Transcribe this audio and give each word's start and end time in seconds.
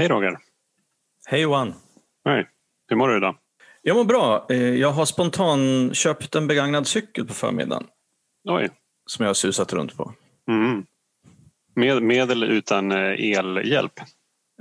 Hej 0.00 0.08
Roger. 0.08 0.38
Hej 1.26 1.40
Johan. 1.40 1.74
Hej. 2.24 2.48
Hur 2.88 2.96
mår 2.96 3.08
du 3.08 3.16
idag? 3.16 3.36
Jag 3.82 3.96
mår 3.96 4.04
bra. 4.04 4.46
Eh, 4.50 4.74
jag 4.74 4.90
har 4.90 5.04
spontan 5.04 5.90
köpt 5.94 6.34
en 6.34 6.46
begagnad 6.46 6.86
cykel 6.86 7.26
på 7.26 7.34
förmiddagen. 7.34 7.86
Oj. 8.48 8.70
Som 9.06 9.22
jag 9.22 9.28
har 9.28 9.34
susat 9.34 9.72
runt 9.72 9.96
på. 9.96 10.14
Mm. 10.48 10.84
Med, 11.74 12.02
med 12.02 12.30
eller 12.30 12.46
utan 12.46 12.92
eh, 12.92 13.38
elhjälp? 13.38 13.92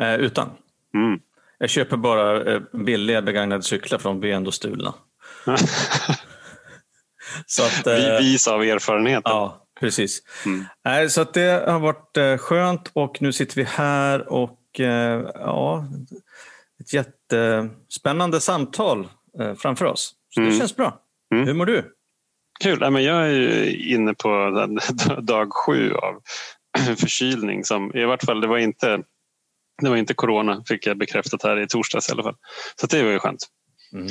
Eh, 0.02 0.16
utan. 0.16 0.50
Mm. 0.94 1.20
Jag 1.58 1.70
köper 1.70 1.98
bara 1.98 2.54
eh, 2.54 2.62
billiga 2.74 3.22
begagnade 3.22 3.64
cyklar 3.64 4.00
för 4.00 4.10
de 4.10 4.20
blir 4.20 4.34
ändå 4.34 4.52
stulna. 4.52 4.94
så 7.46 7.64
att, 7.64 7.88
eh, 7.88 8.18
Vis 8.20 8.48
av 8.48 8.64
erfarenhet. 8.64 9.22
Ja, 9.26 9.68
precis. 9.80 10.22
Mm. 10.46 11.10
Så 11.10 11.22
att 11.22 11.34
det 11.34 11.64
har 11.68 11.80
varit 11.80 12.42
skönt 12.42 12.92
och 12.94 13.22
nu 13.22 13.34
sitter 13.34 13.56
vi 13.56 13.64
här 13.64 14.34
och 14.34 14.59
eh, 14.80 15.30
ja, 15.34 15.86
ett 16.80 16.94
jättespännande 16.94 18.40
samtal 18.40 19.08
eh, 19.40 19.54
framför 19.56 19.86
oss. 19.86 20.16
Så 20.30 20.42
mm. 20.42 20.52
det 20.52 20.60
känns 20.60 20.76
bra. 20.76 21.02
Mm. 21.34 21.48
Hur 21.48 21.54
mår 21.54 21.66
du? 21.66 21.96
Kul. 22.60 22.80
Jag 22.82 23.32
är 23.32 23.92
inne 23.94 24.14
på 24.14 24.52
dag 25.22 25.54
sju 25.54 25.94
av 25.94 26.22
förkylning. 26.98 27.64
Som, 27.64 27.96
I 27.96 28.06
vart 28.06 28.24
fall, 28.24 28.42
det 28.42 28.48
var 28.48 28.58
inte 28.58 29.04
det 29.82 29.90
var 29.90 29.98
inte 29.98 30.14
corona, 30.14 30.64
fick 30.68 30.88
jag 30.88 30.98
bekräftat 30.98 31.44
här 31.44 31.60
i 31.60 31.68
torsdags 31.68 32.10
i 32.10 32.12
alla 32.12 32.24
fall. 32.24 32.36
Så 32.76 32.88
det 32.88 33.04
var 33.04 33.12
ju 33.12 33.20
skönt. 33.20 33.48
Mm. 33.94 34.08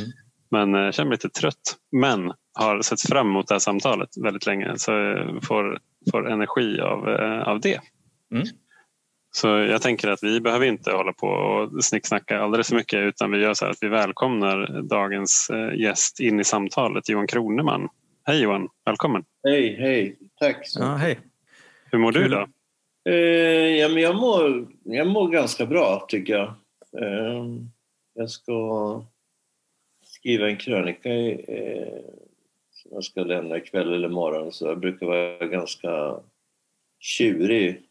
Men 0.50 0.74
jag 0.74 0.94
känner 0.94 1.08
mig 1.08 1.14
lite 1.14 1.40
trött. 1.40 1.76
Men 1.92 2.32
har 2.54 2.82
sett 2.82 3.00
fram 3.00 3.26
emot 3.26 3.48
det 3.48 3.54
här 3.54 3.58
samtalet 3.58 4.08
väldigt 4.22 4.46
länge. 4.46 4.72
Så 4.76 4.92
jag 4.92 5.44
får, 5.44 5.78
får 6.10 6.30
energi 6.30 6.80
av, 6.80 7.08
eh, 7.08 7.48
av 7.48 7.60
det. 7.60 7.80
Mm. 8.32 8.46
Så 9.30 9.48
jag 9.48 9.82
tänker 9.82 10.08
att 10.08 10.22
vi 10.22 10.40
behöver 10.40 10.66
inte 10.66 10.92
hålla 10.92 11.12
på 11.12 11.26
och 11.26 11.84
snicksnacka 11.84 12.40
alldeles 12.40 12.68
för 12.68 12.76
mycket 12.76 12.98
utan 12.98 13.30
vi 13.30 13.38
gör 13.38 13.54
så 13.54 13.64
här 13.64 13.72
att 13.72 13.78
vi 13.82 13.88
välkomnar 13.88 14.82
dagens 14.82 15.50
eh, 15.50 15.80
gäst 15.80 16.20
in 16.20 16.40
i 16.40 16.44
samtalet, 16.44 17.08
Johan 17.08 17.26
Kroneman. 17.26 17.88
Hej 18.26 18.42
Johan, 18.42 18.68
välkommen! 18.84 19.24
Hej, 19.44 19.76
hej, 19.78 20.16
tack! 20.40 20.68
Så. 20.68 20.80
Ja, 20.80 20.94
hej. 20.94 21.18
Hur 21.90 21.98
mår 21.98 22.12
du 22.12 22.26
idag? 22.26 22.48
Eh, 23.08 23.14
ja, 23.76 23.88
men 23.88 24.02
jag, 24.02 24.16
mår, 24.16 24.66
jag 24.84 25.06
mår 25.06 25.28
ganska 25.28 25.66
bra 25.66 26.06
tycker 26.08 26.32
jag. 26.32 26.48
Eh, 27.02 27.44
jag 28.14 28.30
ska 28.30 29.02
skriva 30.04 30.48
en 30.48 30.56
krönika 30.56 31.08
eh, 31.08 31.98
som 32.70 32.90
jag 32.92 33.04
ska 33.04 33.20
lämna 33.20 33.56
ikväll 33.56 33.94
eller 33.94 34.08
imorgon 34.08 34.52
så 34.52 34.66
jag 34.66 34.80
brukar 34.80 35.06
vara 35.06 35.46
ganska 35.46 36.16
tjurig 37.00 37.82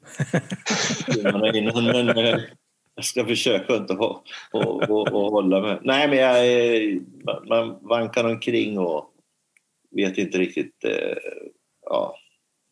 innan 1.18 1.86
men 1.86 2.10
eh, 2.10 2.40
jag 2.96 3.06
ska 3.06 3.26
försöka 3.26 3.76
inte 3.76 3.94
att 3.94 4.90
hålla 5.12 5.62
mig. 5.62 5.80
Nej 5.82 6.08
men 6.08 6.18
jag, 6.18 7.48
man 7.48 7.88
vankar 7.88 8.24
omkring 8.24 8.80
och 8.80 9.14
vet 9.92 10.18
inte 10.18 10.38
riktigt 10.38 10.84
eh, 10.84 11.18
ja, 11.86 12.18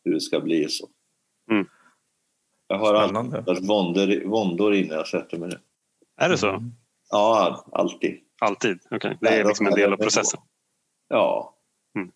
hur 0.04 0.14
det 0.14 0.22
ska 0.22 0.40
bli 0.40 0.70
så. 0.70 0.90
Mm. 1.52 1.68
Jag 2.68 2.78
har 2.78 2.94
alltid 2.94 3.68
våndor, 3.68 4.26
våndor 4.26 4.76
innan 4.76 4.98
jag 4.98 5.08
sätter 5.08 5.38
mig 5.38 5.50
ner. 5.50 5.60
Är 6.18 6.30
det 6.30 6.38
så? 6.38 6.64
Ja, 7.10 7.66
alltid. 7.72 8.20
Alltid? 8.42 8.80
Okej, 8.86 8.98
okay. 8.98 9.18
det 9.22 9.30
är 9.30 9.46
liksom 9.46 9.68
en 9.68 9.74
del 9.74 9.94
av 9.94 9.98
processen? 9.98 10.40
Ja. 11.08 11.56
Mm. 11.96 12.12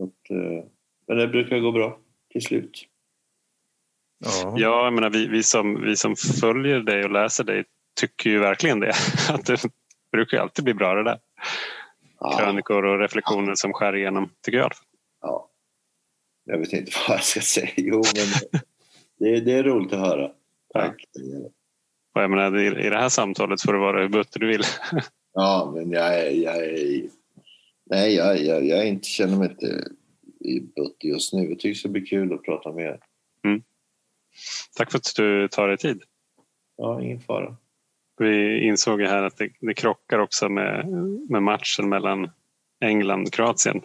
Att, 0.00 0.30
eh, 0.30 0.64
men 1.06 1.16
det 1.16 1.28
brukar 1.28 1.58
gå 1.58 1.72
bra 1.72 1.98
till 2.32 2.42
slut. 2.42 2.86
Ja, 4.18 4.54
jag 4.56 4.92
menar, 4.92 5.10
vi, 5.10 5.26
vi, 5.26 5.42
som, 5.42 5.82
vi 5.82 5.96
som 5.96 6.16
följer 6.16 6.80
dig 6.80 7.04
och 7.04 7.10
läser 7.10 7.44
dig 7.44 7.64
tycker 8.00 8.30
ju 8.30 8.38
verkligen 8.38 8.80
det. 8.80 8.92
Att 9.28 9.46
det 9.46 9.62
brukar 10.12 10.38
alltid 10.38 10.64
bli 10.64 10.74
bra 10.74 10.94
det 10.94 11.04
där. 11.04 11.18
Ja. 12.20 12.38
Krönikor 12.38 12.84
och 12.84 12.98
reflektioner 12.98 13.54
som 13.54 13.72
skär 13.72 13.96
igenom, 13.96 14.30
tycker 14.44 14.58
jag. 14.58 14.72
Ja. 15.20 15.50
Jag 16.44 16.58
vet 16.58 16.72
inte 16.72 16.92
vad 17.08 17.16
jag 17.16 17.24
ska 17.24 17.40
säga. 17.40 17.70
Jo, 17.76 18.02
men 18.16 18.58
det, 19.18 19.40
det 19.40 19.52
är 19.52 19.62
roligt 19.62 19.92
att 19.92 19.98
höra. 19.98 20.30
Tack. 20.72 21.04
Ja. 22.14 22.20
jag 22.20 22.30
menar, 22.30 22.58
I 22.58 22.90
det 22.90 22.98
här 22.98 23.08
samtalet 23.08 23.62
får 23.62 23.72
du 23.72 23.78
vara 23.78 24.02
hur 24.02 24.08
butter 24.08 24.40
du 24.40 24.46
vill. 24.46 24.62
ja, 25.34 25.72
men 25.74 25.90
jag 25.90 26.20
är... 26.20 26.30
Jag 26.30 26.56
är 26.56 27.02
nej, 27.90 28.14
jag, 28.14 28.42
jag, 28.42 28.66
jag 28.66 28.88
inte, 28.88 29.08
känner 29.08 29.36
mig 29.36 29.50
inte 29.50 29.88
i 30.40 30.60
butter 30.60 31.08
just 31.08 31.32
nu. 31.32 31.48
Jag 31.48 31.58
tycker 31.58 31.68
det 31.68 31.74
ska 31.74 31.88
bli 31.88 32.00
kul 32.00 32.32
att 32.32 32.42
prata 32.42 32.72
med 32.72 32.84
er. 32.84 33.00
Tack 34.78 34.90
för 34.90 34.98
att 34.98 35.12
du 35.16 35.48
tar 35.48 35.68
dig 35.68 35.76
tid. 35.76 36.02
Ja, 36.76 37.02
ingen 37.02 37.20
fara. 37.20 37.56
Vi 38.18 38.60
insåg 38.66 39.00
ju 39.00 39.06
här 39.06 39.22
att 39.22 39.36
det, 39.36 39.50
det 39.60 39.74
krockar 39.74 40.18
också 40.18 40.48
med, 40.48 40.88
med 41.30 41.42
matchen 41.42 41.88
mellan 41.88 42.30
England 42.84 43.26
och 43.26 43.32
Kroatien. 43.32 43.82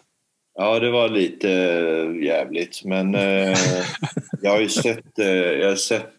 Ja, 0.55 0.79
det 0.79 0.91
var 0.91 1.09
lite 1.09 1.51
äh, 1.51 2.23
jävligt. 2.23 2.85
Men 2.85 3.15
äh, 3.15 3.57
jag 4.41 4.51
har 4.51 4.59
ju 4.59 4.69
sett, 4.69 5.19
äh, 5.19 5.27
jag 5.27 5.69
har 5.69 5.75
sett, 5.75 6.13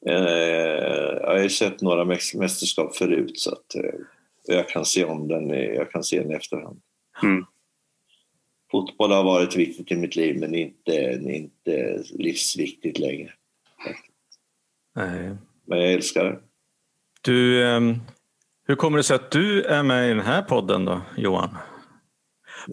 jag 0.00 1.40
har 1.40 1.48
sett 1.48 1.80
några 1.80 2.04
mästerskap 2.04 2.96
förut 2.96 3.38
så 3.38 3.52
att 3.52 3.74
jag 4.46 4.68
kan 4.68 4.84
se 4.84 5.04
om 5.04 5.28
den, 5.28 5.48
jag 5.50 5.90
kan 5.90 6.04
se 6.04 6.20
den 6.20 6.30
i 6.30 6.34
efterhand. 6.34 6.80
Mm. 7.22 7.44
Fotboll 8.70 9.12
har 9.12 9.24
varit 9.24 9.56
viktigt 9.56 9.92
i 9.92 9.96
mitt 9.96 10.16
liv 10.16 10.40
men 10.40 10.54
inte, 10.54 11.20
inte 11.22 12.02
livsviktigt 12.12 12.98
längre. 12.98 13.32
Nej. 14.94 15.36
Men 15.66 15.80
jag 15.80 15.92
älskar 15.92 16.24
det. 16.24 16.38
Du, 17.22 17.66
ehm, 17.66 17.94
hur 18.66 18.74
kommer 18.74 18.96
det 18.96 19.04
sig 19.04 19.14
att 19.14 19.30
du 19.30 19.62
är 19.62 19.82
med 19.82 20.06
i 20.06 20.08
den 20.08 20.26
här 20.26 20.42
podden 20.42 20.84
då, 20.84 21.00
Johan? 21.16 21.56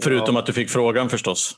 Förutom 0.03 0.35
ja. 0.35 0.39
att 0.39 0.45
du 0.45 0.53
fick 0.53 0.69
frågan 0.69 1.09
förstås. 1.09 1.57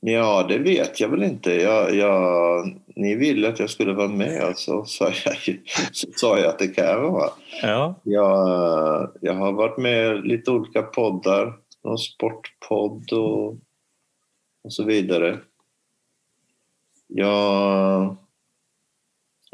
Ja, 0.00 0.46
det 0.48 0.58
vet 0.58 1.00
jag 1.00 1.08
väl 1.08 1.22
inte. 1.22 1.52
Jag, 1.52 1.94
jag, 1.94 2.64
ni 2.96 3.14
ville 3.14 3.48
att 3.48 3.58
jag 3.58 3.70
skulle 3.70 3.92
vara 3.92 4.08
med 4.08 4.48
och 4.48 4.58
så 4.58 4.84
sa 4.84 5.04
jag, 5.24 5.36
så 5.92 6.06
sa 6.16 6.38
jag 6.38 6.48
att 6.48 6.58
det 6.58 6.68
kan 6.68 6.84
jag 6.84 7.10
vara. 7.10 7.30
Ja. 7.62 7.94
Jag, 8.02 9.10
jag 9.20 9.34
har 9.34 9.52
varit 9.52 9.78
med 9.78 10.16
i 10.16 10.28
lite 10.28 10.50
olika 10.50 10.82
poddar. 10.82 11.52
Någon 11.84 11.98
sportpodd 11.98 13.12
och, 13.12 13.48
och 14.64 14.72
så 14.72 14.84
vidare. 14.84 15.38
Jag, 17.06 18.16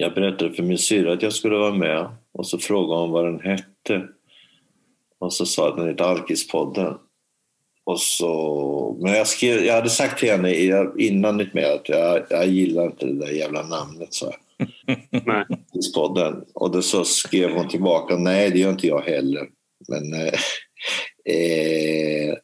jag 0.00 0.14
berättade 0.14 0.52
för 0.52 0.62
min 0.62 0.78
syrra 0.78 1.12
att 1.12 1.22
jag 1.22 1.32
skulle 1.32 1.56
vara 1.56 1.74
med 1.74 2.08
och 2.32 2.46
så 2.46 2.58
frågade 2.58 3.00
hon 3.00 3.10
vad 3.10 3.24
den 3.24 3.40
hette. 3.40 4.08
Och 5.18 5.32
så 5.32 5.46
sa 5.46 5.62
jag 5.62 5.70
att 5.70 5.76
den 5.76 5.88
hette 5.88 6.04
Alkispodden. 6.04 6.94
Och 7.84 8.00
så, 8.00 8.98
men 9.00 9.12
jag, 9.12 9.26
skrev, 9.26 9.64
jag 9.64 9.74
hade 9.74 9.90
sagt 9.90 10.18
till 10.18 10.30
henne 10.30 10.54
innan 10.98 11.36
mer 11.52 11.74
att 11.74 11.88
jag, 11.88 12.22
jag 12.30 12.46
gillar 12.46 12.84
inte 12.84 13.06
det 13.06 13.18
där 13.18 13.32
jävla 13.32 13.62
namnet. 13.62 14.14
Så 14.14 14.32
podden. 15.94 16.44
Och 16.54 16.70
då 16.70 16.82
så 16.82 17.04
skrev 17.04 17.50
hon 17.50 17.68
tillbaka, 17.68 18.16
nej 18.16 18.50
det 18.50 18.58
gör 18.58 18.70
inte 18.70 18.86
jag 18.86 19.00
heller. 19.00 19.48
Men 19.88 20.14
eh, 20.14 20.32
eh, 21.34 22.34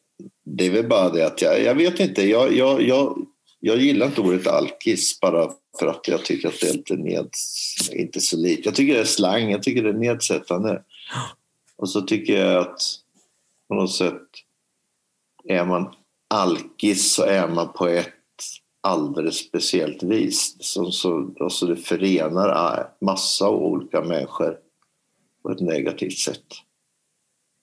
det 0.45 0.67
är 0.67 0.71
väl 0.71 0.89
bara 0.89 1.11
det 1.11 1.27
att 1.27 1.43
jag, 1.43 1.63
jag 1.63 1.75
vet 1.75 2.01
inte, 2.01 2.29
jag, 2.29 2.57
jag, 2.57 2.83
jag, 2.83 3.27
jag 3.61 3.79
gillar 3.79 4.07
inte 4.07 4.21
ordet 4.21 4.47
alkis 4.47 5.21
bara 5.21 5.51
för 5.79 5.87
att 5.87 6.09
jag 6.09 6.25
tycker 6.25 6.49
att 6.49 6.61
det 6.61 6.69
är 6.69 6.75
inte 6.75 6.97
ned, 6.97 7.29
inte 7.93 8.21
så 8.21 8.37
lite. 8.37 8.63
Jag 8.65 8.75
tycker 8.75 8.95
det 8.95 9.01
är 9.01 9.05
slang, 9.05 9.51
jag 9.51 9.63
tycker 9.63 9.83
det 9.83 9.89
är 9.89 9.93
nedsättande. 9.93 10.83
Och 11.77 11.89
så 11.89 12.01
tycker 12.01 12.45
jag 12.47 12.63
att 12.63 12.81
på 13.69 13.75
något 13.75 13.95
sätt 13.95 14.23
är 15.45 15.65
man 15.65 15.95
alkis 16.35 17.13
så 17.13 17.23
är 17.23 17.49
man 17.49 17.73
på 17.73 17.87
ett 17.87 18.13
alldeles 18.81 19.37
speciellt 19.39 20.03
vis. 20.03 20.57
Så, 20.61 20.91
så, 20.91 21.31
alltså 21.41 21.67
det 21.67 21.77
förenar 21.77 22.91
massa 23.01 23.51
olika 23.51 24.01
människor 24.01 24.59
på 25.43 25.51
ett 25.51 25.61
negativt 25.61 26.19
sätt. 26.19 26.45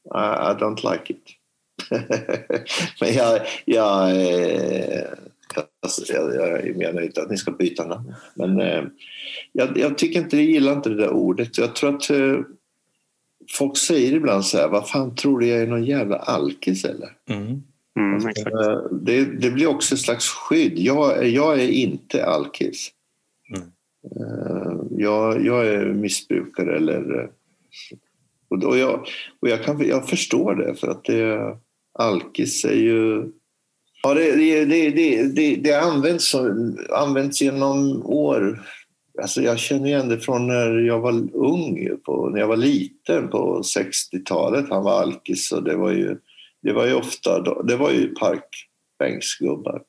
I, 0.06 0.18
I 0.18 0.54
don't 0.60 0.92
like 0.92 1.14
it. 1.14 1.24
Men 3.02 3.14
jag, 3.14 3.42
jag, 3.66 4.10
eh, 4.10 5.10
alltså, 5.82 6.14
jag, 6.14 6.36
jag, 6.36 6.78
menar 6.78 7.02
inte 7.02 7.22
att 7.22 7.30
ni 7.30 7.38
ska 7.38 7.52
byta 7.52 7.88
namn. 7.88 8.14
Men 8.36 8.62
eh, 8.62 8.84
jag, 9.52 9.78
jag, 9.78 9.98
tycker 9.98 10.20
inte, 10.20 10.38
jag 10.38 10.46
gillar 10.46 10.74
inte 10.74 10.90
det 10.90 10.96
där 10.96 11.10
ordet. 11.10 11.58
Jag 11.58 11.76
tror 11.76 11.96
att 11.96 12.10
eh, 12.10 12.40
folk 13.52 13.78
säger 13.78 14.14
ibland 14.14 14.46
så 14.46 14.58
här, 14.58 14.68
vad 14.68 14.90
fan 14.90 15.16
tror 15.16 15.40
du 15.40 15.48
jag 15.48 15.62
är 15.62 15.68
någon 15.68 15.86
jävla 15.86 16.18
alkis 16.18 16.86
eller? 16.86 17.10
Mm. 17.30 17.62
Mm, 18.00 18.28
eh, 18.28 18.78
det, 18.92 19.26
det, 19.26 19.52
blir 19.52 19.68
också 19.68 19.96
ett 19.96 20.02
slags 20.02 20.30
skydd. 20.30 20.80
Jag, 20.80 21.28
jag 21.28 21.60
är 21.60 21.70
inte 21.70 22.26
alkis. 22.26 22.92
Mm. 23.56 23.72
Eh, 24.16 24.74
jag, 24.98 25.46
jag, 25.46 25.68
är 25.68 25.86
missbrukare 25.86 26.76
eller... 26.76 27.20
Eh, 27.20 27.30
och, 28.48 28.78
jag, 28.78 29.08
och 29.40 29.50
jag, 29.50 29.64
kan, 29.64 29.88
jag 29.88 30.10
förstår 30.10 30.56
det 30.56 30.76
för 30.76 30.88
att 30.88 31.04
det, 31.04 31.58
alkis 31.94 32.66
är 32.66 32.76
ju... 32.76 33.32
Ja, 34.04 34.14
det, 34.14 34.36
det, 34.36 34.66
det, 34.66 35.24
det, 35.28 35.56
det 35.56 35.74
används, 35.74 36.36
används 36.90 37.42
genom 37.42 38.06
år 38.06 38.64
Alltså 39.22 39.42
jag 39.42 39.60
känner 39.60 39.88
igen 39.88 40.10
det 40.10 40.20
från 40.20 40.48
när 40.48 40.80
jag 40.80 41.00
var 41.00 41.36
ung, 41.36 41.98
på, 42.04 42.30
när 42.30 42.40
jag 42.40 42.48
var 42.48 42.58
liten 42.58 43.30
på 43.30 43.62
60-talet. 43.62 44.66
Han 44.70 44.84
var 44.84 45.02
alkis 45.02 45.52
och 45.52 45.64
det 45.64 45.76
var 45.76 45.92
ju, 45.92 46.18
det 46.62 46.74
var 46.74 46.86
ju 46.86 46.94
ofta 46.94 47.64
det 47.64 47.76
var 47.76 47.92
ju 47.92 48.16
parkbänksgubbar. 48.16 49.82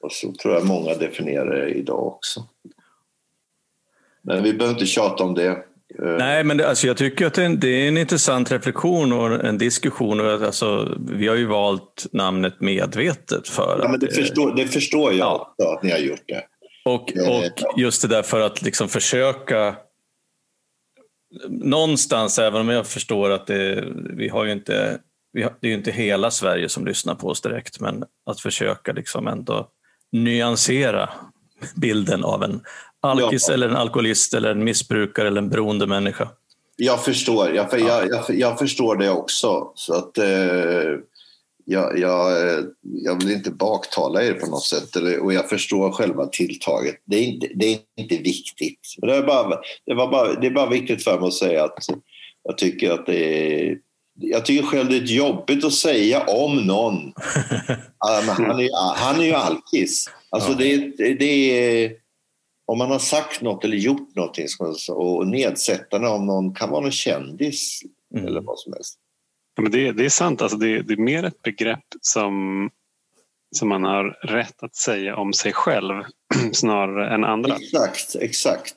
Och 0.00 0.12
så 0.12 0.32
tror 0.32 0.54
jag 0.54 0.66
många 0.66 0.94
definierar 0.94 1.56
det 1.56 1.70
idag 1.70 2.06
också. 2.06 2.44
Men 4.22 4.42
vi 4.42 4.52
behöver 4.52 4.74
inte 4.74 4.86
tjata 4.86 5.24
om 5.24 5.34
det. 5.34 5.64
Eh, 5.94 6.16
Nej, 6.18 6.44
men 6.44 6.56
det, 6.56 6.68
alltså, 6.68 6.86
jag 6.86 6.96
tycker 6.96 7.26
att 7.26 7.34
det 7.34 7.42
är, 7.42 7.46
en, 7.46 7.60
det 7.60 7.68
är 7.68 7.88
en 7.88 7.98
intressant 7.98 8.52
reflektion 8.52 9.12
och 9.12 9.44
en 9.44 9.58
diskussion. 9.58 10.20
Och 10.20 10.42
alltså, 10.42 10.96
vi 11.10 11.28
har 11.28 11.36
ju 11.36 11.46
valt 11.46 12.06
namnet 12.12 12.60
medvetet 12.60 13.48
för 13.48 13.80
ja, 13.82 13.88
men 13.88 14.00
det, 14.00 14.06
att, 14.06 14.14
förstår, 14.14 14.56
det 14.56 14.66
förstår 14.66 15.12
jag 15.12 15.18
ja. 15.18 15.54
också, 15.58 15.68
att 15.68 15.82
ni 15.82 15.90
har 15.90 15.98
gjort 15.98 16.24
det. 16.26 16.44
Och, 16.84 17.02
och 17.02 17.80
just 17.80 18.02
det 18.02 18.08
där 18.08 18.22
för 18.22 18.40
att 18.40 18.62
liksom 18.62 18.88
försöka 18.88 19.76
någonstans, 21.48 22.38
även 22.38 22.60
om 22.60 22.68
jag 22.68 22.86
förstår 22.86 23.30
att 23.30 23.46
det, 23.46 23.84
vi 24.16 24.28
har 24.28 24.44
ju 24.44 24.52
inte, 24.52 24.98
vi 25.32 25.42
har, 25.42 25.54
det 25.60 25.66
är 25.66 25.68
ju 25.68 25.76
inte 25.76 25.90
hela 25.90 26.30
Sverige 26.30 26.68
som 26.68 26.86
lyssnar 26.86 27.14
på 27.14 27.28
oss 27.28 27.40
direkt, 27.40 27.80
men 27.80 28.04
att 28.26 28.40
försöka 28.40 28.92
liksom 28.92 29.26
ändå 29.26 29.68
nyansera 30.12 31.10
bilden 31.76 32.24
av 32.24 32.42
en 32.42 32.60
alkis 33.00 33.48
ja. 33.48 33.54
eller 33.54 33.68
en 33.68 33.76
alkoholist 33.76 34.34
eller 34.34 34.50
en 34.50 34.64
missbrukare 34.64 35.28
eller 35.28 35.42
en 35.42 35.48
beroende 35.48 35.86
människa. 35.86 36.28
Jag 36.76 37.04
förstår, 37.04 37.54
jag, 37.54 37.80
jag, 37.80 38.08
jag, 38.08 38.24
jag 38.28 38.58
förstår 38.58 38.96
det 38.96 39.10
också. 39.10 39.72
Så 39.74 39.94
att, 39.94 40.18
eh, 40.18 40.98
jag, 41.64 41.98
jag, 41.98 42.32
jag 42.82 43.22
vill 43.24 43.32
inte 43.32 43.50
baktala 43.50 44.22
er 44.22 44.32
på 44.32 44.46
något 44.46 44.64
sätt 44.64 44.96
och 45.20 45.32
jag 45.32 45.48
förstår 45.48 45.92
själva 45.92 46.26
tilltaget. 46.26 46.96
Det 47.04 47.16
är 47.16 47.22
inte, 47.22 47.48
det 47.54 47.72
är 47.72 47.78
inte 47.96 48.16
viktigt. 48.16 48.80
Det 48.96 49.16
är, 49.16 49.22
bara, 49.22 49.60
det, 49.86 49.94
var 49.94 50.10
bara, 50.10 50.40
det 50.40 50.46
är 50.46 50.50
bara 50.50 50.70
viktigt 50.70 51.04
för 51.04 51.20
mig 51.20 51.28
att 51.28 51.34
säga 51.34 51.64
att 51.64 51.84
jag 52.42 52.58
tycker 52.58 52.90
att 52.90 53.06
det 53.06 53.60
är 53.60 53.78
jag 54.20 54.44
tycker 54.44 54.66
själv 54.66 54.90
det 54.90 54.96
är 54.96 55.02
jobbigt 55.02 55.64
att 55.64 55.72
säga 55.72 56.22
om 56.22 56.56
någon. 56.56 56.94
han, 57.98 58.60
är, 58.60 58.96
han 58.96 59.20
är 59.20 59.24
ju 59.24 59.32
alkis. 59.32 60.10
Alltså 60.30 60.52
det, 60.52 60.76
det 61.18 61.84
är, 61.84 61.92
om 62.68 62.78
man 62.78 62.90
har 62.90 62.98
sagt 62.98 63.42
något 63.42 63.64
eller 63.64 63.76
gjort 63.76 64.14
någonting 64.14 64.46
och 64.88 65.26
nedsättande 65.26 66.08
om 66.08 66.26
någon, 66.26 66.54
kan 66.54 66.70
vara 66.70 66.84
en 66.84 66.92
kändis 66.92 67.80
mm. 68.14 68.26
eller 68.26 68.40
vad 68.40 68.58
som 68.58 68.72
helst. 68.72 68.98
Ja, 69.56 69.62
men 69.62 69.72
det, 69.72 69.92
det 69.92 70.04
är 70.04 70.08
sant, 70.08 70.42
alltså 70.42 70.58
det, 70.58 70.82
det, 70.82 70.94
är 70.94 70.98
mer 70.98 71.24
ett 71.24 71.42
begrepp 71.42 71.84
som, 72.00 72.70
som 73.56 73.68
man 73.68 73.84
har 73.84 74.04
rätt 74.22 74.62
att 74.62 74.76
säga 74.76 75.16
om 75.16 75.32
sig 75.32 75.52
själv 75.52 76.02
snarare 76.52 77.14
än 77.14 77.24
andra. 77.24 77.56
Exakt, 77.56 78.16
exakt. 78.20 78.76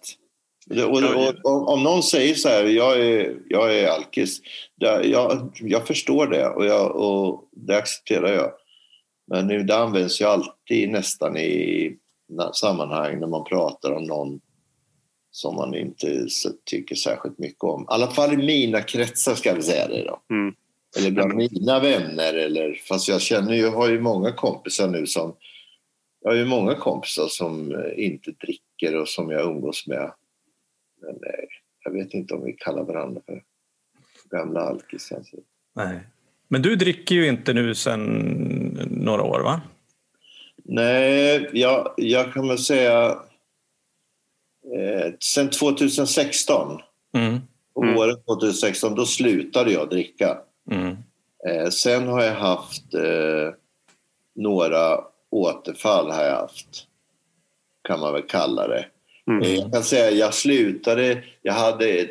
Och, 0.70 1.04
och, 1.04 1.36
och, 1.44 1.74
om 1.74 1.84
någon 1.84 2.04
säger 2.04 2.36
så 2.36 2.50
här, 2.50 2.64
jag 2.64 3.00
är, 3.00 3.38
jag 3.50 3.78
är 3.78 3.88
alkis, 3.88 4.42
jag, 4.76 5.52
jag 5.62 5.88
förstår 5.88 6.28
det 6.28 6.48
och, 6.48 6.66
jag, 6.66 6.96
och 6.96 7.50
det 7.52 7.78
accepterar 7.78 8.34
jag. 8.34 8.52
Men 9.32 9.68
det 9.68 9.78
används 9.78 10.22
ju 10.22 10.26
alltid 10.26 10.90
nästan 10.90 11.38
i 11.38 11.98
sammanhang 12.54 13.20
när 13.20 13.28
man 13.28 13.44
pratar 13.44 13.92
om 13.92 14.04
någon 14.04 14.42
som 15.32 15.56
man 15.56 15.76
inte 15.76 16.28
tycker 16.66 16.96
särskilt 16.96 17.40
mycket 17.40 17.64
om. 17.64 17.82
I 17.82 17.86
alla 17.88 18.08
fall 18.08 18.34
i 18.34 18.38
mina 18.38 18.82
kretsar 18.82 19.36
ska 19.36 19.54
vi 19.54 19.62
säga 19.62 19.88
det 19.88 20.04
då. 20.04 20.22
Mm. 20.30 20.56
Eller 20.98 21.12
bland 21.12 21.34
mina 21.34 21.80
vänner. 21.80 22.34
Eller, 22.34 22.74
fast 22.74 23.08
jag 23.08 23.22
känner 23.22 23.54
ju, 23.54 23.68
har 23.68 23.90
ju 23.90 24.02
många 24.02 24.32
kompisar 24.32 24.88
nu 24.88 25.08
som... 25.08 25.36
Jag 26.24 26.32
har 26.32 26.38
ju 26.38 26.46
många 26.46 26.76
kompisar 26.76 27.28
som 27.28 27.72
eh, 27.72 28.06
inte 28.06 28.32
dricker 28.32 28.96
och 28.96 29.10
som 29.10 29.32
jag 29.32 29.46
umgås 29.46 29.88
med. 29.88 30.12
Men 31.02 31.16
nej, 31.22 31.40
eh, 31.40 31.48
jag 31.84 31.92
vet 31.92 32.14
inte 32.14 32.34
om 32.34 32.44
vi 32.44 32.54
kallar 32.54 32.84
varandra 32.84 33.22
för 33.26 33.44
gamla 34.30 34.62
alkisar. 34.62 35.22
Nej. 35.76 36.00
Men 36.48 36.62
du 36.62 36.76
dricker 36.76 37.16
ju 37.16 37.28
inte 37.28 37.54
nu 37.54 37.76
sedan 37.76 38.04
några 38.92 39.24
år 39.24 39.40
va? 39.40 39.62
Nej, 40.74 41.50
jag, 41.54 41.94
jag 41.98 42.34
kan 42.34 42.48
väl 42.48 42.58
säga 42.58 43.10
eh, 44.76 45.14
sen 45.20 45.50
2016. 45.50 46.82
Mm. 47.14 47.40
Mm. 47.84 47.98
Året 47.98 48.26
2016, 48.26 48.96
då 48.96 49.06
slutade 49.06 49.72
jag 49.72 49.90
dricka. 49.90 50.38
Mm. 50.72 50.98
Eh, 51.48 51.70
sen 51.70 52.08
har 52.08 52.24
jag 52.24 52.36
haft 52.36 52.94
eh, 52.94 53.54
några 54.36 55.00
återfall 55.30 56.12
har 56.12 56.24
jag 56.24 56.36
haft. 56.36 56.88
Kan 57.82 58.00
man 58.00 58.14
väl 58.14 58.28
kalla 58.28 58.68
det. 58.68 58.86
Mm. 59.28 59.42
Eh, 59.42 59.56
jag 59.56 59.74
kan 59.74 59.84
säga 59.84 60.12
jag 60.12 60.34
slutade, 60.34 61.24
jag 61.42 61.54
hade, 61.54 62.08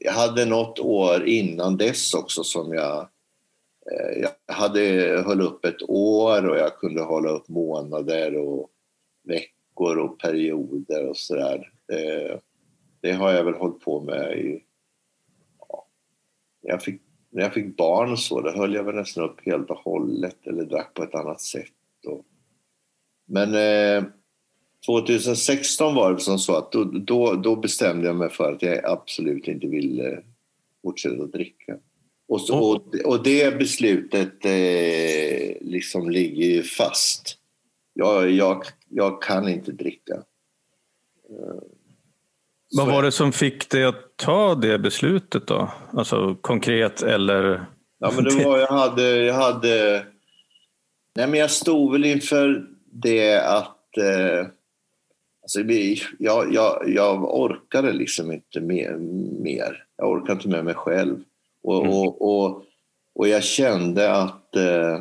jag 0.00 0.12
hade 0.12 0.44
något 0.44 0.78
år 0.78 1.26
innan 1.26 1.76
dess 1.76 2.14
också 2.14 2.44
som 2.44 2.72
jag 2.72 2.98
eh, 2.98 3.06
Eh, 3.92 4.22
jag 4.22 4.54
hade 4.54 4.80
höll 5.26 5.40
upp 5.40 5.64
ett 5.64 5.82
år 5.88 6.48
och 6.48 6.56
jag 6.56 6.78
kunde 6.78 7.02
hålla 7.02 7.30
upp 7.30 7.48
månader 7.48 8.36
och 8.36 8.70
veckor 9.24 9.98
och 9.98 10.18
perioder 10.18 11.08
och 11.08 11.16
sådär. 11.16 11.72
Det, 11.88 12.40
det 13.00 13.12
har 13.12 13.32
jag 13.32 13.44
väl 13.44 13.54
hållit 13.54 13.80
på 13.80 14.00
med 14.00 14.38
i... 14.38 14.64
Ja, 15.58 15.86
jag 16.60 16.82
fick 16.82 17.02
när 17.32 17.42
jag 17.42 17.54
fick 17.54 17.76
barn 17.76 18.12
och 18.12 18.18
så, 18.18 18.40
då 18.40 18.50
höll 18.50 18.74
jag 18.74 18.84
väl 18.84 18.94
nästan 18.94 19.24
upp 19.24 19.46
helt 19.46 19.70
och 19.70 19.76
hållet 19.76 20.46
eller 20.46 20.64
drack 20.64 20.94
på 20.94 21.02
ett 21.02 21.14
annat 21.14 21.40
sätt. 21.40 21.72
Och... 22.06 22.24
Men 23.26 23.54
eh, 23.54 24.04
2016 24.86 25.94
var 25.94 26.12
det 26.12 26.20
som 26.20 26.38
så 26.38 26.56
att 26.56 26.72
då, 26.72 26.84
då, 26.84 27.34
då, 27.34 27.56
bestämde 27.56 28.06
jag 28.06 28.16
mig 28.16 28.30
för 28.30 28.52
att 28.52 28.62
jag 28.62 28.84
absolut 28.84 29.48
inte 29.48 29.66
ville 29.66 30.22
fortsätta 30.82 31.22
att 31.22 31.32
dricka. 31.32 31.78
Och, 32.32 32.40
så, 32.40 32.58
och, 32.58 32.94
och 33.04 33.22
det 33.22 33.58
beslutet 33.58 34.44
eh, 34.44 35.56
liksom 35.60 36.10
ligger 36.10 36.44
ju 36.44 36.62
fast. 36.62 37.38
Jag, 37.94 38.30
jag, 38.30 38.64
jag 38.88 39.22
kan 39.22 39.48
inte 39.48 39.72
dricka. 39.72 40.14
Eh, 41.30 41.62
vad 42.76 42.86
var 42.86 43.02
det 43.02 43.12
som 43.12 43.32
fick 43.32 43.70
dig 43.70 43.84
att 43.84 44.16
ta 44.16 44.54
det 44.54 44.78
beslutet 44.78 45.46
då? 45.46 45.70
Alltså 45.92 46.34
konkret 46.40 47.02
eller? 47.02 47.66
Ja, 47.98 48.12
men 48.14 48.24
det 48.24 48.44
var, 48.44 48.58
jag 48.58 48.68
hade, 48.78 49.16
jag 49.16 49.34
hade... 49.34 50.06
Nej, 51.16 51.26
men 51.28 51.40
jag 51.40 51.50
stod 51.50 51.92
väl 51.92 52.04
inför 52.04 52.66
det 52.90 53.40
att... 53.40 53.96
Eh, 53.98 54.46
alltså, 55.42 55.60
jag, 56.18 56.54
jag, 56.54 56.84
jag 56.86 57.34
orkade 57.40 57.92
liksom 57.92 58.32
inte 58.32 58.60
mer, 58.60 58.96
mer. 59.42 59.84
Jag 59.96 60.10
orkade 60.10 60.32
inte 60.32 60.48
med 60.48 60.64
mig 60.64 60.74
själv. 60.74 61.18
Och, 61.62 61.80
mm. 61.80 61.92
och, 61.92 62.22
och, 62.22 62.62
och, 63.14 63.28
jag 63.28 63.44
kände 63.44 64.12
att 64.12 64.56
eh, 64.56 65.00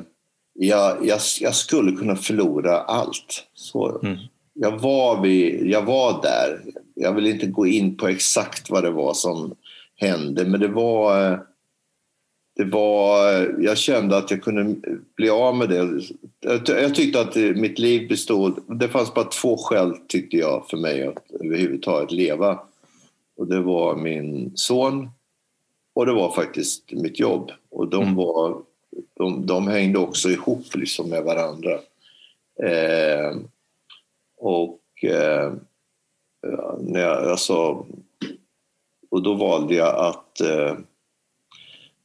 jag, 0.53 1.05
jag, 1.05 1.19
jag, 1.41 1.55
skulle 1.55 1.91
kunna 1.91 2.15
förlora 2.15 2.77
allt. 2.77 3.47
Så, 3.53 3.99
mm. 4.03 4.17
jag, 4.53 4.79
var 4.79 5.21
vid, 5.21 5.67
jag 5.67 5.81
var 5.81 6.21
där 6.21 6.61
jag 7.01 7.13
vill 7.13 7.27
inte 7.27 7.45
gå 7.45 7.67
in 7.67 7.97
på 7.97 8.07
exakt 8.07 8.69
vad 8.69 8.83
det 8.83 8.91
var 8.91 9.13
som 9.13 9.55
hände, 9.95 10.45
men 10.45 10.59
det 10.59 10.67
var... 10.67 11.39
Det 12.55 12.63
var 12.63 13.31
jag 13.59 13.77
kände 13.77 14.17
att 14.17 14.31
jag 14.31 14.43
kunde 14.43 14.75
bli 15.15 15.29
av 15.29 15.55
med 15.55 15.69
det. 15.69 16.01
Jag 16.67 16.95
tyckte 16.95 17.21
att 17.21 17.35
mitt 17.35 17.79
liv 17.79 18.09
bestod... 18.09 18.59
Det 18.79 18.87
fanns 18.87 19.13
bara 19.13 19.25
två 19.25 19.57
skäl, 19.57 19.95
tyckte 20.07 20.37
jag, 20.37 20.65
för 20.69 20.77
mig 20.77 21.07
att 21.07 21.31
överhuvudtaget 21.43 22.11
leva. 22.11 22.59
Och 23.37 23.47
det 23.47 23.59
var 23.61 23.95
min 23.95 24.51
son 24.55 25.09
och 25.93 26.05
det 26.05 26.13
var 26.13 26.31
faktiskt 26.31 26.91
mitt 26.91 27.19
jobb. 27.19 27.51
Och 27.69 27.87
de, 27.87 28.03
mm. 28.03 28.15
var, 28.15 28.61
de, 29.13 29.45
de 29.45 29.67
hängde 29.67 29.99
också 29.99 30.29
ihop 30.29 30.75
liksom 30.75 31.09
med 31.09 31.23
varandra. 31.23 31.79
Eh, 32.63 33.37
och... 34.37 34.79
Eh, 35.03 35.53
när 36.79 36.99
jag, 36.99 37.27
alltså, 37.27 37.85
och 39.09 39.23
då 39.23 39.33
valde 39.33 39.75
jag 39.75 39.95
att 39.95 40.41
eh, 40.41 40.77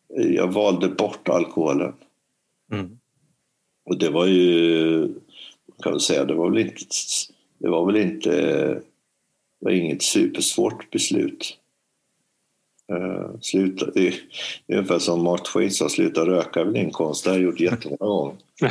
jag 0.08 0.52
valde 0.52 0.88
bort 0.88 1.28
alkoholen. 1.28 1.92
Mm. 2.72 2.98
Och 3.84 3.98
det 3.98 4.10
var 4.10 4.26
ju, 4.26 5.08
kan 5.82 5.92
man 5.92 6.00
säga, 6.00 6.24
det 6.24 6.34
var 6.34 6.50
väl 6.50 6.58
inte, 6.58 6.84
det 7.58 7.68
var 7.68 7.86
väl 7.86 7.96
inte, 7.96 8.30
det 9.60 9.64
var 9.64 9.70
inget 9.70 10.02
supersvårt 10.02 10.90
beslut. 10.90 11.58
Uh, 12.92 13.40
sluta, 13.40 13.86
det, 13.94 14.08
är, 14.08 14.14
det 14.66 14.74
är 14.74 14.76
ungefär 14.76 14.98
som 14.98 15.22
Mark 15.22 15.52
Twain 15.52 15.70
sa, 15.70 15.88
sluta 15.88 16.26
röka 16.26 16.60
är 16.60 16.64
väl 16.64 16.76
en 16.76 16.90
konst. 16.90 17.24
Det 17.24 17.30
har 17.30 17.36
jag 17.36 17.44
gjort 17.44 17.60
jättemånga 17.60 18.06
gånger. 18.06 18.36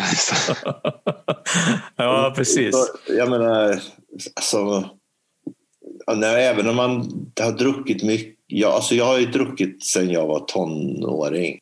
ja, 1.95 2.33
precis. 2.35 2.75
Jag 3.07 3.29
menar, 3.29 3.79
alltså, 4.35 4.89
nej, 6.15 6.45
även 6.45 6.69
om 6.69 6.75
man 6.75 6.97
har 7.41 7.51
druckit 7.51 8.03
mycket. 8.03 8.35
Jag, 8.47 8.71
alltså 8.71 8.95
jag 8.95 9.05
har 9.05 9.19
ju 9.19 9.25
druckit 9.25 9.85
sen 9.85 10.09
jag 10.09 10.27
var 10.27 10.39
tonåring. 10.39 11.59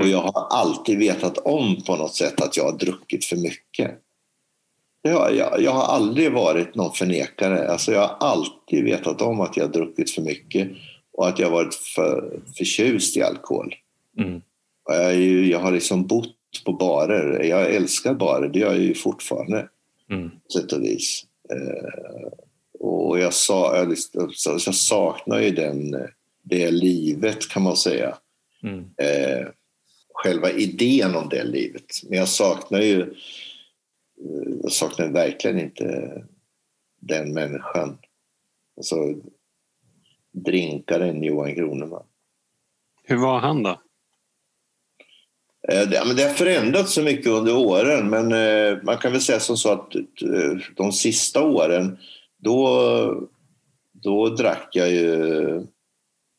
Och 0.00 0.08
jag 0.08 0.18
har 0.18 0.46
alltid 0.50 0.98
vetat 0.98 1.38
om 1.38 1.82
på 1.86 1.96
något 1.96 2.14
sätt 2.14 2.40
att 2.40 2.56
jag 2.56 2.64
har 2.64 2.78
druckit 2.78 3.24
för 3.24 3.36
mycket. 3.36 3.90
jag, 5.02 5.36
jag, 5.36 5.62
jag 5.62 5.70
har 5.70 5.82
aldrig 5.82 6.32
varit 6.32 6.74
någon 6.74 6.92
förnekare. 6.92 7.68
Alltså 7.68 7.92
jag 7.92 8.00
har 8.00 8.16
alltid 8.20 8.84
vetat 8.84 9.22
om 9.22 9.40
att 9.40 9.56
jag 9.56 9.64
har 9.64 9.72
druckit 9.72 10.10
för 10.10 10.22
mycket 10.22 10.68
och 11.12 11.28
att 11.28 11.38
jag 11.38 11.50
varit 11.50 11.74
för 11.74 12.40
förtjust 12.56 13.16
i 13.16 13.22
alkohol. 13.22 13.74
Mm. 14.18 14.42
Jag, 14.88 15.16
ju, 15.16 15.50
jag 15.50 15.58
har 15.58 15.72
liksom 15.72 16.06
bott 16.06 16.36
på 16.64 16.72
barer. 16.72 17.42
Jag 17.44 17.74
älskar 17.74 18.14
barer, 18.14 18.48
det 18.48 18.58
gör 18.58 18.72
jag 18.72 18.82
ju 18.82 18.94
fortfarande. 18.94 19.68
Mm. 20.10 20.30
På 20.30 20.50
sätt 20.52 20.72
och 20.72 20.82
vis. 20.82 21.26
Eh, 21.50 22.32
och 22.78 23.18
jag, 23.18 23.34
sa, 23.34 23.76
jag, 23.76 23.96
jag 24.44 24.74
saknar 24.74 25.40
ju 25.40 25.50
den, 25.50 25.96
det 26.42 26.70
livet 26.70 27.48
kan 27.48 27.62
man 27.62 27.76
säga. 27.76 28.16
Mm. 28.62 28.78
Eh, 28.78 29.46
själva 30.14 30.50
idén 30.50 31.14
om 31.14 31.28
det 31.28 31.44
livet. 31.44 32.02
Men 32.08 32.18
jag 32.18 32.28
saknar 32.28 32.80
ju 32.80 33.00
eh, 33.00 34.52
jag 34.62 34.72
saknar 34.72 35.08
verkligen 35.08 35.58
inte 35.58 36.22
den 37.00 37.32
människan. 37.32 37.98
Alltså 38.76 38.96
drinkaren 40.32 41.22
Johan 41.22 41.54
Kroneman. 41.54 42.02
Hur 43.04 43.16
var 43.16 43.38
han 43.38 43.62
då? 43.62 43.70
Eh, 45.68 45.88
det, 45.88 46.02
men 46.06 46.16
det 46.16 46.22
har 46.22 46.34
förändrats 46.34 46.92
så 46.92 47.02
mycket 47.02 47.26
under 47.26 47.56
åren 47.56 48.10
men 48.10 48.32
eh, 48.32 48.82
man 48.82 48.96
kan 48.98 49.12
väl 49.12 49.20
säga 49.20 49.40
som 49.40 49.56
så 49.56 49.72
att 49.72 49.94
eh, 49.94 50.58
de 50.76 50.92
sista 50.92 51.42
åren 51.42 51.98
då, 52.38 53.28
då 53.92 54.28
drack 54.28 54.68
jag 54.72 54.90
ju... 54.90 55.66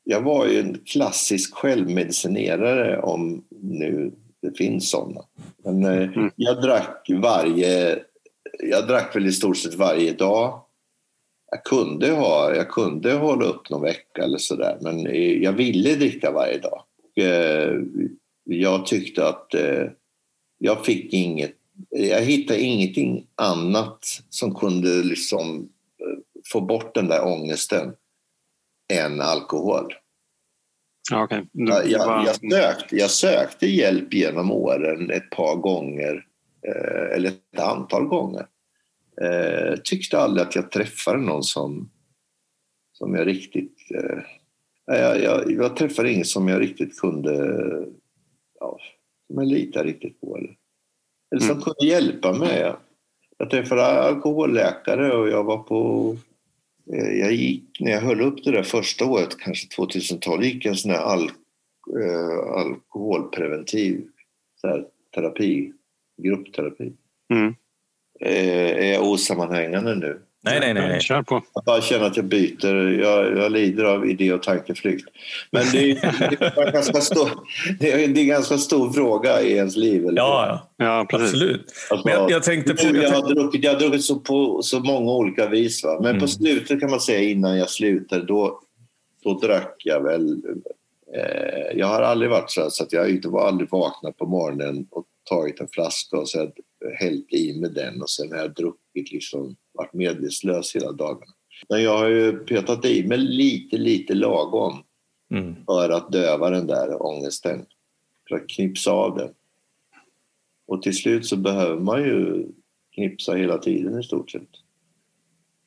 Jag 0.06 0.22
var 0.22 0.46
ju 0.46 0.60
en 0.60 0.80
klassisk 0.86 1.54
självmedicinerare 1.54 3.02
om 3.02 3.44
nu 3.50 4.12
det 4.42 4.58
finns 4.58 4.90
sådana. 4.90 5.22
Men 5.64 5.84
Mm. 5.86 6.32
jag 6.36 6.62
drack 6.62 7.08
varje... 7.10 8.00
Jag 8.60 8.88
drack 8.88 9.16
väl 9.16 9.28
i 9.28 9.32
stort 9.32 9.58
sett 9.58 9.74
varje 9.74 10.14
dag. 10.14 10.63
Jag 11.54 11.64
kunde, 11.64 12.12
ha, 12.12 12.56
jag 12.56 12.70
kunde 12.70 13.14
hålla 13.14 13.46
upp 13.46 13.70
någon 13.70 13.82
vecka 13.82 14.24
eller 14.24 14.38
sådär 14.38 14.78
men 14.82 15.08
eh, 15.08 15.44
jag 15.44 15.54
ville 15.54 15.96
dricka 15.96 16.32
varje 16.32 16.58
dag. 16.58 16.84
Eh, 17.16 17.74
jag 18.44 18.86
tyckte 18.86 19.28
att 19.28 19.54
eh, 19.54 19.86
jag 20.58 20.86
fick 20.86 21.14
inget... 21.14 21.56
Jag 21.90 22.22
hittade 22.22 22.60
ingenting 22.60 23.28
annat 23.36 24.06
som 24.30 24.56
kunde 24.56 25.04
liksom 25.04 25.70
få 26.52 26.62
bort 26.62 26.96
den 26.96 27.08
där 27.08 27.26
ångesten 27.26 27.96
än 28.94 29.22
alkohol. 29.22 29.94
Okay. 31.24 31.42
du, 31.52 31.72
Jag, 31.72 31.84
du 31.84 31.92
jag, 31.92 32.26
jag, 32.26 32.52
sökte, 32.52 32.96
jag 32.96 33.10
sökte 33.10 33.68
hjälp 33.68 34.14
genom 34.14 34.52
åren 34.52 35.12
ett 35.12 35.30
par 35.30 35.56
gånger, 35.56 36.26
eller 37.16 37.30
ett 37.30 37.60
antal 37.60 38.06
gånger. 38.06 38.46
Eh, 39.24 39.76
tyckte 39.84 40.20
aldrig 40.20 40.48
att 40.48 40.56
jag 40.56 40.72
träffade 40.72 41.18
någon 41.18 41.44
som, 41.44 41.90
som 42.94 43.16
jag 43.16 43.28
riktigt... 43.28 43.78
Eh, 43.96 44.20
jag, 44.86 45.22
jag, 45.24 45.52
jag 45.52 45.76
träffade 45.78 46.12
ingen 46.12 46.26
som 46.26 46.48
jag 46.48 46.62
riktigt 46.62 47.00
kunde... 47.00 47.36
Ja, 48.60 48.80
som 49.28 49.38
jag 49.38 49.48
litade 49.48 49.90
riktigt 49.90 50.22
på. 50.22 50.38
Eller, 50.38 50.56
eller 51.32 51.42
som 51.42 51.52
Mm. 51.52 51.62
kunde 51.62 51.86
hjälpa 51.86 52.34
mig. 52.34 52.76
Jag, 53.38 53.50
träffade 53.50 53.84
alkoholläkare 53.86 55.14
och 55.14 55.30
jag 55.30 55.44
var 55.44 55.58
på 55.58 56.18
Eh, 56.92 57.20
Jag 57.20 57.34
gick, 57.34 57.80
när 57.80 57.92
jag 57.92 58.02
höll 58.02 58.22
upp 58.22 58.44
det 58.44 58.52
där 58.52 58.64
första 58.64 59.06
året, 59.06 59.38
kanske 59.40 59.68
2012, 59.68 60.44
gick 60.44 60.66
en 60.66 60.76
sån 60.76 60.92
här 60.92 61.02
al, 61.02 61.24
eh, 62.00 62.54
alkoholpreventiv 62.54 64.08
så 64.62 64.68
här, 64.68 64.86
terapi, 65.16 65.74
gruppterapi. 66.22 66.94
Mm. 67.34 67.56
Eh, 68.20 68.68
är 68.88 68.94
jag 68.94 69.04
osammanhängande 69.04 69.96
nu? 69.96 70.20
Nej, 70.46 70.60
nej, 70.60 70.74
nej. 70.74 70.88
nej. 70.88 71.02
Kör 71.02 71.22
på. 71.22 71.44
Jag 71.54 71.64
bara 71.64 71.82
känner 71.82 72.06
att 72.06 72.18
jag 72.18 72.26
byter, 72.26 72.76
jag, 73.02 73.38
jag 73.38 73.52
lider 73.52 73.84
av 73.84 74.10
idé 74.10 74.34
och 74.34 74.44
tankeflykt. 74.44 75.06
Men 75.52 75.64
det 75.72 75.92
är, 75.92 75.96
det 76.30 76.46
är, 76.46 76.68
en 76.68 76.74
ganska 76.74 77.02
stor, 77.02 77.30
det 77.80 77.92
är, 77.92 78.04
en 78.18 78.28
ganska 78.28 78.58
stor 78.58 78.94
fråga 78.94 79.42
i 79.42 79.52
ens 79.54 79.76
liv. 79.76 80.08
Eller? 80.08 80.18
Ja, 80.22 80.62
ja, 80.78 80.86
Ja, 80.86 81.06
precis. 81.10 81.28
absolut. 81.34 81.66
Alltså, 81.90 82.08
Men 82.08 82.18
jag, 82.18 82.32
jag 82.32 82.44
tänkte 82.44 82.74
på... 82.74 82.84
jag, 82.86 82.96
Jag 83.04 83.10
har 83.10 83.34
druckit, 83.36 83.64
jag 83.64 83.74
har 83.74 83.80
druckit 83.80 84.04
så 84.04 84.20
på 84.20 84.62
så 84.64 84.80
många 84.80 85.12
olika 85.12 85.48
vis. 85.50 85.84
Va? 85.84 85.98
Men 86.02 86.10
Mm. 86.10 86.20
på 86.22 86.28
slutet 86.28 86.80
kan 86.80 86.90
man 86.92 87.00
säga 87.02 87.30
innan 87.30 87.58
jag 87.58 87.70
slutade, 87.70 88.26
då, 88.26 88.60
då 89.24 89.40
drack 89.40 89.76
jag 89.78 90.04
väl... 90.04 90.42
Eh, 91.16 91.78
jag 91.78 91.88
har 91.88 92.02
aldrig 92.02 92.32
varit 92.32 92.52
så, 92.52 92.62
här, 92.62 92.70
så 92.70 92.84
att 92.84 92.94
jag 92.94 93.10
inte 93.10 93.28
var 93.28 93.48
aldrig 93.48 93.70
vaknat 93.72 94.18
på 94.18 94.26
morgonen 94.26 94.88
och 94.92 95.06
tagit 95.30 95.60
en 95.60 95.68
flaska 95.68 96.18
och 96.18 96.30
sen 96.30 96.52
hällt 96.92 97.34
i 97.34 97.60
med 97.60 97.74
den 97.74 98.02
och 98.02 98.10
sen 98.10 98.32
har 98.32 98.38
jag 98.38 98.54
druckit 98.54 99.12
liksom, 99.12 99.56
varit 99.74 99.94
medvetslös 99.94 100.76
hela 100.76 100.92
dagarna. 100.92 101.34
Men 101.70 101.84
jag 101.84 101.98
har 101.98 102.08
ju 102.08 102.32
petat 102.32 102.86
i 102.86 103.08
mig 103.08 103.18
lite, 103.18 103.78
lite 103.78 104.14
lagom 104.14 104.84
mm. 105.32 105.56
för 105.66 105.90
att 105.90 106.12
döva 106.12 106.50
den 106.50 106.68
där 106.68 107.06
ångesten. 107.06 107.66
För 108.30 108.36
att 108.36 108.50
knipsa 108.50 108.92
av 108.92 109.18
den. 109.18 109.34
Och 110.68 110.82
till 110.82 110.98
slut 110.98 111.26
så 111.26 111.38
behöver 111.38 111.80
man 111.80 112.04
ju 112.04 112.48
knipsa 112.96 113.34
hela 113.34 113.58
tiden 113.58 114.00
i 114.00 114.04
stort 114.04 114.32
sett. 114.32 114.50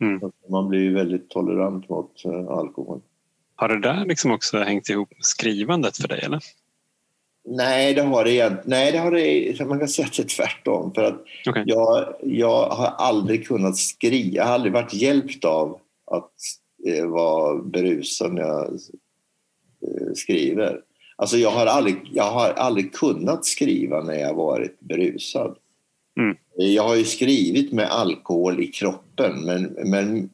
Mm. 0.01 0.21
Man 0.49 0.69
blir 0.69 0.81
ju 0.81 0.95
väldigt 0.95 1.29
tolerant 1.29 1.89
mot 1.89 2.25
eh, 2.25 2.49
alkohol. 2.49 3.01
Har 3.55 3.69
det 3.69 3.81
där 3.81 4.07
liksom 4.07 4.31
också 4.31 4.59
hängt 4.59 4.89
ihop 4.89 5.11
med 5.11 5.25
skrivandet 5.25 5.97
för 5.97 6.09
dig? 6.09 6.21
Eller? 6.25 6.41
Nej, 7.49 7.95
det 7.95 8.03
har 8.03 8.25
det 8.25 8.57
Nej, 8.65 8.93
det 8.93 8.99
har 8.99 9.11
det... 9.11 9.67
Man 9.67 9.79
kan 9.79 9.89
säga 9.89 10.07
att 10.07 10.17
det 10.17 10.23
är 10.23 10.27
tvärtom. 10.27 10.93
För 10.95 11.05
att 11.05 11.25
Okej. 11.49 11.63
jag, 11.67 12.15
jag 12.23 12.69
har 12.69 12.87
aldrig 12.87 13.47
kunnat 13.47 13.77
skriva. 13.77 14.37
Jag 14.37 14.45
har 14.45 14.55
aldrig 14.55 14.73
varit 14.73 14.95
hjälpt 14.95 15.45
av 15.45 15.79
att 16.11 16.33
eh, 16.87 17.07
vara 17.07 17.63
berusad 17.63 18.33
när 18.33 18.43
jag 18.43 18.65
eh, 18.67 20.13
skriver. 20.15 20.81
Alltså 21.17 21.37
jag 21.37 21.51
har, 21.51 21.67
aldrig, 21.67 21.97
jag 22.13 22.31
har 22.31 22.51
aldrig 22.51 22.95
kunnat 22.95 23.45
skriva 23.45 24.03
när 24.03 24.19
jag 24.19 24.35
varit 24.35 24.81
berusad. 24.81 25.57
Mm. 26.21 26.37
Jag 26.57 26.83
har 26.83 26.95
ju 26.95 27.05
skrivit 27.05 27.73
med 27.73 27.91
alkohol 27.91 28.61
i 28.61 28.67
kroppen, 28.67 29.45
men, 29.45 29.63
men 29.85 30.31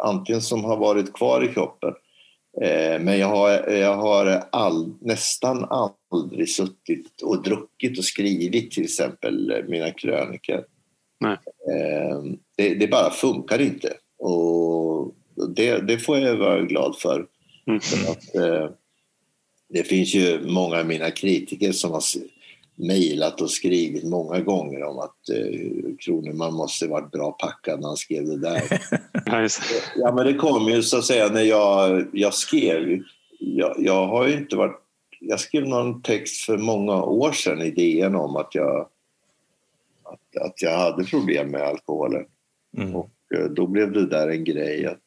antingen 0.00 0.42
som 0.42 0.64
har 0.64 0.76
varit 0.76 1.12
kvar 1.12 1.44
i 1.44 1.48
kroppen. 1.48 1.94
Eh, 2.62 3.00
men 3.00 3.18
jag 3.18 3.28
har, 3.28 3.50
jag 3.70 3.96
har 3.96 4.42
all, 4.52 4.94
nästan 5.00 5.64
aldrig 5.64 6.05
suttit 6.46 7.22
och 7.22 7.42
druckit 7.42 7.98
och 7.98 8.04
skrivit 8.04 8.70
till 8.70 8.84
exempel 8.84 9.50
eh, 9.50 9.64
mina 9.68 9.90
krönikor. 9.90 10.64
Eh, 11.72 12.22
det, 12.56 12.74
det 12.74 12.88
bara 12.88 13.10
funkar 13.10 13.60
inte. 13.60 13.92
Och 14.18 15.14
det, 15.56 15.78
det 15.78 15.98
får 15.98 16.18
jag 16.18 16.36
vara 16.36 16.62
glad 16.62 16.96
för. 16.98 17.26
Mm. 17.66 17.80
för 17.80 18.10
att, 18.10 18.34
eh, 18.34 18.70
det 19.68 19.82
finns 19.82 20.14
ju 20.14 20.40
många 20.46 20.78
av 20.78 20.86
mina 20.86 21.10
kritiker 21.10 21.72
som 21.72 21.90
har 21.90 22.02
mejlat 22.74 23.40
och 23.40 23.50
skrivit 23.50 24.04
många 24.04 24.40
gånger 24.40 24.82
om 24.82 24.98
att 24.98 25.28
eh, 25.28 25.60
Kroneman 25.98 26.54
måste 26.54 26.86
varit 26.86 27.10
bra 27.10 27.32
packad 27.32 27.80
när 27.80 27.88
han 27.88 27.96
skrev 27.96 28.26
det 28.26 28.38
där. 28.38 28.62
Ja, 29.96 30.12
men 30.14 30.26
det 30.26 30.34
kom 30.34 30.68
ju 30.68 30.82
så 30.82 30.98
att 30.98 31.04
säga 31.04 31.28
när 31.28 31.42
jag, 31.42 32.06
jag 32.12 32.34
skrev. 32.34 33.02
Jag, 33.38 33.76
jag 33.78 34.06
har 34.06 34.26
ju 34.26 34.34
inte 34.34 34.56
varit... 34.56 34.82
Jag 35.20 35.40
skrev 35.40 35.68
någon 35.68 36.02
text 36.02 36.44
för 36.44 36.58
många 36.58 37.02
år 37.02 37.32
sedan 37.32 37.62
i 37.62 37.70
DN 37.70 38.14
om 38.14 38.36
att 38.36 38.54
jag, 38.54 38.88
att, 40.02 40.42
att 40.42 40.62
jag 40.62 40.78
hade 40.78 41.04
problem 41.04 41.50
med 41.50 41.62
alkoholen. 41.62 42.24
Mm. 42.76 42.96
Och 42.96 43.10
eh, 43.34 43.44
då 43.44 43.66
blev 43.66 43.92
det 43.92 44.06
där 44.06 44.28
en 44.28 44.44
grej. 44.44 44.86
Att, 44.86 45.02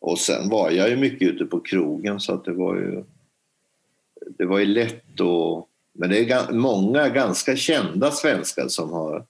och 0.00 0.18
sen 0.18 0.48
var 0.48 0.70
jag 0.70 0.90
ju 0.90 0.96
mycket 0.96 1.28
ute 1.28 1.44
på 1.44 1.60
krogen 1.60 2.20
så 2.20 2.34
att 2.34 2.44
det 2.44 2.52
var 2.52 2.76
ju... 2.76 3.04
Det 4.38 4.44
var 4.44 4.58
ju 4.58 4.66
lätt 4.66 5.20
att... 5.20 5.66
Men 5.92 6.10
det 6.10 6.18
är 6.18 6.24
ga- 6.24 6.52
många 6.52 7.08
ganska 7.08 7.56
kända 7.56 8.10
svenskar 8.10 8.68
som 8.68 8.90
har 8.92 9.26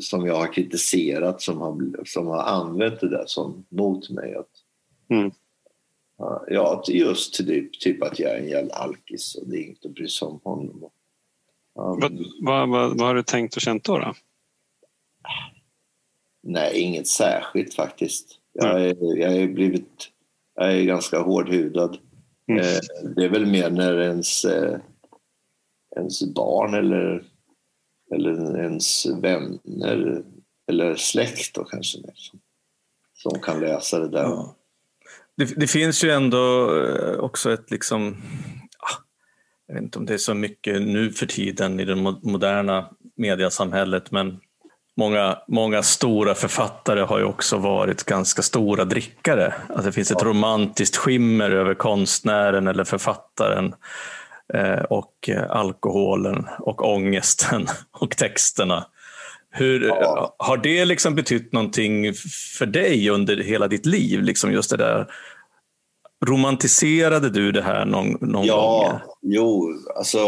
som 0.00 0.26
jag 0.26 0.34
har 0.34 0.52
kritiserat 0.52 1.42
som 1.42 1.58
har, 1.60 2.04
som 2.04 2.26
har 2.26 2.42
använt 2.42 3.00
det 3.00 3.08
där 3.08 3.24
som 3.26 3.64
mot 3.68 4.10
mig. 4.10 4.34
Att, 4.34 4.48
Mm. 5.10 5.30
Ja, 6.18 6.82
just 6.88 7.34
typ, 7.34 7.80
typ 7.80 8.02
att 8.02 8.18
jag 8.18 8.30
är 8.30 8.38
en 8.38 8.48
jävla 8.48 8.74
alkis 8.74 9.34
och 9.34 9.48
det 9.48 9.56
är 9.56 9.62
inget 9.62 9.84
att 9.84 9.92
bry 9.94 10.08
sig 10.08 10.28
om 10.28 10.40
honom. 10.44 10.80
Men- 10.80 10.90
Vad, 11.74 12.02
vad, 12.40 12.68
vad, 12.68 12.98
vad 12.98 13.06
har 13.06 13.14
du 13.14 13.22
tänkt 13.22 13.56
och 13.56 13.62
känt 13.62 13.84
då? 13.84 13.98
då? 13.98 14.14
Nej, 16.42 16.80
inget 16.80 17.06
särskilt 17.08 17.74
faktiskt. 17.74 18.38
Jag 18.52 18.84
är, 18.86 19.16
jag 19.18 19.36
är 19.36 19.48
blivit... 19.48 20.08
Jag 20.54 20.72
är 20.72 20.82
ganska 20.84 21.18
hårdhudad. 21.20 21.98
Mm. 22.48 22.60
Eh, 22.60 23.10
det 23.16 23.24
är 23.24 23.28
väl 23.28 23.46
mer 23.46 23.70
när 23.70 24.00
ens, 24.00 24.44
eh, 24.44 24.80
ens 25.96 26.34
barn 26.34 26.74
eller, 26.74 27.24
eller 28.14 28.58
ens 28.62 29.06
vänner 29.06 30.22
eller 30.70 30.94
släkt 30.94 31.54
då 31.54 31.64
kanske 31.64 31.98
som, 32.14 32.40
som 33.14 33.40
kan 33.40 33.60
läsa 33.60 33.98
det 33.98 34.08
där. 34.08 34.22
Ja. 34.22 34.54
Det, 35.38 35.60
det 35.60 35.66
finns 35.66 36.04
ju 36.04 36.10
ändå 36.10 36.74
eh, 36.84 37.18
också 37.18 37.52
ett 37.52 37.70
liksom, 37.70 38.16
ah, 38.78 39.02
jag 39.66 39.74
vet 39.74 39.82
inte 39.82 39.98
om 39.98 40.06
det 40.06 40.14
är 40.14 40.18
så 40.18 40.34
mycket 40.34 40.82
nu 40.82 41.10
för 41.10 41.26
tiden 41.26 41.80
i 41.80 41.84
det 41.84 41.94
mo- 41.94 42.20
moderna 42.22 42.88
mediasamhället, 43.16 44.10
men 44.10 44.40
många, 44.96 45.38
många 45.48 45.82
stora 45.82 46.34
författare 46.34 47.00
har 47.00 47.18
ju 47.18 47.24
också 47.24 47.58
varit 47.58 48.04
ganska 48.04 48.42
stora 48.42 48.84
drickare. 48.84 49.54
Att 49.68 49.84
det 49.84 49.92
finns 49.92 50.10
ett 50.10 50.22
romantiskt 50.22 50.96
skimmer 50.96 51.50
över 51.50 51.74
konstnären 51.74 52.66
eller 52.66 52.84
författaren 52.84 53.74
eh, 54.54 54.82
och 54.82 55.30
alkoholen 55.48 56.48
och 56.58 56.88
ångesten 56.92 57.66
och 57.90 58.16
texterna. 58.16 58.86
Hur, 59.50 59.84
ja. 59.84 60.36
Har 60.38 60.56
det 60.56 60.84
liksom 60.84 61.14
betytt 61.14 61.52
någonting 61.52 62.14
för 62.58 62.66
dig 62.66 63.10
under 63.10 63.36
hela 63.36 63.68
ditt 63.68 63.86
liv? 63.86 64.22
Liksom 64.22 64.52
just 64.52 64.70
det 64.70 64.76
där 64.76 65.06
Romantiserade 66.26 67.30
du 67.30 67.52
det 67.52 67.62
här 67.62 67.84
någon, 67.84 68.16
någon 68.20 68.46
ja, 68.46 68.88
gång? 68.90 69.00
Jo, 69.22 69.72
alltså 69.96 70.18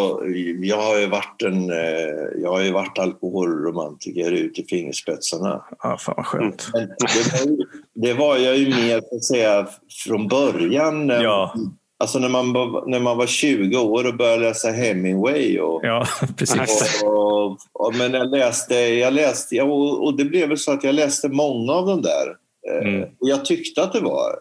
jag 0.61 0.77
har 0.77 0.99
ju 0.99 1.07
varit 1.07 1.43
en 1.43 1.71
eh, 1.71 2.43
jag 2.43 2.50
har 2.50 2.61
ju 2.61 2.73
varit 2.73 2.99
alkoholromantiker 2.99 4.33
ut 4.33 4.59
i 4.59 4.65
fingerspetsarna. 4.65 5.65
Ja, 5.83 5.97
fan 5.99 6.15
vad 6.17 6.27
skönt. 6.27 6.71
Men 6.73 6.89
det, 6.89 7.33
var, 7.33 7.67
det 7.95 8.15
var 8.15 8.37
jag 8.37 8.57
ju 8.57 8.69
mer, 8.69 8.99
att 8.99 9.25
säga, 9.25 9.69
från 10.07 10.29
början. 10.29 11.09
Ja. 11.09 11.55
Alltså 12.00 12.19
när 12.19 12.28
man, 12.28 12.52
när 12.87 13.00
man 13.00 13.16
var 13.16 13.26
20 13.26 13.76
år 13.76 14.07
och 14.07 14.16
började 14.16 14.42
läsa 14.42 14.71
Hemingway. 14.71 15.59
Och, 15.59 15.80
ja, 15.85 16.07
precis. 16.37 17.02
Och, 17.04 17.47
och, 17.47 17.59
och, 17.73 17.95
men 17.95 18.12
jag 18.12 18.30
läste, 18.30 18.75
jag 18.75 19.12
läste 19.12 19.62
och, 19.62 20.04
och 20.04 20.16
det 20.16 20.25
blev 20.25 20.49
väl 20.49 20.59
så 20.59 20.73
att 20.73 20.85
jag 20.85 20.95
läste 20.95 21.28
många 21.28 21.73
av 21.73 21.87
dem 21.87 22.02
där. 22.02 22.37
Eh, 22.69 22.88
mm. 22.88 23.09
Och 23.21 23.28
jag 23.28 23.45
tyckte 23.45 23.83
att 23.83 23.92
det 23.92 24.00
var 24.00 24.35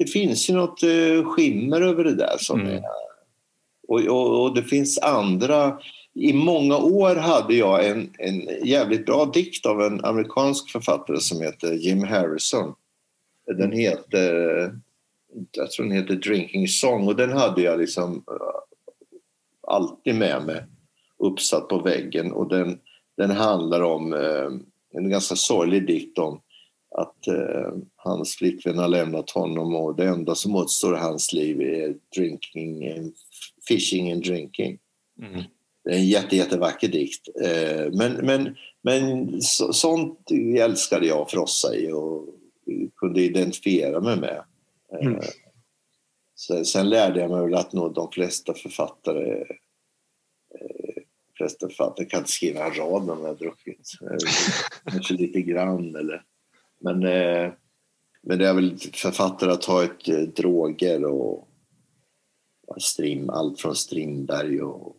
det 0.00 0.06
finns 0.06 0.50
ju 0.50 0.54
något 0.54 0.82
eh, 0.82 1.24
skimmer 1.24 1.80
över 1.80 2.04
det 2.04 2.14
där. 2.14 2.36
Som 2.38 2.60
mm. 2.60 2.72
är, 2.72 2.82
och, 3.88 4.00
och, 4.00 4.42
och, 4.42 4.54
det 4.54 4.62
finns 4.62 4.98
andra... 4.98 5.78
I 6.14 6.32
många 6.32 6.76
år 6.78 7.16
hade 7.16 7.54
jag 7.54 7.86
en, 7.86 8.10
en 8.18 8.48
jävligt 8.64 9.06
bra 9.06 9.24
dikt 9.24 9.66
av 9.66 9.82
en 9.82 10.04
amerikansk 10.04 10.70
författare 10.70 11.20
som 11.20 11.40
heter 11.40 11.72
Jim 11.72 12.02
Harrison. 12.02 12.74
Den 13.46 13.62
mm. 13.62 13.78
heter, 13.78 14.74
jag 15.52 15.70
tror 15.70 15.86
den 15.86 15.96
heter 15.96 16.14
Drinking 16.14 16.68
Song 16.68 17.06
och 17.06 17.16
den 17.16 17.32
hade 17.32 17.62
jag 17.62 17.80
liksom 17.80 18.14
eh, 18.14 18.60
alltid 19.62 20.14
med 20.14 20.46
mig 20.46 20.64
uppsatt 21.18 21.68
på 21.68 21.78
väggen 21.78 22.32
och 22.32 22.48
den, 22.48 22.78
den 23.16 23.30
handlar 23.30 23.82
om 23.82 24.12
eh, 24.12 24.50
en 24.92 25.10
ganska 25.10 25.36
sorglig 25.36 25.86
dikt 25.86 26.18
om 26.18 26.40
att 26.94 27.26
eh, 27.26 27.72
hans 27.96 28.36
flickvän 28.36 28.78
har 28.78 28.88
lämnat 28.88 29.30
honom 29.30 29.74
och 29.74 29.96
det 29.96 30.04
enda 30.04 30.34
som 30.34 30.56
återstår 30.56 30.96
i 30.96 30.98
hans 30.98 31.32
liv 31.32 31.60
är 31.60 31.94
drinking 32.16 32.92
and 32.92 33.14
fishing 33.68 34.12
and 34.12 34.22
drinking. 34.22 34.78
Mm. 35.22 35.42
Det 35.84 35.90
är 35.90 35.96
en 35.96 36.06
jätte, 36.06 36.36
jättevacker 36.36 36.88
dikt. 36.88 37.28
Eh, 37.44 37.92
men 37.92 38.12
men, 38.12 38.56
men 38.82 39.42
så, 39.42 39.72
sånt 39.72 40.30
älskade 40.58 41.06
jag 41.06 41.18
att 41.18 41.30
frossa 41.30 41.74
i 41.74 41.92
och 41.92 42.26
kunde 42.96 43.22
identifiera 43.22 44.00
mig 44.00 44.16
med. 44.16 44.42
Eh, 44.92 45.06
mm. 45.06 45.20
sen, 46.38 46.64
sen, 46.64 46.88
lärde 46.88 47.20
jag 47.20 47.30
mig 47.30 47.42
väl 47.42 47.54
att 47.54 47.72
nog 47.72 47.94
de 47.94 48.10
flesta 48.10 48.54
författare 48.54 49.40
eh, 50.54 51.02
flesta 51.36 51.68
författare 51.68 52.06
kan 52.06 52.18
inte 52.18 52.32
skriva 52.32 52.66
en 52.66 52.74
rad 52.74 53.06
när 53.06 53.14
de 53.14 53.24
har 53.24 53.34
druckit. 53.34 53.92
Eh, 54.02 54.30
kanske 54.92 55.14
lite 55.14 55.40
grann 55.40 55.96
eller 55.96 56.24
men, 56.80 57.02
eh, 57.02 57.52
men 58.22 58.38
det 58.38 58.48
är 58.48 58.54
väl 58.54 58.78
författare 58.78 59.50
att 59.50 59.64
ha 59.64 59.84
ett 59.84 60.08
eh, 60.08 60.20
droger 60.20 61.04
och 61.04 61.48
strim, 62.78 63.30
allt 63.30 63.60
från 63.60 63.76
Strindberg 63.76 64.62
och... 64.62 64.96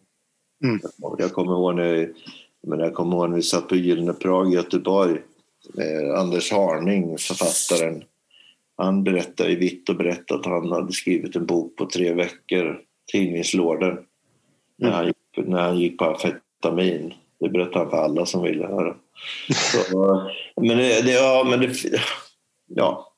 Mm. 0.63 0.79
Jag 1.17 1.33
kommer 1.33 1.51
ihåg 1.51 1.75
när, 1.75 2.13
men 2.67 2.79
jag 2.79 2.93
kommer 2.93 3.15
ihåg 3.15 3.29
när 3.29 3.35
vi 3.35 3.43
satt 3.43 3.67
på 3.67 3.75
Gyllene 3.75 4.13
Prag 4.13 4.51
i 4.51 4.55
Göteborg. 4.55 5.21
Eh, 5.77 6.19
Anders 6.19 6.51
Harning, 6.51 7.17
författaren, 7.17 8.03
han 8.83 9.03
berättade 9.03 9.51
i 9.51 9.55
vitt 9.55 9.89
och 9.89 9.95
brett 9.95 10.31
att 10.31 10.45
han 10.45 10.71
hade 10.71 10.91
skrivit 10.91 11.35
en 11.35 11.45
bok 11.45 11.75
på 11.75 11.85
tre 11.85 12.13
veckor, 12.13 12.81
Tidningslådor, 13.11 13.91
mm. 13.91 14.03
när, 14.77 14.91
han 14.91 15.05
gick, 15.07 15.47
när 15.47 15.61
han 15.61 15.79
gick 15.79 15.97
på 15.97 16.05
amfetamin. 16.05 17.13
Det 17.39 17.49
berättade 17.49 17.79
han 17.79 17.89
för 17.89 17.97
alla 17.97 18.25
som 18.25 18.43
ville 18.43 18.67
höra. 18.67 18.95
Så, 19.53 20.31
men 20.61 20.77
det, 20.77 21.01
det, 21.01 21.11
ja, 21.11 21.47
men 21.49 21.59
det, 21.59 21.75
ja, 22.67 23.13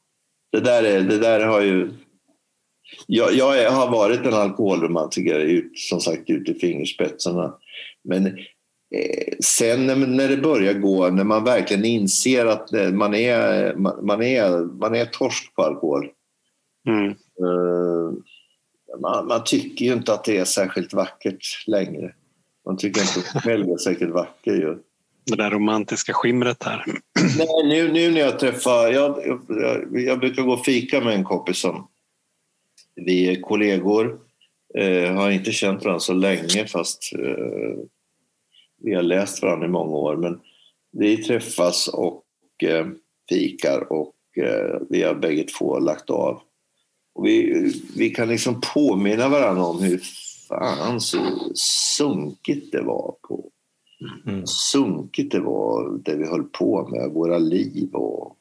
det 0.52 0.60
där, 0.60 0.84
är, 0.84 1.02
det 1.02 1.18
där 1.18 1.46
har 1.46 1.62
ju... 1.62 1.92
Jag, 3.08 3.34
jag 3.34 3.72
har 3.72 3.92
varit 3.92 4.26
en 4.26 4.34
alkoholromantiker, 4.34 5.40
ut, 5.40 5.80
som 5.80 6.00
sagt, 6.00 6.30
ut 6.30 6.50
i 6.50 6.54
fingerspetsarna. 6.54 7.54
Men 8.04 8.38
sen 9.40 9.88
när 9.88 10.28
det 10.28 10.38
börjar 10.38 10.74
gå, 10.74 11.10
när 11.10 11.24
man 11.24 11.44
verkligen 11.44 11.86
inser 11.86 12.46
att 12.46 12.72
man 12.94 13.14
är, 13.14 13.76
man, 14.02 14.22
är, 14.22 14.66
man 14.66 14.96
är 14.96 15.06
torsk 15.06 15.56
på 15.56 15.64
alkohol. 15.64 16.10
Mm. 16.88 17.10
Eh, 17.10 18.14
man, 19.02 19.28
man, 19.28 19.44
tycker 19.46 19.86
ju 19.86 19.94
inte 19.94 20.14
att 20.14 20.24
det 20.24 20.38
är 20.38 20.46
särskilt 20.46 20.94
vackert 20.94 21.68
längre. 21.68 22.14
Man 22.66 22.78
tycker 22.78 23.02
inte 23.02 23.20
att 23.20 23.44
själv 23.44 23.70
är 23.70 23.78
särskilt 23.78 24.14
vacker. 24.14 24.52
Ju 24.52 24.78
det 25.26 25.36
där 25.36 25.50
romantiska 25.50 26.14
skimret 26.14 26.64
här. 26.64 26.86
Nej, 27.38 27.48
nu, 27.66 27.92
nu 27.92 28.12
när 28.12 28.20
jag 28.20 28.40
träffar... 28.40 28.92
Jag, 28.92 29.40
jag, 29.48 30.02
jag 30.02 30.20
brukar 30.20 30.44
gå 30.44 30.54
och 30.54 30.66
fika 30.66 31.02
med 31.02 31.14
en 31.14 31.24
kompis 31.24 31.58
som... 31.58 31.88
Vi 32.96 33.30
är 33.30 33.42
kollegor. 33.42 34.20
Eh, 34.78 35.14
har 35.14 35.32
inte 35.32 35.52
känt 35.52 35.84
varandra 35.84 36.00
så 36.00 36.14
länge 36.14 36.68
fast 36.68 37.14
eh, 37.20 37.84
vi 38.84 38.94
har 38.94 39.04
läst 39.04 39.42
varandra 39.42 39.66
i 39.68 39.70
många 39.70 39.96
år. 39.96 40.16
Men 40.16 40.40
vi 40.92 41.18
träffas 41.18 41.88
och 41.88 42.24
eh, 42.64 42.88
fikar 43.30 43.94
och 43.94 44.16
eh, 44.38 44.80
vi 44.90 45.04
har 45.04 45.16
bägge 45.16 45.44
två 45.44 45.80
lagt 45.80 46.10
av. 46.10 46.42
Och 47.16 47.26
vi, 47.26 47.72
vi 47.96 48.10
kan 48.10 48.28
liksom 48.28 48.62
påminna 48.74 49.30
varandra 49.30 49.66
om 49.66 49.82
hur 49.84 50.02
fan 50.50 51.02
så 51.02 51.18
sunkigt 51.56 52.72
det 52.72 52.82
var 52.82 53.16
på 53.28 53.50
Mm. 54.28 54.48
Sunkigt 54.48 55.32
det 55.32 55.40
var 55.40 56.00
det 56.06 56.16
vi 56.16 56.28
höll 56.28 56.44
på 56.44 56.88
med, 56.88 57.12
våra 57.12 57.38
liv. 57.38 57.90
Och 57.94 58.38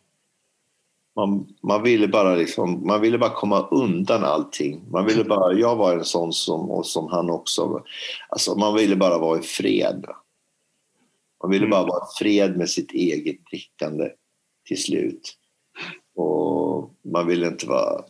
man, 1.17 1.47
man, 1.63 1.83
ville 1.83 2.09
bara 2.09 2.35
liksom, 2.35 2.87
man 2.87 3.01
ville 3.01 3.19
bara 3.19 3.35
komma 3.35 3.69
undan 3.71 4.25
allting. 4.25 4.83
Man 4.91 5.07
ville 5.07 5.25
bara, 5.25 5.53
jag 5.53 5.77
var 5.77 5.93
en 5.97 6.05
sån 6.05 6.33
som, 6.33 6.71
och 6.71 6.87
som 6.87 7.09
han 7.09 7.31
också. 7.31 7.83
Alltså 8.29 8.55
man 8.55 8.75
ville 8.75 8.97
bara 8.97 9.19
vara 9.19 9.39
i 9.39 9.43
fred. 9.43 10.07
Man 11.43 11.51
ville 11.51 11.67
bara 11.67 11.81
mm. 11.81 11.89
vara 11.89 12.05
fred 12.19 12.57
med 12.57 12.71
sitt 12.71 12.93
eget 12.93 13.37
drickande 13.51 14.11
till 14.69 14.83
slut. 14.83 15.37
Och 16.15 16.91
man 17.03 17.27
ville 17.27 17.47
inte 17.47 17.67
vara... 17.67 18.05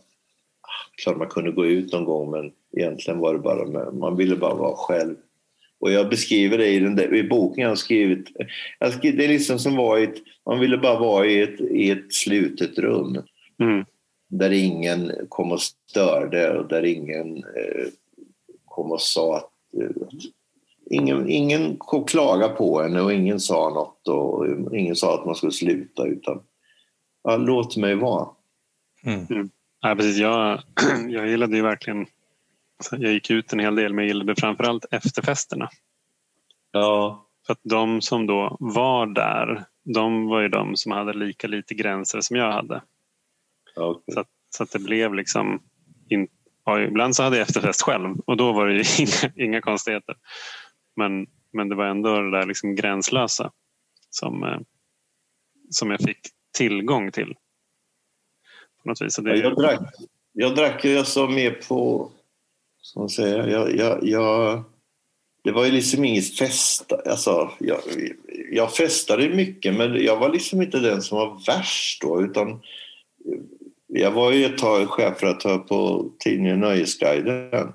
Klart 1.02 1.16
man 1.16 1.28
kunde 1.28 1.52
gå 1.52 1.66
ut 1.66 1.92
någon 1.92 2.04
gång 2.04 2.30
men 2.30 2.52
egentligen 2.76 3.20
var 3.20 3.34
det 3.34 3.40
bara 3.40 3.92
man 3.92 4.16
ville 4.16 4.36
bara 4.36 4.54
vara 4.54 4.76
själv. 4.76 5.16
Och 5.80 5.92
jag 5.92 6.08
beskriver 6.08 6.58
det 6.58 6.68
i, 6.68 6.78
den 6.78 6.96
där, 6.96 7.14
i 7.14 7.22
boken 7.28 7.62
jag 7.62 7.68
har 7.68 7.76
skrivit. 7.76 8.28
Jag 8.78 8.92
skrivit 8.92 9.18
det 9.18 9.24
är 9.24 9.28
liksom 9.28 9.58
som 9.58 9.76
var 9.76 9.98
ett, 9.98 10.14
man 10.46 10.60
ville 10.60 10.78
bara 10.78 10.98
vara 10.98 11.26
i 11.26 11.42
ett, 11.42 11.60
i 11.60 11.90
ett 11.90 12.14
slutet 12.14 12.78
rum. 12.78 13.22
Mm. 13.60 13.84
Där 14.28 14.50
ingen 14.50 15.12
kom 15.28 15.52
och 15.52 15.60
störde 15.60 16.58
och 16.58 16.68
där 16.68 16.84
ingen 16.84 17.36
eh, 17.36 17.86
kom 18.64 18.92
och 18.92 19.00
sa 19.00 19.36
att... 19.36 19.50
Ingen, 20.90 21.28
ingen 21.28 21.76
kom 21.78 22.04
klaga 22.04 22.48
på 22.48 22.82
henne 22.82 23.00
och 23.00 23.12
ingen 23.12 23.40
sa 23.40 23.70
något 23.70 24.08
och 24.08 24.46
ingen 24.76 24.96
sa 24.96 25.14
att 25.14 25.26
man 25.26 25.34
skulle 25.34 25.52
sluta 25.52 26.06
utan 26.06 26.42
ja, 27.24 27.36
låt 27.36 27.76
mig 27.76 27.94
vara. 27.94 28.28
Mm. 29.04 29.26
Mm. 29.30 29.50
Ja, 29.80 29.94
precis. 29.94 30.16
Jag, 30.16 30.62
jag 31.08 31.28
gillade 31.28 31.56
ju 31.56 31.62
verkligen 31.62 32.06
jag 32.90 33.12
gick 33.12 33.30
ut 33.30 33.52
en 33.52 33.58
hel 33.58 33.74
del 33.74 33.92
men 33.92 34.04
jag 34.04 34.08
gillade 34.08 34.40
framförallt 34.40 34.84
efterfesterna. 34.90 35.68
Ja. 36.72 37.26
För 37.46 37.52
att 37.52 37.60
de 37.62 38.00
som 38.00 38.26
då 38.26 38.56
var 38.60 39.06
där, 39.06 39.64
de 39.94 40.26
var 40.26 40.40
ju 40.40 40.48
de 40.48 40.76
som 40.76 40.92
hade 40.92 41.12
lika 41.12 41.48
lite 41.48 41.74
gränser 41.74 42.20
som 42.20 42.36
jag 42.36 42.52
hade. 42.52 42.82
Okay. 43.76 44.14
Så, 44.14 44.20
att, 44.20 44.28
så 44.56 44.62
att 44.62 44.70
det 44.70 44.78
blev 44.78 45.14
liksom... 45.14 45.62
In, 46.08 46.28
ja, 46.64 46.80
ibland 46.80 47.16
så 47.16 47.22
hade 47.22 47.36
jag 47.36 47.48
efterfest 47.48 47.82
själv 47.82 48.16
och 48.26 48.36
då 48.36 48.52
var 48.52 48.66
det 48.66 48.74
ju 48.74 48.84
inga, 48.98 49.46
inga 49.46 49.60
konstigheter. 49.60 50.16
Men, 50.96 51.26
men 51.52 51.68
det 51.68 51.74
var 51.74 51.87
ändå 51.87 52.20
det 52.20 52.31
där 52.31 52.46
liksom 52.46 52.74
gränslösa 52.74 53.52
som, 54.11 54.44
eh, 54.44 54.61
som 55.70 55.90
jag 55.90 56.00
fick 56.00 56.20
tillgång 56.59 57.12
till. 57.12 57.35
På 58.83 58.88
något 58.88 59.02
vis. 59.02 59.16
Det... 59.16 59.37
Jag 59.37 59.57
drack, 59.57 59.81
jag 60.33 60.57
drack 60.57 60.85
jag 60.85 61.07
så 61.07 61.22
alltså 61.22 61.35
med 61.35 61.68
på 61.68 62.11
som 62.83 63.09
säger, 63.09 63.48
jag, 63.48 63.76
jag, 63.76 63.98
jag, 64.02 64.64
det 65.44 65.52
var 65.52 65.64
ju 65.64 65.70
liksom 65.70 66.05
inget 66.05 66.38
fest. 66.38 66.92
Alltså, 66.92 67.50
jag, 67.59 67.81
jag 68.50 68.74
festade 68.74 69.28
mycket 69.28 69.74
men 69.74 70.05
jag 70.05 70.16
var 70.16 70.28
liksom 70.28 70.62
inte 70.62 70.81
den 70.81 71.02
som 71.02 71.18
var 71.18 71.46
värst 71.46 72.02
då 72.02 72.22
utan 72.22 72.62
jag 73.87 74.11
var 74.11 74.33
ju 74.33 74.44
ett 74.44 74.59
tag 74.59 74.88
chefredaktör 74.88 75.59
på 75.59 76.11
tidningen 76.18 76.61
Nöjesguiden. 76.61 77.72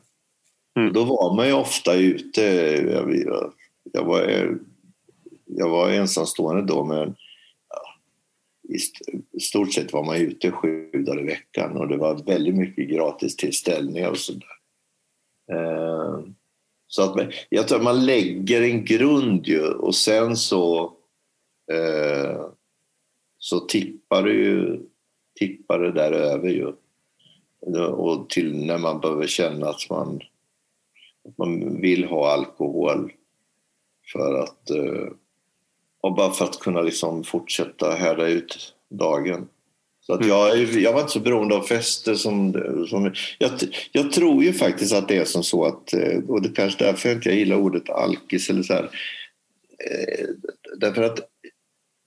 Mm. 0.77 0.93
Då 0.93 1.03
var 1.03 1.35
man 1.35 1.47
ju 1.47 1.53
ofta 1.53 1.95
ute. 1.95 2.41
Jag, 2.91 3.15
jag, 3.15 3.53
jag 3.93 4.05
var 4.05 4.21
jag 5.45 5.69
var 5.69 5.89
ensamstående 5.89 6.73
då 6.73 6.83
men 6.83 7.15
ja, 7.69 7.81
i 9.37 9.39
stort 9.39 9.73
sett 9.73 9.93
var 9.93 10.03
man 10.03 10.15
ute 10.15 10.51
sju 10.51 10.91
dagar 10.91 11.21
i 11.21 11.25
veckan 11.25 11.77
och 11.77 11.87
det 11.87 11.97
var 11.97 12.23
väldigt 12.25 12.55
mycket 12.55 12.89
gratis 12.89 13.35
tillställningar 13.35 14.09
och 14.09 14.17
sådär. 14.17 14.57
Eh, 15.51 16.19
så 16.87 17.01
att 17.03 17.33
jag 17.49 17.67
tror 17.67 17.77
att 17.77 17.83
man 17.83 18.05
lägger 18.05 18.61
en 18.61 18.85
grund 18.85 19.47
ju 19.47 19.63
och 19.63 19.95
sen 19.95 20.37
så 20.37 20.93
eh, 21.71 22.45
så 23.37 23.59
tippar 23.59 24.23
det 24.23 24.33
ju 24.33 24.79
tippar 25.39 25.79
det 25.79 25.91
där 25.91 26.11
över 26.11 26.49
ju. 26.49 26.73
Och 27.87 28.29
till 28.29 28.65
när 28.65 28.77
man 28.77 28.99
behöver 28.99 29.27
känna 29.27 29.69
att 29.69 29.89
man, 29.89 30.21
att 31.27 31.37
man 31.37 31.81
vill 31.81 32.03
ha 32.03 32.31
alkohol 32.31 33.11
för 34.13 34.43
att 34.43 34.69
eh, 34.69 35.07
och 36.01 36.15
bara 36.15 36.31
för 36.31 36.45
att 36.45 36.59
kunna 36.59 36.81
liksom 36.81 37.23
fortsätta 37.23 37.91
härda 37.91 38.27
ut 38.27 38.73
dagen. 38.89 39.47
Så 40.01 40.13
att 40.13 40.25
jag, 40.25 40.57
jag 40.57 40.93
var 40.93 40.99
inte 40.99 41.11
så 41.11 41.19
beroende 41.19 41.55
av 41.55 41.61
fester 41.61 42.15
som... 42.15 42.53
som 42.89 43.13
jag, 43.39 43.51
jag 43.91 44.11
tror 44.11 44.43
ju 44.43 44.53
faktiskt 44.53 44.93
att 44.93 45.07
det 45.07 45.17
är 45.17 45.25
som 45.25 45.43
så 45.43 45.65
att, 45.65 45.93
eh, 45.93 46.19
och 46.27 46.41
det 46.41 46.49
är 46.49 46.53
kanske 46.53 46.85
därför 46.85 47.09
jag 47.09 47.17
inte 47.17 47.29
gillar 47.29 47.55
ordet 47.55 47.89
alkis 47.89 48.49
eller 48.49 48.63
så 48.63 48.73
här. 48.73 48.83
Eh, 48.83 50.27
därför 50.77 51.03
att 51.03 51.19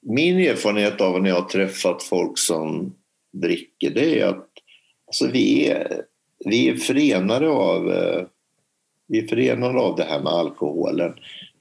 min 0.02 0.38
erfarenhet 0.38 1.00
av 1.00 1.22
när 1.22 1.30
jag 1.30 1.40
har 1.40 1.48
träffat 1.48 2.02
folk 2.02 2.38
som 2.38 2.94
dricker 3.32 3.90
det 3.90 4.20
är 4.20 4.26
att 4.26 4.48
alltså 5.06 5.26
vi, 5.26 5.66
är, 5.66 6.04
vi 6.44 6.68
är 6.68 6.76
förenade 6.76 7.48
av 7.48 7.90
vi 9.10 9.18
är 9.18 9.26
förenade 9.26 9.78
av 9.78 9.96
det 9.96 10.04
här 10.04 10.22
med 10.22 10.32
alkoholen. 10.32 11.14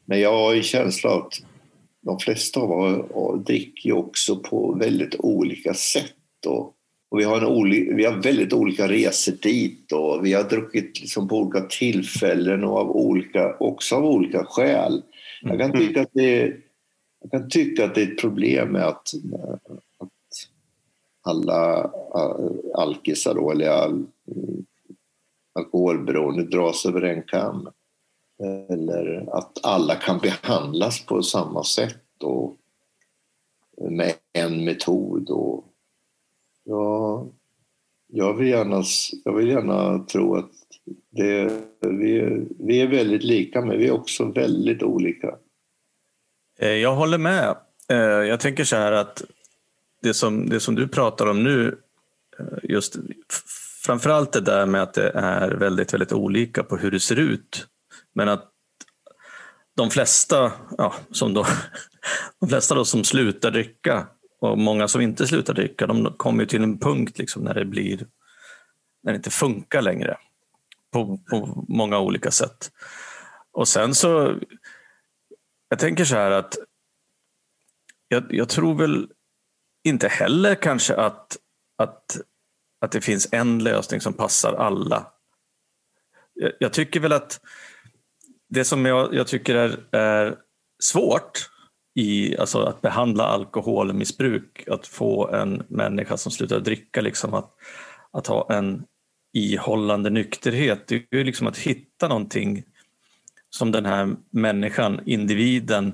Men 0.05 0.19
jag 0.19 0.33
har 0.33 0.55
en 0.55 0.63
känsla 0.63 1.09
av 1.09 1.21
att 1.21 1.41
de 2.01 2.19
flesta 2.19 2.59
av 2.59 2.71
oss 2.71 3.45
dricker 3.45 3.91
också 3.91 4.35
på 4.35 4.73
väldigt 4.79 5.15
olika 5.19 5.73
sätt. 5.73 6.45
Och, 6.47 6.73
och 7.09 7.19
vi, 7.19 7.23
har 7.23 7.37
en 7.37 7.45
oli, 7.45 7.93
vi 7.93 8.05
har 8.05 8.21
väldigt 8.21 8.53
olika 8.53 8.87
resor 8.87 9.33
dit 9.41 9.91
och 9.91 10.25
vi 10.25 10.33
har 10.33 10.43
druckit 10.43 10.99
liksom 10.99 11.27
på 11.27 11.37
olika 11.37 11.61
tillfällen 11.61 12.63
och 12.63 12.77
av 12.77 12.91
olika, 12.91 13.55
också 13.59 13.95
av 13.95 14.05
olika 14.05 14.45
skäl. 14.45 15.01
Jag 15.41 15.59
kan 15.59 15.71
mm. 15.71 15.87
tycka 15.87 16.01
att 16.01 16.13
det, 16.13 16.53
jag 17.21 17.31
kan 17.31 17.49
tycka 17.49 17.85
att 17.85 17.95
det 17.95 18.01
är 18.01 18.11
ett 18.11 18.21
problem 18.21 18.71
med 18.71 18.83
att, 18.83 19.13
att 19.97 20.09
alla 21.21 21.83
äh, 22.15 22.81
alkisar 22.81 23.35
då, 23.35 23.51
eller 23.51 23.69
all, 23.69 24.05
alkoholberoende 25.59 26.43
dras 26.43 26.85
över 26.85 27.01
en 27.01 27.23
kam. 27.23 27.69
Eller 28.69 29.37
att 29.37 29.65
alla 29.65 29.95
kan 29.95 30.19
behandlas 30.19 31.05
på 31.05 31.23
samma 31.23 31.63
sätt 31.63 32.23
och 32.23 32.57
med 33.89 34.13
en 34.33 34.65
metod. 34.65 35.29
Och, 35.29 35.65
ja, 36.63 37.27
jag, 38.07 38.33
vill 38.33 38.47
gärna, 38.47 38.83
jag 39.23 39.33
vill 39.33 39.47
gärna 39.47 39.99
tro 39.99 40.35
att 40.35 40.51
det, 41.09 41.51
vi, 41.79 42.45
vi 42.59 42.81
är 42.81 42.87
väldigt 42.87 43.23
lika 43.23 43.61
men 43.61 43.77
vi 43.77 43.87
är 43.87 43.91
också 43.91 44.25
väldigt 44.25 44.83
olika. 44.83 45.35
Eh, 46.59 46.69
jag 46.69 46.95
håller 46.95 47.17
med. 47.17 47.55
Eh, 47.89 47.97
jag 47.97 48.39
tänker 48.39 48.63
så 48.63 48.75
här 48.75 48.91
att 48.91 49.23
det 50.01 50.13
som, 50.13 50.49
det 50.49 50.59
som 50.59 50.75
du 50.75 50.87
pratar 50.87 51.25
om 51.25 51.43
nu, 51.43 51.77
eh, 52.39 52.45
just 52.63 52.95
framförallt 53.85 54.31
det 54.31 54.41
där 54.41 54.65
med 54.65 54.83
att 54.83 54.93
det 54.93 55.09
är 55.09 55.51
väldigt, 55.51 55.93
väldigt 55.93 56.11
olika 56.11 56.63
på 56.63 56.77
hur 56.77 56.91
det 56.91 56.99
ser 56.99 57.19
ut. 57.19 57.67
Men 58.15 58.29
att 58.29 58.51
de 59.75 59.89
flesta, 59.89 60.51
ja, 60.77 60.95
som 61.11 61.33
då, 61.33 61.45
de 62.39 62.49
flesta 62.49 62.75
då 62.75 62.85
som 62.85 63.03
slutar 63.03 63.51
dricka 63.51 64.07
och 64.41 64.57
många 64.57 64.87
som 64.87 65.01
inte 65.01 65.27
slutar 65.27 65.53
dricka, 65.53 65.87
de 65.87 66.13
kommer 66.17 66.45
till 66.45 66.63
en 66.63 66.79
punkt 66.79 67.17
liksom 67.17 67.43
när 67.43 67.53
det 67.53 67.65
blir 67.65 68.07
när 69.03 69.11
det 69.11 69.15
inte 69.15 69.29
funkar 69.29 69.81
längre 69.81 70.17
på, 70.91 71.19
på 71.29 71.65
många 71.67 71.99
olika 71.99 72.31
sätt. 72.31 72.71
Och 73.51 73.67
sen 73.67 73.95
så 73.95 74.35
jag 75.69 75.79
tänker 75.79 76.05
så 76.05 76.15
här 76.15 76.31
att 76.31 76.57
jag, 78.07 78.23
jag, 78.29 78.49
tror 78.49 78.75
väl 78.75 79.09
inte 79.83 80.07
heller 80.07 80.55
kanske 80.55 80.95
att, 80.95 81.37
att, 81.75 82.17
att 82.81 82.91
det 82.91 83.01
finns 83.01 83.27
en 83.31 83.63
lösning 83.63 84.01
som 84.01 84.13
passar 84.13 84.53
alla. 84.53 85.07
Jag, 86.33 86.51
jag 86.59 86.73
tycker 86.73 86.99
väl 86.99 87.13
att 87.13 87.39
det 88.49 88.65
som 88.65 88.85
jag, 88.85 89.13
jag 89.13 89.27
tycker 89.27 89.55
är, 89.55 89.79
är 89.91 90.35
svårt 90.83 91.49
i 91.95 92.37
alltså 92.37 92.59
att 92.61 92.81
behandla 92.81 93.23
alkoholmissbruk, 93.23 94.67
att 94.67 94.87
få 94.87 95.27
en 95.27 95.63
människa 95.67 96.17
som 96.17 96.31
slutar 96.31 96.59
dricka 96.59 97.01
liksom 97.01 97.33
att, 97.33 97.51
att 98.11 98.27
ha 98.27 98.53
en 98.53 98.85
ihållande 99.33 100.09
nykterhet, 100.09 100.87
det 100.87 100.95
är 100.95 101.17
ju 101.17 101.23
liksom 101.23 101.47
att 101.47 101.57
hitta 101.57 102.07
någonting 102.07 102.63
som 103.49 103.71
den 103.71 103.85
här 103.85 104.15
människan, 104.29 105.01
individen, 105.05 105.93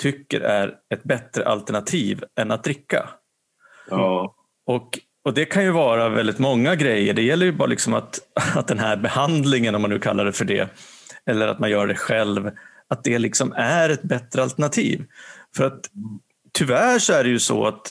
tycker 0.00 0.40
är 0.40 0.78
ett 0.94 1.02
bättre 1.02 1.44
alternativ 1.44 2.24
än 2.36 2.50
att 2.50 2.64
dricka. 2.64 3.10
Ja. 3.90 4.34
Och, 4.66 4.98
och 5.24 5.34
det 5.34 5.44
kan 5.44 5.64
ju 5.64 5.70
vara 5.70 6.08
väldigt 6.08 6.38
många 6.38 6.74
grejer. 6.74 7.14
Det 7.14 7.22
gäller 7.22 7.46
ju 7.46 7.52
bara 7.52 7.68
liksom 7.68 7.94
att, 7.94 8.20
att 8.54 8.68
den 8.68 8.78
här 8.78 8.96
behandlingen, 8.96 9.74
om 9.74 9.82
man 9.82 9.90
nu 9.90 9.98
kallar 9.98 10.24
det 10.24 10.32
för 10.32 10.44
det, 10.44 10.68
eller 11.26 11.48
att 11.48 11.58
man 11.58 11.70
gör 11.70 11.86
det 11.86 11.94
själv, 11.94 12.50
att 12.88 13.04
det 13.04 13.18
liksom 13.18 13.52
är 13.52 13.90
ett 13.90 14.02
bättre 14.02 14.42
alternativ. 14.42 15.04
För 15.56 15.64
att 15.64 15.90
tyvärr 16.52 16.98
så 16.98 17.12
är 17.12 17.24
det 17.24 17.30
ju 17.30 17.38
så 17.38 17.66
att 17.66 17.90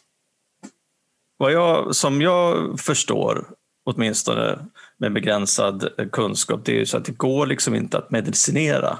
vad 1.37 1.51
jag, 1.51 1.95
som 1.95 2.21
jag 2.21 2.79
förstår 2.79 3.45
åtminstone 3.85 4.59
med 4.97 5.13
begränsad 5.13 5.89
kunskap, 6.11 6.65
det 6.65 6.71
är 6.71 6.79
ju 6.79 6.85
så 6.85 6.97
att 6.97 7.05
det 7.05 7.17
går 7.17 7.45
liksom 7.45 7.75
inte 7.75 7.97
att 7.97 8.11
medicinera 8.11 8.99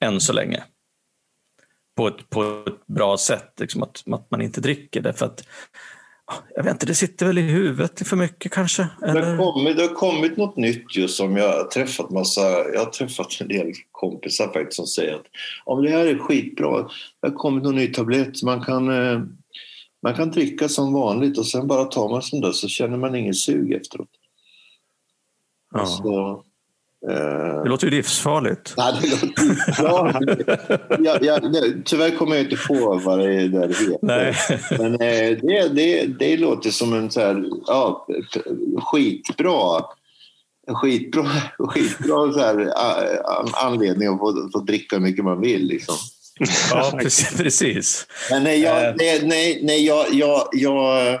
än 0.00 0.20
så 0.20 0.32
länge 0.32 0.64
på 1.96 2.08
ett, 2.08 2.30
på 2.30 2.64
ett 2.66 2.86
bra 2.86 3.18
sätt, 3.18 3.52
liksom 3.60 3.82
att, 3.82 4.02
att 4.12 4.30
man 4.30 4.42
inte 4.42 4.60
dricker 4.60 5.00
det. 5.00 5.12
För 5.12 5.26
att, 5.26 5.44
jag 6.54 6.64
vet 6.64 6.72
inte, 6.72 6.86
det 6.86 6.94
sitter 6.94 7.26
väl 7.26 7.38
i 7.38 7.42
huvudet 7.42 8.08
för 8.08 8.16
mycket 8.16 8.52
kanske? 8.52 8.88
Eller? 9.02 9.20
Det, 9.20 9.26
har 9.26 9.52
kommit, 9.52 9.76
det 9.76 9.82
har 9.82 9.94
kommit 9.94 10.36
något 10.36 10.56
nytt 10.56 10.96
just 10.96 11.16
som 11.16 11.36
jag 11.36 11.52
har 11.52 11.64
träffat 11.64 12.10
massa, 12.10 12.40
jag 12.72 12.78
har 12.78 12.90
träffat 12.90 13.40
en 13.40 13.48
del 13.48 13.72
kompisar 13.92 14.52
faktiskt 14.52 14.76
som 14.76 14.86
säger 14.86 15.14
att 15.14 15.26
om 15.64 15.82
det 15.82 15.90
här 15.90 16.06
är 16.06 16.18
skitbra, 16.18 16.82
det 17.20 17.28
har 17.28 17.34
kommit 17.34 17.64
någon 17.64 17.74
ny 17.76 17.92
tablett, 17.92 18.42
man 18.42 18.64
kan, 18.64 18.88
eh, 18.88 19.20
man 20.02 20.14
kan 20.14 20.30
dricka 20.30 20.68
som 20.68 20.92
vanligt 20.92 21.38
och 21.38 21.46
sen 21.46 21.66
bara 21.66 21.84
tar 21.84 22.08
man 22.08 22.22
sån 22.22 22.40
där 22.40 22.52
så 22.52 22.68
känner 22.68 22.96
man 22.96 23.14
ingen 23.14 23.34
sug 23.34 23.72
efteråt. 23.72 24.10
Ja. 25.74 25.86
Så, 25.86 26.30
eh... 26.30 26.45
Det 27.06 27.68
låter 27.68 27.86
ju 27.86 27.90
livsfarligt. 27.90 28.74
Nej, 28.76 28.94
det 29.00 29.08
låter 29.10 29.82
bra. 29.82 30.20
jag, 31.04 31.24
jag, 31.24 31.52
det, 31.52 31.74
tyvärr 31.84 32.10
kommer 32.10 32.36
jag 32.36 32.44
inte 32.44 32.56
på 32.68 33.00
vad 33.04 33.18
det 33.18 33.48
där 33.48 33.68
heter. 33.68 33.98
Nej. 34.02 34.34
Men 34.70 34.92
eh, 34.92 35.38
det, 35.42 35.68
det, 35.68 36.06
det 36.06 36.36
låter 36.36 36.70
som 36.70 36.92
en 36.92 37.10
så 37.10 37.20
här, 37.20 37.44
ja, 37.66 38.06
skitbra 38.82 39.82
skitbra, 40.74 41.30
skitbra 41.58 42.32
så 42.32 42.38
här, 42.40 42.72
anledning 43.66 44.08
att 44.08 44.18
få, 44.18 44.50
få 44.52 44.60
dricka 44.60 44.96
hur 44.96 45.02
mycket 45.02 45.24
man 45.24 45.40
vill. 45.40 45.66
Liksom. 45.66 45.94
Ja, 46.70 46.98
precis. 47.36 48.06
Men 48.30 48.42
nej, 48.42 48.60
jag, 48.60 48.86
eh. 48.88 48.94
nej, 48.96 49.26
nej, 49.26 49.60
nej 49.62 49.86
jag, 49.86 50.14
jag, 50.14 50.48
jag... 50.52 51.18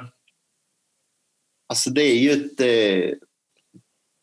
Alltså 1.68 1.90
det 1.90 2.02
är 2.02 2.18
ju 2.18 2.30
ett... 2.30 2.60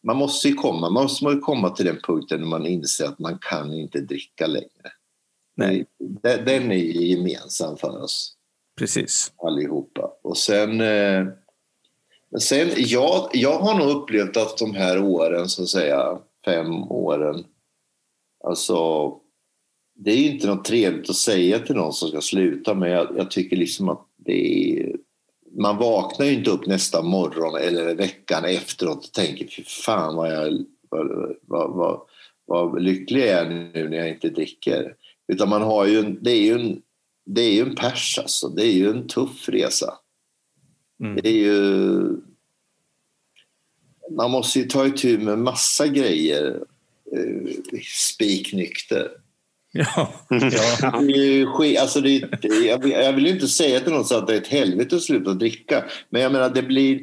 Man 0.03 0.17
måste 0.17 0.47
ju 0.47 0.53
komma, 0.53 0.89
man 0.89 1.03
måste 1.03 1.39
komma 1.41 1.69
till 1.69 1.85
den 1.85 1.99
punkten 2.03 2.39
när 2.39 2.47
man 2.47 2.65
inser 2.65 3.05
att 3.05 3.19
man 3.19 3.39
kan 3.41 3.73
inte 3.73 4.01
dricka 4.01 4.47
längre. 4.47 4.91
Nej. 5.55 5.85
Den 6.45 6.71
är 6.71 6.75
ju 6.75 7.07
gemensam 7.07 7.77
för 7.77 8.03
oss. 8.03 8.35
Precis. 8.77 9.33
Allihopa. 9.37 10.13
Och 10.23 10.37
sen... 10.37 10.81
Eh, 10.81 11.27
sen 12.39 12.71
jag, 12.77 13.29
jag 13.33 13.59
har 13.59 13.77
nog 13.79 13.89
upplevt 13.89 14.37
att 14.37 14.57
de 14.57 14.75
här 14.75 15.03
åren, 15.03 15.49
så 15.49 15.63
att 15.63 15.69
säga, 15.69 16.19
fem 16.45 16.83
åren, 16.83 17.45
alltså 18.43 19.09
det 19.95 20.11
är 20.11 20.31
inte 20.31 20.47
något 20.47 20.65
trevligt 20.65 21.09
att 21.09 21.15
säga 21.15 21.59
till 21.59 21.75
någon 21.75 21.93
som 21.93 22.09
ska 22.09 22.21
sluta 22.21 22.73
men 22.73 22.91
jag, 22.91 23.17
jag 23.17 23.31
tycker 23.31 23.55
liksom 23.57 23.89
att 23.89 24.07
det 24.17 24.79
är 24.79 24.95
man 25.55 25.77
vaknar 25.77 26.25
ju 26.25 26.33
inte 26.33 26.49
upp 26.49 26.65
nästa 26.65 27.01
morgon 27.01 27.55
eller 27.55 27.95
veckan 27.95 28.45
efteråt 28.45 29.05
och 29.05 29.11
tänker 29.11 29.47
fy 29.47 29.63
fan 29.63 30.15
vad, 30.15 30.33
jag, 30.33 30.65
vad, 30.89 31.37
vad, 31.41 31.71
vad, 31.71 32.01
vad 32.45 32.81
lycklig 32.81 33.21
jag 33.21 33.29
är 33.29 33.49
nu 33.49 33.89
när 33.89 33.97
jag 33.97 34.09
inte 34.09 34.29
dricker. 34.29 34.95
Utan 35.27 35.49
man 35.49 35.61
har 35.61 35.85
ju, 35.85 36.01
det 36.01 36.31
är 36.31 36.41
ju 36.41 36.53
en, 36.53 36.81
det 37.25 37.41
är 37.41 37.51
ju 37.51 37.61
en 37.61 37.75
pers 37.75 38.19
alltså. 38.19 38.47
Det 38.47 38.65
är 38.65 38.71
ju 38.71 38.89
en 38.89 39.07
tuff 39.07 39.49
resa. 39.49 39.93
Mm. 40.99 41.15
Det 41.15 41.29
är 41.29 41.37
ju... 41.37 42.01
Man 44.11 44.31
måste 44.31 44.59
ju 44.59 44.65
ta 44.65 44.87
itu 44.87 45.17
med 45.17 45.39
massa 45.39 45.87
grejer 45.87 46.63
eh, 47.11 47.53
spiknykter. 48.13 49.11
Ja. 49.73 50.13
ja. 50.81 51.01
Det 51.01 51.77
alltså 51.77 52.01
det, 52.01 52.21
jag 52.83 53.13
vill 53.13 53.27
inte 53.27 53.47
säga 53.47 53.79
till 53.79 53.93
någon 53.93 54.01
att 54.01 54.27
det 54.27 54.33
är 54.33 54.37
ett 54.37 54.47
helvete 54.47 54.95
att 54.95 55.01
sluta 55.01 55.33
dricka. 55.33 55.83
Men 56.09 56.21
jag 56.21 56.31
menar, 56.31 56.49
det 56.49 56.63
blir... 56.63 56.99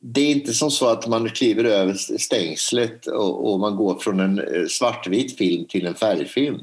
Det 0.00 0.20
är 0.20 0.30
inte 0.30 0.52
som 0.52 0.70
så 0.70 0.86
att 0.88 1.06
man 1.06 1.28
kliver 1.28 1.64
över 1.64 1.94
stängslet 2.18 3.06
och, 3.06 3.52
och 3.52 3.60
man 3.60 3.76
går 3.76 3.98
från 3.98 4.20
en 4.20 4.38
eh, 4.38 4.66
svartvit 4.68 5.38
film 5.38 5.66
till 5.68 5.86
en 5.86 5.94
färgfilm. 5.94 6.60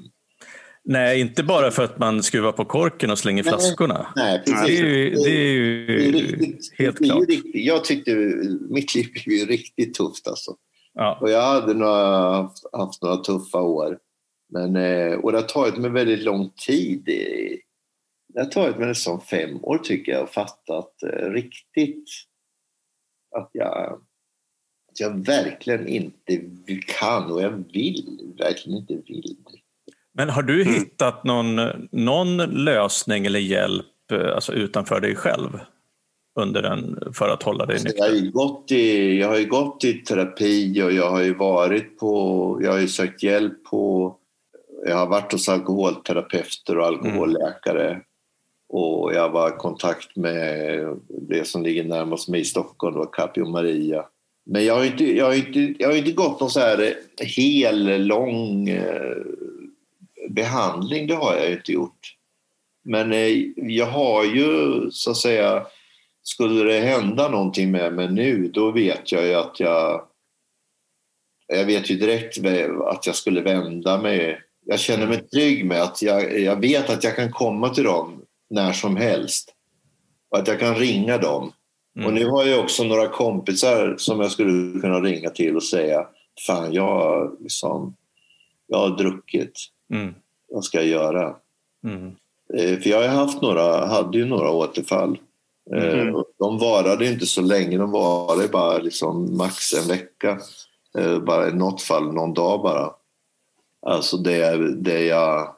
Nej, 0.85 1.19
inte 1.19 1.43
bara 1.43 1.71
för 1.71 1.83
att 1.83 1.97
man 1.97 2.23
skruvar 2.23 2.51
på 2.51 2.65
korken 2.65 3.09
och 3.11 3.19
slänger 3.19 3.43
nej, 3.43 3.53
flaskorna. 3.53 4.07
Nej, 4.15 4.41
precis. 4.45 4.67
Det 4.67 4.77
är 4.77 4.85
ju, 4.85 5.09
det 5.09 5.29
är 5.29 5.53
ju 5.53 5.85
det 5.85 6.07
är 6.07 6.11
riktigt, 6.11 6.73
helt 6.77 6.97
det 6.99 7.05
är 7.05 7.09
klart. 7.09 7.29
Riktigt, 7.29 7.65
jag 7.65 7.83
tyckte 7.83 8.11
mitt 8.69 8.95
liv 8.95 9.07
blev 9.25 9.47
riktigt 9.47 9.93
tufft 9.93 10.27
alltså. 10.27 10.51
Ja. 10.93 11.17
Och 11.21 11.31
jag 11.31 11.41
hade 11.41 11.73
några, 11.73 12.49
haft 12.73 13.01
några 13.01 13.17
tuffa 13.17 13.61
år. 13.61 13.97
Men, 14.53 14.75
eh, 14.75 15.13
och 15.13 15.31
det 15.31 15.37
har 15.37 15.47
tagit 15.47 15.77
mig 15.77 15.91
väldigt 15.91 16.23
lång 16.23 16.49
tid. 16.49 17.03
Det 18.33 18.39
har 18.39 18.45
tagit 18.45 18.77
mig 18.77 18.87
nästan 18.87 19.21
fem 19.21 19.59
år 19.63 19.77
tycker 19.77 20.11
jag 20.11 20.23
att 20.23 20.33
fatta 20.33 20.77
att 20.77 21.03
eh, 21.03 21.29
riktigt 21.29 22.09
att 23.35 23.49
jag, 23.53 23.93
att 24.91 24.99
jag 24.99 25.25
verkligen 25.25 25.87
inte 25.87 26.41
kan 26.99 27.31
och 27.31 27.41
jag 27.41 27.63
vill 27.73 28.33
verkligen 28.37 28.77
inte 28.77 28.93
vill. 28.93 29.37
Men 30.11 30.29
har 30.29 30.43
du 30.43 30.61
mm. 30.61 30.73
hittat 30.73 31.23
någon, 31.23 31.55
någon 31.91 32.37
lösning 32.37 33.25
eller 33.25 33.39
hjälp 33.39 34.11
eh, 34.11 34.35
alltså 34.35 34.53
utanför 34.53 34.99
dig 34.99 35.15
själv? 35.15 35.59
under 36.39 36.61
den 36.61 36.99
för 37.13 37.29
att 37.29 37.43
hålla 37.43 37.65
dig 37.65 37.83
nykter? 37.83 37.93
Jag 37.97 38.05
har, 38.05 38.15
ju 38.15 38.31
gått 38.31 38.71
i, 38.71 39.17
jag 39.19 39.27
har 39.27 39.37
ju 39.37 39.45
gått 39.45 39.83
i 39.83 39.93
terapi 39.93 40.81
och 40.83 40.91
jag 40.91 41.11
har 41.11 41.21
ju 41.21 41.33
varit 41.33 41.99
på, 41.99 42.59
jag 42.63 42.71
har 42.71 42.79
ju 42.79 42.87
sökt 42.87 43.23
hjälp 43.23 43.63
på, 43.63 44.17
jag 44.85 44.95
har 44.95 45.07
varit 45.07 45.31
hos 45.31 45.49
alkoholterapeuter 45.49 46.77
och 46.77 46.85
alkoholläkare 46.85 47.89
mm. 47.89 48.01
och 48.69 49.13
jag 49.13 49.29
var 49.29 49.49
i 49.49 49.57
kontakt 49.57 50.15
med 50.15 50.79
det 51.09 51.47
som 51.47 51.63
ligger 51.63 51.83
närmast 51.83 52.29
mig 52.29 52.41
i 52.41 52.45
Stockholm, 52.45 52.95
då, 52.95 53.05
Capio 53.05 53.45
Maria. 53.45 54.05
Men 54.45 54.65
jag 54.65 54.75
har 54.75 54.85
inte, 54.85 55.17
jag 55.17 55.25
har 55.25 55.33
inte, 55.33 55.75
jag 55.79 55.89
har 55.89 55.95
inte 55.95 56.11
gått 56.11 56.39
någon 56.39 56.49
så 56.49 56.59
här 56.59 56.95
hel 57.17 58.05
lång 58.05 58.69
eh, 58.69 59.17
behandling, 60.29 61.07
det 61.07 61.15
har 61.15 61.35
jag 61.35 61.51
inte 61.51 61.71
gjort. 61.71 62.15
Men 62.83 63.13
eh, 63.13 63.29
jag 63.55 63.85
har 63.85 64.23
ju 64.23 64.81
så 64.91 65.11
att 65.11 65.17
säga 65.17 65.65
skulle 66.23 66.73
det 66.73 66.79
hända 66.79 67.29
någonting 67.29 67.71
med 67.71 67.93
mig 67.93 68.11
nu, 68.11 68.47
då 68.53 68.71
vet 68.71 69.11
jag 69.11 69.25
ju 69.25 69.33
att 69.33 69.59
jag... 69.59 70.07
Jag 71.47 71.65
vet 71.65 71.89
ju 71.89 71.95
direkt 71.95 72.37
att 72.85 73.07
jag 73.07 73.15
skulle 73.15 73.41
vända 73.41 74.01
mig. 74.01 74.41
Jag 74.65 74.80
känner 74.80 75.08
mig 75.08 75.28
trygg 75.28 75.65
med 75.65 75.82
att 75.82 76.02
jag, 76.02 76.39
jag 76.39 76.62
vet 76.62 76.89
att 76.89 77.04
jag 77.04 77.15
kan 77.15 77.32
komma 77.32 77.69
till 77.69 77.84
dem 77.84 78.21
när 78.49 78.73
som 78.73 78.97
helst. 78.97 79.54
Och 80.30 80.38
att 80.38 80.47
jag 80.47 80.60
kan 80.60 80.76
ringa 80.76 81.17
dem. 81.17 81.52
Mm. 81.95 82.08
Och 82.08 82.13
nu 82.13 82.26
har 82.26 82.45
jag 82.45 82.60
också 82.60 82.84
några 82.84 83.08
kompisar 83.08 83.95
som 83.97 84.19
jag 84.19 84.32
skulle 84.32 84.80
kunna 84.80 84.99
ringa 84.99 85.30
till 85.30 85.56
och 85.56 85.63
säga 85.63 86.08
Fan, 86.47 86.73
jag, 86.73 87.32
liksom, 87.39 87.95
jag 88.67 88.78
har 88.78 88.97
druckit. 88.97 89.60
Mm. 89.93 90.13
Vad 90.49 90.63
ska 90.63 90.78
jag 90.78 90.88
göra? 90.88 91.36
Mm. 91.84 92.15
Eh, 92.54 92.80
för 92.80 92.89
jag 92.89 93.02
har 93.02 93.08
haft 93.08 93.41
några, 93.41 93.86
hade 93.86 94.17
ju 94.17 94.26
några 94.26 94.52
återfall. 94.52 95.17
Mm. 95.71 96.13
De 96.39 96.58
varade 96.58 97.08
inte 97.08 97.26
så 97.26 97.41
länge, 97.41 97.78
de 97.78 97.91
varade 97.91 98.47
bara 98.47 98.78
liksom 98.78 99.38
max 99.38 99.73
en 99.73 99.88
vecka. 99.88 100.39
Eh, 100.97 101.19
bara 101.19 101.49
i 101.49 101.54
något 101.54 101.82
fall 101.82 102.13
någon 102.13 102.34
dag 102.34 102.62
bara. 102.62 102.91
Alltså 103.85 104.17
det, 104.17 104.71
det 104.75 105.05
jag... 105.05 105.55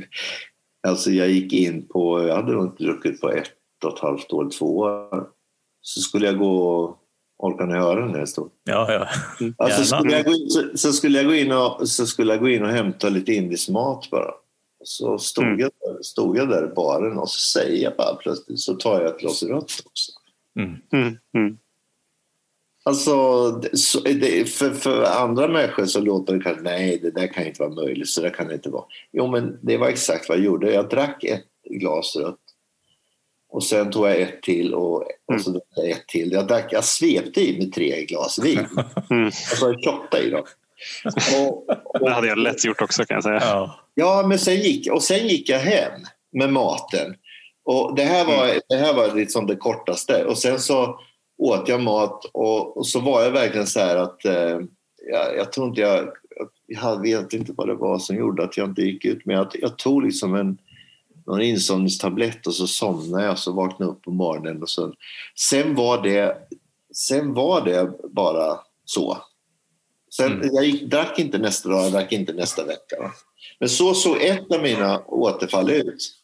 alltså 0.88 1.10
jag 1.10 1.30
gick 1.30 1.52
in 1.52 1.88
på, 1.88 2.28
jag 2.28 2.36
hade 2.36 2.52
nog 2.52 2.64
inte 2.64 2.84
druckit 2.84 3.20
på 3.20 3.30
ett 3.30 3.52
och 3.84 3.92
ett 3.92 3.98
halvt 3.98 4.32
år, 4.32 4.50
två 4.58 4.78
år. 4.78 5.28
Så 5.80 6.00
skulle 6.00 6.26
jag 6.26 6.38
gå 6.38 6.98
Orkar 7.38 7.66
ni 7.66 7.74
höra 7.74 8.06
den 8.06 8.20
historien? 8.20 8.52
Ja, 8.64 8.92
ja. 8.92 9.08
Alltså, 9.58 9.84
skulle 9.84 10.12
jag 10.12 10.24
gå 10.24 10.32
in, 10.32 10.50
så, 10.50 10.70
så, 10.74 10.92
skulle 10.92 11.18
jag 11.18 11.26
gå 11.26 11.34
in 11.34 11.52
och, 11.52 11.88
så 11.88 12.06
skulle 12.06 12.32
jag 12.32 12.40
gå 12.40 12.48
in 12.48 12.62
och 12.62 12.68
hämta 12.68 13.08
lite 13.08 13.32
indisk 13.32 13.68
mat 13.68 14.10
bara. 14.10 14.30
Så 14.84 15.18
stod, 15.18 15.44
mm. 15.44 15.58
jag, 15.58 15.70
stod 16.04 16.36
jag 16.38 16.48
där 16.48 16.64
i 16.64 16.74
baren 16.74 17.18
och 17.18 17.30
så 17.30 17.58
säger 17.58 17.84
jag 17.84 17.96
bara 17.96 18.14
plötsligt 18.14 18.60
så 18.60 18.74
tar 18.74 19.00
jag 19.00 19.10
ett 19.10 19.20
glas 19.20 19.42
rött 19.42 19.82
också. 19.84 20.12
Mm. 20.58 21.16
Mm. 21.36 21.58
Mm. 22.88 23.20
Alltså, 23.68 24.00
det, 24.04 24.48
för, 24.48 24.70
för, 24.70 25.04
andra 25.04 25.48
människor 25.48 25.86
så 25.86 26.00
låter 26.00 26.34
det 26.34 26.44
kanske, 26.44 26.62
nej 26.62 26.98
det 27.02 27.10
där 27.10 27.26
kan 27.26 27.46
inte 27.46 27.62
vara 27.62 27.74
möjligt, 27.74 28.08
så 28.08 28.20
det 28.20 28.30
kan 28.30 28.48
det 28.48 28.54
inte 28.54 28.70
vara. 28.70 28.84
Jo 29.12 29.26
men 29.26 29.58
det 29.62 29.76
var 29.76 29.88
exakt 29.88 30.28
vad 30.28 30.38
jag 30.38 30.44
gjorde. 30.44 30.72
Jag 30.72 30.88
drack 30.88 31.24
ett 31.24 31.44
glas 31.70 32.16
rött 32.16 32.38
och 33.50 33.64
sen 33.64 33.90
tog 33.90 34.06
jag 34.06 34.20
ett 34.20 34.42
till 34.42 34.74
och, 34.74 35.04
och 35.32 35.40
så 35.40 35.50
drack 35.50 35.62
jag 35.76 35.90
ett 35.90 36.08
till. 36.08 36.32
Jag, 36.32 36.46
drack, 36.46 36.72
jag 36.72 36.84
svepte 36.84 37.40
i 37.40 37.58
mig 37.58 37.70
tre 37.70 38.04
glas 38.04 38.38
vin. 38.38 38.66
Mm. 39.10 39.26
Och 39.26 39.32
så 39.32 39.74
tjottade 39.74 40.22
i 40.22 40.30
dem. 40.30 40.44
Och, 41.36 41.68
och, 41.68 42.00
det 42.00 42.10
hade 42.10 42.28
jag 42.28 42.38
lätt 42.38 42.64
gjort 42.64 42.82
också 42.82 43.04
kan 43.04 43.14
jag 43.14 43.24
säga. 43.24 43.40
Ja, 43.40 43.80
ja 43.94 44.24
men 44.28 44.38
sen 44.38 44.56
gick, 44.56 44.92
och 44.92 45.02
sen 45.02 45.28
gick 45.28 45.48
jag 45.48 45.58
hem 45.58 45.92
med 46.32 46.52
maten. 46.52 47.14
Och 47.64 47.96
det 47.96 48.04
här 48.04 48.24
var, 48.24 48.44
mm. 48.44 48.60
det, 48.68 48.76
här 48.76 48.94
var 48.94 49.14
liksom 49.14 49.46
det 49.46 49.56
kortaste. 49.56 50.24
Och 50.24 50.38
sen 50.38 50.60
så 50.60 51.00
åt 51.38 51.68
jag 51.68 51.82
mat 51.82 52.24
och, 52.24 52.76
och 52.76 52.86
så 52.86 53.00
var 53.00 53.22
jag 53.22 53.30
verkligen 53.30 53.66
så 53.66 53.80
här 53.80 53.96
att 53.96 54.24
eh, 54.24 54.60
jag, 55.10 55.36
jag 55.36 55.52
tror 55.52 55.68
inte 55.68 55.80
jag, 55.80 56.08
jag 56.66 57.02
vet 57.02 57.32
inte 57.32 57.52
vad 57.56 57.68
det 57.68 57.74
var 57.74 57.98
som 57.98 58.16
gjorde 58.16 58.44
att 58.44 58.56
jag 58.56 58.68
inte 58.68 58.82
gick 58.82 59.04
ut. 59.04 59.26
Men 59.26 59.36
jag, 59.36 59.46
jag 59.52 59.78
tog 59.78 60.02
liksom 60.02 60.34
en 60.34 60.58
någon 61.26 61.42
insomningstablett 61.42 62.46
och 62.46 62.54
så 62.54 62.66
somnade 62.66 63.24
jag 63.24 63.32
och 63.32 63.38
så 63.38 63.52
vaknade 63.52 63.92
upp 63.92 64.02
på 64.02 64.10
morgonen. 64.10 64.62
Och 64.62 64.70
så, 64.70 64.94
sen, 65.36 65.74
var 65.74 66.02
det, 66.02 66.36
sen 66.94 67.34
var 67.34 67.64
det 67.64 67.90
bara 68.08 68.60
så. 68.84 69.18
Sen, 70.16 70.32
mm. 70.32 70.54
Jag 70.54 70.64
gick, 70.64 70.82
drack 70.82 71.18
inte 71.18 71.38
nästa 71.38 71.68
dag, 71.68 71.84
jag 71.84 71.92
drack 71.92 72.12
inte 72.12 72.32
nästa 72.32 72.64
vecka. 72.64 72.96
Men 73.58 73.68
så 73.68 73.94
såg 73.94 74.22
ett 74.22 74.52
av 74.52 74.62
mina 74.62 75.02
återfall 75.06 75.70
ut. 75.70 76.14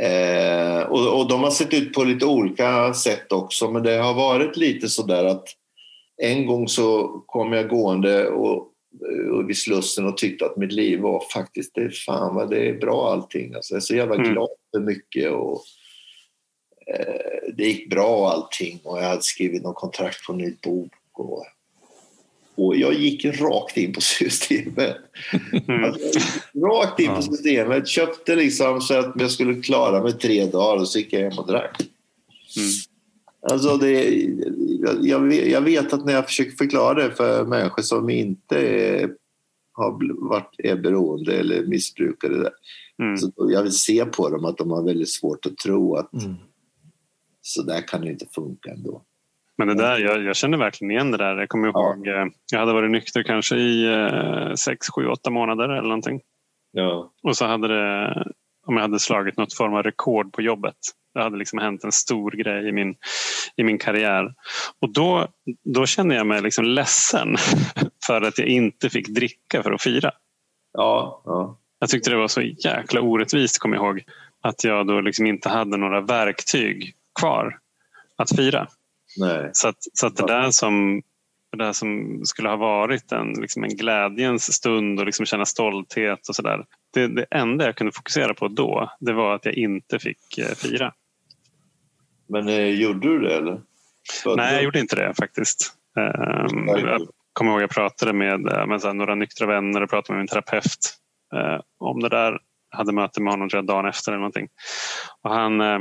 Eh, 0.00 0.82
och, 0.82 1.20
och 1.20 1.28
de 1.28 1.42
har 1.42 1.50
sett 1.50 1.74
ut 1.74 1.92
på 1.92 2.04
lite 2.04 2.26
olika 2.26 2.94
sätt 2.94 3.32
också, 3.32 3.70
men 3.70 3.82
det 3.82 3.96
har 3.96 4.14
varit 4.14 4.56
lite 4.56 4.88
så 4.88 5.02
där 5.02 5.24
att 5.24 5.48
en 6.22 6.46
gång 6.46 6.68
så 6.68 7.08
kom 7.26 7.52
jag 7.52 7.68
gående 7.68 8.28
och, 8.28 8.56
och 9.32 9.48
vid 9.48 9.58
Slussen 9.58 10.06
och 10.06 10.16
tyckte 10.16 10.46
att 10.46 10.56
mitt 10.56 10.72
liv 10.72 11.00
var 11.00 11.24
faktiskt, 11.32 11.74
det, 11.74 11.90
fan 11.90 12.34
vad 12.34 12.50
det 12.50 12.68
är 12.68 12.74
bra 12.74 13.12
allting. 13.12 13.54
Alltså, 13.54 13.74
jag 13.74 13.76
är 13.76 13.80
så 13.80 13.94
jävla 13.94 14.14
mm. 14.14 14.32
glad 14.32 14.48
för 14.70 14.80
mycket 14.80 15.32
och 15.32 15.62
eh, 16.86 17.54
det 17.56 17.64
gick 17.64 17.90
bra 17.90 18.28
allting 18.28 18.80
och 18.84 18.98
jag 18.98 19.04
hade 19.04 19.22
skrivit 19.22 19.62
någon 19.62 19.74
kontrakt 19.74 20.26
på 20.26 20.32
en 20.32 20.38
ny 20.38 20.56
bok. 20.62 20.92
Och, 21.12 21.46
och 22.54 22.76
jag 22.76 22.94
gick 22.94 23.24
rakt 23.24 23.76
in 23.76 23.92
på 23.92 24.00
systemet. 24.20 24.96
Mm. 25.68 25.84
Alltså, 25.84 26.20
rakt 26.54 27.00
in 27.00 27.14
på 27.14 27.22
systemet. 27.22 27.88
Köpte 27.88 28.36
liksom 28.36 28.80
så 28.80 28.98
att 28.98 29.12
jag 29.18 29.30
skulle 29.30 29.62
klara 29.62 30.02
mig 30.02 30.12
tre 30.12 30.46
dagar 30.46 30.80
och 30.80 30.88
så 30.88 30.98
gick 30.98 31.12
jag 31.12 31.20
hem 31.30 31.38
och 31.38 31.46
drack. 31.46 31.80
Mm. 32.56 32.70
Alltså 33.50 33.76
det, 33.76 34.22
jag, 35.00 35.32
jag, 35.32 35.60
vet 35.60 35.92
att 35.92 36.04
när 36.04 36.12
jag 36.12 36.26
försöker 36.26 36.56
förklara 36.56 36.94
det 36.94 37.14
för 37.14 37.44
människor 37.44 37.82
som 37.82 38.10
inte 38.10 38.58
är, 38.58 39.10
har 39.72 39.98
varit, 40.28 40.54
är 40.58 40.76
beroende 40.76 41.36
eller 41.36 41.66
missbrukare 41.66 42.36
där, 42.36 42.52
mm. 42.98 43.18
så 43.18 43.32
jag 43.36 43.62
vill 43.62 43.72
se 43.72 44.04
på 44.04 44.28
dem 44.28 44.44
att 44.44 44.58
de 44.58 44.70
har 44.70 44.82
väldigt 44.82 45.10
svårt 45.10 45.46
att 45.46 45.56
tro 45.56 45.96
att 45.96 46.12
mm. 46.12 46.34
så 47.42 47.62
där 47.62 47.88
kan 47.88 48.00
det 48.00 48.10
inte 48.10 48.26
funka 48.34 48.70
ändå. 48.70 49.02
Men 49.58 49.68
det 49.68 49.74
där, 49.74 49.98
jag, 49.98 50.22
jag, 50.22 50.36
känner 50.36 50.58
verkligen 50.58 50.90
igen 50.90 51.10
det 51.10 51.16
där. 51.16 51.36
Jag 51.36 51.48
kommer 51.48 51.68
ihåg, 51.68 52.06
ja. 52.06 52.22
Eh, 52.22 52.26
jag 52.52 52.58
hade 52.58 52.72
varit 52.72 52.90
nykter 52.90 53.22
kanske 53.22 53.56
i 53.56 53.84
eh, 53.92 54.54
sex, 54.54 54.86
sju, 54.90 55.06
åtta 55.06 55.30
månader 55.30 55.68
eller 55.68 55.88
någonting. 55.88 56.20
Ja. 56.72 57.12
Och 57.22 57.36
så 57.36 57.46
hade 57.46 57.68
det, 57.68 58.24
om 58.66 58.76
jag 58.76 58.82
hade 58.82 58.98
slagit 58.98 59.36
något 59.36 59.54
form 59.54 59.74
av 59.74 59.82
rekord 59.82 60.32
på 60.32 60.42
jobbet. 60.42 60.76
Det 61.14 61.22
hade 61.22 61.36
liksom 61.36 61.58
hänt 61.58 61.84
en 61.84 61.92
stor 61.92 62.30
grej 62.30 62.68
i 62.68 62.72
min, 62.72 62.94
i 63.56 63.64
min 63.64 63.78
karriär. 63.78 64.34
Och 64.80 64.92
då, 64.92 65.26
då 65.64 65.86
kände 65.86 66.14
jag 66.14 66.26
mig 66.26 66.42
liksom 66.42 66.64
ledsen 66.64 67.36
för 68.06 68.22
att 68.22 68.38
jag 68.38 68.48
inte 68.48 68.90
fick 68.90 69.08
dricka 69.08 69.62
för 69.62 69.72
att 69.72 69.82
fira. 69.82 70.10
Ja, 70.72 71.22
ja. 71.24 71.58
Jag 71.78 71.90
tyckte 71.90 72.10
det 72.10 72.16
var 72.16 72.28
så 72.28 72.42
jäkla 72.42 73.00
orättvist, 73.00 73.58
kommer 73.58 73.76
jag 73.76 73.84
ihåg. 73.84 74.02
Att 74.40 74.64
jag 74.64 74.86
då 74.86 75.00
liksom 75.00 75.26
inte 75.26 75.48
hade 75.48 75.76
några 75.76 76.00
verktyg 76.00 76.94
kvar 77.20 77.58
att 78.16 78.36
fira. 78.36 78.68
Nej. 79.16 79.50
Så, 79.52 79.68
att, 79.68 79.76
så 79.92 80.06
att 80.06 80.16
det 80.16 80.26
där 80.26 80.50
som 80.50 81.02
det 81.56 81.64
där 81.64 81.72
som 81.72 82.20
skulle 82.24 82.48
ha 82.48 82.56
varit 82.56 83.12
en, 83.12 83.32
liksom 83.32 83.64
en 83.64 83.76
glädjens 83.76 84.52
stund 84.52 85.00
och 85.00 85.06
liksom 85.06 85.26
känna 85.26 85.44
stolthet 85.44 86.28
och 86.28 86.36
sådär. 86.36 86.64
Det, 86.94 87.06
det 87.06 87.26
enda 87.30 87.64
jag 87.64 87.76
kunde 87.76 87.92
fokusera 87.92 88.34
på 88.34 88.48
då, 88.48 88.90
det 89.00 89.12
var 89.12 89.34
att 89.34 89.44
jag 89.44 89.54
inte 89.54 89.98
fick 89.98 90.38
eh, 90.38 90.54
fira. 90.54 90.92
Men 92.28 92.48
eh, 92.48 92.68
gjorde 92.68 93.08
du 93.08 93.18
det 93.18 93.34
eller? 93.34 93.60
För 94.22 94.36
Nej, 94.36 94.54
jag 94.54 94.62
gjorde 94.62 94.80
inte 94.80 94.96
det 94.96 95.14
faktiskt. 95.14 95.72
Um, 95.96 96.68
jag 96.68 97.08
kommer 97.32 97.50
ihåg 97.50 97.58
att 97.58 97.62
jag 97.62 97.70
pratade 97.70 98.12
med, 98.12 98.48
eh, 98.48 98.66
med 98.66 98.80
så 98.80 98.92
några 98.92 99.14
nyktra 99.14 99.46
vänner 99.46 99.82
och 99.82 99.90
pratade 99.90 100.12
med 100.12 100.20
min 100.20 100.28
terapeut. 100.28 100.98
eh, 101.34 101.60
om 101.78 102.00
det 102.00 102.08
där. 102.08 102.38
Jag 102.70 102.78
hade 102.78 102.92
möte 102.92 103.22
med 103.22 103.32
honom 103.32 103.48
tror 103.48 103.62
dagen 103.62 103.86
efter 103.86 104.12
eller 104.12 104.18
någonting. 104.18 104.48
Och 105.22 105.30
han, 105.30 105.60
eh, 105.60 105.78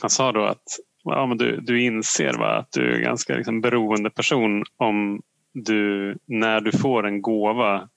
han 0.00 0.10
sa 0.10 0.32
då 0.32 0.44
att 0.44 0.64
ja, 1.14 1.26
men 1.26 1.38
du, 1.38 1.60
du 1.60 1.82
inser 1.82 2.32
va, 2.32 2.56
att 2.56 2.72
du 2.72 2.94
är 2.94 3.00
ganska 3.00 3.36
liksom, 3.36 3.60
beroende 3.60 4.10
person 4.10 4.64
om 4.76 5.22
du 5.52 6.18
när 6.26 6.60
du 6.60 6.72
får 6.72 7.06
en 7.06 7.22
gåva 7.22 7.88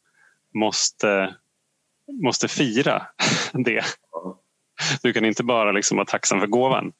måste, 0.54 1.36
måste 2.22 2.48
fira 2.48 3.02
det. 3.54 3.84
Du 5.02 5.14
kan 5.14 5.26
inte 5.26 5.44
bara 5.44 5.72
liksom 5.72 5.98
vara 5.98 6.06
tacksam 6.06 6.40
för 6.40 6.48
gåvan. 6.48 6.92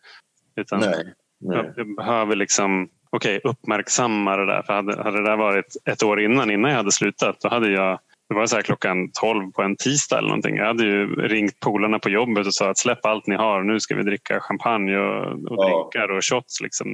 Utan 0.56 0.80
Nej. 0.80 1.14
Nej. 1.40 1.74
du 1.76 1.96
behöver 1.96 2.36
liksom 2.36 2.90
okay, 3.12 3.40
uppmärksamma 3.44 4.38
det 4.38 4.46
där. 4.46 4.62
För 4.62 4.74
hade, 4.74 5.04
hade 5.04 5.18
det 5.18 5.30
där 5.30 5.38
varit 5.38 5.76
ett 5.86 6.04
år 6.04 6.22
innan, 6.22 6.52
innan 6.52 6.72
jag 6.72 6.78
hade 6.78 6.92
slutat, 6.92 7.40
då 7.42 7.50
hade 7.50 7.72
jag 7.72 8.00
det 8.30 8.36
var 8.36 8.48
så 8.48 8.56
här 8.56 8.64
klockan 8.64 9.12
12 9.12 9.52
på 9.52 9.62
en 9.62 9.76
tisdag 9.76 10.18
eller 10.18 10.28
någonting. 10.28 10.56
Jag 10.56 10.66
hade 10.66 10.84
ju 10.84 11.16
ringt 11.16 11.60
polarna 11.60 12.00
på 12.00 12.10
jobbet 12.10 12.48
och 12.48 12.54
sa 12.54 12.70
att 12.70 12.78
släpp 12.78 13.06
allt 13.06 13.28
ni 13.28 13.36
har. 13.36 13.64
Nu 13.64 13.80
ska 13.80 13.96
vi 13.96 14.04
dricka 14.04 14.40
champagne 14.40 14.98
och, 14.98 15.32
och 15.32 15.40
Ja. 15.58 15.66
drinkar 15.92 16.12
och 16.18 16.26
shots 16.26 16.62
liksom 16.62 16.88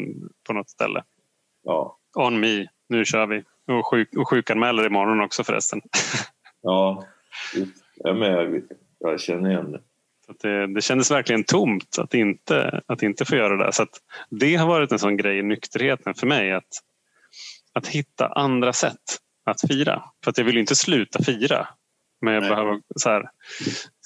på 0.47 0.53
något 0.53 0.69
ställe. 0.69 1.03
Ja. 1.63 1.97
On 2.15 2.39
me, 2.39 2.67
nu 2.89 3.05
kör 3.05 3.27
vi. 3.27 3.43
Och, 3.73 3.85
sjuk, 3.87 4.09
och 4.17 4.29
sjukanmäler 4.29 4.85
imorgon 4.85 5.21
också 5.21 5.43
förresten. 5.43 5.81
ja. 6.61 7.03
Jag 7.95 8.09
är 8.09 8.19
med. 8.19 8.61
Jag 8.99 9.19
känner 9.21 9.49
igen 9.49 9.71
det. 9.71 9.81
Så 10.25 10.33
det, 10.47 10.67
det 10.73 10.81
kändes 10.81 11.11
verkligen 11.11 11.43
tomt 11.43 11.95
att 11.99 12.13
inte, 12.13 12.81
att 12.85 13.03
inte 13.03 13.25
få 13.25 13.35
göra 13.35 13.65
det. 13.65 13.73
Så 13.73 13.83
att 13.83 13.89
det 14.29 14.55
har 14.55 14.67
varit 14.67 14.91
en 14.91 14.99
sån 14.99 15.17
grej 15.17 15.39
i 15.39 15.43
nykterheten 15.43 16.13
för 16.13 16.27
mig. 16.27 16.51
Att, 16.51 16.67
att 17.73 17.87
hitta 17.87 18.27
andra 18.27 18.73
sätt 18.73 19.17
att 19.45 19.61
fira. 19.69 20.03
För 20.23 20.31
att 20.31 20.37
jag 20.37 20.45
vill 20.45 20.57
inte 20.57 20.75
sluta 20.75 21.23
fira. 21.23 21.67
Men 22.21 22.33
jag 22.33 22.41
Nej. 22.41 22.49
behöver 22.49 22.81
så 22.95 23.09
här. 23.09 23.29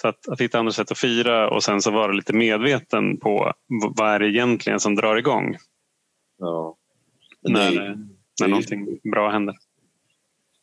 Så 0.02 0.08
att, 0.08 0.28
att 0.28 0.42
hitta 0.42 0.60
andra 0.60 0.72
sätt 0.72 0.92
att 0.92 0.98
fira 1.00 1.50
och 1.50 1.64
sen 1.64 1.82
så 1.82 1.92
vara 1.92 2.12
lite 2.12 2.34
medveten 2.34 3.18
på 3.18 3.54
vad 3.96 4.10
är 4.10 4.20
det 4.20 4.28
egentligen 4.28 4.80
som 4.80 4.96
drar 4.96 5.16
igång 5.16 5.58
Ja. 6.40 6.76
När, 7.42 7.72
det, 7.72 7.78
är, 7.78 7.82
när 7.82 7.98
det 8.38 8.44
är- 8.44 8.48
någonting 8.48 9.00
bra 9.12 9.30
händer. 9.30 9.56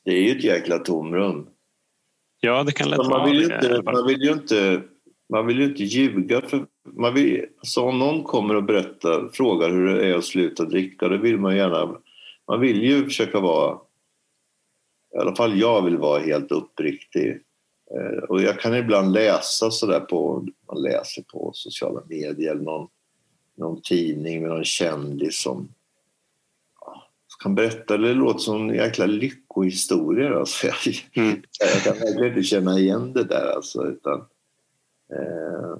det 0.05 0.11
är 0.11 0.23
ju 0.23 0.39
ett 0.39 0.45
jäkla 0.45 0.79
tomrum. 0.79 1.47
Ja, 2.41 2.63
det 2.63 2.73
kan 2.73 2.91
lätt 2.91 2.99
Men 2.99 3.09
vara 3.09 3.19
man, 3.19 3.31
vill 3.31 3.43
inte, 3.43 3.83
man 3.85 4.07
vill 4.07 4.23
ju 4.23 4.33
inte 4.33 4.83
man 5.29 5.47
vill 5.47 5.59
ju 5.59 5.65
inte 5.65 5.85
ljuga. 5.85 6.41
För 6.41 6.67
man 6.85 7.15
vill, 7.15 7.47
så 7.63 7.89
om 7.89 7.99
någon 7.99 8.23
kommer 8.25 8.55
och 8.55 8.65
berättar, 8.65 9.29
frågar 9.33 9.71
hur 9.71 9.87
det 9.87 10.07
är 10.07 10.15
att 10.15 10.25
sluta 10.25 10.65
dricka, 10.65 11.09
då 11.09 11.17
vill 11.17 11.39
man 11.39 11.57
gärna... 11.57 11.97
Man 12.49 12.61
vill 12.61 12.83
ju 12.83 13.05
försöka 13.05 13.41
vara... 13.41 13.79
I 15.17 15.19
alla 15.19 15.37
fall 15.37 15.59
jag 15.59 15.83
vill 15.85 15.97
vara 15.97 16.21
helt 16.21 16.53
uppriktig. 16.53 17.41
Eh, 17.95 18.19
och 18.29 18.43
jag 18.43 18.61
kan 18.61 18.75
ibland 18.75 19.13
läsa 19.13 19.71
sådär 19.71 20.01
på... 20.01 20.47
Man 20.67 20.83
läser 20.83 21.23
på 21.23 21.51
sociala 21.55 22.03
medier 22.09 22.51
eller 22.51 22.63
någon, 22.63 22.89
någon 23.55 23.83
tidning 23.83 24.43
med 24.43 24.51
någon 24.51 24.65
kändis 24.65 25.41
som 25.43 25.69
ja, 26.81 27.09
kan 27.43 27.55
berätta. 27.55 27.97
Det 27.97 28.15
låter 28.15 28.39
som 28.39 28.75
jäkla 28.75 29.07
lyckohistorier. 29.07 30.31
Alltså. 30.31 30.67
Mm. 31.17 31.43
jag 31.61 31.83
kan 31.83 31.93
verkligen 31.93 32.29
inte 32.29 32.43
känna 32.43 32.79
igen 32.79 33.13
det 33.13 33.25
där. 33.25 33.53
Alltså, 33.57 33.87
utan, 33.87 34.25
eh, 35.13 35.77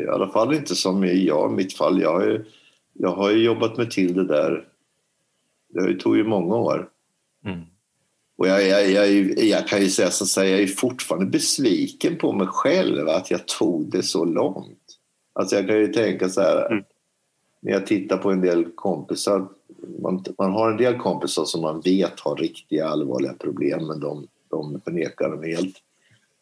I 0.00 0.06
alla 0.06 0.28
fall 0.28 0.54
inte 0.54 0.74
som 0.74 1.04
i 1.04 1.26
jag, 1.26 1.52
mitt 1.52 1.72
fall. 1.72 2.00
Jag 2.00 2.12
har, 2.12 2.26
ju, 2.26 2.44
jag 2.92 3.10
har 3.10 3.30
ju 3.30 3.44
jobbat 3.44 3.76
mig 3.76 3.90
till 3.90 4.14
det 4.14 4.26
där. 4.26 4.68
Det 5.68 5.94
tog 5.94 6.16
ju 6.16 6.24
många 6.24 6.56
år. 6.56 6.90
Mm. 7.44 7.60
Och 8.40 8.48
jag, 8.48 8.66
jag, 8.66 8.90
jag, 8.90 9.08
jag 9.38 9.68
kan 9.68 9.80
ju 9.80 9.88
säga 9.88 10.10
så 10.10 10.24
att 10.24 10.28
säga, 10.28 10.50
jag 10.50 10.60
är 10.60 10.66
fortfarande 10.66 11.26
besviken 11.26 12.18
på 12.18 12.32
mig 12.32 12.46
själv 12.46 13.08
att 13.08 13.30
jag 13.30 13.46
tog 13.46 13.90
det 13.90 14.02
så 14.02 14.24
långt. 14.24 14.78
Alltså 15.32 15.56
jag 15.56 15.66
kan 15.66 15.76
ju 15.76 15.86
tänka 15.86 16.28
så 16.28 16.40
här, 16.40 16.66
Mm. 16.70 16.84
när 17.60 17.72
jag 17.72 17.86
tittar 17.86 18.16
på 18.16 18.30
en 18.30 18.40
del 18.40 18.64
kompisar, 18.74 19.48
man, 20.02 20.24
man 20.38 20.52
har 20.52 20.70
en 20.70 20.76
del 20.76 20.98
kompisar 20.98 21.44
som 21.44 21.60
man 21.60 21.80
vet 21.80 22.20
har 22.20 22.36
riktiga 22.36 22.88
allvarliga 22.88 23.32
problem 23.32 23.86
men 23.86 24.00
de, 24.00 24.26
de 24.50 24.80
förnekar 24.80 25.30
dem 25.30 25.42
helt. 25.42 25.76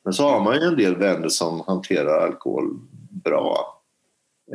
Men 0.04 0.12
så 0.12 0.22
har 0.22 0.40
man 0.40 0.54
ju 0.54 0.66
en 0.66 0.76
del 0.76 0.96
vänner 0.96 1.28
som 1.28 1.62
hanterar 1.66 2.26
alkohol 2.26 2.78
bra 3.24 3.82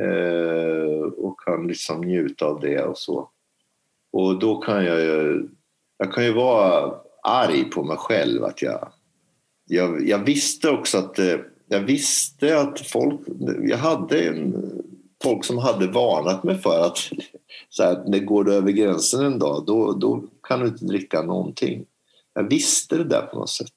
eh, 0.00 1.02
och 1.16 1.40
kan 1.40 1.66
liksom 1.66 2.00
njuta 2.00 2.46
av 2.46 2.60
det 2.60 2.82
och 2.82 2.98
så. 2.98 3.28
Och 4.12 4.38
då 4.38 4.56
kan 4.56 4.84
jag 4.84 5.00
ju, 5.00 5.48
jag 5.98 6.12
kan 6.12 6.24
ju 6.24 6.32
vara 6.32 6.94
arg 7.24 7.64
på 7.64 7.82
mig 7.82 7.96
själv 7.96 8.44
att 8.44 8.62
jag, 8.62 8.92
jag, 9.66 10.08
jag 10.08 10.18
visste 10.18 10.70
också 10.70 10.98
att 10.98 11.18
eh, 11.18 11.36
jag 11.68 11.80
visste 11.80 12.60
att 12.60 12.80
folk, 12.80 13.20
jag 13.62 13.78
hade 13.78 14.28
en, 14.28 14.54
folk 15.22 15.44
som 15.44 15.58
hade 15.58 15.86
varnat 15.86 16.44
mig 16.44 16.58
för 16.58 16.86
att 16.86 16.98
så 17.68 17.82
här, 17.82 18.04
när 18.06 18.18
går 18.18 18.44
du 18.44 18.54
över 18.54 18.72
gränsen 18.72 19.24
en 19.24 19.38
dag 19.38 19.64
då, 19.66 19.92
då 19.92 20.24
kan 20.48 20.60
du 20.60 20.66
inte 20.66 20.84
dricka 20.84 21.22
någonting. 21.22 21.84
Jag 22.34 22.48
visste 22.50 22.96
det 22.96 23.04
där 23.04 23.22
på 23.22 23.38
något 23.38 23.50
sätt. 23.50 23.72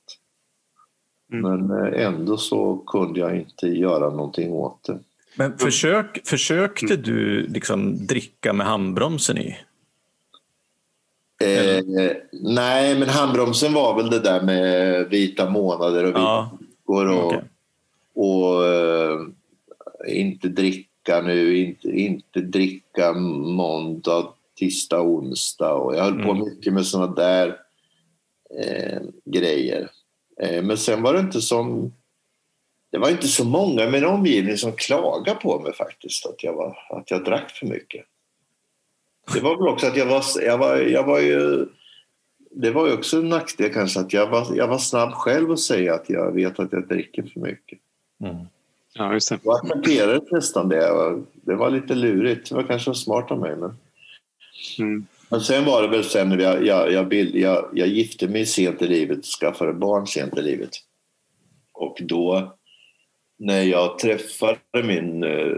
Mm. 1.33 1.67
Men 1.67 1.93
eh, 1.93 2.05
ändå 2.05 2.37
så 2.37 2.77
kunde 2.77 3.19
jag 3.19 3.37
inte 3.37 3.67
göra 3.67 4.09
någonting 4.09 4.51
åt 4.51 4.83
det. 4.83 4.99
Men 5.35 5.57
försök, 5.57 6.27
försökte 6.27 6.95
du 6.95 7.47
liksom 7.47 8.07
dricka 8.07 8.53
med 8.53 8.67
handbromsen 8.67 9.37
i? 9.37 9.57
Eh, 11.41 12.11
nej, 12.31 12.99
men 12.99 13.09
handbromsen 13.09 13.73
var 13.73 13.95
väl 13.95 14.09
det 14.09 14.19
där 14.19 14.41
med 14.41 15.09
vita 15.09 15.49
månader 15.49 16.03
och 16.03 16.19
Ja, 16.19 16.57
veckor 16.59 17.07
och, 17.07 17.25
okej. 17.25 17.43
och 18.13 18.65
eh, 18.65 19.19
inte 20.07 20.47
dricka 20.47 21.21
nu, 21.21 21.57
inte, 21.57 21.87
inte 21.89 22.39
dricka 22.41 23.13
måndag, 23.13 24.27
tisdag, 24.59 25.01
onsdag. 25.01 25.73
Och 25.73 25.95
jag 25.95 26.03
höll 26.03 26.23
på 26.23 26.31
Mm. 26.31 26.43
mycket 26.45 26.73
med 26.73 26.85
såna 26.85 27.07
där 27.07 27.57
eh, 28.63 28.99
grejer. 29.25 29.89
Eh, 30.41 30.63
men 30.63 30.77
sen 30.77 31.01
var 31.03 31.13
det 31.13 31.19
inte 31.19 31.41
som... 31.41 31.93
Det 32.91 32.97
var 32.97 33.09
inte 33.09 33.27
så 33.27 33.45
många 33.45 33.83
i 33.83 33.91
min 33.91 34.05
omgivning 34.05 34.57
som 34.57 34.71
klagade 34.71 35.39
på 35.39 35.59
mig 35.59 35.73
faktiskt, 35.73 36.25
att 36.25 36.43
jag, 36.43 36.53
var, 36.53 36.77
att 36.89 37.11
jag 37.11 37.23
drack 37.23 37.51
för 37.51 37.65
mycket. 37.65 38.05
Det 39.33 39.39
var 39.39 39.57
väl 39.57 39.67
också 39.67 39.87
att 39.87 39.97
jag 39.97 40.05
var, 40.05 40.23
jag 40.41 40.57
var, 40.57 40.77
jag 40.77 41.03
var 41.03 41.19
ju... 41.19 41.65
Det 42.51 42.71
var 42.71 42.87
ju 42.87 42.93
också 42.93 43.17
en 43.17 43.29
nackdel 43.29 43.73
kanske 43.73 43.99
att 43.99 44.13
jag 44.13 44.29
var, 44.29 44.47
jag 44.55 44.67
var 44.67 44.77
snabb 44.77 45.13
själv 45.13 45.51
att 45.51 45.59
säga 45.59 45.93
att 45.93 46.09
jag 46.09 46.31
vet 46.31 46.59
att 46.59 46.71
jag 46.71 46.87
dricker 46.87 47.23
för 47.33 47.39
mycket. 47.39 47.79
Mm. 48.23 48.35
Ja, 48.93 49.13
just 49.13 49.29
det. 49.29 49.39
Jag 49.43 49.55
accepterade 49.55 50.21
nästan 50.31 50.69
det. 50.69 51.17
Det 51.33 51.55
var 51.55 51.69
lite 51.69 51.95
lurigt. 51.95 52.49
Det 52.49 52.55
var 52.55 52.63
kanske 52.63 52.93
smart 52.93 53.31
av 53.31 53.39
mig. 53.39 53.55
Men, 53.55 53.77
Mm. 54.79 55.05
men 55.29 55.41
sen 55.41 55.65
var 55.65 55.81
det 55.81 55.87
väl 55.87 56.03
sen 56.03 56.29
när 56.29 56.37
jag, 56.37 56.65
jag, 56.65 56.91
jag, 56.91 57.07
bild, 57.07 57.35
jag, 57.35 57.69
jag 57.73 57.87
gifte 57.87 58.27
mig 58.27 58.45
sent 58.45 58.81
i 58.81 58.87
livet 58.87 59.17
och 59.17 59.25
skaffade 59.25 59.73
barn 59.73 60.07
sent 60.07 60.37
i 60.37 60.41
livet. 60.41 60.69
Och 61.73 61.97
då 62.01 62.55
när 63.39 63.61
jag 63.63 63.99
träffade 63.99 64.59
min 64.83 65.23
eh, 65.23 65.55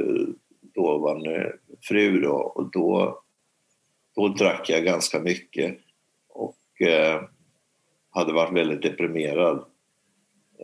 dåvarande 0.76 1.54
fru 1.82 2.22
då, 2.22 2.32
och 2.32 2.72
då, 2.72 3.20
då 4.20 4.28
drack 4.28 4.70
jag 4.70 4.86
ganska 4.86 5.20
mycket 5.20 5.78
och 6.30 6.88
eh, 6.88 7.22
hade 8.10 8.34
varit 8.34 8.58
väldigt 8.58 8.82
deprimerad. 8.82 9.64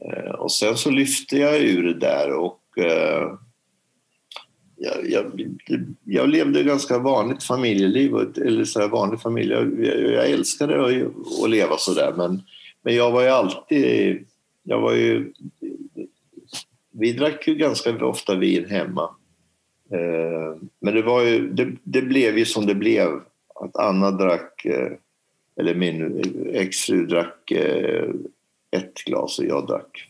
Eh, 0.02 0.32
och 0.32 0.52
sen 0.52 0.78
så 0.78 0.90
lyfte 0.90 1.38
jag 1.38 1.62
ur 1.62 1.84
det 1.84 2.00
där 2.00 2.34
och 2.34 2.78
eh, 2.78 3.34
jag, 4.78 5.10
jag, 5.10 5.52
jag 6.04 6.30
levde 6.30 6.60
ett 6.60 6.66
ganska 6.66 7.00
vanligt 7.00 7.44
familjeliv, 7.44 8.16
eller 8.16 8.64
så 8.64 8.80
här 8.80 8.88
vanlig 8.88 9.22
familj. 9.22 9.52
Jag, 9.52 9.86
jag, 10.14 10.30
älskade 10.30 10.86
att, 10.86 11.44
att 11.44 11.50
leva 11.50 11.78
så 11.78 11.94
där 11.94 12.14
men, 12.18 12.42
men 12.82 12.96
jag 12.96 13.12
var 13.12 13.22
ju 13.22 13.30
alltid... 13.30 14.26
Jag 14.68 14.82
var 14.82 14.94
ju, 14.94 15.34
vi 16.92 17.14
drack 17.14 17.48
ju 17.48 17.56
ganska 17.56 18.06
ofta 18.06 18.36
vin 18.36 18.66
hemma. 18.70 19.10
Eh, 19.92 20.62
men 20.80 20.96
det, 20.96 21.02
var 21.02 21.22
ju, 21.22 21.50
det, 21.50 21.72
det 21.84 22.02
blev 22.02 22.38
ju 22.38 22.46
som 22.46 22.66
det 22.66 22.76
blev. 22.76 23.10
Att 23.60 23.76
Anna 23.76 24.12
drack, 24.12 24.66
eh, 24.66 24.92
eller 25.60 25.76
min 25.76 26.24
exfru 26.54 27.06
drack 27.06 27.52
eh, 27.52 28.10
ett 28.72 28.94
glas 28.94 29.40
och 29.40 29.46
jag 29.46 29.68
drack, 29.68 30.10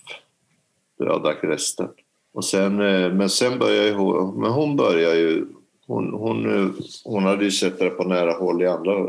jag 0.97 1.23
drack 1.23 1.43
resten. 1.43 1.89
Och 2.33 2.45
sen, 2.45 2.81
eh, 2.81 3.13
men 3.13 3.29
sen 3.29 3.59
började 3.59 3.87
ju 3.87 3.93
hon, 3.93 4.41
men 4.41 4.51
hon 4.51 4.75
började 4.75 5.17
ju, 5.17 5.45
hon, 5.87 6.13
hon, 6.13 6.73
hon 7.03 7.23
hade 7.23 7.45
ju 7.45 7.51
sett 7.51 7.79
det 7.79 7.89
på 7.89 8.03
nära 8.03 8.33
håll 8.33 8.63
i 8.63 8.67
andra 8.67 9.07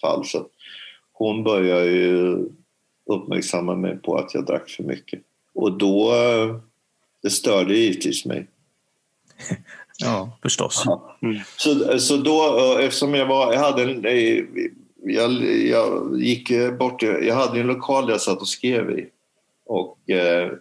fall 0.00 0.24
så 0.24 0.46
hon 1.12 1.44
började 1.44 1.90
ju 1.90 2.48
uppmärksamma 3.06 3.76
mig 3.76 3.98
på 3.98 4.16
att 4.16 4.34
jag 4.34 4.46
drack 4.46 4.70
för 4.70 4.82
mycket. 4.82 5.22
Och 5.54 5.78
då, 5.78 6.12
det 7.22 7.30
störde 7.30 7.74
givetvis 7.74 8.24
mig. 8.24 8.46
Ja, 10.00 10.38
förstås. 10.42 10.84
Så, 11.56 11.98
så 11.98 12.16
då, 12.16 12.58
eh, 12.58 12.84
eftersom 12.84 13.14
jag 13.14 13.26
var, 13.26 13.52
jag 13.52 13.60
hade 13.60 13.82
en, 13.82 14.04
eh, 14.04 14.44
jag, 15.04 15.32
jag 15.66 16.20
gick 16.20 16.52
bort, 16.78 17.02
jag 17.02 17.34
hade 17.34 17.60
en 17.60 17.66
lokal 17.66 18.06
där 18.06 18.12
jag 18.12 18.20
satt 18.20 18.40
och 18.40 18.48
skrev 18.48 18.90
i. 18.98 19.06
Och 19.66 20.10
eh, 20.10 20.52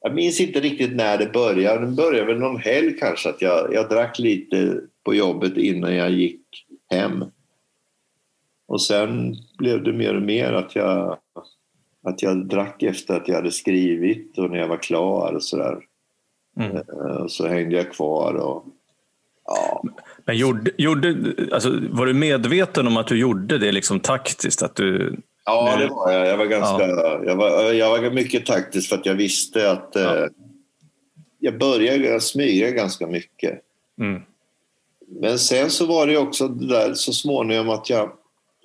jag 0.00 0.14
minns 0.14 0.40
inte 0.40 0.60
riktigt 0.60 0.96
när 0.96 1.18
det 1.18 1.32
började. 1.32 1.86
Det 1.86 1.92
började 1.92 2.26
väl 2.26 2.38
någon 2.38 2.60
helg 2.60 2.96
kanske 2.98 3.28
att 3.28 3.42
jag, 3.42 3.74
jag 3.74 3.88
drack 3.88 4.18
lite 4.18 4.80
på 5.04 5.14
jobbet 5.14 5.56
innan 5.56 5.94
jag 5.94 6.10
gick 6.10 6.40
hem. 6.90 7.24
Och 8.66 8.82
sen 8.82 9.36
blev 9.58 9.82
det 9.82 9.92
mer 9.92 10.16
och 10.16 10.22
mer 10.22 10.52
att 10.52 10.76
jag, 10.76 11.18
att 12.02 12.22
jag 12.22 12.46
drack 12.46 12.82
efter 12.82 13.16
att 13.16 13.28
jag 13.28 13.34
hade 13.34 13.50
skrivit 13.50 14.38
och 14.38 14.50
när 14.50 14.58
jag 14.58 14.68
var 14.68 14.82
klar 14.82 15.32
och 15.32 15.42
sådär. 15.42 15.78
Mm. 16.56 16.76
Eh, 16.76 17.26
så 17.26 17.46
hängde 17.46 17.76
jag 17.76 17.92
kvar 17.92 18.34
och 18.34 18.64
ja. 19.46 19.82
Men 20.24 20.36
gjorde, 20.36 20.70
gjorde, 20.78 21.16
alltså, 21.52 21.70
var 21.90 22.06
du 22.06 22.14
medveten 22.14 22.86
om 22.86 22.96
att 22.96 23.06
du 23.06 23.18
gjorde 23.18 23.58
det 23.58 23.72
liksom 23.72 24.00
taktiskt? 24.00 24.62
Att 24.62 24.76
du, 24.76 25.16
ja, 25.44 25.76
det 25.78 25.86
var 25.86 26.12
jag. 26.12 26.26
Jag 26.26 26.36
var, 26.36 26.46
ganska, 26.46 26.86
ja. 26.86 27.20
jag, 27.24 27.36
var, 27.36 27.72
jag 27.72 27.90
var 27.90 28.10
mycket 28.10 28.46
taktisk 28.46 28.88
för 28.88 28.96
att 28.96 29.06
jag 29.06 29.14
visste 29.14 29.70
att 29.70 29.90
ja. 29.94 30.16
eh, 30.16 30.26
jag 31.38 31.58
började 31.58 32.20
smyga 32.20 32.70
ganska 32.70 33.06
mycket. 33.06 33.60
Mm. 34.00 34.22
Men 35.20 35.38
sen 35.38 35.70
så 35.70 35.86
var 35.86 36.06
det 36.06 36.18
också 36.18 36.48
det 36.48 36.68
där 36.68 36.94
så 36.94 37.12
småningom 37.12 37.68
att 37.68 37.90
jag 37.90 38.12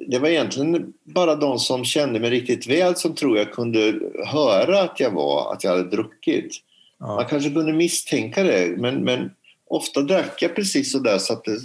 det 0.08 0.20
var 0.20 0.30
egentligen 0.30 0.94
bara 1.04 1.36
de 1.36 1.60
som 1.60 1.86
kände 1.86 2.20
mig 2.20 2.30
riktigt 2.30 2.68
väl 2.68 2.96
som 2.96 3.16
tror 3.16 3.38
jag 3.38 3.52
kunde 3.52 4.00
höra 4.26 4.82
att 4.82 5.00
jag 5.00 5.12
var, 5.12 5.54
att 5.54 5.64
jag 5.64 5.72
hade 5.72 5.90
druckit. 5.90 6.52
Ja. 7.00 7.16
Man 7.16 7.26
kanske 7.26 7.50
kunde 7.50 7.74
misstänka 7.74 8.44
det, 8.44 8.78
men, 8.78 9.04
men 9.04 9.32
ofta 9.70 10.02
drack 10.02 10.42
jag 10.42 10.56
precis 10.56 10.92
så 10.92 11.00
där 11.00 11.18
så 11.18 11.34
att 11.34 11.44
det, 11.44 11.58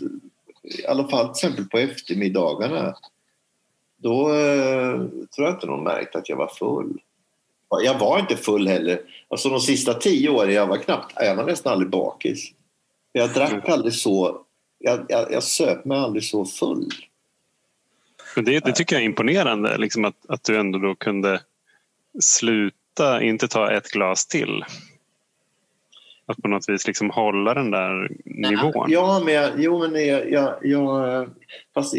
i 0.63 0.87
alla 0.87 1.09
fall 1.09 1.25
till 1.25 1.31
exempel 1.31 1.65
på 1.65 1.79
eftermiddagarna, 1.79 2.97
då 3.97 4.35
eh, 4.35 5.01
tror 5.35 5.47
jag 5.47 5.51
inte 5.51 5.67
någon 5.67 5.85
märkte 5.85 6.19
att 6.19 6.29
jag 6.29 6.37
var 6.37 6.49
full. 6.59 7.01
Jag 7.83 7.99
var 7.99 8.19
inte 8.19 8.37
full 8.37 8.69
heller. 8.69 9.01
Alltså 9.29 9.49
de 9.49 9.61
sista 9.61 9.95
tio 9.95 10.29
åren, 10.29 10.55
jag 10.55 10.67
var 10.67 10.77
knappt, 10.77 11.13
jag 11.17 11.37
var 11.37 11.45
nästan 11.45 11.73
aldrig 11.73 11.91
bakis. 11.91 12.53
Jag 13.13 13.33
drack 13.33 13.69
aldrig 13.69 13.95
så, 13.95 14.41
jag, 14.79 15.07
jag, 15.09 15.33
jag 15.33 15.43
söp 15.43 15.85
mig 15.85 15.99
aldrig 15.99 16.25
så 16.25 16.45
full. 16.45 16.91
Det, 18.37 18.65
det 18.65 18.73
tycker 18.73 18.97
jag 18.97 19.03
är 19.03 19.07
imponerande, 19.07 19.79
liksom 19.79 20.05
att, 20.05 20.27
att 20.29 20.45
du 20.45 20.59
ändå 20.59 20.79
då 20.79 20.95
kunde 20.95 21.41
sluta, 22.21 23.23
inte 23.23 23.49
ta 23.49 23.73
ett 23.73 23.91
glas 23.91 24.27
till. 24.27 24.65
Att 26.27 26.43
på 26.43 26.49
något 26.49 26.69
vis 26.69 26.87
liksom 26.87 27.11
hålla 27.11 27.55
den 27.55 27.71
där 27.71 28.11
nivån. 28.25 28.91
Ja, 28.91 29.23
men 29.25 29.35
jag, 29.35 29.51
jo, 29.59 29.89
men 29.89 30.07
jag, 30.07 30.31
jag, 30.31 30.55
jag 30.63 31.29
fast 31.75 31.95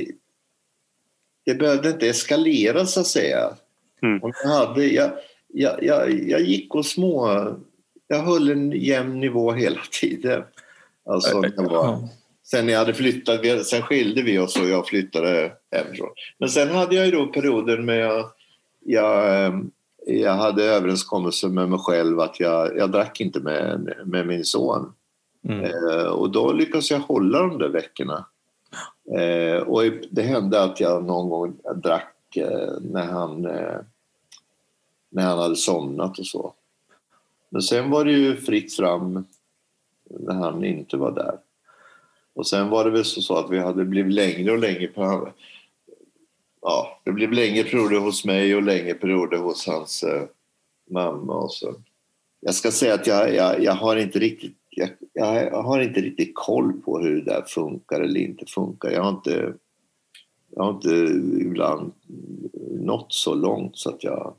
det 1.45 1.55
behövde 1.55 1.89
inte 1.89 2.09
eskalera 2.09 2.85
så 2.85 2.99
att 2.99 3.07
säga. 3.07 3.49
Mm. 4.01 4.19
jag, 4.43 4.49
hade, 4.49 4.85
jag, 4.85 5.11
jag, 5.47 5.83
jag, 5.83 6.29
jag 6.29 6.41
gick 6.41 6.75
och 6.75 6.85
små... 6.85 7.47
Jag 8.07 8.19
höll 8.19 8.49
en 8.49 8.71
jämn 8.71 9.19
nivå 9.19 9.51
hela 9.51 9.81
tiden. 9.91 10.43
Alltså, 11.05 11.41
jag 11.55 11.63
var, 11.63 12.07
sen 12.43 12.69
jag 12.69 12.79
hade 12.79 12.93
flyttat, 12.93 13.65
sen 13.65 13.81
skilde 13.81 14.21
vi 14.21 14.39
oss 14.39 14.59
och 14.59 14.69
jag 14.69 14.87
flyttade 14.87 15.51
hemifrån. 15.71 16.09
Men 16.37 16.49
sen 16.49 16.69
hade 16.69 16.95
jag 16.95 17.05
ju 17.05 17.11
då 17.11 17.27
perioder 17.27 17.77
med 17.77 17.97
jag, 17.97 18.29
jag, 18.85 19.45
ehm, 19.45 19.71
jag 20.07 20.33
hade 20.33 20.63
överenskommelser 20.63 21.49
med 21.49 21.69
mig 21.69 21.79
själv 21.79 22.19
att 22.19 22.39
jag, 22.39 22.77
jag 22.77 22.91
drack 22.91 23.21
inte 23.21 23.39
med, 23.39 23.93
med 24.05 24.27
min 24.27 24.45
son. 24.45 24.93
Mm. 25.47 25.63
Eh, 25.63 26.05
och 26.05 26.31
då 26.31 26.53
lyckades 26.53 26.91
jag 26.91 26.99
hålla 26.99 27.39
de 27.39 27.57
där 27.57 27.69
veckorna. 27.69 28.25
Eh, 29.17 29.61
och 29.61 29.81
det 30.11 30.21
hände 30.21 30.63
att 30.63 30.79
jag 30.79 31.05
någon 31.05 31.29
gång 31.29 31.57
drack 31.75 32.37
eh, 32.37 32.73
när, 32.81 33.05
han, 33.05 33.45
eh, 33.45 33.79
när 35.09 35.23
han 35.23 35.39
hade 35.39 35.55
somnat 35.55 36.19
och 36.19 36.25
så. 36.25 36.53
Men 37.49 37.61
sen 37.61 37.89
var 37.89 38.05
det 38.05 38.11
ju 38.11 38.35
fritt 38.35 38.75
fram 38.75 39.25
när 40.09 40.33
han 40.33 40.63
inte 40.63 40.97
var 40.97 41.11
där. 41.11 41.37
Och 42.33 42.47
sen 42.47 42.69
var 42.69 42.85
det 42.85 42.91
väl 42.91 43.05
så 43.05 43.37
att 43.37 43.51
vi 43.51 43.59
hade 43.59 43.85
blivit 43.85 44.13
längre 44.13 44.51
och 44.51 44.59
längre 44.59 44.87
på 44.87 45.29
Ja, 46.67 47.01
det 47.03 47.11
blev 47.11 47.31
längre 47.31 47.63
perioder 47.63 47.97
hos 47.99 48.25
mig 48.25 48.55
och 48.55 48.63
längre 48.63 48.93
perioder 48.93 49.37
hos 49.37 49.67
hans 49.67 50.03
eh, 50.03 50.23
mamma. 50.91 51.33
Och 51.33 51.51
så. 51.51 51.75
Jag 52.39 52.55
ska 52.55 52.71
säga 52.71 52.93
att 52.93 53.07
jag, 53.07 53.35
jag, 53.35 53.63
jag 53.63 53.73
har 53.73 53.95
inte 53.95 54.19
riktigt 54.19 54.57
jag, 54.75 54.89
jag, 55.13 55.63
har 55.63 55.81
inte 55.81 56.01
riktigt 56.01 56.31
koll 56.33 56.73
på 56.73 56.99
hur 56.99 57.15
det 57.15 57.31
där 57.31 57.41
funkar 57.47 58.01
eller 58.01 58.19
inte 58.19 58.45
funkar. 58.45 58.91
Jag 58.91 59.03
har 59.03 59.09
inte, 59.09 59.53
jag 60.55 60.63
har 60.63 60.71
inte 60.73 60.89
ibland 61.41 61.91
nått 62.71 63.13
så 63.13 63.35
långt 63.35 63.77
så 63.77 63.89
att 63.89 64.03
jag 64.03 64.35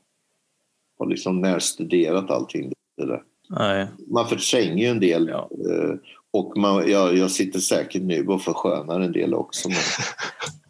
har 0.98 1.06
liksom 1.06 1.40
närstuderat 1.40 2.30
allting. 2.30 2.72
Det 2.96 3.06
där. 3.06 3.22
Nej. 3.48 3.86
Man 4.06 4.28
förtränger 4.28 4.84
ju 4.84 4.86
en 4.86 5.00
del 5.00 5.28
ja. 5.28 5.50
Eh, 5.70 5.94
och 6.30 6.56
man, 6.56 6.90
jag, 6.90 7.16
jag 7.16 7.30
sitter 7.30 7.58
säkert 7.58 8.02
nu 8.02 8.26
och 8.26 8.42
förskönar 8.42 9.00
en 9.00 9.12
del 9.12 9.34
också. 9.34 9.68
Men, 9.68 9.78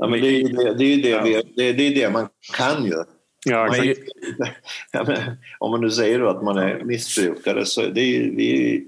ja, 0.00 0.08
men 0.08 0.20
det, 0.20 0.26
är 0.26 0.30
ju 0.30 0.48
det, 0.48 0.74
det, 0.74 0.84
är 0.84 1.02
det, 1.02 1.22
vi, 1.24 1.42
det, 1.56 1.72
det, 1.72 1.86
är 1.86 1.94
det 1.94 2.10
man 2.10 2.28
kan 2.56 2.84
ju. 2.84 3.04
Ja, 3.46 3.66
man, 3.66 3.94
ja, 4.92 5.04
men, 5.06 5.36
om 5.58 5.70
man 5.70 5.80
nu 5.80 5.90
säger 5.90 6.20
att 6.20 6.42
man 6.42 6.58
är 6.58 6.84
missbrukare 6.84 7.66
så 7.66 7.80
det 7.80 8.00
är 8.00 8.20
vi, 8.20 8.84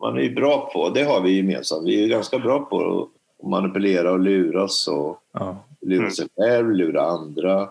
man 0.00 0.16
är 0.16 0.20
ju 0.20 0.34
bra 0.34 0.70
på, 0.72 0.90
det 0.90 1.02
har 1.02 1.20
vi 1.20 1.36
gemensamt, 1.36 1.88
vi 1.88 2.04
är 2.04 2.08
ganska 2.08 2.38
bra 2.38 2.64
på 2.64 3.02
att 3.02 3.48
manipulera 3.48 4.12
och 4.12 4.20
luras 4.20 4.88
och 4.88 5.20
ja. 5.32 5.64
lura 5.80 5.98
mm. 5.98 6.10
sig 6.10 6.28
själv, 6.36 6.70
lura 6.70 7.02
andra. 7.02 7.68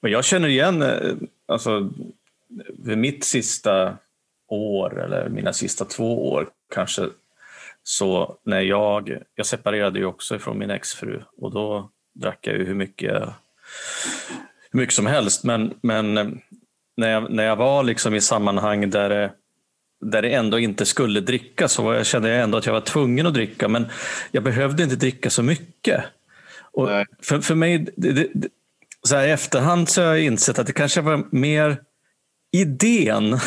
Men 0.00 0.12
jag 0.12 0.24
känner 0.24 0.48
igen, 0.48 0.82
eh, 0.82 1.14
alltså, 1.46 1.90
mitt 2.76 3.24
sista 3.24 3.96
år 4.48 5.04
eller 5.04 5.28
mina 5.28 5.52
sista 5.52 5.84
två 5.84 6.32
år 6.32 6.48
kanske. 6.74 7.08
Så 7.88 8.36
när 8.44 8.60
jag, 8.60 9.18
jag 9.34 9.46
separerade 9.46 9.98
ju 9.98 10.04
också 10.04 10.36
ifrån 10.36 10.58
min 10.58 10.70
exfru 10.70 11.22
och 11.36 11.52
då 11.52 11.90
drack 12.14 12.38
jag 12.46 12.56
ju 12.56 12.64
hur 12.64 12.74
mycket, 12.74 13.22
hur 14.70 14.80
mycket 14.80 14.94
som 14.94 15.06
helst. 15.06 15.44
Men, 15.44 15.74
men 15.80 16.14
när, 16.96 17.10
jag, 17.10 17.30
när 17.30 17.44
jag 17.44 17.56
var 17.56 17.82
liksom 17.82 18.14
i 18.14 18.20
sammanhang 18.20 18.90
där 18.90 19.08
det, 19.08 19.32
där 20.00 20.22
det 20.22 20.34
ändå 20.34 20.58
inte 20.58 20.86
skulle 20.86 21.20
drickas 21.20 21.72
så 21.72 21.94
jag 21.94 22.06
kände 22.06 22.28
jag 22.28 22.42
ändå 22.42 22.58
att 22.58 22.66
jag 22.66 22.72
var 22.72 22.80
tvungen 22.80 23.26
att 23.26 23.34
dricka. 23.34 23.68
Men 23.68 23.86
jag 24.30 24.42
behövde 24.42 24.82
inte 24.82 24.96
dricka 24.96 25.30
så 25.30 25.42
mycket. 25.42 26.04
Och 26.72 26.88
för, 27.22 27.40
för 27.40 27.54
mig, 27.54 27.86
det, 27.96 28.12
det, 28.12 28.48
så 29.02 29.16
här 29.16 29.26
i 29.26 29.30
efterhand 29.30 29.88
så 29.88 30.02
har 30.02 30.08
jag 30.08 30.24
insett 30.24 30.58
att 30.58 30.66
det 30.66 30.72
kanske 30.72 31.00
var 31.00 31.26
mer 31.30 31.82
idén 32.52 33.38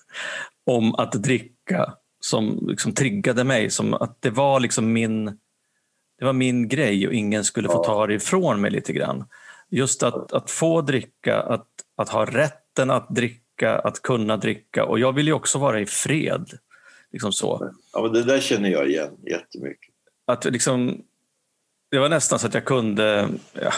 om 0.66 0.94
att 0.94 1.12
dricka 1.12 1.94
som 2.24 2.66
liksom 2.68 2.94
triggade 2.94 3.44
mig. 3.44 3.70
Som 3.70 3.94
att 3.94 4.22
det 4.22 4.30
var 4.30 4.60
liksom 4.60 4.92
min, 4.92 5.24
det 6.18 6.24
var 6.24 6.32
min 6.32 6.68
grej 6.68 7.06
och 7.06 7.14
ingen 7.14 7.44
skulle 7.44 7.68
få 7.68 7.84
ta 7.84 8.06
det 8.06 8.14
ifrån 8.14 8.60
mig 8.60 8.70
lite 8.70 8.92
grann. 8.92 9.24
Just 9.70 10.02
att, 10.02 10.32
att 10.32 10.50
få 10.50 10.80
dricka, 10.80 11.40
att, 11.40 11.68
att 11.96 12.08
ha 12.08 12.24
rätten 12.24 12.90
att 12.90 13.08
dricka, 13.08 13.78
att 13.78 14.02
kunna 14.02 14.36
dricka. 14.36 14.84
Och 14.84 14.98
jag 14.98 15.12
vill 15.12 15.26
ju 15.26 15.32
också 15.32 15.58
vara 15.58 15.80
i 15.80 15.86
fred. 15.86 16.50
Liksom 17.12 17.32
så. 17.32 17.72
Ja, 17.92 18.02
men 18.02 18.12
det 18.12 18.22
där 18.22 18.40
känner 18.40 18.70
jag 18.70 18.88
igen 18.88 19.16
jättemycket. 19.26 19.94
Att 20.26 20.44
liksom, 20.44 21.02
det 21.90 21.98
var 21.98 22.08
nästan 22.08 22.38
så 22.38 22.46
att 22.46 22.54
jag 22.54 22.64
kunde... 22.64 23.28
Ja, 23.52 23.72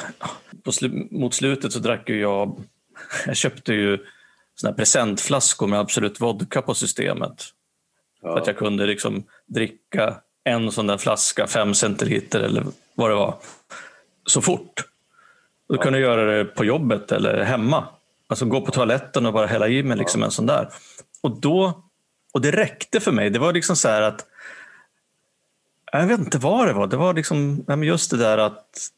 på 0.62 0.72
sl 0.72 0.86
mot 1.10 1.34
slutet 1.34 1.72
så 1.72 1.78
drack 1.78 2.08
ju 2.08 2.20
jag... 2.20 2.62
Jag 3.26 3.36
köpte 3.36 3.74
ju 3.74 3.98
såna 4.54 4.72
presentflaskor 4.72 5.66
med 5.66 5.80
Absolut 5.80 6.20
Vodka 6.20 6.62
på 6.62 6.74
systemet. 6.74 7.44
Ja. 8.24 8.32
För 8.32 8.40
att 8.40 8.46
jag 8.46 8.56
kunde 8.56 8.86
liksom 8.86 9.24
dricka 9.46 10.16
en 10.44 10.72
sån 10.72 10.86
där 10.86 10.98
flaska, 10.98 11.46
fem 11.46 11.74
centiliter 11.74 12.40
eller 12.40 12.64
vad 12.94 13.10
det 13.10 13.14
var, 13.14 13.34
så 14.26 14.40
fort. 14.40 14.84
Då 15.68 15.74
ja. 15.74 15.82
kunde 15.82 15.98
jag 15.98 16.10
göra 16.10 16.36
det 16.36 16.44
på 16.44 16.64
jobbet 16.64 17.12
eller 17.12 17.42
hemma. 17.42 17.84
Alltså 18.26 18.44
gå 18.44 18.60
på 18.60 18.72
toaletten 18.72 19.26
och 19.26 19.32
bara 19.32 19.46
hälla 19.46 19.68
i 19.68 19.82
mig 19.82 19.96
liksom 19.96 20.20
ja. 20.20 20.26
en 20.26 20.30
sån 20.30 20.46
där. 20.46 20.68
Och, 21.20 21.40
då, 21.40 21.82
och 22.32 22.40
det 22.40 22.50
räckte 22.50 23.00
för 23.00 23.12
mig. 23.12 23.30
Det 23.30 23.38
var 23.38 23.52
liksom 23.52 23.76
så 23.76 23.88
här 23.88 24.02
att 24.02 24.26
jag 25.92 26.06
vet 26.06 26.20
inte 26.20 26.38
vad 26.38 26.66
det 26.66 26.72
var. 26.72 26.86
Det 26.86 26.96
var 26.96 27.14
liksom 27.14 27.64
just 27.82 28.10
det 28.10 28.16
där 28.16 28.38
att 28.38 28.90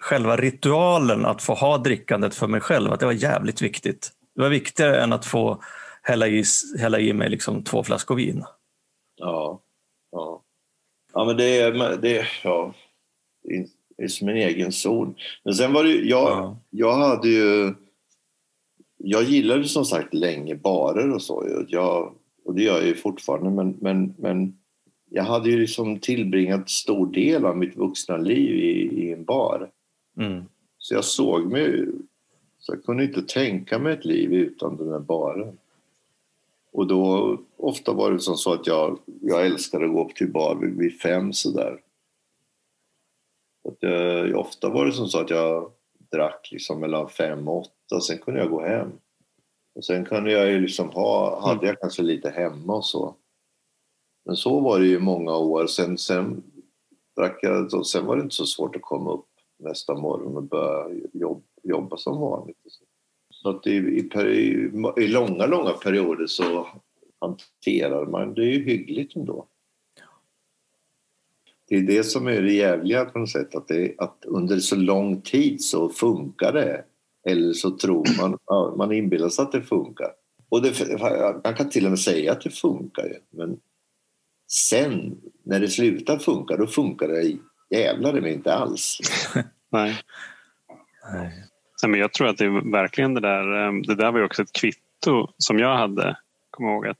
själva 0.00 0.36
ritualen 0.36 1.26
att 1.26 1.42
få 1.42 1.54
ha 1.54 1.78
drickandet 1.78 2.34
för 2.34 2.46
mig 2.46 2.60
själv, 2.60 2.92
att 2.92 3.00
det 3.00 3.06
var 3.06 3.12
jävligt 3.12 3.62
viktigt. 3.62 4.10
Det 4.34 4.42
var 4.42 4.48
viktigare 4.48 5.02
än 5.02 5.12
att 5.12 5.26
få 5.26 5.62
hälla 6.08 6.28
i, 6.28 6.44
hälla 6.78 7.00
i 7.00 7.12
mig 7.12 7.30
liksom 7.30 7.64
två 7.64 7.82
flaskor 7.82 8.14
vin. 8.14 8.44
Ja, 9.16 9.60
ja. 10.10 10.42
ja 11.12 11.24
men 11.24 11.36
det 11.36 11.58
är, 11.58 11.96
det, 11.96 12.26
ja, 12.44 12.74
det 13.96 14.04
är 14.04 14.08
som 14.08 14.28
en 14.28 14.36
egen 14.36 14.72
zon. 14.72 15.14
Men 15.44 15.54
sen 15.54 15.72
var 15.72 15.84
det 15.84 15.90
jag, 15.90 16.30
ja. 16.30 16.56
jag 16.70 16.92
hade 16.92 17.28
ju... 17.28 17.74
Jag 19.00 19.22
gillade 19.22 19.64
som 19.64 19.84
sagt 19.84 20.14
länge 20.14 20.54
barer 20.54 21.14
och 21.14 21.22
så. 21.22 21.64
Jag, 21.68 22.14
och 22.44 22.54
det 22.54 22.62
gör 22.62 22.76
jag 22.78 22.86
ju 22.86 22.94
fortfarande, 22.94 23.50
men, 23.50 23.76
men, 23.80 24.14
men 24.18 24.58
jag 25.10 25.24
hade 25.24 25.50
ju 25.50 25.58
liksom 25.58 25.98
tillbringat 25.98 26.70
stor 26.70 27.12
del 27.12 27.44
av 27.44 27.56
mitt 27.56 27.76
vuxna 27.76 28.16
liv 28.16 28.54
i, 28.54 29.02
i 29.02 29.12
en 29.12 29.24
bar. 29.24 29.70
Mm. 30.16 30.44
Så 30.78 30.94
jag 30.94 31.04
såg 31.04 31.52
mig 31.52 31.86
Så 32.58 32.72
jag 32.72 32.84
kunde 32.84 33.04
inte 33.04 33.22
tänka 33.22 33.78
mig 33.78 33.92
ett 33.92 34.04
liv 34.04 34.32
utan 34.32 34.76
den 34.76 34.90
här 34.92 34.98
baren. 34.98 35.58
Och 36.78 36.86
då, 36.86 37.38
ofta 37.56 37.92
var 37.92 38.12
det 38.12 38.20
som 38.20 38.36
så 38.36 38.52
att 38.52 38.66
jag, 38.66 38.98
jag 39.20 39.46
älskade 39.46 39.84
att 39.84 39.92
gå 39.92 40.04
upp 40.04 40.14
till 40.14 40.32
bar 40.32 40.54
vid, 40.54 40.78
vid 40.78 41.00
fem 41.00 41.32
sådär. 41.32 41.80
Att 43.68 43.76
jag, 43.80 44.36
ofta 44.38 44.68
var 44.68 44.86
det 44.86 44.92
som 44.92 45.06
så 45.06 45.20
att 45.20 45.30
jag 45.30 45.72
drack 46.10 46.48
liksom 46.52 46.80
mellan 46.80 47.08
fem 47.08 47.48
och 47.48 47.58
åtta, 47.58 48.00
sen 48.00 48.18
kunde 48.18 48.40
jag 48.40 48.50
gå 48.50 48.60
hem. 48.60 48.92
Och 49.74 49.84
sen 49.84 50.04
kunde 50.04 50.32
jag 50.32 50.50
ju 50.50 50.60
liksom 50.60 50.88
ha, 50.90 51.40
hade 51.48 51.66
jag 51.66 51.80
kanske 51.80 52.02
lite 52.02 52.30
hemma 52.30 52.76
och 52.76 52.84
så. 52.84 53.14
Men 54.24 54.36
så 54.36 54.60
var 54.60 54.80
det 54.80 54.86
ju 54.86 54.98
många 54.98 55.36
år. 55.36 55.66
Sen, 55.66 55.98
sen 55.98 56.42
drack 57.16 57.38
jag, 57.42 57.86
sen 57.86 58.06
var 58.06 58.16
det 58.16 58.22
inte 58.22 58.34
så 58.34 58.46
svårt 58.46 58.76
att 58.76 58.82
komma 58.82 59.12
upp 59.12 59.28
nästa 59.58 59.94
morgon 59.94 60.36
och 60.36 60.42
börja 60.42 61.00
jobb, 61.12 61.44
jobba 61.62 61.96
som 61.96 62.20
vanligt. 62.20 62.58
Så 62.66 62.84
att 63.44 63.66
i, 63.66 63.70
i, 63.70 64.10
i, 64.96 65.08
långa, 65.08 65.46
långa 65.46 65.70
perioder 65.70 66.26
så 66.26 66.68
hanterar 67.20 68.06
man 68.06 68.34
det 68.34 68.44
ju 68.44 68.64
hyggligt 68.64 69.16
ändå. 69.16 69.46
Det 71.68 71.76
är 71.76 71.82
det 71.82 72.04
som 72.04 72.26
är 72.26 72.42
det 72.42 72.52
jävliga 72.52 73.04
på 73.04 73.18
något 73.18 73.30
sätt, 73.30 73.54
att, 73.54 73.68
det, 73.68 73.94
att 73.98 74.24
under 74.26 74.58
så 74.58 74.76
lång 74.76 75.20
tid 75.20 75.64
så 75.64 75.88
funkar 75.88 76.52
det. 76.52 76.84
Eller 77.26 77.52
så 77.52 77.70
tror 77.70 78.06
man, 78.18 78.38
man 78.76 78.92
inbillar 78.92 79.28
sig 79.28 79.42
att 79.42 79.52
det 79.52 79.62
funkar. 79.62 80.08
Och 80.48 80.62
det, 80.62 81.00
man 81.44 81.54
kan 81.54 81.70
till 81.70 81.84
och 81.84 81.90
med 81.90 81.98
säga 81.98 82.32
att 82.32 82.40
det 82.40 82.50
funkar 82.50 83.04
ju, 83.04 83.14
men 83.30 83.60
sen 84.50 85.20
när 85.42 85.60
det 85.60 85.68
slutar 85.68 86.18
funka, 86.18 86.56
då 86.56 86.66
funkar 86.66 87.08
det 87.08 87.38
jävlar 87.70 88.12
det 88.12 88.32
inte 88.32 88.54
alls. 88.54 88.98
Nej. 89.70 90.00
Nej. 91.12 91.44
Men 91.86 92.00
jag 92.00 92.12
tror 92.12 92.28
att 92.28 92.38
det 92.38 92.44
är 92.44 92.70
verkligen 92.70 93.14
det 93.14 93.20
där. 93.20 93.66
Eh, 93.66 93.72
det 93.72 93.94
där 93.94 94.12
var 94.12 94.18
ju 94.18 94.24
också 94.24 94.42
ett 94.42 94.52
kvitto 94.52 95.28
som 95.38 95.58
jag 95.58 95.76
hade. 95.76 96.16
Kom 96.50 96.66
ihåg 96.66 96.86
att 96.86 96.98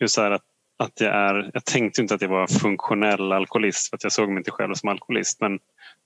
just 0.00 0.14
så 0.14 0.22
att, 0.22 0.42
att 0.76 1.00
jag 1.00 1.14
är. 1.14 1.50
Jag 1.54 1.64
tänkte 1.64 2.02
inte 2.02 2.14
att 2.14 2.22
jag 2.22 2.28
var 2.28 2.46
funktionell 2.46 3.32
alkoholist 3.32 3.90
för 3.90 3.96
att 3.96 4.02
jag 4.02 4.12
såg 4.12 4.28
mig 4.28 4.38
inte 4.38 4.50
själv 4.50 4.74
som 4.74 4.88
alkoholist. 4.88 5.40
Men, 5.40 5.58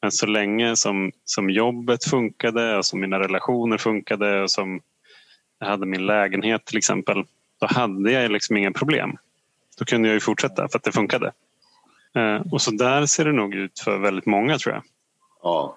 men 0.03 0.13
så 0.13 0.27
länge 0.27 0.77
som, 0.77 1.13
som 1.25 1.51
jobbet 1.51 2.05
funkade 2.05 2.77
och 2.77 2.87
som 2.87 3.01
mina 3.01 3.19
relationer 3.19 3.79
funkade 3.79 4.43
och 4.43 4.51
som 4.51 4.81
jag 5.59 5.67
hade 5.67 5.87
min 5.87 6.07
lägenhet 6.07 6.65
till 6.65 6.79
exempel. 6.79 7.25
Då 7.61 7.67
hade 7.67 8.13
jag 8.13 8.31
liksom 8.31 8.57
inga 8.57 8.73
problem. 8.73 9.17
Då 9.79 9.85
kunde 9.85 10.09
jag 10.09 10.15
ju 10.15 10.21
fortsätta 10.21 10.69
för 10.69 10.79
att 10.79 10.85
det 10.85 10.93
funkade. 10.93 11.33
Eh, 12.15 12.53
och 12.53 12.63
så 12.63 12.71
där 12.71 13.07
ser 13.07 13.25
det 13.25 13.33
nog 13.33 13.55
ut 13.55 13.81
för 13.81 13.99
väldigt 13.99 14.27
många 14.27 14.59
tror 14.59 14.75
jag. 14.75 14.83
Ja. 15.43 15.77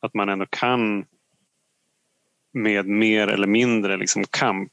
Att 0.00 0.14
man 0.14 0.28
ändå 0.28 0.46
kan 0.50 1.04
med 2.54 2.86
mer 2.86 3.28
eller 3.28 3.46
mindre 3.46 3.96
liksom 3.96 4.24
kamp 4.30 4.72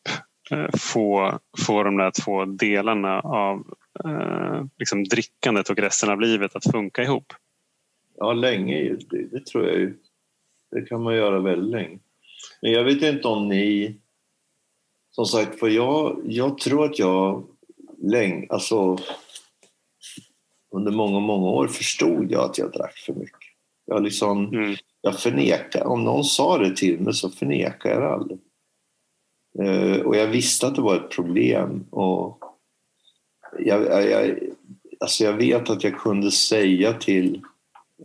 eh, 0.52 0.70
få, 0.74 1.40
få 1.66 1.84
de 1.84 1.98
där 1.98 2.12
två 2.24 2.46
delarna 2.46 3.20
av 3.20 3.74
eh, 4.06 4.66
liksom 4.78 5.04
drickandet 5.04 5.70
och 5.70 5.78
resten 5.78 6.10
av 6.10 6.22
livet 6.22 6.56
att 6.56 6.72
funka 6.72 7.04
ihop. 7.04 7.34
Ja, 8.18 8.34
länge. 8.34 8.98
Det, 9.10 9.24
det 9.32 9.46
tror 9.46 9.68
jag 9.68 9.80
ju. 9.80 9.94
Det 10.72 10.82
kan 10.82 11.04
man 11.04 11.16
göra 11.16 11.40
väldigt 11.40 11.72
länge. 11.72 12.00
Men 12.62 12.72
jag 12.72 12.84
vet 12.84 13.02
inte 13.02 13.28
om 13.28 13.48
ni... 13.48 13.98
Som 15.12 15.26
sagt, 15.26 15.60
för 15.60 15.68
jag, 15.68 16.22
jag 16.26 16.58
tror 16.58 16.86
att 16.86 17.00
jag 17.00 17.48
länge, 18.02 18.48
alltså 18.50 18.98
under 20.72 20.92
många, 20.92 21.20
många 21.20 21.48
år 21.48 21.68
förstod 21.68 22.32
jag 22.32 22.50
att 22.50 22.58
jag 22.58 22.72
drack 22.72 22.98
för 22.98 23.14
mycket. 23.14 23.41
Jag 23.86 24.04
liksom, 24.04 24.54
mm. 24.54 24.76
jag 25.02 25.20
förnekar, 25.20 25.84
om 25.84 26.04
någon 26.04 26.24
sa 26.24 26.58
det 26.58 26.76
till 26.76 27.00
mig 27.00 27.14
så 27.14 27.30
förnekar 27.30 27.90
jag 27.90 28.02
det 28.02 28.10
aldrig. 28.10 28.40
Uh, 29.60 30.02
och 30.02 30.16
jag 30.16 30.28
visste 30.28 30.68
att 30.68 30.76
det 30.76 30.82
var 30.82 30.96
ett 30.96 31.10
problem. 31.10 31.86
Och 31.90 32.44
jag, 33.60 33.82
jag, 34.12 34.40
alltså 35.00 35.24
jag 35.24 35.34
vet 35.34 35.70
att 35.70 35.84
jag 35.84 35.98
kunde 35.98 36.32
säga 36.32 36.94
till 36.94 37.42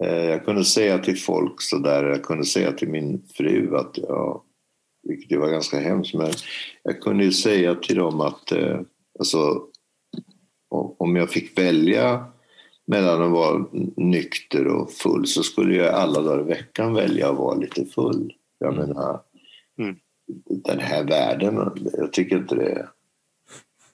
uh, 0.05 0.24
jag 0.24 0.45
kunde 0.45 0.64
säga 0.64 0.99
till 0.99 1.18
folk 1.18 1.62
sådär, 1.62 2.05
jag 2.05 2.22
kunde 2.22 2.45
säga 2.45 2.72
till 2.72 2.89
min 2.89 3.22
fru 3.35 3.77
att 3.77 3.99
ja, 3.99 4.45
vilket 5.03 5.31
ju 5.31 5.39
var 5.39 5.49
ganska 5.49 5.81
hemskt, 5.81 6.14
men 6.14 6.33
jag 6.83 7.01
kunde 7.01 7.24
ju 7.24 7.33
säga 7.33 7.74
till 7.74 7.97
dem 7.97 8.20
att 8.20 8.53
uh, 8.53 8.81
alltså, 9.18 9.62
om 10.99 11.16
jag 11.16 11.31
fick 11.31 11.59
välja 11.59 12.24
mellan 12.87 13.22
att 13.22 13.30
vara 13.30 13.66
nykter 13.97 14.66
och 14.66 14.93
full 14.93 15.26
så 15.26 15.43
skulle 15.43 15.76
jag 15.76 15.95
alla 15.95 16.22
dagar 16.22 16.41
i 16.41 16.49
veckan 16.49 16.95
välja 16.95 17.30
att 17.30 17.39
vara 17.39 17.59
lite 17.59 17.84
full. 17.84 18.32
Jag 18.59 18.74
mm. 18.74 18.89
menar, 18.89 19.20
mm. 19.78 19.97
den 20.49 20.78
här 20.78 21.05
världen, 21.05 21.70
jag 21.93 22.12
tycker 22.12 22.37
inte 22.37 22.55
det 22.55 22.89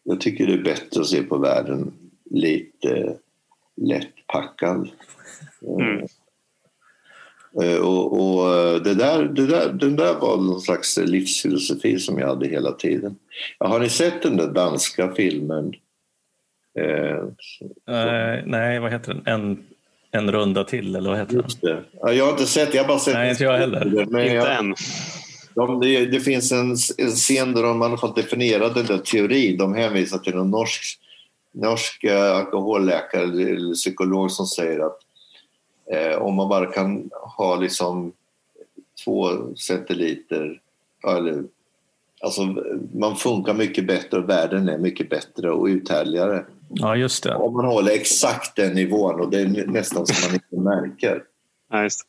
Jag 0.02 0.20
tycker 0.20 0.46
det 0.46 0.52
är 0.52 0.62
bättre 0.62 1.00
att 1.00 1.06
se 1.06 1.22
på 1.22 1.38
världen 1.38 1.92
lite 2.30 3.16
lättpackad. 3.76 4.90
Mm. 5.66 6.06
Uh, 7.62 7.80
och, 7.80 8.12
och 8.12 8.54
eh, 8.54 8.82
det 8.82 8.94
där, 8.94 9.24
det 9.24 9.46
där, 9.46 9.72
den 9.72 9.96
där 9.96 10.14
var 10.14 10.36
någon 10.36 10.60
slags 10.60 10.98
livsfilosofi 10.98 11.98
som 11.98 12.18
jag 12.18 12.28
hade 12.28 12.48
hela 12.48 12.72
tiden. 12.72 13.16
Har 13.58 13.80
ni 13.80 13.88
sett 13.88 14.22
den 14.22 14.36
där 14.36 14.52
danska 14.52 15.14
filmen 15.14 15.72
Eh, 16.74 17.16
uh, 17.94 18.42
nej, 18.46 18.80
vad 18.80 18.92
heter 18.92 19.14
den? 19.14 19.22
En, 19.26 19.64
en 20.10 20.32
runda 20.32 20.64
till, 20.64 20.96
eller 20.96 21.10
vad 21.10 21.18
heter 21.18 21.34
Just 21.34 21.60
det. 21.60 21.84
Ja, 22.00 22.12
jag 22.12 22.24
har 22.24 22.32
inte 22.32 22.46
sett, 22.46 22.74
jag 22.74 22.82
har 22.82 22.88
bara 22.88 22.98
sett 22.98 23.14
Nej, 23.14 23.30
inte 23.30 23.44
jag 23.44 23.58
heller. 23.58 23.84
Men 23.84 24.22
inte 24.22 24.34
jag, 24.34 24.58
än. 24.58 24.74
De, 25.54 25.80
det, 25.80 26.06
det, 26.06 26.20
finns 26.20 26.52
en, 26.52 26.70
en 26.98 27.10
scen 27.10 27.52
där 27.54 27.62
de 27.62 27.82
i 27.82 27.84
alla 27.84 27.96
fall 27.96 28.14
definierar 28.14 28.74
den 28.74 28.86
där 28.86 28.98
teorin. 28.98 29.58
De 29.58 29.74
hänvisar 29.74 30.18
till 30.18 30.34
en 30.34 30.50
norsk, 30.50 30.98
norsk 31.52 32.04
uh, 32.04 32.36
alkoholläkare 32.36 33.22
eller 33.22 33.74
psykolog 33.74 34.30
som 34.30 34.46
säger 34.46 34.86
att 34.86 34.98
eh, 35.92 36.22
om 36.22 36.34
man 36.34 36.48
bara 36.48 36.66
kan 36.66 37.10
ha 37.36 37.56
liksom 37.56 38.12
två 39.04 39.28
centiliter 39.56 40.60
eller 41.08 41.44
Alltså, 42.24 42.42
man 42.94 43.16
funkar 43.16 43.54
mycket 43.54 43.86
bättre 43.86 44.18
och 44.18 44.28
världen 44.28 44.68
är 44.68 44.78
mycket 44.78 45.10
bättre 45.10 45.50
och 45.50 45.66
uthärdligare. 45.66 46.44
Ja, 46.74 46.96
just 46.96 47.24
det. 47.24 47.34
Om 47.34 47.56
man 47.56 47.64
håller 47.64 47.92
exakt 47.92 48.56
den 48.56 48.74
nivån 48.74 49.20
och 49.20 49.30
det 49.30 49.40
är 49.40 49.66
nästan 49.66 50.06
som 50.06 50.16
man 50.28 50.34
inte 50.34 50.56
märker. 50.56 51.24
Just. 51.82 52.06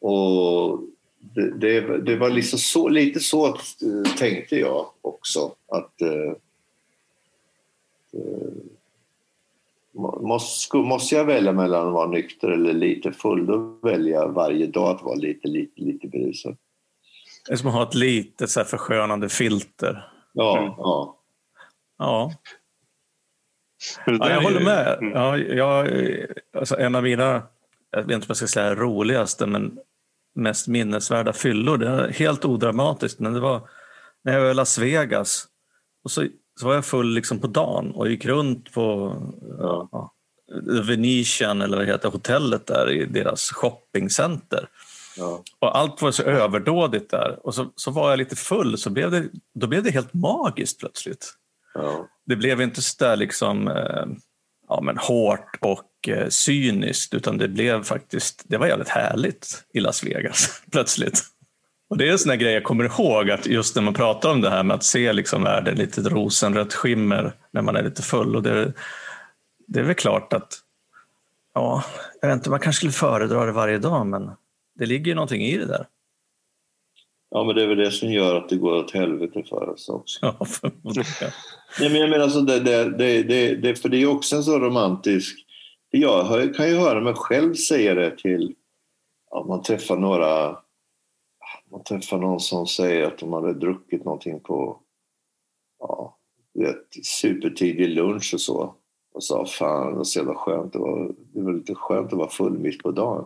Och 0.00 0.80
det, 1.18 1.50
det, 1.58 1.98
det, 1.98 2.16
var 2.16 2.30
liksom 2.30 2.58
så, 2.58 2.88
lite 2.88 3.20
så 3.20 3.46
eh, 3.46 3.54
tänkte 4.18 4.56
jag 4.56 4.86
också. 5.00 5.54
Att 5.68 5.92
uh, 6.02 6.32
måste, 10.20 10.76
måste 10.76 11.14
jag 11.14 11.24
välja 11.24 11.52
mellan 11.52 11.86
att 11.86 11.92
vara 11.92 12.08
nykter 12.08 12.48
eller 12.48 12.72
lite 12.72 13.12
full, 13.12 13.46
då 13.46 13.78
väljer 13.82 14.14
jag 14.14 14.28
varje 14.28 14.66
dag 14.66 14.96
att 14.96 15.02
vara 15.02 15.14
lite, 15.14 15.48
lite, 15.48 15.80
lite 15.80 16.08
berusad. 16.08 16.56
Det 17.46 17.52
är 17.52 17.56
som 17.56 17.68
att 17.68 17.74
ha 17.74 17.82
ett 17.82 17.94
litet 17.94 18.50
så 18.50 18.60
här 18.60 18.64
förskönande 18.64 19.28
filter. 19.28 20.12
Ja. 20.32 20.58
Mm. 20.58 20.72
ja. 20.76 21.16
ja. 21.98 22.32
Ja, 24.06 24.30
jag 24.30 24.42
håller 24.42 24.60
med. 24.60 24.98
Mm. 25.00 25.12
Ja, 25.12 25.38
jag, 25.38 25.90
alltså 26.56 26.78
en 26.78 26.94
av 26.94 27.02
mina, 27.02 27.42
jag 27.90 28.02
vet 28.02 28.10
inte 28.10 28.14
om 28.14 28.24
jag 28.28 28.36
ska 28.36 28.46
säga 28.46 28.74
roligaste, 28.74 29.46
men 29.46 29.78
mest 30.34 30.68
minnesvärda 30.68 31.32
fyllor. 31.32 31.78
Det 31.78 31.88
är 31.88 32.08
helt 32.08 32.44
odramatiskt, 32.44 33.20
men 33.20 33.32
det 33.32 33.40
var 33.40 33.68
när 34.24 34.32
jag 34.32 34.40
var 34.40 34.50
i 34.50 34.54
Las 34.54 34.78
Vegas. 34.78 35.46
Och 36.04 36.10
så, 36.10 36.26
så 36.60 36.66
var 36.66 36.74
jag 36.74 36.84
full 36.84 37.14
liksom 37.14 37.38
på 37.38 37.46
dagen 37.46 37.92
och 37.92 38.08
gick 38.08 38.24
runt 38.24 38.72
på 38.72 39.16
ja. 39.58 39.88
Ja, 39.92 40.12
Venetian, 40.82 41.62
eller 41.62 41.76
vad 41.76 41.86
heter 41.86 42.08
hotellet 42.08 42.66
där, 42.66 42.90
i 42.90 43.04
deras 43.04 43.50
shoppingcenter. 43.50 44.68
Ja. 45.16 45.42
Och 45.58 45.78
allt 45.78 46.02
var 46.02 46.10
så 46.10 46.22
överdådigt 46.22 47.10
där. 47.10 47.38
Och 47.42 47.54
så, 47.54 47.66
så 47.76 47.90
var 47.90 48.10
jag 48.10 48.18
lite 48.18 48.36
full, 48.36 48.78
så 48.78 48.90
blev 48.90 49.10
det, 49.10 49.28
då 49.54 49.66
blev 49.66 49.82
det 49.82 49.90
helt 49.90 50.14
magiskt 50.14 50.80
plötsligt. 50.80 51.34
Ja. 51.78 52.08
Det 52.26 52.36
blev 52.36 52.60
inte 52.60 52.82
så 52.82 53.04
där 53.04 53.16
liksom, 53.16 53.68
eh, 53.68 54.06
ja, 54.68 54.80
men 54.82 54.98
hårt 54.98 55.58
och 55.60 56.08
eh, 56.08 56.28
cyniskt, 56.28 57.14
utan 57.14 57.38
det 57.38 57.48
blev 57.48 57.82
faktiskt, 57.82 58.42
det 58.44 58.56
var 58.56 58.66
jävligt 58.66 58.88
härligt 58.88 59.64
i 59.74 59.80
Las 59.80 60.04
Vegas 60.04 60.62
plötsligt. 60.72 61.22
Och 61.90 61.98
det 61.98 62.08
är 62.08 62.12
en 62.12 62.18
sån 62.18 62.38
grej 62.38 62.52
jag 62.52 62.64
kommer 62.64 62.84
ihåg, 62.84 63.30
att 63.30 63.46
just 63.46 63.76
när 63.76 63.82
man 63.82 63.94
pratar 63.94 64.30
om 64.30 64.40
det 64.40 64.50
här 64.50 64.62
med 64.62 64.74
att 64.74 64.84
se 64.84 65.12
liksom 65.12 65.42
världen 65.42 65.74
lite 65.74 66.00
rosenrött 66.00 66.74
skimmer 66.74 67.32
när 67.52 67.62
man 67.62 67.76
är 67.76 67.82
lite 67.82 68.02
full. 68.02 68.36
Och 68.36 68.42
det, 68.42 68.72
det 69.66 69.80
är 69.80 69.84
väl 69.84 69.94
klart 69.94 70.32
att, 70.32 70.58
ja, 71.54 71.84
jag 72.20 72.28
vet 72.28 72.34
inte, 72.34 72.50
man 72.50 72.60
kanske 72.60 72.78
skulle 72.78 72.92
föredra 72.92 73.46
det 73.46 73.52
varje 73.52 73.78
dag, 73.78 74.06
men 74.06 74.30
det 74.78 74.86
ligger 74.86 75.06
ju 75.06 75.14
någonting 75.14 75.42
i 75.42 75.58
det 75.58 75.66
där. 75.66 75.86
Ja, 77.30 77.44
men 77.44 77.54
det 77.54 77.62
är 77.62 77.66
väl 77.66 77.78
det 77.78 77.90
som 77.90 78.12
gör 78.12 78.34
att 78.34 78.48
det 78.48 78.56
går 78.56 78.72
åt 78.72 78.90
helvete 78.90 79.42
för 79.48 79.68
oss 79.68 79.88
också. 79.88 80.18
Ja, 80.22 80.44
förmodligen. 80.44 81.30
Nej, 81.80 81.90
men 81.90 82.00
jag 82.00 82.10
menar, 82.10 82.24
alltså, 82.24 82.40
det, 82.40 82.60
det, 82.60 83.22
det, 83.22 83.54
det, 83.54 83.76
för 83.76 83.88
det 83.88 84.02
är 84.02 84.06
också 84.06 84.36
en 84.36 84.42
så 84.42 84.58
romantisk... 84.58 85.42
Jag 85.90 86.54
kan 86.54 86.68
ju 86.68 86.76
höra 86.76 87.00
mig 87.00 87.14
själv 87.14 87.54
säga 87.54 87.94
det 87.94 88.18
till... 88.18 88.54
Att 89.30 89.46
man 89.46 89.62
träffar 89.62 89.96
några... 89.96 90.58
man 91.70 91.84
träffar 91.84 92.18
någon 92.18 92.40
som 92.40 92.66
säger 92.66 93.06
att 93.06 93.18
de 93.18 93.32
hade 93.32 93.54
druckit 93.54 94.04
någonting 94.04 94.40
på 94.40 94.80
ja, 95.78 96.18
vet, 96.54 97.04
supertidig 97.04 97.88
lunch 97.88 98.30
och 98.34 98.40
så. 98.40 98.74
Och 99.14 99.24
sa 99.24 99.46
fan 99.46 99.90
det 99.90 99.96
var 99.96 100.04
så 100.04 100.18
jävla 100.18 100.34
skönt. 100.34 100.72
Det 100.72 100.78
var, 100.78 101.14
det 101.32 101.42
var 101.42 101.52
lite 101.52 101.74
skönt 101.74 102.12
att 102.12 102.18
vara 102.18 102.28
full 102.28 102.58
mitt 102.58 102.82
på 102.82 102.90
dagen. 102.90 103.24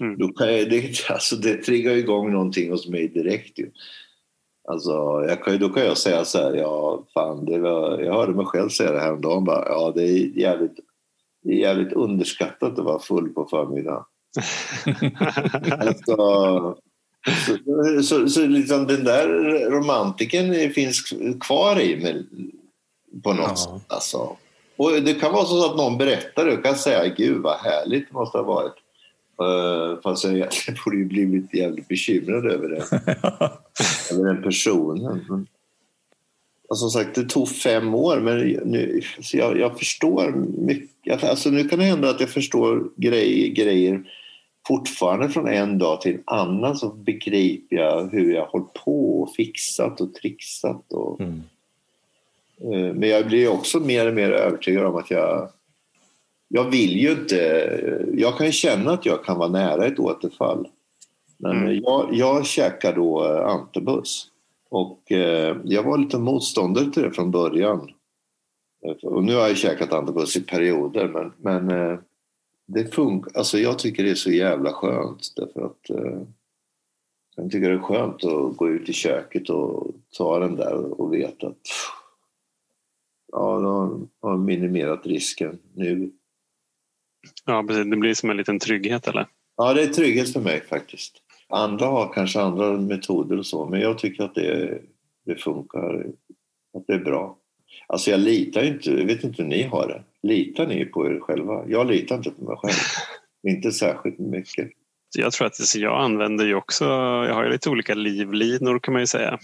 Mm. 0.00 0.18
Då 0.18 0.28
kan 0.28 0.56
jag, 0.56 0.70
det, 0.70 1.10
alltså, 1.10 1.36
det 1.36 1.56
triggar 1.56 1.92
igång 1.92 2.32
någonting 2.32 2.70
hos 2.70 2.88
mig 2.88 3.08
direkt 3.08 3.58
ju. 3.58 3.70
Alltså, 4.68 5.24
jag 5.28 5.44
kan, 5.44 5.58
då 5.58 5.68
kan 5.68 5.84
jag 5.84 5.98
säga 5.98 6.24
så 6.24 6.38
här, 6.38 6.54
ja 6.54 7.04
fan, 7.14 7.44
det 7.44 7.58
var, 7.58 7.98
jag 7.98 8.12
hörde 8.12 8.34
mig 8.34 8.46
själv 8.46 8.68
säga 8.68 8.92
det 8.92 9.00
häromdagen 9.00 9.44
bara, 9.44 9.68
ja 9.68 9.92
det 9.94 10.02
är 10.02 10.38
jävligt, 10.38 10.76
det 11.42 11.52
är 11.52 11.56
jävligt 11.56 11.92
underskattat 11.92 12.78
att 12.78 12.84
vara 12.84 12.98
full 12.98 13.28
på 13.28 13.44
förmiddagen. 13.44 14.04
alltså, 15.78 16.16
så, 17.46 18.02
så, 18.02 18.28
så 18.28 18.46
liksom 18.46 18.86
den 18.86 19.04
där 19.04 19.28
romantiken 19.70 20.70
finns 20.70 21.14
kvar 21.40 21.80
i 21.80 21.96
mig 21.96 22.26
på 23.22 23.32
något 23.32 23.48
ja. 23.48 23.56
sätt. 23.56 23.92
Alltså. 23.92 24.36
Och 24.76 24.90
det 24.90 25.14
kan 25.14 25.32
vara 25.32 25.44
så 25.44 25.70
att 25.70 25.76
någon 25.76 25.98
berättar 25.98 26.44
det 26.44 26.52
och 26.52 26.64
kan 26.64 26.74
säga 26.74 27.14
gud 27.14 27.42
vad 27.42 27.56
härligt 27.56 28.08
det 28.08 28.14
måste 28.14 28.38
ha 28.38 28.44
varit. 28.44 28.74
Uh, 29.42 30.00
fast 30.02 30.24
jag 30.24 30.34
egentligen 30.34 30.80
borde 30.84 30.96
ju 30.96 31.04
blivit 31.04 31.54
jävligt 31.54 31.88
bekymrad 31.88 32.46
över 32.46 32.68
det. 32.68 32.82
över 34.14 34.34
den 34.34 34.42
personen. 34.42 35.24
Men, 35.28 35.46
alltså, 36.68 36.88
som 36.88 36.90
sagt, 36.90 37.14
det 37.14 37.24
tog 37.24 37.48
fem 37.48 37.94
år 37.94 38.20
men 38.20 38.38
nu, 38.70 39.02
alltså 39.16 39.36
jag, 39.36 39.58
jag 39.58 39.78
förstår 39.78 40.32
mycket. 40.58 41.24
Alltså, 41.24 41.50
nu 41.50 41.68
kan 41.68 41.78
det 41.78 41.84
hända 41.84 42.10
att 42.10 42.20
jag 42.20 42.30
förstår 42.30 42.88
grej, 42.96 43.48
grejer 43.48 44.04
fortfarande 44.68 45.28
från 45.28 45.48
en 45.48 45.78
dag 45.78 46.00
till 46.00 46.14
en 46.14 46.22
annan 46.26 46.76
så 46.76 46.88
begriper 46.88 47.76
jag 47.76 48.08
hur 48.12 48.34
jag 48.34 48.46
hållit 48.46 48.72
på 48.72 49.22
och 49.22 49.34
fixat 49.34 50.00
och 50.00 50.14
trixat. 50.14 50.92
Och, 50.92 51.20
mm. 51.20 51.42
Eh, 52.60 52.94
men 52.94 53.08
jag 53.08 53.26
blir 53.26 53.48
också 53.48 53.80
mer 53.80 54.08
och 54.08 54.14
mer 54.14 54.30
övertygad 54.30 54.86
om 54.86 54.96
att 54.96 55.10
jag 55.10 55.48
jag 56.48 56.70
vill 56.70 56.98
ju 56.98 57.12
inte... 57.12 57.36
Jag 58.14 58.38
kan 58.38 58.52
känna 58.52 58.90
att 58.90 59.06
jag 59.06 59.24
kan 59.24 59.38
vara 59.38 59.48
nära 59.48 59.86
ett 59.86 59.98
återfall. 59.98 60.68
Men 61.38 61.56
mm. 61.56 61.80
jag, 61.82 62.08
jag 62.12 62.46
käkar 62.46 62.94
då 62.94 63.24
eh, 63.24 63.46
antabus. 63.46 64.26
Och 64.70 65.12
eh, 65.12 65.56
jag 65.64 65.82
var 65.82 65.98
lite 65.98 66.18
motståndare 66.18 66.90
till 66.90 67.02
det 67.02 67.12
från 67.12 67.30
början. 67.30 67.90
Och 69.02 69.24
nu 69.24 69.34
har 69.34 69.48
jag 69.48 69.56
käkat 69.56 69.92
antabus 69.92 70.36
i 70.36 70.40
perioder 70.40 71.08
men, 71.08 71.32
men 71.36 71.70
eh, 71.70 71.98
det 72.66 72.94
funkar. 72.94 73.38
Alltså 73.38 73.58
jag 73.58 73.78
tycker 73.78 74.04
det 74.04 74.10
är 74.10 74.14
så 74.14 74.30
jävla 74.30 74.72
skönt 74.72 75.32
därför 75.36 75.66
att 75.66 75.90
eh, 75.90 76.22
jag 77.36 77.50
tycker 77.50 77.68
det 77.68 77.74
är 77.74 77.78
skönt 77.78 78.24
att 78.24 78.56
gå 78.56 78.68
ut 78.68 78.88
i 78.88 78.92
köket 78.92 79.50
och 79.50 79.86
ta 80.18 80.38
den 80.38 80.56
där 80.56 81.00
och 81.00 81.14
veta 81.14 81.46
att 81.46 81.56
ja, 83.32 83.60
de 83.60 84.08
har 84.20 84.36
minimerat 84.36 85.06
risken 85.06 85.58
nu. 85.74 86.10
Ja, 87.44 87.64
precis. 87.68 87.84
Det 87.84 87.96
blir 87.96 88.14
som 88.14 88.30
en 88.30 88.36
liten 88.36 88.58
trygghet, 88.58 89.08
eller? 89.08 89.26
Ja, 89.56 89.74
det 89.74 89.82
är 89.82 89.86
trygghet 89.86 90.32
för 90.32 90.40
mig 90.40 90.62
faktiskt. 90.68 91.22
Andra 91.48 91.86
har 91.86 92.12
kanske 92.12 92.40
andra 92.40 92.72
metoder 92.72 93.38
och 93.38 93.46
så, 93.46 93.66
men 93.66 93.80
jag 93.80 93.98
tycker 93.98 94.24
att 94.24 94.34
det, 94.34 94.78
det 95.26 95.36
funkar. 95.36 96.06
Att 96.78 96.86
det 96.86 96.94
är 96.94 96.98
bra. 96.98 97.38
Alltså 97.86 98.10
jag 98.10 98.20
litar 98.20 98.62
inte, 98.62 98.90
jag 98.90 99.06
vet 99.06 99.24
inte 99.24 99.42
hur 99.42 99.48
ni 99.48 99.62
har 99.62 99.88
det. 99.88 100.02
Litar 100.28 100.66
ni 100.66 100.84
på 100.84 101.06
er 101.06 101.20
själva? 101.20 101.64
Jag 101.68 101.86
litar 101.86 102.16
inte 102.16 102.30
på 102.30 102.44
mig 102.44 102.56
själv. 102.56 102.74
inte 103.48 103.72
särskilt 103.72 104.18
mycket. 104.18 104.70
Jag 105.16 105.32
tror 105.32 105.46
att 105.46 105.74
jag 105.74 106.02
använder 106.02 106.46
ju 106.46 106.54
också, 106.54 106.84
jag 107.28 107.34
har 107.34 107.44
ju 107.44 107.50
lite 107.50 107.70
olika 107.70 107.94
livlinor 107.94 108.78
kan 108.78 108.92
man 108.92 109.02
ju 109.02 109.06
säga. 109.06 109.38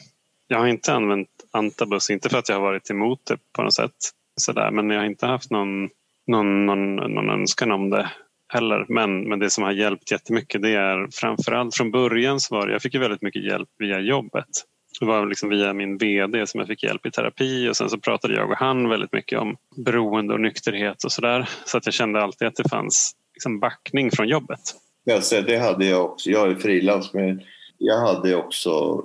Jag 0.48 0.58
har 0.58 0.66
inte 0.66 0.92
använt 0.92 1.28
antabus, 1.50 2.10
inte 2.10 2.28
för 2.28 2.38
att 2.38 2.48
jag 2.48 2.56
har 2.56 2.62
varit 2.62 2.90
emot 2.90 3.20
det 3.26 3.38
på 3.52 3.62
något 3.62 3.74
sätt. 3.74 3.94
Sådär, 4.40 4.70
men 4.70 4.90
jag 4.90 4.98
har 4.98 5.06
inte 5.06 5.26
haft 5.26 5.50
någon 5.50 5.88
någon, 6.26 6.66
någon, 6.66 6.96
någon 6.96 7.30
önskan 7.30 7.72
om 7.72 7.90
det 7.90 8.10
heller. 8.48 8.86
Men, 8.88 9.28
men 9.28 9.38
det 9.38 9.50
som 9.50 9.64
har 9.64 9.72
hjälpt 9.72 10.10
jättemycket 10.10 10.62
det 10.62 10.74
är 10.74 11.08
framförallt 11.12 11.76
från 11.76 11.90
början 11.90 12.40
så 12.40 12.54
var 12.54 12.66
det, 12.66 12.72
jag 12.72 12.82
fick 12.82 12.94
ju 12.94 13.00
väldigt 13.00 13.22
mycket 13.22 13.44
hjälp 13.44 13.68
via 13.78 14.00
jobbet. 14.00 14.48
Det 15.00 15.06
var 15.06 15.26
liksom 15.26 15.48
via 15.48 15.72
min 15.72 15.98
VD 15.98 16.46
som 16.46 16.60
jag 16.60 16.68
fick 16.68 16.82
hjälp 16.82 17.06
i 17.06 17.10
terapi 17.10 17.68
och 17.68 17.76
sen 17.76 17.90
så 17.90 17.98
pratade 17.98 18.34
jag 18.34 18.50
och 18.50 18.56
han 18.56 18.88
väldigt 18.88 19.12
mycket 19.12 19.38
om 19.38 19.56
beroende 19.76 20.34
och 20.34 20.40
nykterhet 20.40 21.04
och 21.04 21.12
sådär. 21.12 21.48
Så 21.64 21.78
att 21.78 21.86
jag 21.86 21.94
kände 21.94 22.22
alltid 22.22 22.48
att 22.48 22.56
det 22.56 22.68
fanns 22.68 23.12
liksom 23.34 23.60
backning 23.60 24.10
från 24.10 24.28
jobbet. 24.28 24.60
Alltså, 25.12 25.40
det 25.40 25.58
hade 25.58 25.86
jag 25.86 26.04
också. 26.04 26.30
Jag 26.30 26.50
är 26.50 26.54
frilans 26.54 27.12
men 27.12 27.42
jag 27.78 27.98
hade 27.98 28.36
också 28.36 29.04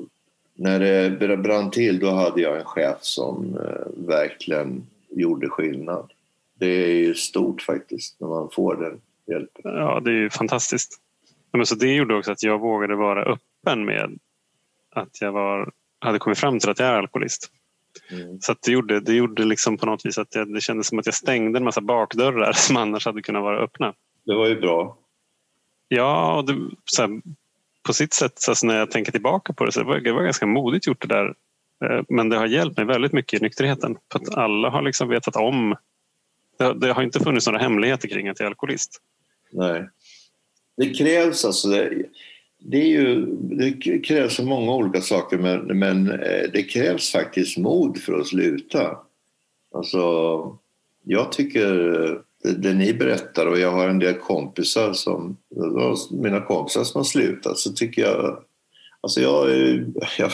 när 0.56 0.80
det 0.80 1.38
brann 1.38 1.72
till 1.72 2.00
då 2.00 2.10
hade 2.10 2.42
jag 2.42 2.58
en 2.58 2.66
chef 2.66 2.98
som 3.02 3.60
eh, 3.64 4.08
verkligen 4.08 4.88
gjorde 5.10 5.50
skillnad 5.50 6.12
det 6.60 6.68
är 6.68 6.96
ju 6.96 7.16
stort 7.16 7.62
faktiskt 7.62 8.20
när 8.20 8.28
man 8.28 8.50
får 8.52 8.76
den 8.76 9.02
hjälpen. 9.28 9.62
Ja, 9.64 10.00
det 10.00 10.12
är 10.12 10.16
ju 10.16 10.30
fantastiskt. 10.30 10.98
Men 11.54 11.66
så 11.66 11.76
det 11.76 11.96
gjorde 11.96 12.16
också 12.16 12.32
att 12.32 12.44
jag 12.44 12.60
vågade 12.60 12.96
vara 12.96 13.24
öppen 13.24 13.86
med 13.86 14.20
att 14.96 15.22
jag 15.22 15.32
var, 15.32 15.72
hade 16.00 16.20
kommit 16.20 16.40
fram 16.40 16.60
till 16.60 16.70
att 16.70 16.80
jag 16.80 16.88
är 16.88 16.94
alkoholist. 16.94 17.52
Mm. 18.12 18.42
Så 18.42 18.56
det 18.66 18.72
gjorde, 18.72 19.00
det 19.00 19.14
gjorde 19.14 19.46
liksom 19.46 19.78
på 19.78 19.86
något 19.86 20.06
vis 20.06 20.18
att 20.18 20.36
jag, 20.36 20.54
det 20.54 20.62
kändes 20.62 20.88
som 20.88 21.00
att 21.00 21.06
jag 21.06 21.16
stängde 21.16 21.60
en 21.60 21.64
massa 21.64 21.82
bakdörrar 21.82 22.52
som 22.56 22.78
annars 22.78 23.06
hade 23.06 23.22
kunnat 23.22 23.44
vara 23.44 23.60
öppna. 23.60 23.94
Det 24.26 24.36
var 24.36 24.48
ju 24.48 24.60
bra. 24.60 24.98
Ja, 25.88 26.38
och 26.38 26.46
det, 26.46 26.54
här, 27.00 27.22
på 27.88 27.94
sitt 27.94 28.14
sätt 28.14 28.46
alltså 28.50 28.68
när 28.68 28.78
jag 28.78 28.92
tänker 28.92 29.12
tillbaka 29.12 29.54
på 29.54 29.66
det 29.66 29.72
så 29.72 29.80
det 29.80 29.86
var 29.86 30.00
det 30.00 30.12
var 30.12 30.24
ganska 30.24 30.46
modigt 30.46 30.88
gjort 30.88 31.02
det 31.02 31.08
där. 31.08 31.36
Eh, 31.86 32.04
men 32.10 32.30
det 32.30 32.38
har 32.38 32.46
hjälpt 32.46 32.78
mig 32.78 32.86
väldigt 32.86 33.14
mycket 33.14 33.42
i 33.42 33.44
nykterheten. 33.44 33.98
För 34.12 34.20
att 34.20 34.38
alla 34.38 34.70
har 34.70 34.82
liksom 34.82 35.10
vetat 35.10 35.36
om 35.36 35.76
det, 36.60 36.74
det, 36.74 36.94
har 36.94 37.04
inte 37.04 37.20
funnits 37.20 37.48
några 37.48 37.60
hemligheter 37.60 38.08
kring 38.08 38.28
att 38.28 38.40
jag 38.40 38.46
är 38.46 38.50
alkoholist. 38.50 39.02
Nej. 39.52 39.90
Det 40.78 40.90
krävs 40.90 41.46
alltså... 41.46 41.68
Det, 41.68 42.06
det, 42.60 42.78
är 42.78 42.88
ju, 42.88 43.26
det 43.36 44.00
krävs 44.00 44.36
så 44.36 44.44
många 44.44 44.72
olika 44.72 45.02
saker 45.02 45.38
men, 45.38 45.80
men 45.80 46.12
eh, 46.12 46.52
det 46.54 46.64
krävs 46.64 47.12
faktiskt 47.12 47.58
mod 47.58 47.98
för 47.98 48.14
att 48.14 48.28
sluta. 48.28 48.98
Alltså, 49.74 50.00
jag 51.04 51.32
tycker 51.32 51.74
det, 52.44 52.54
det, 52.54 52.74
ni 52.74 52.94
berättar 52.94 53.46
och 53.46 53.60
jag 53.60 53.72
har 53.72 53.88
en 53.88 54.00
del 54.00 54.14
kompisar 54.14 54.94
som, 54.94 55.38
mina 56.12 56.42
kompisar 56.42 56.84
som 56.84 57.00
har 57.00 57.04
slutat 57.04 57.58
så 57.58 57.74
tycker 57.74 58.02
jag 58.02 58.44
Alltså 59.02 59.22
jag, 59.22 59.50
eh, 59.50 59.82
jag, 60.18 60.32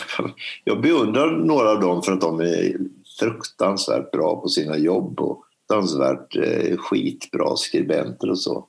jag 0.64 0.82
beundrar 0.82 1.32
några 1.32 1.70
av 1.70 1.80
dem 1.80 2.04
för 2.04 2.12
att 2.12 2.22
de 2.22 2.40
är 2.40 2.78
fruktansvärt 3.20 4.12
bra 4.12 4.42
på 4.42 4.48
sina 4.48 4.78
jobb 4.78 5.20
och 5.20 5.45
fruktansvärt 5.68 6.36
eh, 6.36 6.78
skitbra 6.78 7.56
skribenter 7.56 8.30
och 8.30 8.40
så. 8.40 8.68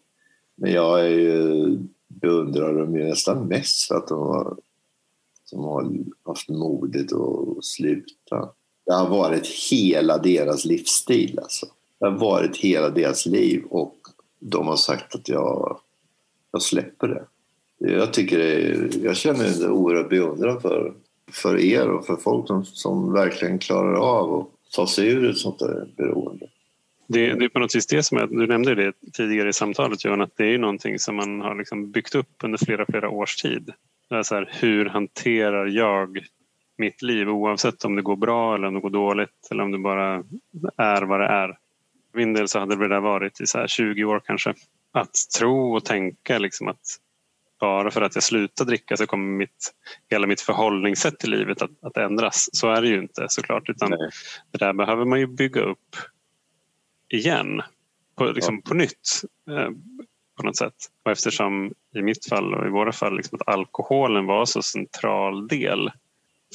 Men 0.57 0.73
jag 0.73 1.01
är 1.01 1.11
ju, 1.11 1.79
beundrar 2.09 2.79
dem 2.79 2.97
ju 2.97 3.05
nästan 3.05 3.47
mest 3.47 3.89
för 3.89 3.95
att 3.95 4.09
de 4.09 4.19
har, 4.19 4.57
som 5.45 5.65
har 5.65 5.93
haft 6.25 6.49
modet 6.49 7.13
att 7.13 7.65
sluta. 7.65 8.51
Det 8.87 8.95
har 8.95 9.09
varit 9.09 9.47
hela 9.47 10.19
deras 10.19 10.65
livsstil 10.65 11.39
alltså. 11.39 11.67
Det 11.99 12.07
har 12.07 12.19
varit 12.19 12.57
hela 12.57 12.91
deras 12.91 13.27
liv 13.27 13.65
och 13.71 13.97
de 14.39 14.67
har 14.67 14.77
sagt 14.77 15.15
att 15.15 15.29
jag, 15.29 15.81
jag 16.53 16.63
släpper 16.63 17.09
det. 17.09 17.25
Jag, 17.79 18.13
tycker 18.13 18.39
det, 18.39 18.97
jag 19.03 19.17
känner 19.17 19.65
en 19.65 19.71
oerhörd 19.71 20.09
beundran 20.09 20.61
för, 20.61 20.95
för 21.33 21.59
er 21.59 21.89
och 21.89 22.07
för 22.07 22.17
folk 22.17 22.47
som, 22.47 22.65
som 22.65 23.13
verkligen 23.13 23.59
klarar 23.59 23.95
av 23.95 24.35
att 24.41 24.47
ta 24.73 24.87
sig 24.87 25.09
ur 25.09 25.31
ett 25.31 25.39
sånt 25.39 25.59
där 25.59 25.89
beroende. 25.97 26.47
Det, 27.09 27.35
det, 27.35 27.45
är 27.45 27.49
på 27.49 27.59
något 27.59 27.75
vis 27.75 27.87
det 27.87 28.03
som 28.03 28.19
är, 28.19 28.27
du 28.27 28.47
nämnde 28.47 28.75
det 28.75 28.93
tidigare 29.13 29.49
i 29.49 29.53
samtalet 29.53 30.05
Johan, 30.05 30.21
att 30.21 30.37
det 30.37 30.55
är 30.55 30.59
någonting 30.59 30.99
som 30.99 31.17
man 31.17 31.41
har 31.41 31.55
liksom 31.55 31.91
byggt 31.91 32.15
upp 32.15 32.33
under 32.43 32.59
flera, 32.59 32.87
flera 32.87 33.09
års 33.09 33.37
tid. 33.37 33.73
Det 34.09 34.17
är 34.17 34.23
så 34.23 34.35
här, 34.35 34.51
hur 34.53 34.87
hanterar 34.87 35.67
jag 35.67 36.19
mitt 36.79 37.03
liv 37.03 37.29
oavsett 37.29 37.85
om 37.85 37.97
det 37.97 38.03
går 38.03 38.17
bra 38.17 38.55
eller 38.55 38.69
om 38.69 38.75
det 38.75 38.81
går 38.81 38.91
dåligt 38.91 39.49
eller 39.51 39.63
om 39.63 39.73
det 39.73 39.79
bara 39.79 40.23
är 40.77 41.03
vad 41.03 41.21
det 41.21 41.27
är. 41.27 41.49
För 42.13 42.19
min 42.19 42.35
del 42.35 42.49
så 42.49 42.59
hade 42.59 42.77
det 42.77 42.89
där 42.89 43.01
varit 43.01 43.41
i 43.41 43.47
så 43.47 43.67
20 43.67 44.05
år 44.05 44.21
kanske. 44.25 44.55
Att 44.93 45.15
tro 45.39 45.77
och 45.77 45.85
tänka 45.85 46.39
liksom 46.39 46.69
att 46.69 46.99
bara 47.61 47.91
för 47.91 48.03
att 48.03 48.15
jag 48.15 48.25
slutar 48.25 48.65
dricka 48.65 48.97
så 48.97 49.07
kommer 49.07 49.37
mitt, 49.37 49.75
hela 50.11 50.27
mitt 50.27 50.41
förhållningssätt 50.41 51.19
till 51.19 51.31
livet 51.31 51.63
att, 51.63 51.71
att 51.83 51.97
ändras. 51.97 52.49
Så 52.53 52.71
är 52.71 52.83
det 52.83 52.89
ju 52.89 52.99
inte 52.99 53.27
såklart 53.29 53.69
utan 53.69 53.91
Nej. 53.91 54.11
det 54.53 54.59
där 54.59 54.73
behöver 54.73 55.05
man 55.05 55.21
ju 55.21 55.27
bygga 55.27 55.61
upp 55.61 55.97
igen 57.09 57.63
på, 58.17 58.25
liksom, 58.25 58.63
på 58.63 58.75
nytt 58.75 59.23
eh, 59.51 59.71
på 60.37 60.43
något 60.43 60.57
sätt. 60.57 60.75
Och 61.05 61.11
eftersom 61.11 61.73
i 61.95 62.03
mitt 62.03 62.27
fall 62.27 62.55
och 62.55 62.67
i 62.67 62.71
våra 62.71 62.93
fall 62.93 63.17
liksom, 63.17 63.39
att 63.41 63.55
alkoholen 63.55 64.27
var 64.27 64.45
så 64.45 64.63
central 64.63 65.49
del. 65.49 65.91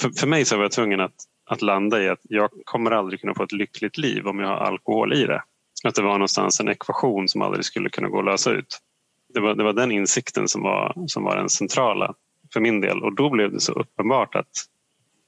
För, 0.02 0.10
för 0.10 0.28
mig 0.28 0.46
så 0.46 0.56
var 0.56 0.64
jag 0.64 0.72
tvungen 0.72 1.00
att, 1.00 1.16
att 1.46 1.62
landa 1.62 2.04
i 2.04 2.10
att 2.10 2.22
jag 2.22 2.50
kommer 2.66 2.92
aldrig 2.92 3.22
kunna 3.22 3.34
få 3.34 3.44
ett 3.44 3.52
lyckligt 3.52 3.98
liv 3.98 4.28
om 4.28 4.40
jag 4.40 4.48
har 4.48 4.56
alkohol 4.56 5.14
i 5.14 5.26
det. 5.26 5.44
Att 5.84 5.96
det 5.96 6.02
var 6.02 6.14
någonstans 6.14 6.60
en 6.60 6.70
ekvation 6.70 7.30
som 7.30 7.42
aldrig 7.42 7.66
skulle 7.66 7.90
kunna 7.90 8.10
gå 8.10 8.20
att 8.20 8.26
lösa 8.26 8.52
ut. 8.52 8.80
Det 9.34 9.40
var, 9.40 9.56
det 9.56 9.64
var 9.64 9.74
den 9.74 9.92
insikten 9.92 10.48
som 10.48 10.62
var, 10.62 10.94
som 11.08 11.24
var 11.24 11.38
den 11.38 11.50
centrala 11.50 12.14
för 12.54 12.60
min 12.60 12.82
del. 12.82 13.04
Och 13.04 13.16
då 13.16 13.30
blev 13.30 13.52
det 13.52 13.60
så 13.60 13.72
uppenbart 13.72 14.36
att 14.36 14.48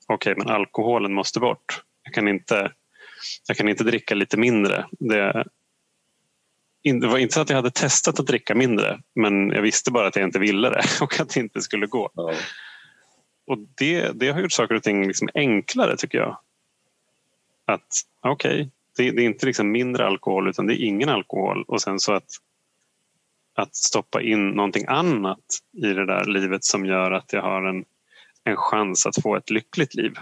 okej, 0.08 0.34
okay, 0.34 0.46
men 0.46 0.56
alkoholen 0.56 1.14
måste 1.14 1.40
bort. 1.40 1.82
Jag 2.04 2.14
kan 2.14 2.28
inte, 2.28 2.72
jag 3.48 3.58
kan 3.58 3.70
inte 3.70 3.84
dricka 3.84 4.16
lite 4.16 4.38
mindre. 4.38 4.86
Det, 4.92 5.44
det 6.84 7.08
var 7.08 7.18
inte 7.18 7.34
så 7.34 7.42
att 7.42 7.50
jag 7.50 7.56
hade 7.56 7.72
testat 7.72 8.20
att 8.20 8.28
dricka 8.28 8.56
mindre 8.56 9.00
men 9.16 9.50
jag 9.50 9.62
visste 9.62 9.92
bara 9.92 10.08
att 10.08 10.16
jag 10.16 10.26
inte 10.26 10.40
ville 10.40 10.70
det 10.70 10.84
och 11.02 11.20
att 11.20 11.30
det 11.30 11.40
inte 11.40 11.62
skulle 11.62 11.88
gå. 11.88 12.12
Ja. 12.14 12.34
Och 13.48 13.58
det, 13.78 14.12
det 14.12 14.30
har 14.30 14.42
gjort 14.42 14.52
saker 14.52 14.76
och 14.76 14.84
ting 14.84 15.08
liksom 15.08 15.30
enklare 15.34 15.98
tycker 15.98 16.18
jag. 16.18 16.38
Att 17.66 17.88
okej, 18.22 18.62
okay, 18.62 18.70
det, 18.98 19.12
det, 19.12 19.22
är 19.22 19.26
inte 19.26 19.46
liksom 19.46 19.72
mindre 19.72 20.06
alkohol 20.08 20.50
utan 20.50 20.68
det 20.68 20.82
är 20.82 20.86
ingen 20.86 21.10
alkohol 21.10 21.64
och 21.68 21.82
sen 21.82 22.00
så 22.00 22.14
att, 22.14 22.30
att 23.56 23.76
stoppa 23.76 24.22
in 24.22 24.50
någonting 24.50 24.86
annat 24.88 25.46
i 25.78 25.88
det 25.88 26.06
där 26.06 26.26
livet 26.26 26.64
som 26.64 26.86
gör 26.86 27.12
att 27.12 27.34
jag 27.34 27.42
har 27.42 27.64
en, 27.64 27.86
en 28.44 28.56
chans 28.56 29.06
att 29.06 29.22
få 29.22 29.36
ett 29.36 29.50
lyckligt 29.50 29.96
liv. 29.96 30.14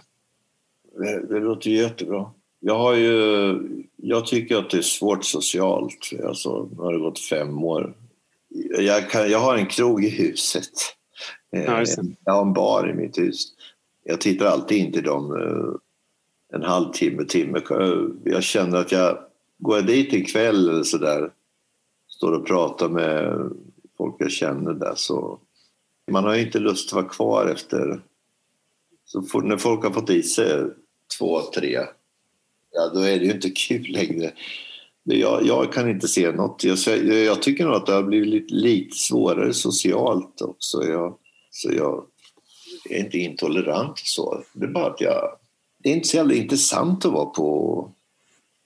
Det, 0.97 1.27
det 1.27 1.39
låter 1.39 1.69
jättebra. 1.69 2.31
Jag, 2.63 2.77
har 2.77 2.95
ju, 2.95 3.59
jag 3.95 4.27
tycker 4.27 4.57
att 4.57 4.69
det 4.69 4.77
är 4.77 4.81
svårt 4.81 5.25
socialt. 5.25 6.09
Alltså, 6.25 6.69
nu 6.71 6.77
har 6.77 6.93
det 6.93 6.99
gått 6.99 7.19
fem 7.19 7.63
år. 7.63 7.93
Jag, 8.77 9.09
kan, 9.09 9.31
jag 9.31 9.39
har 9.39 9.57
en 9.57 9.65
krog 9.65 10.03
i 10.03 10.09
huset. 10.09 10.71
Ja, 11.49 11.83
jag 12.25 12.33
har 12.33 12.41
en 12.41 12.53
bar 12.53 12.89
i 12.89 12.93
mitt 12.93 13.17
hus. 13.17 13.47
Jag 14.03 14.21
tittar 14.21 14.45
alltid 14.45 14.77
in 14.77 14.91
till 14.91 15.03
dem 15.03 15.35
eh, 15.35 16.57
en 16.57 16.63
halvtimme, 16.63 17.25
timme. 17.25 17.61
Jag 18.23 18.43
känner 18.43 18.77
att 18.77 18.91
jag 18.91 19.17
går 19.61 19.75
jag 19.77 19.87
dit 19.87 20.13
en 20.13 20.25
kväll 20.25 20.69
eller 20.69 20.83
sådär, 20.83 21.31
står 22.07 22.31
och 22.31 22.47
pratar 22.47 22.89
med 22.89 23.49
folk 23.97 24.15
jag 24.19 24.31
känner 24.31 24.73
där 24.73 24.93
så 24.95 25.39
man 26.11 26.23
har 26.23 26.35
ju 26.35 26.41
inte 26.41 26.59
lust 26.59 26.89
att 26.89 26.93
vara 26.93 27.05
kvar 27.05 27.47
efter 27.47 28.01
så 29.05 29.41
när 29.41 29.57
folk 29.57 29.83
har 29.83 29.91
fått 29.91 30.09
i 30.09 30.23
sig 30.23 30.63
två, 31.19 31.41
tre 31.55 31.79
ja, 32.71 32.91
då 32.93 32.99
är 32.99 33.19
det 33.19 33.25
ju 33.25 33.31
inte 33.31 33.49
kul 33.49 33.91
längre. 33.91 34.31
Jag, 35.03 35.45
jag 35.45 35.73
kan 35.73 35.89
inte 35.89 36.07
se 36.07 36.31
något. 36.31 36.63
Jag, 36.63 36.77
jag, 37.07 37.41
tycker 37.41 37.65
nog 37.65 37.73
att 37.73 37.85
det 37.85 37.93
har 37.93 38.03
blivit 38.03 38.29
lite, 38.29 38.53
lite 38.53 38.97
svårare 38.97 39.53
socialt 39.53 40.41
också. 40.41 40.83
Jag, 40.83 41.17
så 41.49 41.71
jag 41.73 42.05
är 42.89 42.99
inte 42.99 43.17
intolerant 43.17 43.97
så. 43.97 44.43
Det 44.53 44.65
är 44.65 44.69
bara 44.69 44.87
att 44.87 45.01
jag... 45.01 45.37
Det 45.83 45.89
är 45.89 45.93
inte 45.93 46.07
så 46.07 46.17
jävla 46.17 46.33
intressant 46.33 47.05
att 47.05 47.11
vara 47.11 47.25
på 47.25 47.91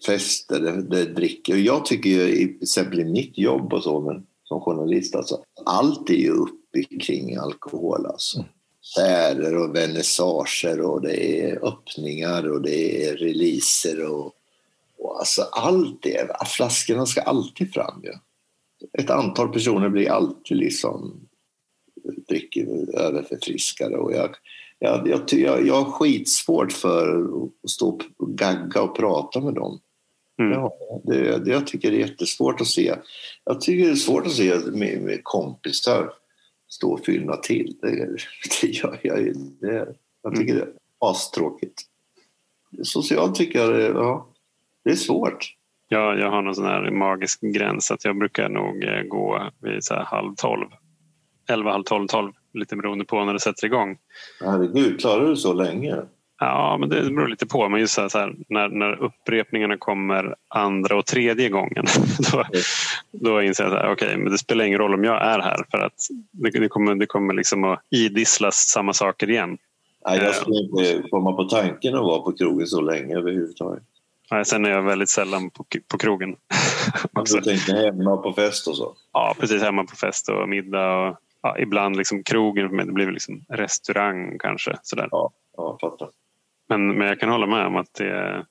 fester 0.05 0.59
där, 0.59 0.71
det 0.71 1.05
dricker. 1.05 1.55
Jag 1.55 1.85
tycker 1.85 2.09
ju, 2.09 2.47
till 2.47 2.63
exempel 2.63 2.99
i 2.99 3.05
mitt 3.05 3.37
jobb 3.37 3.73
och 3.73 3.83
så, 3.83 4.01
men 4.01 4.25
som 4.43 4.61
journalist, 4.61 5.15
alltså, 5.15 5.39
allt 5.65 6.09
är 6.09 6.13
ju 6.13 6.29
uppe 6.29 6.83
kring 7.01 7.35
alkohol. 7.35 8.05
Alltså. 8.05 8.37
Mm. 8.39 8.49
Färder 8.95 9.55
och 9.55 9.75
vernissager 9.75 10.81
och 10.81 11.01
det 11.01 11.41
är 11.41 11.67
öppningar 11.67 12.51
och 12.51 12.61
det 12.61 13.05
är 13.05 13.15
releaser 13.15 14.05
och, 14.05 14.33
och 14.97 15.19
alltså 15.19 15.41
allt 15.41 16.01
det. 16.01 16.47
Flaskorna 16.47 17.05
ska 17.05 17.21
alltid 17.21 17.73
fram 17.73 18.01
ju. 18.03 18.13
Ett 19.03 19.09
antal 19.09 19.53
personer 19.53 19.89
blir 19.89 20.09
alltid 20.09 20.57
liksom 20.57 21.27
dricker 22.27 22.99
överförfriskare 22.99 23.97
och 23.97 24.13
jag, 24.13 24.35
jag, 24.79 25.07
jag, 25.07 25.21
jag, 25.31 25.67
jag 25.67 25.81
har 25.81 25.91
skitsvårt 25.91 26.71
för 26.71 27.27
att 27.63 27.69
stå 27.69 27.99
och 28.17 28.37
gagga 28.37 28.81
och 28.81 28.95
prata 28.95 29.39
med 29.39 29.53
dem. 29.53 29.79
Mm. 30.39 30.51
Ja, 30.51 30.73
det, 31.03 31.37
det, 31.37 31.51
jag 31.51 31.67
tycker 31.67 31.91
det 31.91 31.97
är 31.97 32.07
jättesvårt 32.07 32.61
att 32.61 32.67
se. 32.67 32.95
Jag 33.43 33.61
tycker 33.61 33.85
det 33.85 33.91
är 33.91 33.95
svårt 33.95 34.25
att 34.25 34.33
se 34.33 34.55
med, 34.55 35.01
med 35.01 35.19
kompisar 35.23 36.09
stå 36.75 36.91
och 36.91 37.05
fyllna 37.05 37.35
till. 37.35 37.77
Det, 37.81 37.89
det 38.61 38.67
gör 38.67 38.99
jag 39.03 39.17
det, 39.61 39.95
Jag 40.23 40.35
tycker 40.35 40.53
mm. 40.53 40.65
det 40.65 40.71
är 40.71 40.73
astråkigt. 41.09 41.81
Socialt 42.83 43.35
tycker 43.35 43.59
jag 43.59 43.73
det, 43.73 43.87
ja, 43.87 44.27
det 44.83 44.89
är 44.89 44.95
svårt. 44.95 45.55
Ja, 45.87 46.15
jag 46.15 46.31
har 46.31 46.41
någon 46.41 46.55
sån 46.55 46.65
här 46.65 46.91
magisk 46.91 47.41
gräns 47.41 47.91
att 47.91 48.05
jag 48.05 48.17
brukar 48.17 48.49
nog 48.49 48.83
eh, 48.83 49.01
gå 49.01 49.49
vid 49.61 49.83
så 49.83 49.95
halv 49.95 50.35
tolv. 50.35 50.67
Elva, 51.49 51.71
halv 51.71 51.83
tolv, 51.83 52.07
tolv. 52.07 52.31
Lite 52.53 52.75
beroende 52.75 53.05
på 53.05 53.25
när 53.25 53.33
det 53.33 53.39
sätter 53.39 53.65
igång. 53.65 53.97
Herregud, 54.41 54.99
klarar 54.99 55.29
du 55.29 55.35
så 55.35 55.53
länge? 55.53 55.95
Ja, 56.39 56.77
men 56.79 56.89
det 56.89 57.01
beror 57.01 57.27
lite 57.27 57.45
på. 57.45 57.69
Men 57.69 57.79
just 57.79 57.93
så 57.93 58.01
här, 58.01 58.35
när, 58.49 58.69
när 58.69 59.03
upprepningarna 59.03 59.77
kommer 59.77 60.35
andra 60.47 60.97
och 60.97 61.05
tredje 61.05 61.49
gången 61.49 61.85
då, 62.31 62.43
då 63.11 63.41
inser 63.41 63.63
jag 63.63 63.73
att 63.73 63.91
okay, 63.91 64.17
men 64.17 64.31
det 64.31 64.37
spelar 64.37 64.65
ingen 64.65 64.79
roll 64.79 64.93
om 64.93 65.03
jag 65.03 65.21
är 65.21 65.39
här 65.39 65.65
för 65.71 65.77
att 65.77 66.07
det, 66.31 66.59
det 66.59 66.67
kommer, 66.67 66.95
det 66.95 67.05
kommer 67.05 67.33
liksom 67.33 67.63
att 67.63 67.79
idisslas 67.89 68.55
samma 68.55 68.93
saker 68.93 69.29
igen. 69.29 69.57
Nej, 70.05 70.19
jag 70.19 70.35
skulle 70.35 70.59
inte 70.59 71.09
komma 71.09 71.33
på 71.33 71.43
tanken 71.43 71.95
att 71.95 72.01
vara 72.01 72.21
på 72.21 72.31
krogen 72.31 72.67
så 72.67 72.81
länge 72.81 73.15
överhuvudtaget. 73.15 73.83
Nej, 74.31 74.45
sen 74.45 74.65
är 74.65 74.69
jag 74.69 74.81
väldigt 74.81 75.09
sällan 75.09 75.49
på, 75.49 75.65
på 75.87 75.97
krogen. 75.97 76.35
du 77.25 77.41
tänker 77.41 77.73
hemma 77.73 78.17
på 78.17 78.33
fest 78.33 78.67
och 78.67 78.77
så? 78.77 78.93
Ja, 79.13 79.35
precis. 79.39 79.61
Hemma 79.61 79.83
på 79.83 79.95
fest 79.95 80.29
och 80.29 80.49
middag. 80.49 80.95
Och, 80.95 81.17
ja, 81.41 81.57
ibland 81.59 81.95
liksom 81.95 82.23
krogen 82.23 82.75
mig, 82.75 82.85
det 82.85 82.91
blir 82.91 83.11
liksom 83.11 83.45
restaurang 83.49 84.37
kanske. 84.39 84.77
Sådär. 84.83 85.07
Ja, 85.11 85.31
ja, 85.57 85.77
fattar. 85.81 86.09
Men, 86.69 86.97
men 86.97 87.07
jag 87.07 87.19
kan 87.19 87.29
hålla 87.29 87.47
med 87.47 87.65
om 87.65 87.75
att 87.75 87.93
det, 87.93 88.45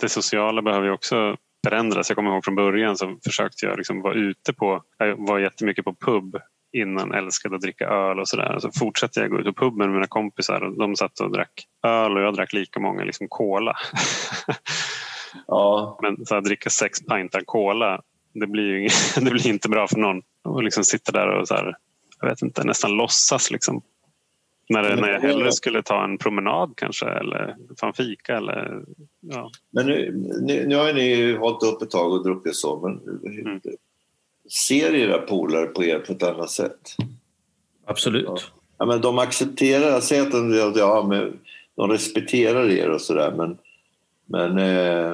det 0.00 0.08
sociala 0.08 0.62
behöver 0.62 0.90
också 0.90 1.36
förändras. 1.66 2.10
Jag 2.10 2.16
kommer 2.16 2.30
ihåg 2.30 2.44
från 2.44 2.54
början 2.54 2.96
så 2.96 3.18
försökte 3.24 3.66
jag 3.66 3.76
liksom 3.76 4.02
vara 4.02 4.14
ute 4.14 4.52
på, 4.52 4.82
jag 4.98 5.26
var 5.26 5.38
jättemycket 5.38 5.84
på 5.84 5.94
pub 5.94 6.36
innan, 6.72 7.14
älskade 7.14 7.56
att 7.56 7.62
dricka 7.62 7.88
öl 7.88 8.20
och 8.20 8.28
sådär. 8.28 8.58
Så 8.58 8.70
fortsatte 8.72 9.20
jag 9.20 9.30
gå 9.30 9.40
ut 9.40 9.46
på 9.46 9.52
puben 9.52 9.78
med 9.78 9.90
mina 9.90 10.06
kompisar 10.06 10.60
och 10.60 10.78
de 10.78 10.96
satt 10.96 11.20
och 11.20 11.32
drack 11.32 11.66
öl 11.82 12.16
och 12.16 12.22
jag 12.22 12.34
drack 12.34 12.52
lika 12.52 12.80
många 12.80 13.04
liksom 13.04 13.26
cola. 13.28 13.76
ja. 15.46 15.98
Men 16.02 16.26
så 16.26 16.36
att 16.36 16.44
dricka 16.44 16.70
sex 16.70 17.06
pintar 17.06 17.40
cola, 17.40 18.00
det 18.34 18.46
blir 18.46 18.78
ju 18.78 18.88
det 19.24 19.30
blir 19.30 19.46
inte 19.46 19.68
bra 19.68 19.88
för 19.88 19.98
någon. 19.98 20.22
Och 20.44 20.62
liksom 20.62 20.84
sitta 20.84 21.12
där 21.12 21.28
och 21.28 21.48
så 21.48 21.54
här, 21.54 21.76
jag 22.20 22.28
vet 22.28 22.42
inte, 22.42 22.64
nästan 22.64 22.90
låtsas 22.90 23.50
liksom 23.50 23.82
när, 24.68 24.96
när 24.96 25.08
jag 25.08 25.20
hellre 25.20 25.52
skulle 25.52 25.82
ta 25.82 26.04
en 26.04 26.18
promenad 26.18 26.72
kanske 26.76 27.06
eller 27.06 27.56
ta 27.76 27.86
en 27.86 27.92
fika. 27.92 28.36
Eller, 28.36 28.84
ja. 29.20 29.50
Men 29.70 29.86
nu, 29.86 30.12
nu, 30.42 30.66
nu 30.66 30.76
har 30.76 30.92
ni 30.92 31.32
hållit 31.32 31.62
upp 31.62 31.82
ett 31.82 31.90
tag 31.90 32.12
och 32.12 32.24
druckit 32.24 32.56
så, 32.56 32.80
men 32.80 33.00
mm. 33.36 33.60
ser 34.66 34.94
era 34.94 35.18
polare 35.18 35.66
på 35.66 35.84
er 35.84 35.98
på 35.98 36.12
ett 36.12 36.22
annat 36.22 36.50
sätt? 36.50 36.96
Absolut. 37.84 38.24
Ja. 38.26 38.38
ja 38.78 38.86
men 38.86 39.00
de 39.00 39.18
accepterar, 39.18 40.00
säg 40.00 40.20
att 40.20 40.32
de, 40.32 40.54
ja, 40.76 41.06
men, 41.08 41.38
de 41.76 41.90
respekterar 41.90 42.70
er 42.70 42.90
och 42.90 43.00
sådär 43.00 43.32
men, 43.36 43.58
men 44.26 44.58
eh, 44.58 45.12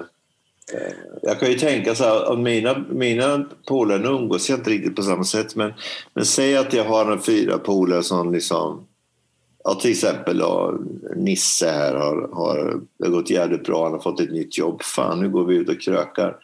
eh, 0.74 0.92
jag 1.22 1.40
kan 1.40 1.50
ju 1.50 1.58
tänka 1.58 1.94
så 1.94 2.04
här, 2.04 2.36
mina, 2.36 2.84
mina 2.88 3.44
polare, 3.68 3.98
nu 3.98 4.08
umgås 4.08 4.50
jag 4.50 4.58
inte 4.58 4.70
riktigt 4.70 4.96
på 4.96 5.02
samma 5.02 5.24
sätt 5.24 5.56
men, 5.56 5.72
men 6.14 6.24
säg 6.24 6.56
att 6.56 6.72
jag 6.72 6.84
har 6.84 7.12
en 7.12 7.20
fyra 7.20 7.58
polare 7.58 8.02
som 8.02 8.32
liksom 8.32 8.86
Ja, 9.64 9.74
till 9.74 9.90
exempel 9.90 10.38
då, 10.38 10.78
Nisse 11.16 11.70
här 11.70 11.94
har, 11.94 12.28
har 12.32 12.80
det 12.98 13.04
har 13.04 13.12
gått 13.12 13.30
jävligt 13.30 13.64
bra. 13.64 13.84
Han 13.84 13.92
har 13.92 14.00
fått 14.00 14.20
ett 14.20 14.32
nytt 14.32 14.58
jobb. 14.58 14.82
Fan, 14.82 15.20
nu 15.20 15.28
går 15.28 15.44
vi 15.44 15.56
ut 15.56 15.68
och 15.68 15.80
krökar. 15.80 16.36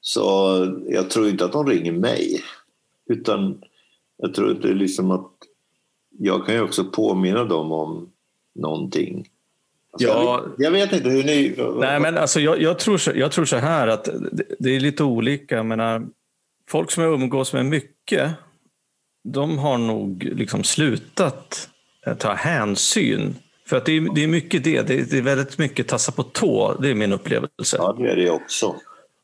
Så 0.00 0.20
jag 0.88 1.10
tror 1.10 1.28
inte 1.28 1.44
att 1.44 1.52
de 1.52 1.66
ringer 1.66 1.92
mig. 1.92 2.42
Utan 3.10 3.62
jag 4.16 4.34
tror 4.34 4.50
inte 4.50 4.68
liksom 4.68 5.10
att 5.10 5.30
jag 6.18 6.46
kan 6.46 6.54
ju 6.54 6.60
också 6.60 6.84
påminna 6.84 7.44
dem 7.44 7.72
om 7.72 8.12
någonting. 8.54 9.28
Alltså, 9.92 10.08
ja, 10.08 10.44
jag, 10.58 10.66
jag, 10.66 10.70
vet 10.70 10.92
inte 10.92 11.08
hur 11.08 11.24
ni... 11.24 11.54
Nej, 11.80 12.00
men 12.00 12.18
alltså, 12.18 12.40
jag, 12.40 12.62
jag, 12.62 12.78
tror 12.78 12.98
så, 12.98 13.12
jag 13.14 13.32
tror 13.32 13.44
så 13.44 13.56
här 13.56 13.88
att 13.88 14.04
det, 14.04 14.44
det 14.58 14.76
är 14.76 14.80
lite 14.80 15.04
olika. 15.04 15.56
Jag 15.56 15.66
menar, 15.66 16.06
folk 16.68 16.90
som 16.90 17.02
jag 17.02 17.12
umgås 17.12 17.52
med 17.52 17.66
mycket, 17.66 18.30
de 19.24 19.58
har 19.58 19.78
nog 19.78 20.24
liksom 20.24 20.64
slutat 20.64 21.68
ta 22.18 22.32
hänsyn. 22.32 23.36
För 23.66 23.76
att 23.76 23.86
det 23.86 23.96
är, 23.96 24.14
det 24.14 24.22
är 24.24 24.28
mycket 24.28 24.64
det. 24.64 24.82
Det 24.82 25.12
är 25.12 25.22
väldigt 25.22 25.58
mycket 25.58 25.88
tassa 25.88 26.12
på 26.12 26.22
tå. 26.22 26.74
Det 26.74 26.90
är 26.90 26.94
min 26.94 27.12
upplevelse. 27.12 27.76
Ja, 27.78 27.94
det 27.98 28.10
är 28.10 28.16
det 28.16 28.30
också. 28.30 28.76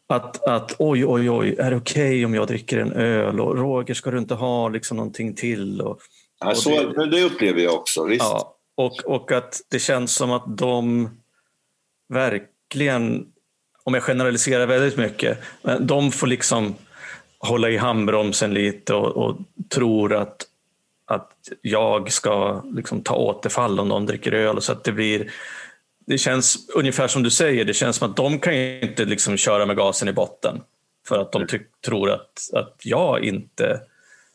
Att, 0.08 0.48
att 0.48 0.74
oj, 0.78 1.06
oj, 1.06 1.30
oj, 1.30 1.56
är 1.58 1.70
det 1.70 1.76
okej 1.76 2.08
okay 2.08 2.24
om 2.24 2.34
jag 2.34 2.46
dricker 2.46 2.78
en 2.78 2.92
öl? 2.92 3.40
Och 3.40 3.58
Roger, 3.58 3.94
ska 3.94 4.10
du 4.10 4.18
inte 4.18 4.34
ha 4.34 4.68
liksom 4.68 4.96
någonting 4.96 5.34
till? 5.34 5.80
Och, 5.80 5.98
ja, 6.40 6.50
och 6.50 6.56
så, 6.56 6.70
det, 6.70 7.10
det, 7.10 7.22
upplever 7.22 7.60
jag 7.60 7.74
också, 7.74 8.04
visst. 8.04 8.24
Ja, 8.24 8.56
och, 8.76 9.04
och 9.04 9.32
att 9.32 9.60
det 9.68 9.78
känns 9.78 10.14
som 10.14 10.32
att 10.32 10.58
de 10.58 11.10
verkligen, 12.08 13.26
om 13.84 13.94
jag 13.94 14.02
generaliserar 14.02 14.66
väldigt 14.66 14.96
mycket, 14.96 15.38
de 15.80 16.12
får 16.12 16.26
liksom 16.26 16.74
hålla 17.38 17.70
i 17.70 17.76
handbromsen 17.76 18.54
lite 18.54 18.94
och, 18.94 19.16
och 19.16 19.36
tror 19.68 20.14
att 20.14 20.46
att 21.06 21.30
jag 21.62 22.12
ska 22.12 22.62
liksom 22.64 23.02
ta 23.02 23.14
återfall 23.14 23.80
om 23.80 23.88
någon 23.88 24.06
dricker 24.06 24.32
öl. 24.32 24.62
Så 24.62 24.72
att 24.72 24.84
det 24.84 24.92
blir 24.92 25.32
det 26.06 26.18
känns 26.18 26.68
ungefär 26.74 27.08
som 27.08 27.22
du 27.22 27.30
säger, 27.30 27.64
det 27.64 27.74
känns 27.74 27.96
som 27.96 28.10
att 28.10 28.16
de 28.16 28.38
kan 28.38 28.54
inte 28.54 29.04
liksom 29.04 29.36
köra 29.36 29.66
med 29.66 29.76
gasen 29.76 30.08
i 30.08 30.12
botten 30.12 30.60
för 31.08 31.18
att 31.18 31.32
de 31.32 31.46
tror 31.84 32.10
att, 32.10 32.50
att 32.52 32.80
jag 32.82 33.24
inte 33.24 33.80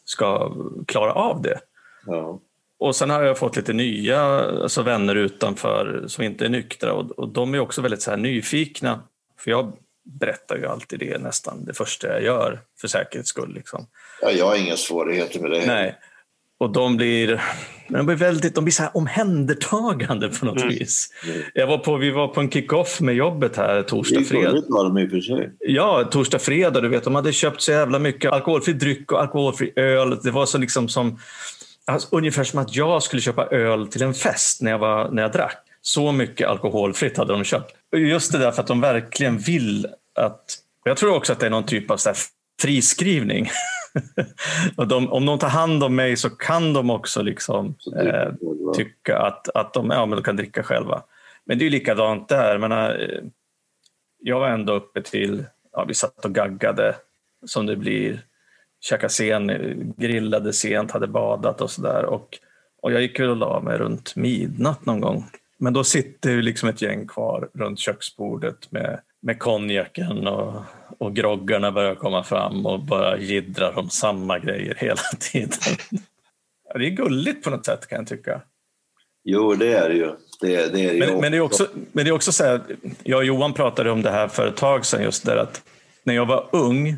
ska 0.05 0.51
klara 0.88 1.13
av 1.13 1.41
det. 1.41 1.59
Ja. 2.05 2.39
och 2.80 2.95
sen 2.95 3.09
har 3.09 3.24
jag 3.24 3.38
fått 3.38 3.55
lite 3.55 3.74
nya 3.74 4.22
alltså 4.41 4.82
vänner 4.82 5.15
utanför 5.15 6.03
som 6.07 6.24
inte 6.24 6.45
är 6.45 6.49
nyktra 6.49 6.93
och, 6.93 7.11
och 7.11 7.30
de 7.30 7.53
är 7.53 7.59
också 7.59 7.82
väldigt 7.82 8.01
så 8.01 8.15
nyfikna. 8.15 9.03
För 9.39 9.51
jag 9.51 9.74
berättar 10.03 10.57
ju 10.57 10.67
alltid 10.67 10.99
det 10.99 11.17
nästan 11.17 11.65
det 11.65 11.74
första 11.74 12.07
jag 12.07 12.24
gör 12.24 12.61
för 12.82 12.88
säkerhets 12.88 13.30
skull. 13.30 13.53
Liksom. 13.53 13.88
Ja, 14.22 14.32
jag 14.32 14.45
har 14.45 14.55
inga 14.55 14.78
svårigheter 14.78 15.39
med 15.39 15.51
det. 15.51 15.65
Nej. 15.65 15.99
Och 16.62 16.70
de 16.70 16.97
blir, 16.97 17.41
de 17.88 18.05
blir 18.05 18.16
väldigt 18.16 18.55
de 18.55 18.64
blir 18.64 18.72
så 18.72 18.84
här 18.84 18.97
omhändertagande 18.97 20.30
på 20.30 20.45
något 20.45 20.62
mm. 20.62 20.70
vis. 20.70 21.09
Jag 21.53 21.68
var 21.68 21.78
på, 21.78 21.97
vi 21.97 22.12
var 22.12 22.28
på 22.28 22.39
en 22.39 22.49
kick-off 22.49 23.01
med 23.01 23.16
jobbet 23.16 23.57
här 23.57 23.84
torsdag, 23.84 24.24
fredag. 24.24 24.64
Ja, 25.59 26.09
torsdag, 26.12 26.39
fredag. 26.39 26.82
Du 26.82 26.88
vet, 26.88 27.03
de 27.03 27.16
hade 27.16 27.34
köpt 27.34 27.62
så 27.62 27.72
jävla 27.72 27.99
mycket 27.99 28.32
alkoholfri 28.32 28.74
dryck 28.74 29.12
och 29.12 29.22
alkoholfri 29.22 29.74
öl. 29.76 30.20
Det 30.24 30.32
var 30.32 30.45
så 30.45 30.57
liksom 30.57 30.89
som, 30.89 31.20
alltså, 31.86 32.07
ungefär 32.12 32.43
som 32.43 32.59
att 32.59 32.76
jag 32.76 33.03
skulle 33.03 33.22
köpa 33.22 33.45
öl 33.45 33.88
till 33.88 34.03
en 34.03 34.14
fest 34.14 34.62
när 34.62 34.72
jag, 34.72 34.80
var, 34.80 35.09
när 35.12 35.22
jag 35.22 35.32
drack. 35.32 35.57
Så 35.82 36.12
mycket 36.12 36.47
alkoholfritt 36.47 37.18
hade 37.18 37.34
de 37.34 37.43
köpt. 37.43 37.76
Just 37.95 38.32
det 38.32 38.38
där 38.38 38.51
för 38.51 38.62
att 38.62 38.68
de 38.68 38.82
verkligen 38.82 39.38
vill 39.38 39.88
att... 40.20 40.45
Jag 40.84 40.97
tror 40.97 41.16
också 41.16 41.34
att 41.34 41.39
det 41.39 41.45
är 41.45 41.49
någon 41.49 41.66
typ 41.66 41.91
av 41.91 41.97
så 41.97 42.09
friskrivning. 42.62 43.49
och 44.78 44.88
de, 44.88 45.12
om 45.12 45.26
de 45.26 45.39
tar 45.39 45.49
hand 45.49 45.84
om 45.84 45.95
mig 45.95 46.18
så 46.18 46.30
kan 46.30 46.74
de 46.74 46.89
också 46.89 47.22
liksom, 47.22 47.76
eh, 47.97 48.34
tycka 48.76 49.18
att, 49.18 49.49
att 49.49 49.74
de, 49.74 49.89
ja, 49.89 50.05
men 50.05 50.16
de 50.16 50.24
kan 50.24 50.36
dricka 50.36 50.64
själva. 50.64 51.03
Men 51.45 51.59
det 51.59 51.66
är 51.66 51.70
likadant 51.70 52.30
där. 52.30 52.57
Men, 52.57 52.72
eh, 52.72 53.24
jag 54.20 54.39
var 54.39 54.49
ändå 54.49 54.74
uppe 54.74 55.01
till, 55.01 55.45
ja, 55.72 55.86
vi 55.88 55.93
satt 55.93 56.26
och 56.26 56.36
gaggade 56.36 56.95
som 57.45 57.66
det 57.66 57.76
blir. 57.76 58.26
Käkade 58.84 59.14
sen, 59.14 59.93
grillade 59.97 60.53
sent, 60.53 60.91
hade 60.91 61.07
badat 61.07 61.62
och 61.62 61.72
sådär. 61.72 62.05
Och, 62.05 62.39
och 62.82 62.91
jag 62.91 63.01
gick 63.01 63.20
och 63.20 63.38
la 63.38 63.59
mig 63.59 63.78
runt 63.78 64.16
midnatt 64.16 64.86
någon 64.86 65.01
gång. 65.01 65.26
Men 65.57 65.74
då 65.74 65.84
sitter 65.84 66.41
liksom 66.41 66.70
ett 66.70 66.82
gäng 66.82 67.07
kvar 67.07 67.49
runt 67.53 67.80
köksbordet 67.80 68.72
med, 68.72 68.99
med 69.22 69.39
konjaken 69.39 70.28
och, 70.28 70.61
och 70.97 71.15
groggarna 71.15 71.72
börjar 71.72 71.95
komma 71.95 72.24
fram 72.24 72.65
och 72.65 72.80
bara 72.80 73.17
jiddrar 73.17 73.80
om 73.80 73.89
samma 73.89 74.39
grejer 74.39 74.76
hela 74.78 75.01
tiden. 75.19 75.59
det 76.74 76.86
är 76.86 76.89
gulligt 76.89 77.43
på 77.43 77.49
något 77.49 77.65
sätt 77.65 77.88
kan 77.88 77.97
jag 77.97 78.07
tycka. 78.07 78.41
Jo, 79.24 79.53
det 79.55 79.74
är 79.74 79.89
det 79.89 79.95
ju. 79.95 80.11
Det, 80.41 80.74
det 80.74 80.89
är 80.89 80.99
men, 80.99 81.22
men, 81.22 81.32
det 81.32 81.38
är 81.38 81.41
också, 81.41 81.67
men 81.91 82.05
det 82.05 82.11
är 82.11 82.13
också 82.13 82.32
så 82.32 82.43
här, 82.43 82.61
jag 83.03 83.17
och 83.17 83.26
Johan 83.26 83.53
pratade 83.53 83.91
om 83.91 84.01
det 84.01 84.11
här 84.11 84.28
för 84.28 84.47
ett 84.47 84.57
tag 84.57 84.86
sedan, 84.86 85.03
just 85.03 85.26
där 85.26 85.38
att 85.38 85.61
när 86.03 86.13
jag 86.13 86.26
var 86.26 86.49
ung, 86.51 86.97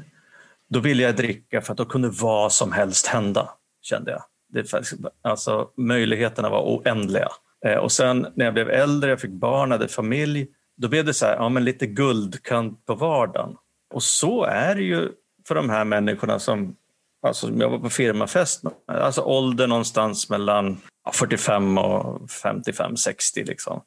då 0.70 0.80
ville 0.80 1.04
jag 1.04 1.16
dricka 1.16 1.62
för 1.62 1.72
att 1.74 1.78
då 1.78 1.86
kunde 1.86 2.10
vad 2.10 2.52
som 2.52 2.72
helst 2.72 3.08
hända, 3.08 3.50
kände 3.82 4.12
jag. 4.12 4.22
Det, 4.54 4.74
alltså, 5.22 5.70
möjligheterna 5.78 6.50
var 6.50 6.62
oändliga. 6.62 7.30
Eh, 7.66 7.78
och 7.78 7.92
sen 7.92 8.28
när 8.36 8.46
jag 8.46 8.54
blev 8.54 8.70
äldre, 8.70 9.10
jag 9.10 9.22
fick 9.22 9.32
barn, 9.32 9.72
hade 9.72 9.88
familj, 9.88 10.48
då 10.76 10.88
blev 10.88 11.06
det 11.06 11.14
så 11.14 11.26
här, 11.26 11.36
ja, 11.36 11.50
men 11.50 11.64
lite 11.64 11.86
guldkant 11.86 12.86
på 12.86 12.96
vardagen. 12.96 13.58
Och 13.94 14.04
så 14.04 14.44
är 14.44 14.76
det 14.76 14.82
ju 14.82 15.12
för 15.48 15.56
de 15.56 15.70
här 15.70 15.86
människorna 15.86 16.40
som, 16.40 16.76
alltså 17.22 17.50
jag 17.50 17.70
var 17.70 17.80
på 17.80 17.90
firmafest, 17.90 18.64
alltså 18.88 19.22
ålder 19.22 19.68
någonstans 19.68 20.30
mellan 20.30 20.82
45 21.12 21.78
och 21.78 22.22
55-60 22.22 23.46
liksom. 23.46 23.82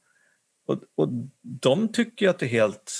Och, 0.66 0.78
och 0.96 1.08
de 1.42 1.92
tycker 1.92 2.28
att 2.28 2.38
det 2.38 2.46
är 2.46 2.50
helt 2.50 2.92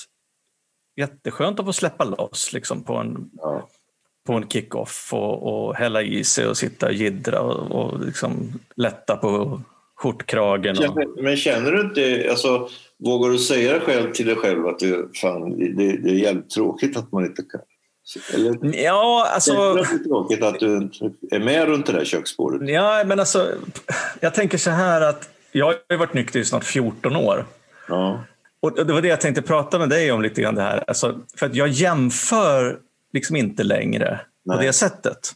jätteskönt 0.97 1.61
att 1.61 1.67
få 1.67 1.73
släppa 1.73 2.05
loss 2.05 2.53
liksom, 2.53 2.83
på 2.83 2.95
en, 2.95 3.31
ja. 3.33 3.69
på 4.27 4.33
en 4.33 4.49
kick-off 4.49 5.11
och, 5.13 5.43
och 5.43 5.75
hälla 5.75 6.03
i 6.03 6.25
sig 6.25 6.47
och 6.47 6.57
sitta 6.57 6.87
och 6.87 6.93
jiddra 6.93 7.41
och, 7.41 7.73
och 7.73 8.01
liksom 8.01 8.61
lätta 8.77 9.17
på 9.17 9.61
skjortkragen. 9.97 10.77
Och... 10.79 11.23
Men 11.23 11.37
känner 11.37 11.73
du 11.73 11.81
inte, 11.81 12.31
alltså, 12.31 12.69
vågar 12.99 13.31
du 13.31 13.39
säga 13.39 13.81
själv 13.81 14.13
till 14.13 14.27
dig 14.27 14.37
själv 14.37 14.67
att 14.67 14.79
det, 14.79 15.17
fan, 15.17 15.59
det, 15.77 15.97
det 15.97 16.11
är 16.11 16.15
jävligt 16.15 16.51
tråkigt 16.51 16.97
att 16.97 17.13
man 17.13 17.25
inte 17.25 17.43
kan? 17.43 17.61
Eller, 18.35 18.85
ja, 18.85 19.29
alltså... 19.35 19.75
Det 19.75 19.81
är 19.81 20.05
tråkigt 20.05 20.43
att 20.43 20.61
du 20.61 20.91
är 21.31 21.39
med 21.39 21.69
runt 21.69 21.87
det 21.87 21.93
där 21.93 22.05
köksbordet. 22.05 22.69
Ja, 22.69 23.05
men 23.07 23.21
alltså, 23.21 23.53
jag 24.21 24.35
tänker 24.35 24.59
så 24.59 24.71
här 24.71 25.01
att 25.01 25.29
jag 25.53 25.67
har 25.67 25.97
varit 25.97 26.15
nykter 26.15 26.41
i 26.41 26.45
snart 26.45 26.65
14 26.65 27.17
år. 27.17 27.45
Ja. 27.89 28.25
Och 28.61 28.87
det 28.87 28.93
var 28.93 29.03
det 29.03 29.09
jag 29.09 29.21
tänkte 29.21 29.43
prata 29.43 29.79
med 29.79 29.89
dig 29.89 30.13
om 30.13 30.23
lite 30.23 30.43
grann. 30.43 30.55
Det 30.55 30.63
här. 30.63 30.85
Alltså, 30.87 31.21
för 31.37 31.47
att 31.47 31.55
jag 31.55 31.69
jämför 31.69 32.79
liksom 33.13 33.37
inte 33.37 33.65
längre 33.65 34.21
Nej. 34.45 34.57
på 34.57 34.63
det 34.63 34.73
sättet. 34.73 35.33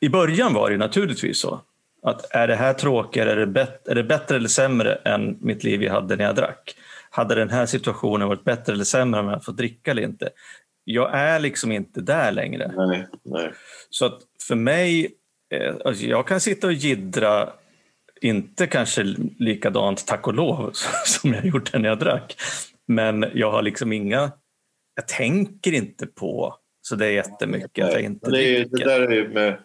I 0.00 0.08
början 0.08 0.54
var 0.54 0.70
det 0.70 0.76
naturligtvis 0.76 1.40
så. 1.40 1.60
Att 2.08 2.34
är 2.34 2.48
det 2.48 2.54
här 2.56 2.72
tråkigare, 2.74 3.32
är 3.32 3.36
det, 3.36 3.46
bet- 3.46 3.88
är 3.88 3.94
det 3.94 4.04
bättre 4.04 4.36
eller 4.36 4.48
sämre 4.48 4.94
än 4.94 5.38
mitt 5.40 5.64
liv 5.64 5.82
jag 5.82 5.92
hade 5.92 6.16
när 6.16 6.24
jag 6.24 6.34
drack? 6.36 6.74
Hade 7.10 7.34
den 7.34 7.50
här 7.50 7.66
situationen 7.66 8.28
varit 8.28 8.44
bättre 8.44 8.72
eller 8.72 8.84
sämre 8.84 9.20
om 9.20 9.28
jag 9.28 9.44
fått 9.44 9.56
dricka 9.56 9.90
eller 9.90 10.02
inte? 10.02 10.30
Jag 10.84 11.14
är 11.14 11.38
liksom 11.40 11.72
inte 11.72 12.00
där 12.00 12.32
längre. 12.32 12.72
Nej, 12.76 13.06
nej. 13.24 13.50
Så 13.90 14.06
att 14.06 14.18
för 14.48 14.54
mig, 14.54 15.10
eh, 15.54 15.74
alltså 15.84 16.04
jag 16.04 16.26
kan 16.26 16.40
sitta 16.40 16.66
och 16.66 16.72
gidra, 16.72 17.48
inte 18.20 18.66
kanske 18.66 19.02
likadant 19.38 20.06
tack 20.06 20.26
och 20.26 20.34
lov 20.34 20.70
som 21.04 21.34
jag 21.34 21.46
gjorde 21.46 21.78
när 21.78 21.88
jag 21.88 21.98
drack. 21.98 22.36
Men 22.86 23.26
jag 23.34 23.50
har 23.50 23.62
liksom 23.62 23.92
inga, 23.92 24.32
jag 24.94 25.08
tänker 25.08 25.72
inte 25.72 26.06
på 26.06 26.54
så 26.82 26.94
det 26.96 27.06
är 27.06 27.10
jättemycket 27.10 27.86
att 27.86 27.92
jag 27.92 28.02
inte 28.02 28.30
det, 28.30 28.56
är, 28.56 28.64
det 28.64 28.84
där 28.84 29.12
är 29.12 29.28
med, 29.28 29.58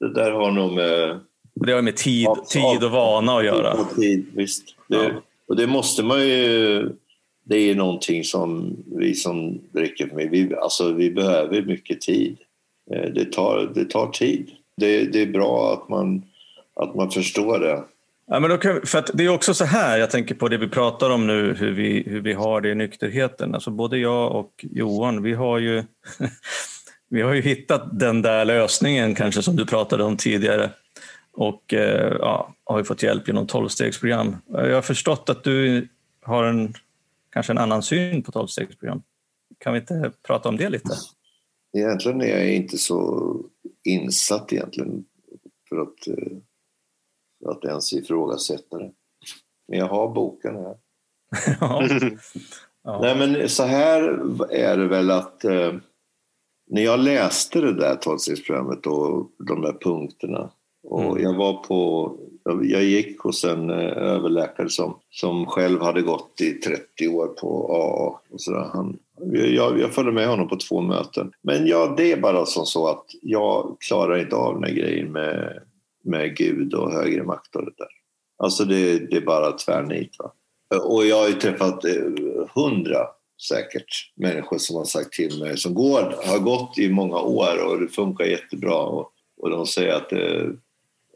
det 0.00 0.14
där 0.14 0.30
har 0.30 0.50
nog 0.50 0.72
med 0.72 1.20
det 1.54 1.72
har 1.72 1.82
med 1.82 1.96
tid, 1.96 2.28
tid 2.48 2.84
och 2.84 2.90
vana 2.90 3.36
att 3.36 3.44
göra. 3.44 3.84
Tid, 3.84 4.26
visst. 4.34 4.64
Det, 4.88 4.96
ja. 4.96 5.10
Och 5.48 5.56
det 5.56 5.66
måste 5.66 6.02
man 6.02 6.28
ju... 6.28 6.88
Det 7.44 7.56
är 7.56 7.74
någonting 7.74 8.24
som 8.24 8.76
vi 8.86 9.14
som 9.14 9.60
dricker 9.72 10.06
mycket, 10.14 10.32
vi, 10.32 10.54
alltså 10.54 10.92
vi 10.92 11.10
behöver 11.10 11.62
mycket 11.62 12.00
tid. 12.00 12.36
Eh, 12.94 13.12
det 13.14 13.24
tar, 13.24 13.72
det 13.74 13.84
tar 13.84 14.10
tid. 14.10 14.50
Det, 14.76 15.04
det 15.04 15.22
är 15.22 15.26
bra 15.26 15.72
att 15.72 15.88
man, 15.88 16.22
att 16.74 16.94
man 16.94 17.10
förstår 17.10 17.58
det. 17.58 17.84
Ja, 18.26 18.40
men 18.40 18.58
kan, 18.58 18.80
för 18.86 19.04
det 19.14 19.24
är 19.24 19.28
också 19.28 19.54
så 19.54 19.64
här, 19.64 19.98
jag 19.98 20.10
tänker 20.10 20.34
på 20.34 20.48
det 20.48 20.58
vi 20.58 20.68
pratar 20.68 21.10
om 21.10 21.26
nu, 21.26 21.54
hur 21.54 21.72
vi, 21.72 22.02
hur 22.06 22.20
vi 22.20 22.32
har 22.32 22.60
det 22.60 22.70
i 22.70 22.74
nykterheten. 22.74 23.54
Alltså 23.54 23.70
både 23.70 23.98
jag 23.98 24.32
och 24.32 24.64
Johan, 24.70 25.22
vi 25.22 25.34
har 25.34 25.58
ju, 25.58 25.82
vi 27.08 27.22
har 27.22 27.32
ju 27.32 27.40
hittat 27.40 27.98
den 27.98 28.22
där 28.22 28.44
lösningen 28.44 29.14
kanske 29.14 29.42
som 29.42 29.56
du 29.56 29.66
pratade 29.66 30.04
om 30.04 30.16
tidigare. 30.16 30.70
Och 31.32 31.74
eh, 31.74 32.16
ja, 32.20 32.54
har 32.64 32.78
ju 32.78 32.84
fått 32.84 33.02
hjälp 33.02 33.28
genom 33.28 33.46
tolvstegsprogram. 33.46 34.36
Jag 34.46 34.74
har 34.74 34.82
förstått 34.82 35.28
att 35.28 35.44
du 35.44 35.88
har 36.22 36.44
en, 36.44 36.74
kanske 37.30 37.52
en 37.52 37.58
annan 37.58 37.82
syn 37.82 38.22
på 38.22 38.32
tolvstegsprogram. 38.32 39.02
Kan 39.58 39.72
vi 39.72 39.78
inte 39.78 40.12
prata 40.22 40.48
om 40.48 40.56
det 40.56 40.68
lite? 40.68 40.88
Egentligen 41.76 42.20
är 42.20 42.26
jag 42.26 42.54
inte 42.54 42.78
så 42.78 43.36
insatt 43.84 44.52
egentligen 44.52 45.04
för 45.68 45.76
att, 45.76 46.06
eh, 46.06 46.36
för 47.42 47.50
att 47.50 47.64
ens 47.64 47.92
ifrågasätta 47.92 48.78
det. 48.78 48.92
Men 49.68 49.78
jag 49.78 49.88
har 49.88 50.08
boken 50.14 50.56
här. 50.56 50.76
ja. 51.60 51.88
ja. 52.82 53.00
Nej 53.00 53.16
men 53.18 53.48
så 53.48 53.62
här 53.62 54.02
är 54.50 54.76
det 54.76 54.88
väl 54.88 55.10
att 55.10 55.44
eh, 55.44 55.74
när 56.66 56.82
jag 56.82 57.00
läste 57.00 57.60
det 57.60 57.74
där 57.74 57.96
tolvstegsprogrammet 57.96 58.86
och 58.86 59.30
de 59.38 59.62
där 59.62 59.78
punkterna 59.80 60.50
och 60.82 61.10
mm. 61.10 61.22
jag 61.22 61.34
var 61.34 61.52
på, 61.52 62.12
jag 62.44 62.84
gick 62.84 63.20
hos 63.20 63.44
en 63.44 63.70
eh, 63.70 63.96
överläkare 63.96 64.68
som, 64.68 64.98
som 65.10 65.46
själv 65.46 65.80
hade 65.80 66.02
gått 66.02 66.40
i 66.40 66.52
30 66.52 67.08
år 67.08 67.26
på 67.26 67.72
AA. 67.72 68.34
Och 68.34 68.40
så 68.40 68.54
Han, 68.72 68.98
jag, 69.32 69.80
jag 69.80 69.92
följde 69.94 70.12
med 70.12 70.28
honom 70.28 70.48
på 70.48 70.56
två 70.56 70.80
möten. 70.80 71.32
Men 71.42 71.66
ja, 71.66 71.94
det 71.96 72.12
är 72.12 72.20
bara 72.20 72.46
som 72.46 72.66
så 72.66 72.88
att 72.88 73.04
jag 73.22 73.76
klarar 73.88 74.18
inte 74.18 74.36
av 74.36 74.54
den 74.54 74.64
här 74.64 74.74
grejen 74.74 75.12
med, 75.12 75.62
med 76.04 76.36
Gud 76.36 76.74
och 76.74 76.92
högre 76.92 77.22
makt 77.22 77.56
och 77.56 77.64
det 77.64 77.72
där. 77.78 77.88
Alltså 78.38 78.64
det, 78.64 78.98
det 78.98 79.16
är 79.16 79.26
bara 79.26 79.52
tvärnit. 79.52 80.16
Va? 80.18 80.32
Och 80.78 81.06
jag 81.06 81.16
har 81.16 81.28
ju 81.28 81.34
träffat 81.34 81.84
eh, 81.84 81.92
hundra 82.54 83.06
säkert 83.48 84.12
människor 84.16 84.58
som 84.58 84.76
har 84.76 84.84
sagt 84.84 85.12
till 85.12 85.40
mig, 85.40 85.58
som 85.58 85.74
går, 85.74 86.14
har 86.26 86.38
gått 86.38 86.78
i 86.78 86.90
många 86.90 87.20
år 87.20 87.66
och 87.66 87.80
det 87.80 87.88
funkar 87.88 88.24
jättebra. 88.24 88.76
Och, 88.76 89.12
och 89.40 89.50
de 89.50 89.66
säger 89.66 89.94
att 89.94 90.10
det, 90.10 90.52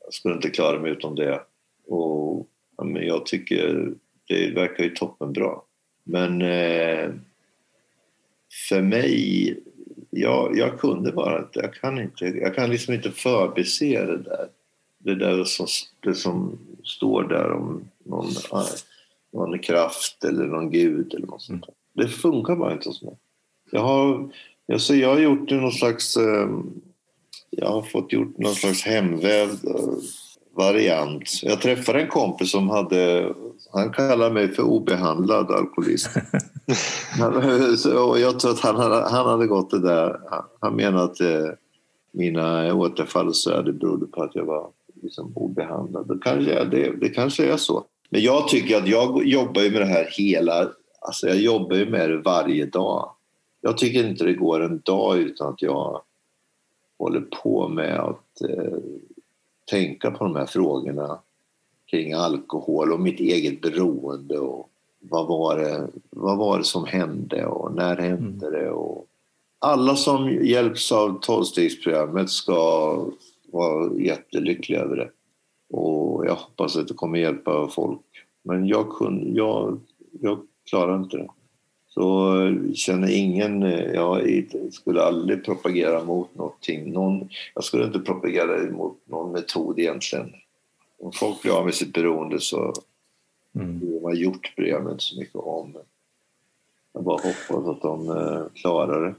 jag 0.07 0.15
skulle 0.15 0.35
inte 0.35 0.51
klara 0.51 0.81
mig 0.81 0.91
utan 0.91 1.15
det. 1.15 1.41
Och, 1.87 2.49
ja, 2.77 2.85
men 2.85 3.07
jag 3.07 3.27
tycker 3.27 3.93
det 4.29 4.51
verkar 4.51 4.85
ju 4.85 4.91
toppenbra. 4.91 5.53
Men 6.05 6.43
eh, 6.43 7.11
för 8.69 8.83
mig, 8.83 9.57
jag, 10.11 10.59
jag 10.59 10.81
kunde 10.81 11.13
bara 11.13 11.39
inte, 11.39 11.61
jag 11.61 11.75
kan 11.75 11.99
inte, 11.99 12.25
jag 12.25 12.55
kan 12.55 12.71
liksom 12.71 12.95
inte 12.95 13.11
förbise 13.11 14.05
det 14.07 14.19
där. 14.19 14.49
Det 14.99 15.15
där 15.15 15.45
som, 15.45 15.67
det 16.01 16.15
som 16.15 16.59
står 16.85 17.23
där 17.23 17.53
om 17.53 17.89
någon, 18.05 18.27
någon 19.33 19.59
kraft 19.59 20.25
eller 20.25 20.45
någon 20.45 20.71
gud 20.71 21.15
eller 21.15 21.27
något 21.27 21.43
sånt. 21.43 21.65
Det 21.93 22.09
funkar 22.09 22.57
bara 22.57 22.73
inte 22.73 22.89
hos 22.89 23.03
mig. 23.03 23.17
Jag 23.71 23.81
har, 23.81 24.31
alltså 24.73 24.95
jag 24.95 25.09
har 25.09 25.21
gjort 25.21 25.51
någon 25.51 25.73
slags 25.73 26.17
eh, 26.17 26.49
jag 27.57 27.69
har 27.69 27.83
fått 27.83 28.13
gjort 28.13 28.39
någon 28.39 28.55
slags 28.55 28.83
hemvävd 28.83 29.65
variant. 30.57 31.41
Jag 31.43 31.61
träffade 31.61 32.01
en 32.01 32.09
kompis 32.09 32.51
som 32.51 32.69
hade, 32.69 33.33
han 33.73 33.93
kallade 33.93 34.35
mig 34.35 34.53
för 34.53 34.63
obehandlad 34.63 35.51
alkoholist. 35.51 36.11
och 38.09 38.19
jag 38.19 38.41
tror 38.41 38.51
att 38.51 38.61
han 38.61 38.77
hade, 38.77 39.09
han 39.09 39.27
hade 39.27 39.47
gått 39.47 39.71
det 39.71 39.81
där, 39.81 40.21
han 40.61 40.77
menade 40.77 41.05
att 41.05 41.21
eh, 41.21 41.51
mina 42.13 42.75
återfall 42.75 43.35
så 43.35 43.63
det 43.63 43.73
berodde 43.73 44.07
på 44.07 44.23
att 44.23 44.35
jag 44.35 44.45
var 44.45 44.71
liksom 45.03 45.33
obehandlad. 45.37 46.09
Det 46.09 46.19
kanske, 46.23 46.65
det, 46.65 47.01
det 47.01 47.09
kanske 47.09 47.53
är 47.53 47.57
så. 47.57 47.85
Men 48.11 48.21
jag 48.21 48.49
tycker 48.49 48.77
att 48.77 48.89
jag 48.89 49.27
jobbar 49.27 49.71
med 49.71 49.81
det 49.81 49.87
här 49.87 50.09
hela, 50.11 50.69
alltså 51.01 51.27
jag 51.27 51.37
jobbar 51.37 51.91
med 51.91 52.11
det 52.11 52.19
varje 52.19 52.67
dag. 52.67 53.11
Jag 53.61 53.79
tycker 53.79 54.09
inte 54.09 54.25
det 54.25 54.33
går 54.33 54.65
en 54.65 54.81
dag 54.85 55.19
utan 55.19 55.49
att 55.49 55.63
jag 55.63 56.03
håller 56.99 57.21
på 57.21 57.69
med 57.69 58.01
att 58.01 58.41
eh, 58.41 58.79
tänka 59.71 60.11
på 60.11 60.25
de 60.25 60.37
här 60.37 60.47
frågorna 60.47 61.19
kring 61.91 62.13
alkohol 62.13 62.93
och 62.93 63.01
mitt 63.01 63.21
eget 63.21 63.61
beroende 63.61 64.39
och 64.39 64.69
vad 65.01 65.27
var 65.27 65.59
det, 65.59 65.89
vad 66.11 66.39
var 66.39 66.59
det 66.59 66.65
som 66.65 66.85
hände 66.85 67.47
och 67.47 67.75
när 67.75 67.97
hände 67.97 68.51
det 68.51 68.71
och 68.71 69.07
alla 69.59 69.97
som 69.97 70.29
hjälps 70.31 70.93
av 70.93 71.19
tolvstegsprogrammet 71.21 72.31
ska 72.31 73.05
vara 73.53 74.01
jättelyckliga 74.01 74.81
över 74.81 74.97
det. 74.97 75.11
Och 75.77 76.27
jag 76.27 76.35
hoppas 76.35 76.77
att 76.77 76.89
det 76.89 76.95
kommer 76.95 77.19
hjälpa 77.19 77.69
folk. 77.69 78.01
Men 78.43 78.67
jag, 78.67 78.91
kunde, 78.91 79.39
jag, 79.39 79.81
jag 80.21 80.39
klarar 80.71 80.97
inte 80.97 81.17
det. 81.17 81.29
Så 81.97 82.37
känner 82.75 83.11
ingen, 83.11 83.63
jag 83.95 84.45
skulle 84.71 85.03
aldrig 85.03 85.45
propagera 85.45 86.05
mot 86.05 86.35
någonting. 86.35 86.93
Någon, 86.93 87.29
jag 87.55 87.65
skulle 87.65 87.85
inte 87.85 87.99
propagera 87.99 88.71
mot 88.71 89.01
någon 89.05 89.33
metod 89.33 89.79
egentligen. 89.79 90.33
Om 90.99 91.13
folk 91.13 91.43
blir 91.43 91.59
av 91.59 91.65
med 91.65 91.75
sitt 91.75 91.93
beroende 91.93 92.41
så 92.41 92.75
mm. 93.55 93.81
de 93.81 94.05
har 94.05 94.15
gjort 94.15 94.57
bryr 94.57 94.69
jag 94.69 94.85
mig 94.85 94.93
inte 94.93 95.05
så 95.05 95.19
mycket 95.19 95.37
om. 95.37 95.77
Jag 96.93 97.05
bara 97.05 97.17
hoppas 97.23 97.69
att 97.69 97.83
de 97.83 98.09
eh, 98.09 98.43
klarar 98.55 99.07
det. 99.07 99.15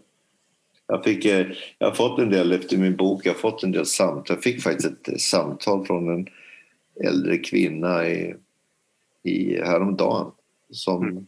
Jag, 0.87 1.03
fick, 1.03 1.25
eh, 1.25 1.47
jag 1.77 1.87
har 1.87 1.95
fått 1.95 2.19
en 2.19 2.29
del 2.29 2.51
efter 2.51 2.77
min 2.77 2.95
bok, 2.95 3.25
jag 3.25 3.31
har 3.33 3.39
fått 3.39 3.63
en 3.63 3.71
del 3.71 3.85
samtal. 3.85 4.35
Jag 4.35 4.43
fick 4.43 4.61
faktiskt 4.61 5.07
ett 5.07 5.21
samtal 5.21 5.85
från 5.85 6.09
en 6.09 6.27
äldre 7.07 7.37
kvinna 7.37 8.07
i, 8.07 8.35
i 9.23 9.61
häromdagen 9.61 10.31
som, 10.71 11.03
mm 11.03 11.27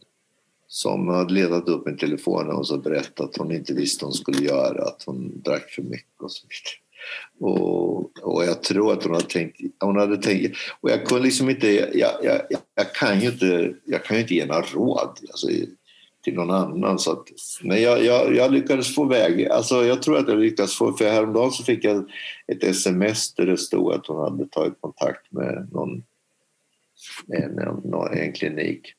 som 0.72 1.08
hade 1.08 1.34
letat 1.34 1.70
upp 1.70 1.86
min 1.86 1.98
telefon 1.98 2.50
och 2.50 2.68
så 2.68 2.78
berättat 2.78 3.20
att 3.20 3.38
hon 3.38 3.52
inte 3.52 3.74
visste 3.74 4.06
vad 4.06 4.10
hon 4.10 4.18
skulle 4.18 4.46
göra, 4.46 4.84
att 4.84 5.04
hon 5.06 5.42
drack 5.42 5.70
för 5.70 5.82
mycket 5.82 6.22
och 6.22 6.32
så 6.32 6.48
vidare. 6.48 6.80
Och, 7.40 8.20
och 8.24 8.46
jag 8.46 8.64
tror 8.64 8.94
att 8.94 9.04
hon 9.04 9.14
hade 9.14 9.26
tänkt, 9.26 9.62
hon 9.80 9.98
hade 9.98 10.18
tänkt 10.18 10.58
och 10.82 10.90
jag 10.90 11.06
kunde 11.06 11.24
liksom 11.24 11.50
inte, 11.50 11.68
jag, 11.98 12.12
jag, 12.24 12.42
jag 12.76 12.94
kan 12.94 13.20
ju 13.20 13.28
inte, 13.28 13.74
jag 13.86 14.04
kan 14.04 14.18
ju 14.18 14.22
inte 14.22 14.36
ge 14.36 14.46
några 14.46 14.62
råd. 14.62 15.20
Alltså, 15.30 15.48
till 16.24 16.34
någon 16.34 16.52
annan. 16.52 17.00
Så 17.00 17.12
att, 17.12 17.28
men 17.64 17.82
jag, 17.82 18.06
jag, 18.06 18.36
jag, 18.36 18.52
lyckades 18.52 18.96
få 18.96 19.06
väg, 19.06 19.48
alltså 19.48 19.86
jag 19.86 20.02
tror 20.02 20.18
att 20.18 20.28
jag 20.28 20.40
lyckades 20.40 20.76
få, 20.76 20.94
för 20.94 21.12
häromdagen 21.12 21.52
så 21.52 21.64
fick 21.64 21.84
jag 21.84 22.10
ett 22.48 22.64
sms 22.64 23.34
där 23.34 23.46
det 23.46 23.58
stod 23.58 23.94
att 23.94 24.08
hon 24.08 24.20
hade 24.20 24.48
tagit 24.48 24.82
kontakt 24.82 25.32
med 25.32 25.68
någon, 25.72 26.04
med 27.26 27.56
någon, 27.84 28.18
en 28.18 28.34
klinik. 28.34 28.94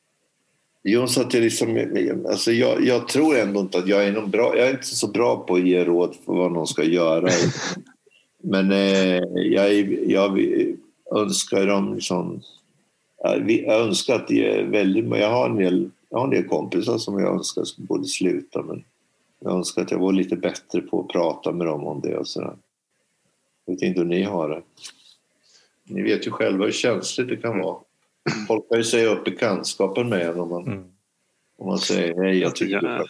Jo, 0.83 1.07
så 1.07 1.21
att 1.21 1.35
jag, 1.35 1.43
liksom, 1.43 1.87
alltså 2.29 2.53
jag, 2.53 2.85
jag, 2.85 3.09
tror 3.09 3.39
ändå 3.39 3.61
inte 3.61 3.79
att 3.79 3.89
jag 3.89 4.07
är 4.07 4.13
någon 4.13 4.31
bra, 4.31 4.57
jag 4.57 4.67
är 4.67 4.71
inte 4.71 4.87
så 4.87 5.09
bra 5.09 5.37
på 5.37 5.55
att 5.55 5.67
ge 5.67 5.85
råd 5.85 6.17
för 6.25 6.33
vad 6.33 6.53
någon 6.53 6.67
ska 6.67 6.85
göra. 6.85 7.31
Men 8.43 8.73
eh, 8.73 9.23
jag, 9.35 9.93
jag 10.07 10.39
önskar 11.17 11.67
dem 11.67 11.95
liksom, 11.95 12.43
jag 13.47 13.81
önskar 13.81 14.15
att 14.15 14.29
det 14.29 14.63
väldigt, 14.63 15.05
jag 15.05 15.31
har 15.31 15.51
en 15.51 15.57
del 15.57 15.91
jag 16.11 16.19
har 16.19 16.25
en 16.25 16.31
del 16.31 16.49
kompisar 16.49 16.99
som 16.99 17.19
jag 17.19 17.35
önskar 17.35 17.65
borde 17.77 18.05
sluta 18.05 18.63
men 18.63 18.85
jag 19.41 19.53
önskar 19.53 19.83
att 19.83 19.91
jag 19.91 19.99
var 19.99 20.13
lite 20.13 20.37
bättre 20.37 20.81
på 20.81 21.01
att 21.01 21.09
prata 21.09 21.53
med 21.53 21.67
dem 21.67 21.87
om 21.87 22.01
det 22.01 22.17
och 22.17 22.29
sådär. 22.29 22.57
Jag 23.65 23.75
vet 23.75 23.83
inte 23.83 24.01
hur 24.01 24.07
ni 24.07 24.23
har 24.23 24.49
det. 24.49 24.63
Ni 25.85 26.03
vet 26.03 26.27
ju 26.27 26.31
själva 26.31 26.65
hur 26.65 26.73
känsligt 26.73 27.29
det 27.29 27.37
kan 27.37 27.59
vara. 27.59 27.77
Folk 28.49 28.69
kan 28.69 28.79
ju 28.79 28.85
säga 28.85 29.09
upp 29.09 29.25
bekantskapen 29.25 30.09
med 30.09 30.21
en 30.21 30.41
om 30.41 30.49
man, 30.49 30.67
mm. 30.67 30.85
om 31.59 31.67
man 31.67 31.79
säger 31.79 32.23
hej. 32.23 32.39
Jag, 32.39 32.57
tycker 32.57 33.07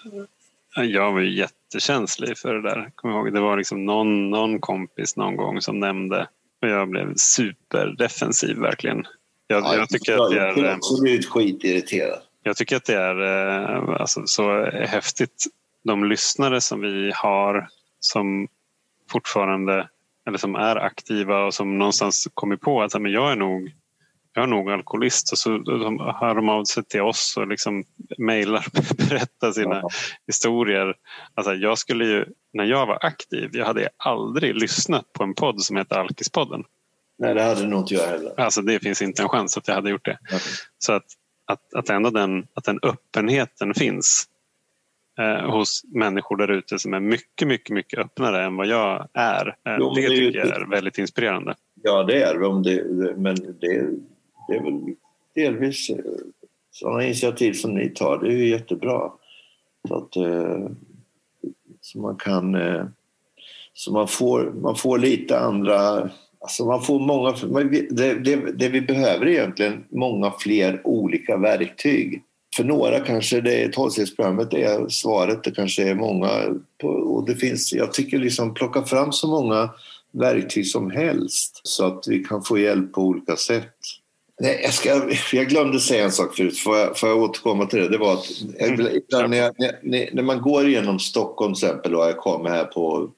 jag, 0.77 0.87
jag 0.87 1.13
var 1.13 1.21
ju 1.21 1.37
jättekänslig 1.37 2.39
för 2.39 2.55
det 2.55 2.63
där. 2.63 2.91
Kommer 2.95 3.15
ihåg, 3.15 3.33
det 3.33 3.41
var 3.41 3.57
liksom 3.57 3.85
någon, 3.85 4.31
någon 4.31 4.61
kompis 4.61 5.17
någon 5.17 5.37
gång 5.37 5.61
som 5.61 5.81
nämnde 5.81 6.29
och 6.63 6.69
jag 6.69 6.89
blev 6.89 7.15
superdefensiv 7.17 8.57
verkligen. 8.57 9.07
Jag, 9.47 9.63
ja, 9.63 9.75
jag 9.75 9.89
tycker 9.89 10.13
att 10.13 10.31
det 10.31 10.41
är... 10.41 10.47
Jag 10.47 10.59
är 10.59 10.75
absolut 10.75 11.27
skitirriterad. 11.27 12.19
Jag 12.43 12.57
tycker 12.57 12.77
att 12.77 12.85
det 12.85 12.97
är 12.97 13.23
eh, 13.23 14.01
alltså, 14.01 14.23
så 14.25 14.65
häftigt. 14.71 15.45
De 15.85 16.05
lyssnare 16.05 16.61
som 16.61 16.81
vi 16.81 17.13
har 17.15 17.69
som 18.01 18.49
fortfarande 19.11 19.89
eller 20.27 20.39
som 20.39 20.55
är 20.55 20.77
aktiva 20.77 21.45
och 21.45 21.55
som 21.55 21.79
någonstans 21.79 22.29
kommit 22.35 22.61
på 22.61 22.83
att 22.83 23.01
men 23.01 23.13
jag 23.13 23.33
är 23.33 23.37
nog 23.37 23.73
jag 24.35 24.43
är 24.43 24.47
nog 24.47 24.71
alkoholist 24.71 25.33
och 25.33 25.39
så 25.39 25.51
hör 26.21 26.35
de 26.35 26.49
av 26.49 26.65
sig 26.65 26.85
till 26.85 27.01
oss 27.01 27.35
och 27.37 27.49
liksom 27.49 27.85
mejlar 28.19 28.67
berättar 29.09 29.53
sina 29.53 29.77
ja. 29.77 29.89
historier. 30.27 30.95
Alltså 31.35 31.55
jag 31.55 31.79
skulle 31.79 32.05
ju, 32.05 32.25
när 32.53 32.65
jag 32.65 32.87
var 32.87 32.99
aktiv, 33.05 33.51
jag 33.53 33.67
hade 33.67 33.89
aldrig 33.97 34.55
lyssnat 34.55 35.13
på 35.13 35.23
en 35.23 35.35
podd 35.35 35.63
som 35.63 35.77
heter 35.77 35.97
Alkispodden. 35.97 36.65
Nej, 37.19 37.35
det 37.35 37.43
hade 37.43 37.67
nog 37.67 37.81
inte 37.81 37.95
jag 37.95 38.07
heller. 38.07 38.41
Alltså 38.41 38.63
det 38.63 38.81
finns 38.81 39.03
inte 39.03 39.23
en 39.23 39.29
chans 39.29 39.57
att 39.57 39.69
jag 39.69 39.75
hade 39.75 39.91
gjort 39.91 40.05
det. 40.05 40.19
Okay. 40.25 40.41
Så 40.79 40.93
att 40.93 41.05
att, 41.51 41.75
att 41.75 41.91
ändå 41.91 42.11
den, 42.11 42.47
att 42.55 42.65
den 42.65 42.79
öppenheten 42.83 43.75
finns 43.75 44.29
eh, 45.19 45.51
hos 45.51 45.83
människor 45.95 46.37
där 46.37 46.51
ute 46.51 46.79
som 46.79 46.95
är 46.95 47.01
mycket, 47.01 47.49
mycket, 47.49 47.75
mycket 47.75 47.99
öppnare 47.99 48.45
än 48.45 48.57
vad 48.57 48.67
jag 48.67 49.09
är. 49.15 49.47
Eh, 49.67 49.77
jo, 49.79 49.95
det, 49.95 50.01
det 50.01 50.09
tycker 50.09 50.39
jag 50.39 50.49
är 50.49 50.67
väldigt 50.71 50.99
inspirerande. 50.99 51.55
Ja, 51.83 52.03
det 52.03 52.23
är 52.23 52.63
det. 52.63 53.17
Men 53.17 53.37
det, 53.61 53.91
det 54.51 54.57
är 54.57 54.63
väl 54.63 54.95
delvis 55.35 55.91
eh, 55.91 55.97
sådana 56.71 57.05
initiativ 57.05 57.53
som 57.53 57.75
ni 57.75 57.89
tar. 57.89 58.19
Det 58.19 58.29
är 58.29 58.37
ju 58.37 58.49
jättebra. 58.49 59.13
Så 59.89 59.95
att 59.95 60.17
eh, 60.17 60.67
så 61.81 61.99
man 61.99 62.17
kan... 62.17 62.55
Eh, 62.55 62.85
så 63.75 63.93
man 63.93 64.09
får, 64.09 64.53
man 64.53 64.77
får 64.77 64.99
lite 64.99 65.39
andra 65.39 66.11
Alltså 66.43 66.65
man 66.65 66.83
får 66.83 67.01
många, 67.01 67.35
det, 67.91 68.15
det, 68.15 68.53
det, 68.53 68.69
vi 68.69 68.81
behöver 68.81 69.27
är 69.27 69.31
egentligen 69.31 69.85
många 69.89 70.33
fler 70.39 70.81
olika 70.85 71.37
verktyg. 71.37 72.23
För 72.57 72.65
några 72.65 73.01
kanske 73.01 73.41
det 73.41 73.65
är 73.65 73.69
tolvstegsprogrammet 73.69 74.55
är 74.55 74.89
svaret, 74.89 75.45
det 75.45 75.51
kanske 75.51 75.91
är 75.91 75.95
många. 75.95 76.29
Och 76.83 77.27
det 77.27 77.37
finns, 77.37 77.73
jag 77.73 77.93
tycker 77.93 78.19
liksom 78.19 78.55
plocka 78.55 78.83
fram 78.83 79.13
så 79.13 79.29
många 79.29 79.71
verktyg 80.13 80.67
som 80.67 80.91
helst 80.91 81.61
så 81.63 81.87
att 81.87 82.05
vi 82.09 82.25
kan 82.25 82.43
få 82.43 82.59
hjälp 82.59 82.93
på 82.93 83.03
olika 83.03 83.37
sätt. 83.37 83.75
Nej, 84.41 84.61
jag, 84.63 84.75
ska, 84.75 85.11
jag 85.33 85.49
glömde 85.49 85.81
säga 85.81 86.05
en 86.05 86.13
sak 86.13 86.37
förut, 86.37 86.59
får 86.59 86.79
jag, 86.79 86.99
får 86.99 87.09
jag 87.09 87.19
återkomma 87.19 87.67
till 87.67 87.79
det? 87.79 87.89
Det 87.89 87.99
var 87.99 88.13
att 88.13 88.27
när, 89.11 89.29
när, 89.83 90.15
när, 90.15 90.23
man 90.23 90.43
går 90.43 90.69
igenom 90.69 90.99
Stockholm 90.99 91.55
till 91.55 91.65
exempel 91.65 91.95
och 91.95 92.05
jag 92.05 92.17
kommer 92.17 92.51
här 92.51 92.65
på 92.65 93.11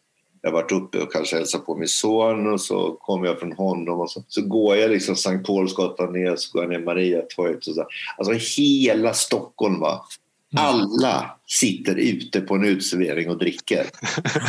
jag 0.42 0.50
har 0.50 0.62
varit 0.62 0.72
uppe 0.72 0.98
och 0.98 1.12
kanske 1.12 1.36
hälsat 1.36 1.66
på 1.66 1.76
min 1.76 1.88
son 1.88 2.52
och 2.52 2.60
så 2.60 2.92
kommer 2.92 3.26
jag 3.26 3.40
från 3.40 3.52
honom 3.52 4.00
och 4.00 4.10
så, 4.10 4.22
så 4.28 4.42
går 4.42 4.76
jag 4.76 4.90
liksom 4.90 5.16
Sankt 5.16 5.46
Paulsgatan 5.46 6.12
ner 6.12 6.36
så 6.36 6.52
går 6.52 6.62
jag 6.62 6.70
ner 6.70 6.86
Mariatorget 6.86 7.66
och 7.66 7.74
så. 7.74 7.86
Alltså 8.16 8.60
hela 8.60 9.14
Stockholm 9.14 9.80
va. 9.80 10.06
Mm. 10.52 10.64
Alla 10.64 11.30
sitter 11.46 11.94
ute 11.96 12.40
på 12.40 12.54
en 12.54 12.64
utservering 12.64 13.30
och 13.30 13.38
dricker. 13.38 13.86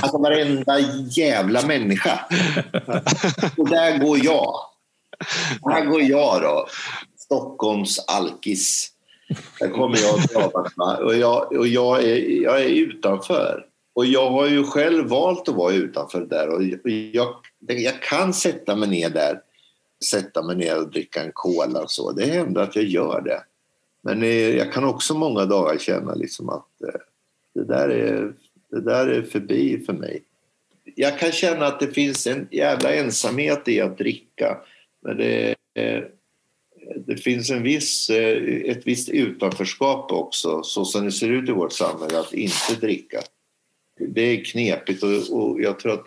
Alltså 0.01 0.17
varenda 0.17 0.80
jävla 1.11 1.67
människa. 1.67 2.19
Och 3.57 3.69
där 3.69 3.97
går 3.97 4.26
jag. 4.26 4.53
Här 5.72 5.86
går 5.86 6.01
jag 6.01 6.41
då. 6.41 6.68
Stockholms 7.18 7.99
alkis. 7.99 8.89
Där 9.59 9.70
kommer 9.70 9.97
jag 9.97 10.16
och 11.05 11.16
jag, 11.16 11.51
och 11.51 11.68
jag, 11.68 12.03
är, 12.03 12.41
jag 12.43 12.61
är 12.61 12.70
utanför. 12.70 13.66
Och 13.93 14.05
jag 14.05 14.30
har 14.30 14.47
ju 14.47 14.64
själv 14.64 15.07
valt 15.07 15.49
att 15.49 15.55
vara 15.55 15.74
utanför 15.74 16.22
där 16.22 16.49
och 16.49 16.64
jag, 17.11 17.36
jag 17.68 18.01
kan 18.01 18.34
sätta 18.34 18.76
mig 18.76 18.89
ner 18.89 19.09
där, 19.09 19.39
sätta 20.09 20.43
mig 20.43 20.55
ner 20.55 20.78
och 20.78 20.91
dricka 20.91 21.24
en 21.24 21.32
cola 21.34 21.82
och 21.82 21.91
så. 21.91 22.11
Det 22.11 22.26
händer 22.26 22.61
att 22.61 22.76
jag 22.76 22.86
gör 22.86 23.22
det. 23.22 23.43
Men 24.01 24.24
eh, 24.24 24.55
jag 24.55 24.74
kan 24.74 24.84
också 24.84 25.14
många 25.14 25.45
dagar 25.45 25.78
känna 25.78 26.14
liksom 26.14 26.49
att 26.49 26.82
eh, 26.88 26.99
det 27.55 27.64
där, 27.64 27.89
är, 27.89 28.34
det 28.72 28.82
där 28.82 29.07
är 29.07 29.22
förbi 29.22 29.84
för 29.86 29.93
mig. 29.93 30.24
Jag 30.95 31.20
kan 31.20 31.32
känna 31.32 31.66
att 31.66 31.80
det 31.80 31.88
finns 31.88 32.28
en 32.28 32.47
jävla 32.51 32.93
ensamhet 32.93 33.68
i 33.68 33.82
att 33.82 33.97
dricka. 33.97 34.57
Men 35.04 35.18
det, 35.18 35.56
eh, 35.74 36.04
det 37.06 37.18
finns 37.18 37.49
en 37.49 37.64
viss, 37.64 38.10
eh, 38.10 38.38
ett 38.72 38.88
visst 38.88 39.10
utanförskap 39.10 40.12
också, 40.12 40.64
så 40.64 40.86
som 40.86 41.06
det 41.06 41.12
ser 41.12 41.30
ut 41.30 41.49
i 41.49 41.51
vårt 41.51 41.74
samhälle, 41.74 42.20
att 42.20 42.34
inte 42.34 42.76
dricka 42.82 43.20
det 43.97 44.22
är 44.22 44.43
knepigt 44.43 45.04
och, 45.04 45.39
och 45.39 45.62
jag 45.62 45.80
tror 45.80 45.93
att 45.93 46.06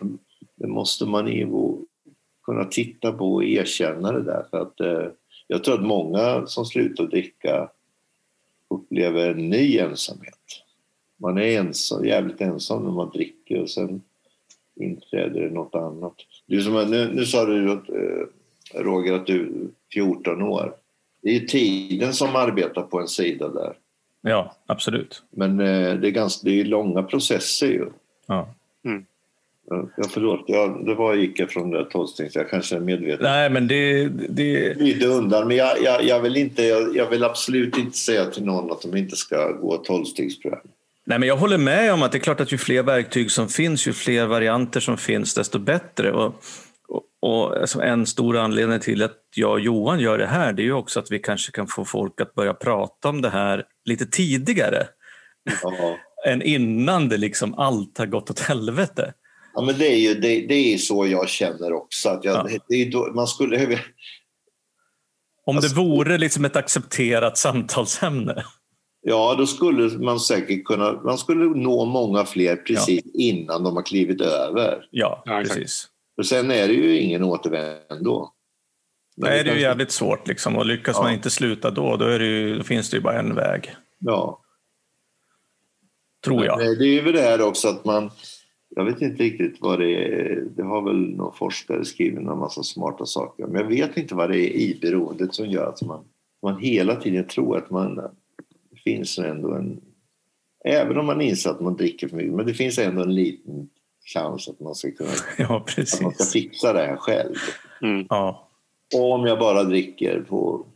det 0.56 0.66
måste 0.66 1.06
man 1.06 1.32
ju 1.32 1.48
kunna 2.44 2.64
titta 2.64 3.12
på 3.12 3.34
och 3.34 3.44
erkänna 3.44 4.12
det 4.12 4.22
där. 4.22 4.46
För 4.50 4.60
att, 4.60 4.80
eh, 4.80 5.08
jag 5.46 5.64
tror 5.64 5.74
att 5.74 5.86
många 5.86 6.46
som 6.46 6.66
slutar 6.66 7.06
dricka 7.06 7.70
upplever 8.70 9.30
en 9.30 9.50
ny 9.50 9.78
ensamhet. 9.78 10.62
Man 11.16 11.38
är 11.38 11.60
ensam, 11.60 12.04
jävligt 12.04 12.40
ensam 12.40 12.84
när 12.84 12.90
man 12.90 13.10
dricker 13.10 13.62
och 13.62 13.70
sen 13.70 14.02
inträder 14.80 15.40
det 15.40 15.50
något 15.50 15.74
annat. 15.74 16.14
Du 16.46 16.62
som, 16.62 16.90
nu, 16.90 17.12
nu 17.14 17.26
sa 17.26 17.44
du 17.44 17.72
att, 17.72 17.88
Roger 18.74 19.12
att 19.12 19.26
du 19.26 19.40
är 19.40 19.50
14 19.92 20.42
år. 20.42 20.74
Det 21.22 21.28
är 21.28 21.34
ju 21.34 21.46
tiden 21.46 22.12
som 22.12 22.36
arbetar 22.36 22.82
på 22.82 23.00
en 23.00 23.08
sida 23.08 23.48
där. 23.48 23.72
Ja, 24.20 24.54
absolut. 24.66 25.22
Men 25.30 25.60
eh, 25.60 25.94
det 25.94 26.08
är 26.08 26.10
ganska 26.10 26.48
det 26.48 26.60
är 26.60 26.64
långa 26.64 27.02
processer 27.02 27.66
ju. 27.66 27.86
Ja. 28.26 28.48
Ja, 29.68 29.88
förlåt, 30.10 30.44
ja, 30.46 30.66
det 30.86 30.94
var 30.94 31.14
gick 31.14 31.40
jag 31.40 31.50
från 31.50 31.70
det 31.70 31.84
tolvstängs. 31.84 32.34
Jag 32.34 32.50
kanske 32.50 32.76
är 32.76 32.80
medveten. 32.80 33.22
Nej, 33.22 33.50
men 33.50 33.68
det... 33.68 34.08
det... 34.08 34.74
Lite 34.74 35.06
undan, 35.06 35.48
men 35.48 35.56
jag, 35.56 35.82
jag, 35.82 36.04
jag, 36.04 36.20
vill 36.20 36.36
inte, 36.36 36.62
jag, 36.62 36.96
jag, 36.96 37.10
vill 37.10 37.24
absolut 37.24 37.78
inte 37.78 37.98
säga 37.98 38.24
till 38.24 38.44
någon 38.44 38.72
att 38.72 38.82
de 38.82 38.96
inte 38.96 39.16
ska 39.16 39.52
gå 39.52 39.76
tolvstegsprogram. 39.76 40.60
Nej, 41.04 41.18
men 41.18 41.28
jag 41.28 41.36
håller 41.36 41.58
med 41.58 41.92
om 41.92 42.02
att 42.02 42.12
det 42.12 42.18
är 42.18 42.20
klart 42.20 42.40
att 42.40 42.52
ju 42.52 42.58
fler 42.58 42.82
verktyg 42.82 43.30
som 43.30 43.48
finns, 43.48 43.88
ju 43.88 43.92
fler 43.92 44.26
varianter 44.26 44.80
som 44.80 44.98
finns, 44.98 45.34
desto 45.34 45.58
bättre. 45.58 46.12
Och, 46.12 46.34
och, 47.22 47.56
alltså 47.60 47.80
en 47.82 48.06
stor 48.06 48.36
anledning 48.36 48.80
till 48.80 49.02
att 49.02 49.16
jag 49.36 49.50
och 49.52 49.60
Johan 49.60 50.00
gör 50.00 50.18
det 50.18 50.26
här, 50.26 50.52
det 50.52 50.62
är 50.62 50.64
ju 50.64 50.72
också 50.72 51.00
att 51.00 51.10
vi 51.10 51.18
kanske 51.18 51.52
kan 51.52 51.66
få 51.66 51.84
folk 51.84 52.20
att 52.20 52.34
börja 52.34 52.54
prata 52.54 53.08
om 53.08 53.22
det 53.22 53.30
här 53.30 53.64
lite 53.84 54.06
tidigare. 54.06 54.86
Ja. 55.62 55.96
än 56.26 56.42
innan 56.42 57.08
det 57.08 57.16
liksom 57.16 57.54
allt 57.54 57.98
har 57.98 58.06
gått 58.06 58.30
åt 58.30 58.40
helvete. 58.40 59.12
Ja, 59.54 59.62
men 59.62 59.78
det 59.78 59.86
är 59.86 59.96
ju 59.98 60.14
det, 60.14 60.46
det 60.48 60.74
är 60.74 60.78
så 60.78 61.06
jag 61.06 61.28
känner 61.28 61.72
också. 61.72 62.08
Att 62.08 62.24
jag, 62.24 62.34
Ja. 62.50 62.58
det 62.68 62.74
är 62.74 62.90
då, 62.90 63.12
man 63.14 63.26
skulle... 63.26 63.78
Om 65.46 65.56
Alltså- 65.56 65.74
det 65.74 65.80
vore 65.80 66.18
liksom 66.18 66.44
ett 66.44 66.56
accepterat 66.56 67.38
samtalsämne. 67.38 68.44
Ja, 69.02 69.34
då 69.38 69.46
skulle 69.46 69.98
man 69.98 70.20
säkert 70.20 70.64
kunna... 70.64 70.92
Man 70.92 71.18
skulle 71.18 71.44
nå 71.44 71.84
många 71.84 72.24
fler 72.24 72.56
precis 72.56 73.04
innan 73.14 73.64
de 73.64 73.76
har 73.76 73.82
klivit 73.82 74.20
över. 74.20 74.88
Ja, 74.90 75.22
Ja, 75.26 75.42
precis. 75.42 75.88
För 76.16 76.22
sen 76.22 76.50
är 76.50 76.68
det 76.68 76.74
ju 76.74 76.98
ingen 76.98 77.24
återvändo. 77.24 78.28
Nej, 79.16 79.44
det 79.44 79.50
är 79.50 79.54
ju 79.54 79.60
jävligt 79.60 79.90
svårt. 79.90 80.28
Liksom. 80.28 80.56
Och 80.56 80.66
lyckas 80.66 80.96
Ja. 80.96 81.02
man 81.02 81.12
inte 81.12 81.30
sluta 81.30 81.70
då, 81.70 81.96
då, 81.96 82.04
är 82.04 82.18
det 82.18 82.26
ju, 82.26 82.62
finns 82.62 82.90
det 82.90 82.96
ju 82.96 83.02
bara 83.02 83.18
en 83.18 83.34
väg. 83.34 83.74
Ja. 83.98 84.40
Tror 86.24 86.44
jag. 86.44 86.58
Men 86.58 86.78
Det 86.78 86.84
är 86.84 87.02
ju 87.06 87.12
det 87.12 87.20
här 87.20 87.42
också 87.42 87.68
att 87.68 87.84
man... 87.84 88.10
Jag 88.68 88.84
vet 88.84 89.02
inte 89.02 89.22
riktigt 89.22 89.56
vad 89.60 89.78
det 89.78 89.94
är. 89.94 90.44
Det 90.56 90.62
har 90.62 90.82
väl 90.82 91.16
någon 91.16 91.34
forskare 91.36 91.84
skrivit 91.84 92.18
en 92.18 92.24
massa 92.38 92.62
smarta 92.62 93.06
saker. 93.06 93.46
Men 93.46 93.60
jag 93.60 93.68
vet 93.68 93.96
inte 93.96 94.14
vad 94.14 94.30
det 94.30 94.38
är 94.38 94.50
i 94.50 94.78
beroendet 94.82 95.34
som 95.34 95.46
gör 95.46 95.68
att 95.68 95.82
man, 95.82 96.04
man 96.42 96.60
hela 96.60 96.96
tiden 96.96 97.26
tror 97.26 97.56
att 97.56 97.70
man... 97.70 97.96
Det 98.70 98.80
finns 98.84 99.18
ändå 99.18 99.54
en... 99.54 99.80
Även 100.64 100.98
om 100.98 101.06
man 101.06 101.20
inser 101.20 101.50
att 101.50 101.60
man 101.60 101.76
dricker 101.76 102.08
för 102.08 102.16
mycket. 102.16 102.32
Men 102.32 102.46
det 102.46 102.54
finns 102.54 102.78
ändå 102.78 103.02
en 103.02 103.14
liten 103.14 103.68
chans 104.14 104.48
att 104.48 104.60
man 104.60 104.74
ska 104.74 104.90
kunna 104.90 105.10
Ja, 105.38 105.44
att 105.44 105.76
man 105.76 105.86
ska 105.86 106.10
precis. 106.10 106.32
fixa 106.32 106.72
det 106.72 106.78
här 106.86 106.96
själv. 106.96 107.34
Mm. 107.82 108.06
Ja. 108.08 108.48
Och 108.94 109.12
om 109.12 109.26
jag 109.26 109.38
bara 109.38 109.64
dricker 109.64 110.20
på... 110.28 110.66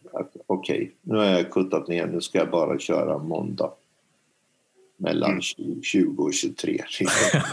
Okej, 0.47 0.95
nu 1.03 1.17
har 1.17 1.25
jag 1.25 1.51
kuttat 1.53 1.89
ner. 1.89 2.07
Nu 2.07 2.21
ska 2.21 2.39
jag 2.39 2.51
bara 2.51 2.79
köra 2.79 3.19
måndag. 3.19 3.71
Mellan 4.99 5.31
Mm. 5.31 5.83
20 5.83 6.23
och 6.23 6.35
23. 6.35 6.79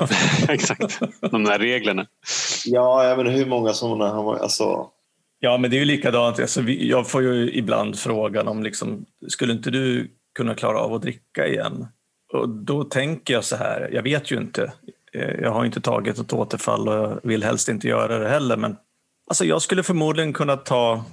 Exakt, 0.50 1.00
de 1.32 1.44
där 1.44 1.60
reglerna. 1.60 2.08
Ja, 2.66 3.04
jag 3.08 3.18
menar 3.18 3.32
hur 3.32 3.46
många 3.46 3.74
sådana 3.74 4.10
har 4.10 4.24
man... 4.24 4.38
Alltså, 4.42 4.90
ja, 5.40 5.58
men 5.58 5.72
det 5.72 5.78
är 5.78 5.80
ju 5.80 5.86
likadant. 5.86 6.40
Alltså, 6.40 6.62
jag 6.62 7.10
får 7.10 7.24
ju 7.24 7.52
ibland 7.52 8.00
frågan 8.00 8.48
om 8.48 8.64
liksom, 8.64 9.06
skulle 9.28 9.54
inte 9.54 9.72
du 9.72 10.12
kunna 10.36 10.56
klara 10.56 10.80
av 10.80 10.94
att 10.94 11.02
dricka 11.02 11.48
igen? 11.48 11.88
Och 12.34 12.50
då 12.50 12.84
tänker 12.84 13.34
jag 13.34 13.44
så 13.44 13.56
här, 13.56 13.90
jag 13.94 14.04
vet 14.04 14.32
ju 14.32 14.38
inte. 14.38 14.74
Eh, 15.14 15.32
Jag 15.42 15.52
har 15.52 15.66
inte 15.66 15.82
tagit 15.82 16.20
ett 16.20 16.34
återfall 16.34 16.88
och 16.88 16.94
jag 16.94 17.20
vill 17.24 17.44
helst 17.44 17.70
inte 17.70 17.88
göra 17.88 18.20
det 18.20 18.30
heller. 18.30 18.58
Men 18.58 18.78
alltså, 19.28 19.46
jag 19.46 19.62
skulle 19.62 19.84
förmodligen 19.84 20.34
kunna 20.34 20.58
ta 20.58 21.04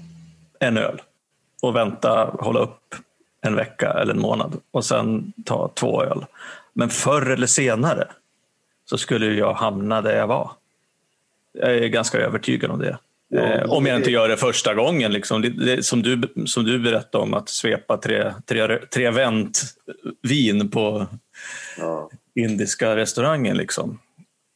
en 0.61 0.77
öl 0.77 1.03
och 1.63 1.77
vänta, 1.77 2.31
hålla 2.39 2.61
upp 2.61 2.95
en 3.41 3.57
vecka 3.57 3.93
eller 3.93 4.15
en 4.15 4.21
månad 4.21 4.61
och 4.71 4.85
sen 4.85 5.33
ta 5.45 5.71
två 5.75 6.03
öl. 6.03 6.25
Men 6.73 6.89
förr 6.91 7.31
eller 7.31 7.47
senare 7.47 8.09
så 8.85 8.99
skulle 8.99 9.27
jag 9.27 9.55
hamna 9.55 10.03
där 10.03 10.17
jag 10.17 10.27
var. 10.27 10.51
Jag 11.53 11.75
är 11.75 11.89
ganska 11.89 12.19
övertygad 12.19 12.71
om 12.71 12.79
det. 12.79 12.99
Ja, 13.29 13.41
eh, 13.41 13.71
om 13.71 13.87
jag 13.87 13.97
inte 13.97 14.11
gör 14.11 14.29
det 14.29 14.37
första 14.37 14.75
gången. 14.75 15.13
Liksom. 15.13 15.43
Det, 15.43 15.49
det, 15.49 15.83
som, 15.83 16.03
du, 16.03 16.33
som 16.47 16.65
du 16.65 16.79
berättade 16.79 17.25
om, 17.25 17.35
att 17.35 17.49
svepa 17.49 17.97
tre, 17.97 18.35
tre, 18.47 18.79
tre 18.79 19.11
vänt 19.11 19.63
vin 20.23 20.71
på 20.71 21.07
ja. 21.79 22.11
Indiska 22.35 22.97
restaurangen. 22.97 23.57
Liksom. 23.57 23.99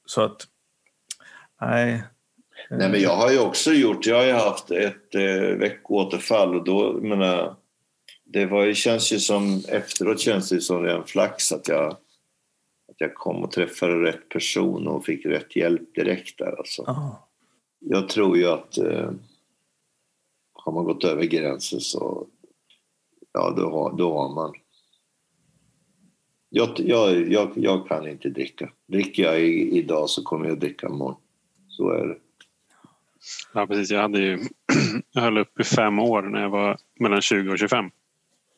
Så 0.06 0.22
att, 0.22 0.46
nej. 1.60 2.02
Nej, 2.70 2.90
men 2.90 3.00
jag 3.00 3.16
har 3.16 3.30
ju 3.30 3.38
också 3.38 3.72
gjort... 3.72 4.06
Jag 4.06 4.16
har 4.16 4.24
ju 4.24 4.32
haft 4.32 4.70
ett 4.70 5.14
eh, 5.14 5.56
veckåterfall 5.58 6.54
och 6.54 6.64
då, 6.64 6.92
menar, 6.92 7.56
det 8.24 8.46
var, 8.46 8.64
ju- 8.64 8.74
känns 8.74 9.12
ju 9.12 9.18
som... 9.18 9.62
Efteråt 9.68 10.20
känns 10.20 10.48
det 10.48 10.60
som 10.60 10.86
en 10.86 11.04
flax 11.04 11.52
att 11.52 11.68
jag, 11.68 11.90
att 12.88 12.96
jag 12.96 13.14
kom 13.14 13.44
och 13.44 13.50
träffade 13.50 14.02
rätt 14.02 14.28
person 14.28 14.88
och 14.88 15.04
fick 15.04 15.26
rätt 15.26 15.56
hjälp 15.56 15.94
direkt 15.94 16.38
där. 16.38 16.58
Alltså. 16.58 16.82
Ah. 16.82 17.28
Jag 17.78 18.08
tror 18.08 18.36
ju 18.36 18.46
att 18.46 18.78
eh, 18.78 19.10
har 20.52 20.72
man 20.72 20.84
gått 20.84 21.04
över 21.04 21.24
gränsen 21.24 21.80
så 21.80 22.26
ja, 23.32 23.54
då 23.56 23.70
har, 23.70 23.96
då 23.96 24.18
har 24.18 24.34
man... 24.34 24.54
Jag, 26.50 26.80
jag, 26.80 27.32
jag, 27.32 27.52
jag 27.54 27.88
kan 27.88 28.08
inte 28.08 28.28
dricka. 28.28 28.70
Dricker 28.86 29.22
jag 29.22 29.40
i, 29.40 29.78
idag 29.78 30.10
så 30.10 30.22
kommer 30.22 30.46
jag 30.46 30.52
att 30.52 30.60
dricka 30.60 30.86
imorgon. 30.86 31.16
Så 31.68 31.90
är 31.90 32.06
det. 32.06 32.16
Ja, 33.54 33.66
precis. 33.66 33.90
Jag, 33.90 34.02
hade 34.02 34.20
ju, 34.20 34.38
jag 35.12 35.22
höll 35.22 35.38
upp 35.38 35.60
i 35.60 35.64
fem 35.64 35.98
år 35.98 36.22
när 36.22 36.42
jag 36.42 36.50
var 36.50 36.76
mellan 37.00 37.22
20 37.22 37.52
och 37.52 37.58
25. 37.58 37.90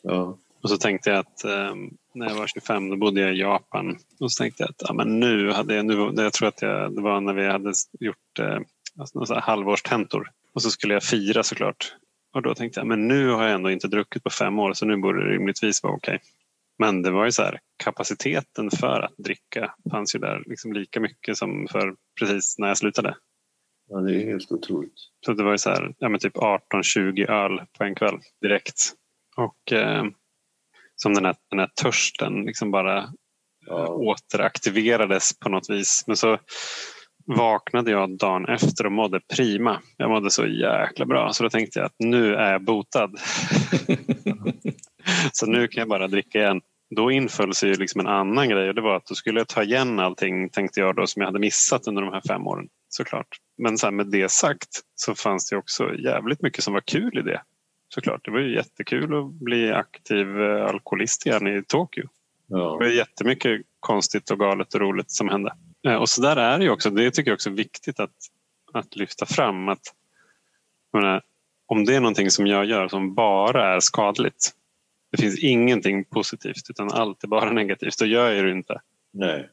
Ja. 0.02 0.38
Och 0.62 0.70
så 0.70 0.76
tänkte 0.76 1.10
jag 1.10 1.18
att 1.18 1.44
eh, 1.44 1.74
när 2.14 2.28
jag 2.28 2.34
var 2.34 2.46
25 2.46 2.90
då 2.90 2.96
bodde 2.96 3.20
jag 3.20 3.34
i 3.34 3.40
Japan. 3.40 3.98
Och 4.20 4.32
så 4.32 4.42
tänkte 4.42 4.62
jag 4.62 4.70
att 4.70 4.82
ja, 4.88 4.92
men 4.92 5.20
nu 5.20 5.52
hade 5.52 5.74
jag, 5.74 5.86
nu, 5.86 6.22
jag 6.22 6.32
tror 6.32 6.48
att 6.48 6.62
jag, 6.62 6.94
det 6.94 7.02
var 7.02 7.20
när 7.20 7.32
vi 7.32 7.46
hade 7.46 7.72
gjort 8.00 8.38
eh, 8.38 8.58
alltså, 8.98 9.34
halvårstentor. 9.34 10.30
Och 10.52 10.62
så 10.62 10.70
skulle 10.70 10.94
jag 10.94 11.02
fira 11.02 11.42
såklart. 11.42 11.94
Och 12.32 12.42
då 12.42 12.54
tänkte 12.54 12.80
jag 12.80 12.86
men 12.86 13.08
nu 13.08 13.28
har 13.28 13.44
jag 13.44 13.54
ändå 13.54 13.70
inte 13.70 13.88
druckit 13.88 14.22
på 14.22 14.30
fem 14.30 14.58
år 14.58 14.72
så 14.72 14.86
nu 14.86 14.96
borde 14.96 15.24
det 15.24 15.34
rimligtvis 15.34 15.82
vara 15.82 15.92
okej. 15.92 16.18
Men 16.80 17.02
det 17.02 17.10
var 17.10 17.24
ju 17.24 17.32
så 17.32 17.42
här, 17.42 17.60
kapaciteten 17.84 18.70
för 18.70 19.00
att 19.00 19.14
dricka 19.18 19.74
fanns 19.90 20.14
ju 20.14 20.18
där 20.18 20.42
liksom 20.46 20.72
lika 20.72 21.00
mycket 21.00 21.36
som 21.36 21.66
för 21.70 21.94
precis 22.20 22.58
när 22.58 22.68
jag 22.68 22.78
slutade. 22.78 23.16
ja, 23.88 23.98
det 24.00 24.14
är 24.22 24.26
helt 24.26 24.52
otroligt. 24.52 24.92
Så 25.26 25.32
det 25.32 25.42
var 25.44 25.52
ju 25.52 25.58
så 25.58 25.70
här, 25.70 25.94
ja, 25.98 26.08
men 26.08 26.20
typ 26.20 26.36
18-20 26.36 27.30
öl 27.30 27.60
på 27.78 27.84
en 27.84 27.94
kväll 27.94 28.18
direkt. 28.42 28.76
Och 29.36 29.72
eh, 29.72 30.04
som 30.96 31.14
den 31.14 31.24
här, 31.24 31.36
den 31.50 31.58
här 31.58 31.70
törsten 31.82 32.42
liksom 32.44 32.70
bara 32.70 33.08
Ja. 33.66 33.88
återaktiverades 33.88 35.38
på 35.38 35.48
något 35.48 35.70
vis. 35.70 36.04
Men 36.06 36.16
så 36.16 36.38
vaknade 37.26 37.90
jag 37.90 38.18
dagen 38.18 38.46
efter 38.46 38.86
och 38.86 38.92
mådde 38.92 39.20
prima. 39.36 39.80
Jag 39.96 40.10
mådde 40.10 40.30
så 40.30 40.46
jäkla 40.46 41.06
bra 41.06 41.32
så 41.32 41.42
då 41.42 41.50
tänkte 41.50 41.78
jag 41.78 41.86
att 41.86 41.96
nu 41.98 42.34
är 42.34 42.52
jag 42.52 42.64
botad. 42.64 43.16
så 45.32 45.46
nu 45.46 45.68
kan 45.68 45.80
jag 45.80 45.88
bara 45.88 46.08
dricka 46.08 46.38
igen. 46.38 46.60
Då 46.96 47.10
inföll 47.10 47.54
sig 47.54 47.68
ju 47.68 47.74
liksom 47.74 48.00
en 48.00 48.06
annan 48.06 48.48
grej 48.48 48.68
och 48.68 48.74
det 48.74 48.80
var 48.80 48.96
att 48.96 49.06
då 49.06 49.14
skulle 49.14 49.40
jag 49.40 49.48
ta 49.48 49.62
igen 49.62 49.98
allting 50.00 50.48
tänkte 50.48 50.80
jag 50.80 50.96
då 50.96 51.06
som 51.06 51.20
jag 51.20 51.26
hade 51.28 51.38
missat 51.38 51.86
under 51.86 52.02
de 52.02 52.12
här 52.12 52.22
fem 52.28 52.46
åren 52.46 52.68
såklart. 52.88 53.26
Men 53.58 53.78
så 53.78 53.90
med 53.90 54.06
det 54.06 54.30
sagt 54.30 54.68
så 54.94 55.14
fanns 55.14 55.50
det 55.50 55.56
också 55.56 55.94
jävligt 55.94 56.42
mycket 56.42 56.64
som 56.64 56.72
var 56.74 56.80
kul 56.80 57.18
i 57.18 57.22
det. 57.22 57.42
Såklart, 57.94 58.24
det 58.24 58.30
var 58.30 58.38
ju 58.40 58.54
jättekul 58.54 59.14
att 59.18 59.32
bli 59.32 59.72
aktiv 59.72 60.40
eh, 60.42 60.64
alkoholist 60.66 61.26
igen 61.26 61.46
i 61.46 61.62
Tokyo. 61.68 62.02
Det 62.48 62.56
Ja. 62.58 62.76
var 62.76 62.86
jättemycket 62.86 63.60
konstigt 63.80 64.30
och 64.30 64.38
galet 64.38 64.74
och 64.74 64.80
roligt 64.80 65.10
som 65.10 65.28
hände. 65.28 65.52
Eh, 65.86 65.94
Och 65.94 66.08
så 66.08 66.22
där 66.22 66.36
är 66.36 66.58
det 66.58 66.64
ju 66.64 66.70
också. 66.70 66.90
Det 66.90 67.10
tycker 67.10 67.30
jag 67.30 67.36
också 67.36 67.50
är 67.50 67.54
viktigt 67.54 68.00
att, 68.00 68.16
att 68.72 68.96
lyfta 68.96 69.26
fram. 69.26 69.68
Att, 69.68 69.94
menar, 70.92 71.22
om 71.66 71.84
det 71.84 71.94
är 71.94 72.00
någonting 72.00 72.30
som 72.30 72.46
jag 72.46 72.64
gör 72.64 72.88
som 72.88 73.14
bara 73.14 73.74
är 73.74 73.80
skadligt. 73.80 74.50
Det 75.12 75.22
finns 75.22 75.38
ingenting 75.38 76.04
positivt 76.04 76.70
utan 76.70 76.90
allt 76.92 77.24
är 77.24 77.28
bara 77.28 77.52
negativt. 77.52 77.98
Då 77.98 78.06
gör 78.06 78.30
jag 78.30 78.44
det 78.44 78.52
inte. 78.52 78.80
Nej. 79.12 79.50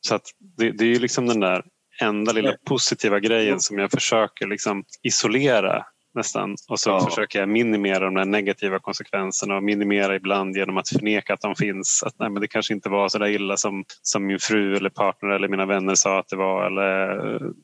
Så 0.00 0.14
att 0.14 0.26
det, 0.38 0.70
det 0.70 0.84
är 0.84 0.88
ju 0.88 0.98
liksom 0.98 1.26
den 1.26 1.40
där 1.40 1.64
enda 2.00 2.32
lilla 2.32 2.56
positiva 2.64 3.20
grejen 3.20 3.60
som 3.60 3.78
jag 3.78 3.90
försöker 3.90 4.46
liksom 4.46 4.84
isolera 5.02 5.86
nästan. 6.14 6.56
Och 6.68 6.80
så 6.80 6.90
ja. 6.90 7.06
försöker 7.08 7.38
jag 7.38 7.48
minimera 7.48 8.10
de 8.10 8.30
negativa 8.30 8.78
konsekvenserna 8.78 9.56
och 9.56 9.62
minimera 9.62 10.16
ibland 10.16 10.56
genom 10.56 10.76
att 10.76 10.88
förneka 10.88 11.34
att 11.34 11.40
de 11.40 11.54
finns. 11.54 12.02
Att 12.06 12.14
nej, 12.18 12.30
men 12.30 12.40
det 12.40 12.48
kanske 12.48 12.74
inte 12.74 12.88
var 12.88 13.08
så 13.08 13.18
där 13.18 13.26
illa 13.26 13.56
som, 13.56 13.84
som 14.02 14.26
min 14.26 14.38
fru 14.38 14.76
eller 14.76 14.90
partner 14.90 15.30
eller 15.30 15.48
mina 15.48 15.66
vänner 15.66 15.94
sa 15.94 16.18
att 16.18 16.28
det 16.28 16.36
var. 16.36 16.66
Eller 16.66 17.16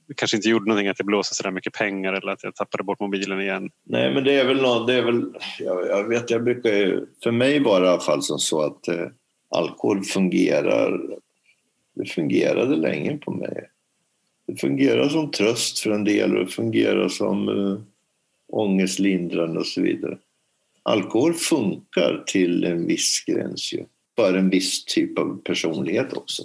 det 0.08 0.14
kanske 0.16 0.36
inte 0.36 0.48
gjorde 0.48 0.68
någonting 0.68 0.88
att 0.88 0.96
det 0.96 1.04
blåste 1.04 1.34
så 1.34 1.42
där 1.42 1.50
mycket 1.50 1.72
pengar 1.72 2.12
eller 2.12 2.32
att 2.32 2.44
jag 2.44 2.54
tappade 2.54 2.84
bort 2.84 3.00
mobilen 3.00 3.40
igen. 3.40 3.70
Nej, 3.84 4.14
men 4.14 4.24
det 4.24 4.40
är 4.40 4.44
väl 4.44 4.62
något, 4.62 4.86
det 4.86 4.94
är 4.94 5.02
väl, 5.02 5.24
jag, 5.58 5.88
jag 5.88 6.08
vet, 6.08 6.30
jag 6.30 6.44
brukar 6.44 6.70
ju, 6.70 7.06
för 7.22 7.30
mig 7.30 7.60
var 7.60 7.80
det 7.80 7.86
i 7.86 7.90
alla 7.90 8.00
fall 8.00 8.22
som 8.22 8.38
så 8.38 8.62
att 8.62 8.88
eh, 8.88 9.06
alkohol 9.50 10.04
fungerar, 10.04 11.00
det 11.94 12.06
fungerade 12.06 12.76
länge 12.76 13.18
på 13.18 13.30
mig. 13.30 13.68
Det 14.46 14.60
fungerar 14.60 15.08
som 15.08 15.30
tröst 15.30 15.78
för 15.78 15.90
en 15.90 16.04
del 16.04 16.36
och 16.36 16.44
det 16.44 16.50
fungerar 16.50 17.08
som 17.08 17.48
eh, 17.48 17.78
ångestlindrande 18.48 19.60
och 19.60 19.66
så 19.66 19.82
vidare. 19.82 20.18
Alkohol 20.82 21.34
funkar 21.34 22.24
till 22.26 22.64
en 22.64 22.86
viss 22.86 23.24
gräns 23.26 23.72
ju. 23.72 23.84
För 24.16 24.34
en 24.34 24.50
viss 24.50 24.84
typ 24.84 25.18
av 25.18 25.40
personlighet 25.44 26.12
också. 26.12 26.42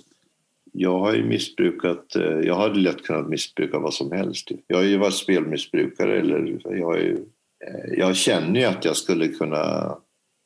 Jag 0.72 1.00
har 1.00 1.14
ju 1.14 1.24
missbrukat, 1.26 2.16
eh, 2.16 2.24
jag 2.24 2.56
hade 2.56 2.80
lätt 2.80 3.04
kunnat 3.04 3.30
missbruka 3.30 3.80
vad 3.80 3.94
som 3.94 4.12
helst. 4.12 4.52
Jag 4.68 4.78
har 4.78 4.84
ju 4.84 4.98
varit 4.98 5.14
spelmissbrukare 5.14 6.20
eller 6.20 6.60
jag, 6.64 6.86
har 6.86 6.98
ju, 6.98 7.18
eh, 7.66 7.94
jag 7.98 8.16
känner 8.16 8.60
ju 8.60 8.66
att 8.66 8.86
jag 8.86 8.98
skulle 8.98 9.28
kunna 9.28 9.96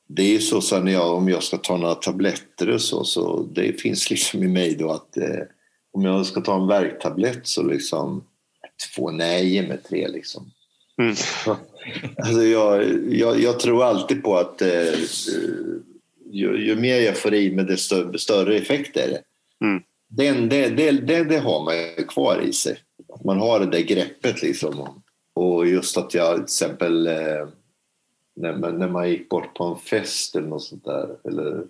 det 0.08 0.36
är 0.36 0.40
så 0.40 0.62
sen 0.62 0.88
jag, 0.88 1.16
om 1.16 1.30
jag 1.30 1.44
ska 1.44 1.58
ta 1.58 1.78
några 1.78 1.96
tabletter 1.96 2.70
och 2.70 2.82
så, 2.82 3.04
så 3.04 3.48
det 3.52 3.82
finns 3.82 4.10
liksom 4.10 4.44
i 4.44 4.48
mig 4.48 4.76
då 4.76 4.92
att 4.92 5.18
eh, 5.18 5.44
om 5.92 6.04
jag 6.04 6.26
ska 6.26 6.42
ta 6.42 6.62
en 6.62 6.68
värktablett 6.68 7.48
så 7.48 7.64
liksom 7.64 8.24
två, 8.96 9.12
nej 9.12 9.50
ge 9.50 9.68
mig 9.68 9.78
tre 9.78 10.08
liksom. 10.08 10.52
Mm. 10.98 11.15
Alltså 12.18 12.44
jag, 12.44 12.84
jag, 13.14 13.40
jag, 13.40 13.60
tror 13.60 13.84
alltid 13.84 14.24
på 14.24 14.38
att 14.38 14.61
eh, 14.61 14.94
ju, 16.32 16.65
ju, 16.65 16.76
mer 16.76 16.99
jag 16.99 17.18
får 17.18 17.34
i 17.34 17.56
mig 17.56 17.65
desto 17.65 18.18
större 18.18 18.57
effekt 18.57 18.98
är 18.98 19.07
det. 19.07 19.22
Mm. 19.65 19.84
Den, 20.07 20.49
det, 20.49 20.68
det, 20.69 20.91
det, 20.91 21.24
det, 21.24 21.38
har 21.38 21.64
man 21.64 22.06
kvar 22.06 22.41
i 22.41 22.53
sig. 22.53 22.78
Man 23.26 23.40
har 23.40 23.60
det 23.60 23.65
där 23.65 23.80
greppet 23.80 24.41
liksom. 24.41 25.02
Och 25.34 25.68
just 25.68 25.98
att 25.98 26.14
jag 26.14 26.36
till 26.36 26.44
exempel 26.44 27.07
eh, 27.07 27.48
när, 28.36 28.57
man, 28.57 28.80
när 28.80 28.88
man 28.88 29.10
gick 29.10 29.30
bort 29.30 29.53
på 29.56 29.64
en 29.64 29.76
fest 29.76 30.36
eller 30.36 30.48
något 30.48 30.64
sånt 30.64 30.86
där 30.86 31.15
eller 31.24 31.64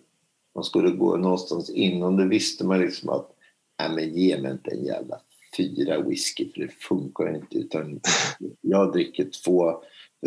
man 0.56 0.64
skulle 0.64 0.90
gå 0.90 1.18
någonstans 1.18 1.70
innan 1.70 2.16
det 2.16 2.26
visste 2.26 2.66
man 2.66 2.80
liksom 2.80 3.10
att 3.10 3.32
nej 3.80 3.90
men 3.96 4.16
ge 4.18 4.42
mig 4.42 4.52
inte 4.52 4.72
en 4.72 4.86
jävla 4.86 5.20
fyra 5.58 6.02
whisky 6.02 6.52
för 6.54 6.62
det 6.62 6.72
funkar 6.80 7.36
inte 7.36 7.58
utan 7.58 8.00
jag 8.62 8.94
dricker 8.94 9.30
två, 9.44 9.82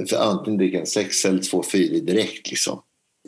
för 0.08 0.16
antingen 0.16 0.58
dricker 0.58 0.74
jag 0.74 0.80
en 0.80 0.86
sex 0.86 1.24
eller 1.24 1.42
två 1.42 1.62
fyra 1.62 2.00
direkt 2.00 2.50
liksom. 2.50 2.82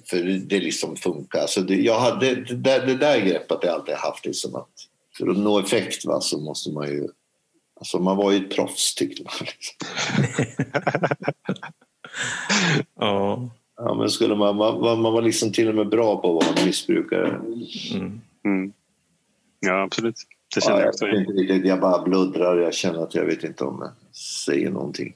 För 0.05 0.23
det 0.23 0.61
liksom 0.61 0.97
funkar. 0.97 1.41
Alltså 1.41 1.61
det, 1.61 1.75
jag 1.75 2.01
hade, 2.01 2.35
det, 2.35 2.57
där, 2.57 2.87
det 2.87 2.97
där 2.97 3.21
greppet 3.21 3.51
har 3.51 3.65
jag 3.65 3.75
alltid 3.75 3.95
haft 3.95 4.27
liksom 4.27 4.55
att 4.55 4.71
för 5.19 5.29
att 5.29 5.39
nå 5.39 5.61
effekt 5.61 6.05
va, 6.05 6.21
så 6.21 6.39
måste 6.39 6.71
man 6.71 6.89
ju 6.89 7.09
Alltså 7.83 7.99
man 7.99 8.17
var 8.17 8.33
ju 8.33 8.37
ett 8.37 8.55
proffs 8.55 8.95
tyckte 8.95 9.23
man. 9.23 9.33
Liksom. 9.41 9.77
ja. 12.99 13.51
ja. 13.77 13.95
men 13.95 14.11
skulle 14.11 14.35
man, 14.37 14.57
man, 14.57 14.81
man 14.81 15.13
var 15.13 15.23
liksom 15.23 15.53
till 15.53 15.69
och 15.69 15.75
med 15.75 15.89
bra 15.89 16.21
på 16.21 16.39
att 16.39 16.47
vara 16.47 16.67
missbrukare. 16.67 17.29
Mm. 17.95 18.21
Mm. 18.45 18.73
Ja 19.61 19.83
absolut. 19.83 20.17
Det 20.55 20.61
känner 20.61 20.81
ja, 20.81 20.93
jag, 21.01 21.15
inte 21.15 21.33
riktigt, 21.33 21.67
jag 21.67 21.81
bara 21.81 22.03
bluddrar. 22.03 22.57
Jag 22.57 22.75
känner 22.75 23.03
att 23.03 23.15
jag 23.15 23.25
vet 23.25 23.45
inte 23.45 23.65
om 23.65 23.79
jag 23.81 24.17
säger 24.17 24.71
någonting. 24.71 25.15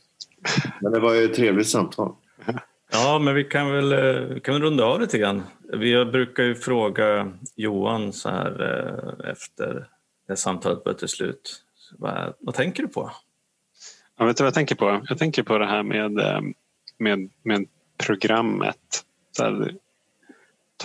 Men 0.80 0.92
det 0.92 1.00
var 1.00 1.14
ju 1.14 1.24
ett 1.24 1.34
trevligt 1.34 1.68
samtal. 1.68 2.12
Ja, 2.92 3.18
men 3.18 3.34
vi 3.34 3.44
kan 3.44 3.72
väl, 3.72 3.92
eh, 3.92 4.40
kan 4.40 4.54
väl 4.54 4.62
runda 4.62 4.84
av 4.84 5.00
lite 5.00 5.18
grann. 5.18 5.42
Vi 5.72 6.04
brukar 6.04 6.42
ju 6.42 6.54
fråga 6.54 7.32
Johan 7.56 8.12
så 8.12 8.28
här 8.28 8.62
eh, 9.24 9.30
efter 9.30 9.88
det 10.28 10.36
samtalet 10.36 10.84
börjar 10.84 10.98
till 10.98 11.08
slut. 11.08 11.62
Vad, 11.98 12.34
vad 12.38 12.54
tänker 12.54 12.82
du 12.82 12.88
på? 12.88 13.10
Ja, 14.18 14.24
vet 14.24 14.36
du 14.36 14.42
vad 14.42 14.46
jag 14.46 14.54
tänker 14.54 14.74
på? 14.74 15.00
Jag 15.08 15.18
tänker 15.18 15.42
på 15.42 15.58
det 15.58 15.66
här 15.66 15.82
med, 15.82 16.18
eh, 16.18 16.40
med, 16.98 17.30
med 17.42 17.66
programmet. 18.06 19.02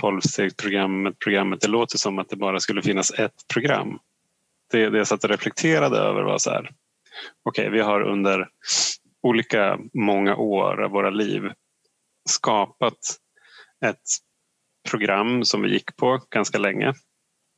12-stegsprogrammet, 0.02 1.20
programmet. 1.20 1.62
Det 1.62 1.68
låter 1.68 1.98
som 1.98 2.20
att 2.20 2.30
det 2.30 2.36
bara 2.36 2.60
skulle 2.60 2.82
finnas 2.82 3.12
ett 3.12 3.48
program 3.54 4.00
det, 4.72 4.90
det 4.90 4.98
jag 4.98 5.08
satt 5.08 5.24
och 5.24 5.30
reflekterade 5.30 5.98
över 5.98 6.24
var 6.24 6.38
så 6.38 6.50
här. 6.50 6.70
Okej, 7.44 7.68
okay, 7.68 7.70
vi 7.70 7.80
har 7.80 8.02
under 8.02 8.50
olika 9.24 9.80
många 9.94 10.36
år 10.36 10.84
av 10.84 10.92
våra 10.92 11.10
liv 11.10 11.42
skapat 12.30 13.00
ett 13.86 14.02
program 14.90 15.44
som 15.44 15.62
vi 15.62 15.74
gick 15.74 15.96
på 15.96 16.22
ganska 16.30 16.58
länge 16.58 16.94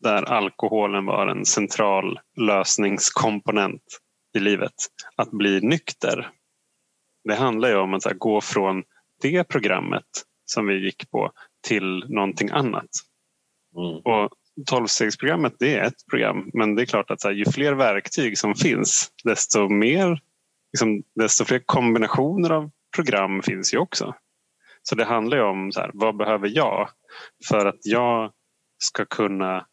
där 0.03 0.23
alkoholen 0.23 1.05
var 1.05 1.27
en 1.27 1.45
central 1.45 2.19
lösningskomponent 2.37 3.83
i 4.37 4.39
livet. 4.39 4.73
Att 5.15 5.31
bli 5.31 5.61
nykter. 5.61 6.29
Det 7.23 7.35
handlar 7.35 7.69
ju 7.69 7.75
om 7.75 7.93
att 7.93 8.03
gå 8.17 8.41
från 8.41 8.83
det 9.21 9.43
programmet 9.43 10.05
som 10.45 10.67
vi 10.67 10.85
gick 10.85 11.11
på 11.11 11.31
till 11.67 12.05
någonting 12.07 12.49
annat. 12.49 12.89
Mm. 13.77 13.97
Och 13.97 14.29
12-stegsprogrammet 14.71 15.55
det 15.59 15.75
är 15.75 15.83
ett 15.83 16.07
program 16.09 16.49
men 16.53 16.75
det 16.75 16.81
är 16.81 16.85
klart 16.85 17.11
att 17.11 17.21
så 17.21 17.27
här, 17.27 17.35
ju 17.35 17.45
fler 17.45 17.73
verktyg 17.73 18.37
som 18.37 18.55
finns 18.55 19.11
desto 19.23 19.69
mer 19.69 20.19
liksom, 20.73 21.03
desto 21.15 21.45
fler 21.45 21.61
kombinationer 21.65 22.49
av 22.49 22.71
program 22.95 23.41
finns 23.41 23.73
ju 23.73 23.77
också. 23.77 24.15
Så 24.83 24.95
det 24.95 25.05
handlar 25.05 25.37
ju 25.37 25.43
om 25.43 25.71
så 25.71 25.79
här, 25.79 25.91
vad 25.93 26.17
behöver 26.17 26.47
jag 26.47 26.89
för 27.49 27.65
att 27.65 27.79
jag 27.83 28.31
ska 28.77 29.05
kunna 29.05 29.65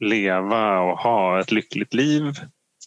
leva 0.00 0.80
och 0.80 0.98
ha 0.98 1.40
ett 1.40 1.52
lyckligt 1.52 1.94
liv 1.94 2.32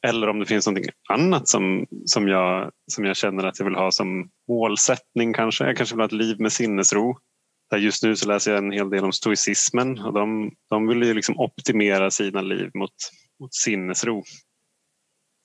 eller 0.08 0.30
om 0.30 0.40
det 0.40 0.46
finns 0.46 0.68
något 0.68 0.86
annat 1.10 1.48
som, 1.48 1.86
som, 2.06 2.28
jag, 2.28 2.72
som 2.92 3.06
jag 3.06 3.16
känner 3.16 3.44
att 3.44 3.60
jag 3.60 3.66
vill 3.66 3.76
ha 3.76 3.92
som 3.92 4.30
målsättning 4.48 5.34
kanske. 5.34 5.66
Jag 5.66 5.78
kanske 5.78 5.96
vill 5.96 6.02
ha 6.02 6.06
ett 6.06 6.12
liv 6.12 6.40
med 6.40 6.52
sinnesro. 6.52 7.18
Just 7.78 8.04
nu 8.04 8.16
så 8.16 8.28
läser 8.28 8.52
jag 8.52 8.58
en 8.58 8.72
hel 8.72 8.90
del 8.90 9.04
om 9.04 9.12
stoicismen 9.12 10.00
och 10.00 10.14
de, 10.14 10.52
de 10.70 10.88
vill 10.88 11.04
ju 11.04 11.14
liksom 11.14 11.40
optimera 11.40 12.12
sina 12.12 12.42
liv 12.42 12.72
mot, 12.74 12.94
mot 13.40 13.54
sinnesro. 13.54 14.24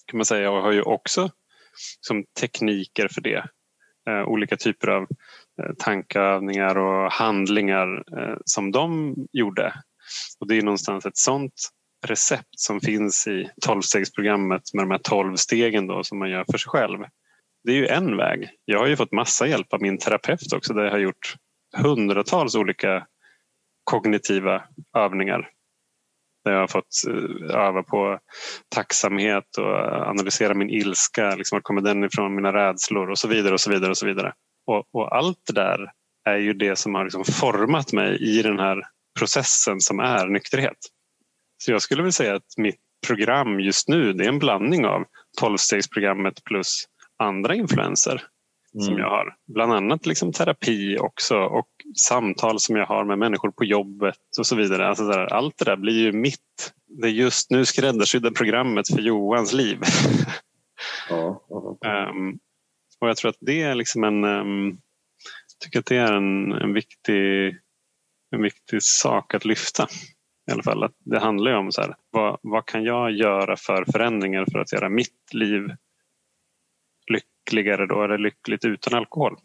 kan 0.06 0.18
man 0.18 0.24
säga 0.24 0.51
och 0.51 0.62
har 0.62 0.72
ju 0.72 0.82
också 0.82 1.30
som 2.01 2.24
tekniker 2.40 3.09
för 3.09 3.20
det. 3.20 3.48
Eh, 4.10 4.24
olika 4.28 4.56
typer 4.56 4.88
av 4.88 5.02
eh, 5.62 5.74
tankeövningar 5.78 6.78
och 6.78 7.12
handlingar 7.12 8.05
eh, 8.18 8.36
som 8.44 8.72
de 8.72 9.14
gjorde. 9.32 9.74
Och 10.40 10.48
det 10.48 10.59
är 10.59 10.62
någonstans 10.62 11.06
ett 11.06 11.16
sånt 11.16 11.70
recept 12.06 12.59
som 12.59 12.80
finns 12.80 13.26
i 13.26 13.51
tolvstegsprogrammet 13.60 14.62
med 14.74 14.82
de 14.82 14.90
här 14.90 14.98
tolv 14.98 15.36
stegen 15.36 15.86
då, 15.86 16.05
som 16.05 16.18
man 16.18 16.30
gör 16.30 16.44
för 16.51 16.59
sig 16.59 16.70
själv. 16.70 16.98
Det 17.64 17.72
är 17.72 17.76
ju 17.76 17.86
en 17.86 18.16
väg. 18.16 18.51
Jag 18.64 18.78
har 18.78 18.86
ju 18.86 18.96
fått 18.96 19.12
massa 19.12 19.46
hjälp 19.46 19.72
av 19.72 19.82
min 19.82 19.98
terapeut 19.98 20.52
också 20.52 20.74
där 20.74 20.84
jag 20.84 20.90
har 20.90 20.98
gjort 20.98 21.34
hundratals 21.76 22.55
olika 22.55 23.06
kognitiva 23.84 24.62
övningar. 24.96 25.51
Där 26.44 26.52
jag 26.52 26.60
har 26.60 26.66
fått 26.66 27.05
eh, 27.09 27.56
öva 27.56 27.82
på 27.82 28.18
tacksamhet 28.74 29.59
och 29.59 29.76
analysera 30.09 30.55
min 30.55 30.70
ilska. 30.70 31.34
Liksom, 31.34 31.56
var 31.56 31.60
kommer 31.60 31.80
den 31.80 32.05
ifrån? 32.05 32.34
Mina 32.34 32.52
rädslor 32.52 33.10
och 33.10 33.18
så 33.18 33.28
vidare. 33.28 33.52
och 33.52 33.60
så 33.60 33.70
vidare 33.70 33.90
och 33.90 33.98
så 33.98 34.06
vidare. 34.06 34.32
Och, 34.66 34.84
och 34.92 35.16
allt 35.16 35.38
det 35.46 35.52
där 35.52 35.90
är 36.24 36.36
ju 36.36 36.52
det 36.52 36.76
som 36.76 36.94
har 36.94 37.05
liksom 37.05 37.24
format 37.24 37.92
mig 37.92 38.38
i 38.38 38.42
den 38.42 38.59
här 38.59 38.82
processen 39.18 39.80
som 39.80 40.01
är 40.01 40.26
nykterhet. 40.26 40.76
Så 41.64 41.72
jag 41.72 41.82
skulle 41.82 42.02
vilja 42.02 42.12
säga 42.12 42.34
att 42.34 42.56
mitt 42.56 42.80
program 43.06 43.60
just 43.60 43.88
nu 43.88 44.12
det 44.12 44.24
är 44.24 44.28
en 44.28 44.38
blandning 44.38 44.86
av 44.86 45.05
tolvstegsprogrammet 45.40 46.44
plus 46.44 46.84
andra 47.18 47.55
influenser 47.55 48.22
mm. 48.74 48.86
som 48.86 48.98
jag 48.98 49.10
har. 49.10 49.36
Bland 49.46 49.72
annat 49.72 50.06
liksom 50.06 50.32
terapi 50.32 50.98
också 50.98 51.36
och 51.36 51.68
samtal 52.09 52.60
som 52.60 52.76
jag 52.76 52.86
har 52.86 53.05
med 53.05 53.18
människor 53.18 53.51
på 53.51 53.64
jobbet 53.64 54.18
och 54.38 54.46
så 54.46 54.56
vidare. 54.56 54.88
Alltså 54.88 55.05
där, 55.05 55.32
allt 55.32 55.59
det 55.59 55.64
där 55.64 55.76
blir 55.76 56.01
ju 56.02 56.12
mitt, 56.12 56.72
det 56.86 57.09
just 57.09 57.51
nu 57.51 57.64
skräddarsydda 57.64 58.30
programmet 58.30 58.88
för 58.88 59.01
Johans 59.01 59.52
liv. 59.52 59.78
Ja, 61.09 61.40
um, 62.10 62.38
och 63.01 63.09
jag 63.09 63.16
tror 63.16 63.28
att 63.28 63.38
det 63.40 63.62
är 63.62 63.74
liksom 63.74 64.05
en, 64.05 64.24
um, 64.24 64.78
tycker 65.60 65.78
att 65.78 65.86
det 65.86 65.96
är 65.96 66.12
en, 66.12 66.52
en, 66.52 66.72
viktig, 66.72 67.56
en 68.30 68.42
viktig 68.42 68.82
sak 68.82 69.34
att 69.34 69.44
lyfta. 69.44 69.86
I 70.48 70.52
alla 70.52 70.62
fall 70.62 70.82
att 70.82 70.94
det 70.98 71.20
handlar 71.20 71.51
ju 71.51 71.56
om 71.56 71.72
så 71.72 71.80
här, 71.80 71.94
vad, 72.10 72.38
vad 72.42 72.66
kan 72.66 72.84
jag 72.84 73.12
göra 73.12 73.56
för 73.56 73.84
förändringar 73.92 74.46
för 74.52 74.59
att 74.59 74.72
göra 74.72 74.88
mitt 74.88 75.34
liv 75.34 75.70
lyckligare 77.12 77.86
då, 77.86 78.05
eller 78.05 78.18
lyckligt 78.18 78.64
utan 78.64 78.94
alkohol 78.94 79.36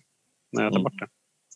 när 0.51 0.63
jag 0.63 0.71
tar 0.71 0.79
mm. 0.79 0.83
bort 0.83 0.99
det. 0.99 1.07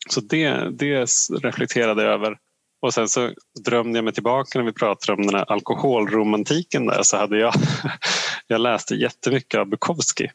Så 0.09 0.21
det, 0.21 0.69
det 0.77 1.05
reflekterade 1.43 2.03
jag 2.03 2.13
över. 2.13 2.37
Och 2.81 2.93
sen 2.93 3.09
så 3.09 3.33
drömde 3.65 3.97
jag 3.97 4.03
mig 4.03 4.13
tillbaka 4.13 4.59
när 4.59 4.65
vi 4.65 4.73
pratade 4.73 5.21
om 5.21 5.27
den 5.27 5.35
här 5.35 5.51
alkoholromantiken 5.51 6.85
där 6.85 7.03
så 7.03 7.17
hade 7.17 7.37
jag, 7.37 7.53
jag 8.47 8.61
läste 8.61 8.95
jättemycket 8.95 9.59
av 9.59 9.69
Bukowski. 9.69 10.31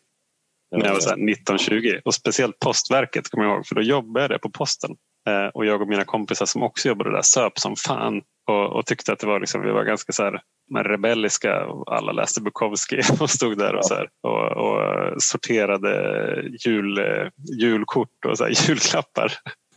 när 0.76 0.86
jag 0.86 0.92
var 0.92 1.00
så 1.00 1.14
19-20 1.14 2.00
och 2.04 2.14
speciellt 2.14 2.58
postverket 2.58 3.28
kommer 3.28 3.44
jag 3.44 3.54
ihåg 3.54 3.66
för 3.66 3.74
då 3.74 3.82
jobbade 3.82 4.34
jag 4.34 4.40
på 4.40 4.50
posten 4.50 4.96
Eh, 5.28 5.48
och 5.54 5.66
jag 5.66 5.82
och 5.82 5.88
mina 5.88 6.04
kompisar 6.04 6.46
som 6.46 6.62
också 6.62 6.88
jobbade 6.88 7.12
där 7.12 7.22
söp 7.22 7.58
som 7.58 7.76
fan 7.76 8.22
och, 8.46 8.76
och 8.76 8.86
tyckte 8.86 9.12
att 9.12 9.18
det 9.18 9.26
var 9.26 9.40
liksom, 9.40 9.62
vi 9.62 9.70
var 9.70 9.84
ganska 9.84 10.12
så 10.12 10.22
här, 10.22 10.40
rebelliska 10.84 11.66
och 11.66 11.96
alla 11.96 12.12
läste 12.12 12.40
Bukowski 12.40 13.00
och 13.20 13.30
stod 13.30 13.58
där 13.58 13.74
och, 13.74 13.84
så 13.84 13.94
här, 13.94 14.08
och, 14.22 14.56
och 14.56 14.82
sorterade 15.22 16.42
jul, 16.66 16.98
eh, 16.98 17.28
julkort 17.60 18.24
och 18.26 18.38
så 18.38 18.44
här, 18.44 18.50
julklappar. 18.68 19.32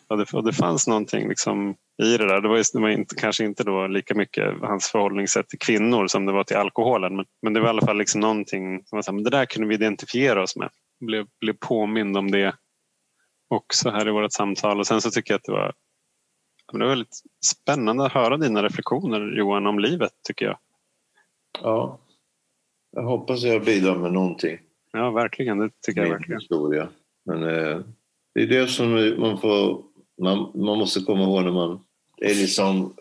Och 0.10 0.18
det, 0.18 0.34
och 0.34 0.44
det 0.44 0.54
fanns 0.54 0.88
någonting 0.88 1.30
liksom 1.30 1.76
i 2.04 2.18
det 2.18 2.28
där. 2.28 2.42
Det 2.42 2.48
var, 2.48 2.58
just, 2.58 2.74
det 2.74 2.80
var 2.80 2.90
inte, 2.90 3.16
kanske 3.16 3.46
inte 3.46 3.64
då 3.64 3.88
lika 3.88 4.16
mycket 4.16 4.54
hans 4.62 4.88
förhållningssätt 4.88 5.50
till 5.50 5.60
kvinnor 5.60 6.08
som 6.08 6.26
det 6.26 6.32
var 6.32 6.44
till 6.44 6.58
alkoholen. 6.58 7.16
Men, 7.16 7.26
men 7.42 7.54
det 7.54 7.60
var 7.60 7.68
i 7.68 7.70
alla 7.70 7.86
fall 7.86 7.98
liksom 7.98 8.22
någonting 8.22 8.84
som 8.86 8.96
var 8.96 9.02
så 9.02 9.12
här, 9.12 9.16
men 9.16 9.24
det 9.24 9.30
där 9.30 9.46
kunde 9.46 9.68
vi 9.68 9.76
identifiera 9.76 10.44
oss 10.44 10.56
med. 10.56 10.70
Blev, 11.06 11.26
blev 11.42 11.54
påmind 11.54 12.18
om 12.18 12.32
det 12.32 12.54
också 13.52 13.90
här 13.90 14.08
i 14.08 14.12
vårt 14.12 14.32
samtal. 14.32 14.80
Och 14.80 14.88
sen 14.88 15.02
så 15.02 15.12
tycker 15.12 15.34
jag 15.34 15.38
att 15.38 15.44
det 15.44 15.52
var, 15.52 15.74
det 16.72 16.80
var 16.80 16.88
väldigt 16.88 17.22
spännande 17.46 18.06
att 18.06 18.12
höra 18.12 18.38
dina 18.38 18.64
reflektioner 18.64 19.38
Johan 19.38 19.68
om 19.68 19.80
livet 19.80 20.12
tycker 20.28 20.46
jag. 20.46 20.58
Ja, 21.62 22.00
jag 22.92 23.04
hoppas 23.04 23.44
jag 23.44 23.66
bidrar 23.66 23.96
med 23.96 24.14
någonting. 24.14 24.58
Ja, 24.92 25.12
verkligen. 25.12 25.60
Det 25.60 25.70
tycker 25.82 26.02
jag 26.02 26.10
verkligen. 26.10 26.42
Historia. 26.42 26.90
Men 27.26 27.44
eh, 27.44 27.80
det 28.34 28.42
är 28.42 28.48
det 28.48 28.68
som 28.68 29.16
man 29.20 29.38
får 29.38 29.84
man, 30.22 30.52
man 30.56 30.78
måste 30.78 31.00
komma 31.00 31.24
ihåg 31.24 31.44
när 31.44 31.52
man... 31.52 31.80
Det 32.18 32.26
är 32.32 32.36
liksom 32.36 32.94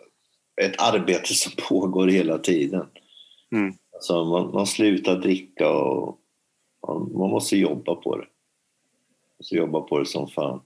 ett 0.61 0.81
arbete 0.81 1.33
som 1.33 1.51
pågår 1.69 2.07
hela 2.07 2.37
tiden. 2.37 2.85
Mm. 3.51 3.73
Alltså 3.93 4.25
man, 4.25 4.51
man 4.53 4.67
slutar 4.67 5.15
dricka 5.15 5.69
och 5.69 6.19
man, 6.87 7.11
man, 7.13 7.29
måste 7.29 7.57
jobba 7.57 7.95
på 7.95 8.17
det. 8.17 8.25
Måste 9.41 9.55
jobba 9.55 9.81
på 9.81 9.99
det 9.99 10.05
som 10.05 10.27
fan. 10.27 10.61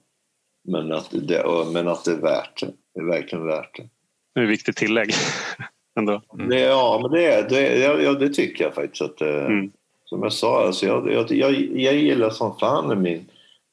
Men 0.68 0.92
att 0.92 1.10
det, 1.12 1.46
men 1.74 1.88
att 1.88 2.06
det 2.06 2.12
är 2.12 2.22
värt 2.22 2.60
det. 2.60 2.72
Det 2.94 3.00
är 3.00 3.06
verkligen 3.06 3.46
värt 3.46 3.78
det. 3.78 3.90
Det 4.34 4.40
är 4.40 4.44
ett 4.44 4.50
viktigt 4.50 4.76
tillägg. 4.76 5.12
Ändå. 6.00 6.22
Mm. 6.34 6.50
Det, 6.50 6.60
ja, 6.60 7.00
men 7.02 7.12
det, 7.12 7.50
det, 7.50 7.78
ja, 7.78 8.14
det 8.14 8.30
tycker 8.30 8.64
jag 8.64 8.76
faktiskt. 8.76 9.02
Att, 9.02 9.22
eh, 9.22 9.46
mm. 9.46 9.72
Som 10.06 10.24
jag 10.24 10.34
sa, 10.34 10.66
alltså 10.66 10.86
jag, 10.86 11.12
jag, 11.12 11.32
jag, 11.32 11.54
jag 11.72 11.96
gillar 11.96 12.30
som 12.30 12.58
fan 12.58 12.88
med 12.88 12.98
min 12.98 13.26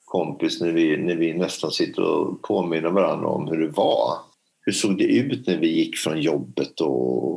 kompis 0.05 0.61
när 0.61 0.73
vi, 0.73 0.97
när 0.97 1.17
vi 1.17 1.35
nästan 1.35 1.71
sitter 1.71 2.03
och 2.03 2.43
påminner 2.43 2.91
varandra 2.91 3.29
om 3.29 3.49
hur 3.49 3.59
det 3.59 3.73
var. 3.77 4.19
Hur 4.61 4.73
såg 4.73 4.99
det 4.99 5.05
ut 5.05 5.47
när 5.47 5.57
vi 5.57 5.69
gick 5.69 5.97
från 5.97 6.21
jobbet 6.21 6.81
och, 6.81 7.33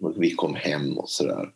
och 0.00 0.14
vi 0.16 0.30
kom 0.30 0.54
hem 0.54 0.98
och 0.98 1.10
sådär. 1.10 1.48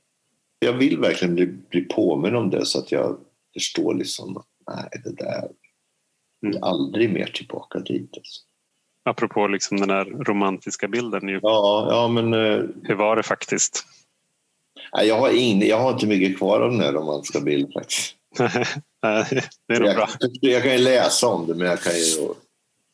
Jag 0.58 0.72
vill 0.72 0.98
verkligen 0.98 1.34
bli, 1.34 1.46
bli 1.46 1.80
påminn 1.80 2.34
om 2.34 2.50
det 2.50 2.66
så 2.66 2.78
att 2.78 2.92
jag 2.92 3.16
förstår 3.54 3.94
liksom 3.94 4.36
att 4.36 4.46
nej, 4.68 4.88
det 5.04 5.12
där 5.16 5.48
mm. 6.46 6.62
aldrig 6.62 7.12
mer 7.12 7.26
tillbaka 7.26 7.78
dit. 7.78 8.10
Alltså. 8.16 8.40
Apropå 9.04 9.46
liksom 9.46 9.76
den 9.76 9.88
där 9.88 10.04
romantiska 10.04 10.88
bilden. 10.88 11.28
Ju. 11.28 11.40
Ja, 11.42 11.88
ja, 11.90 12.08
men, 12.08 12.34
eh, 12.34 12.64
hur 12.82 12.94
var 12.94 13.16
det 13.16 13.22
faktiskt? 13.22 13.86
Nej, 14.96 15.08
jag, 15.08 15.18
har 15.18 15.30
in, 15.30 15.60
jag 15.60 15.78
har 15.78 15.92
inte 15.92 16.06
mycket 16.06 16.38
kvar 16.38 16.60
av 16.60 16.70
den 16.70 16.80
här 16.80 16.92
romantiska 16.92 17.40
bilden 17.40 17.72
faktiskt. 17.72 18.14
det 19.68 19.74
är 19.74 19.80
nog 19.80 19.94
bra. 19.94 20.08
Jag 20.40 20.62
kan 20.62 20.72
ju 20.72 20.78
läsa 20.78 21.26
om 21.26 21.46
det, 21.46 21.54
men 21.54 21.66
jag 21.66 21.80
kan 21.80 21.92
ju... 21.92 22.28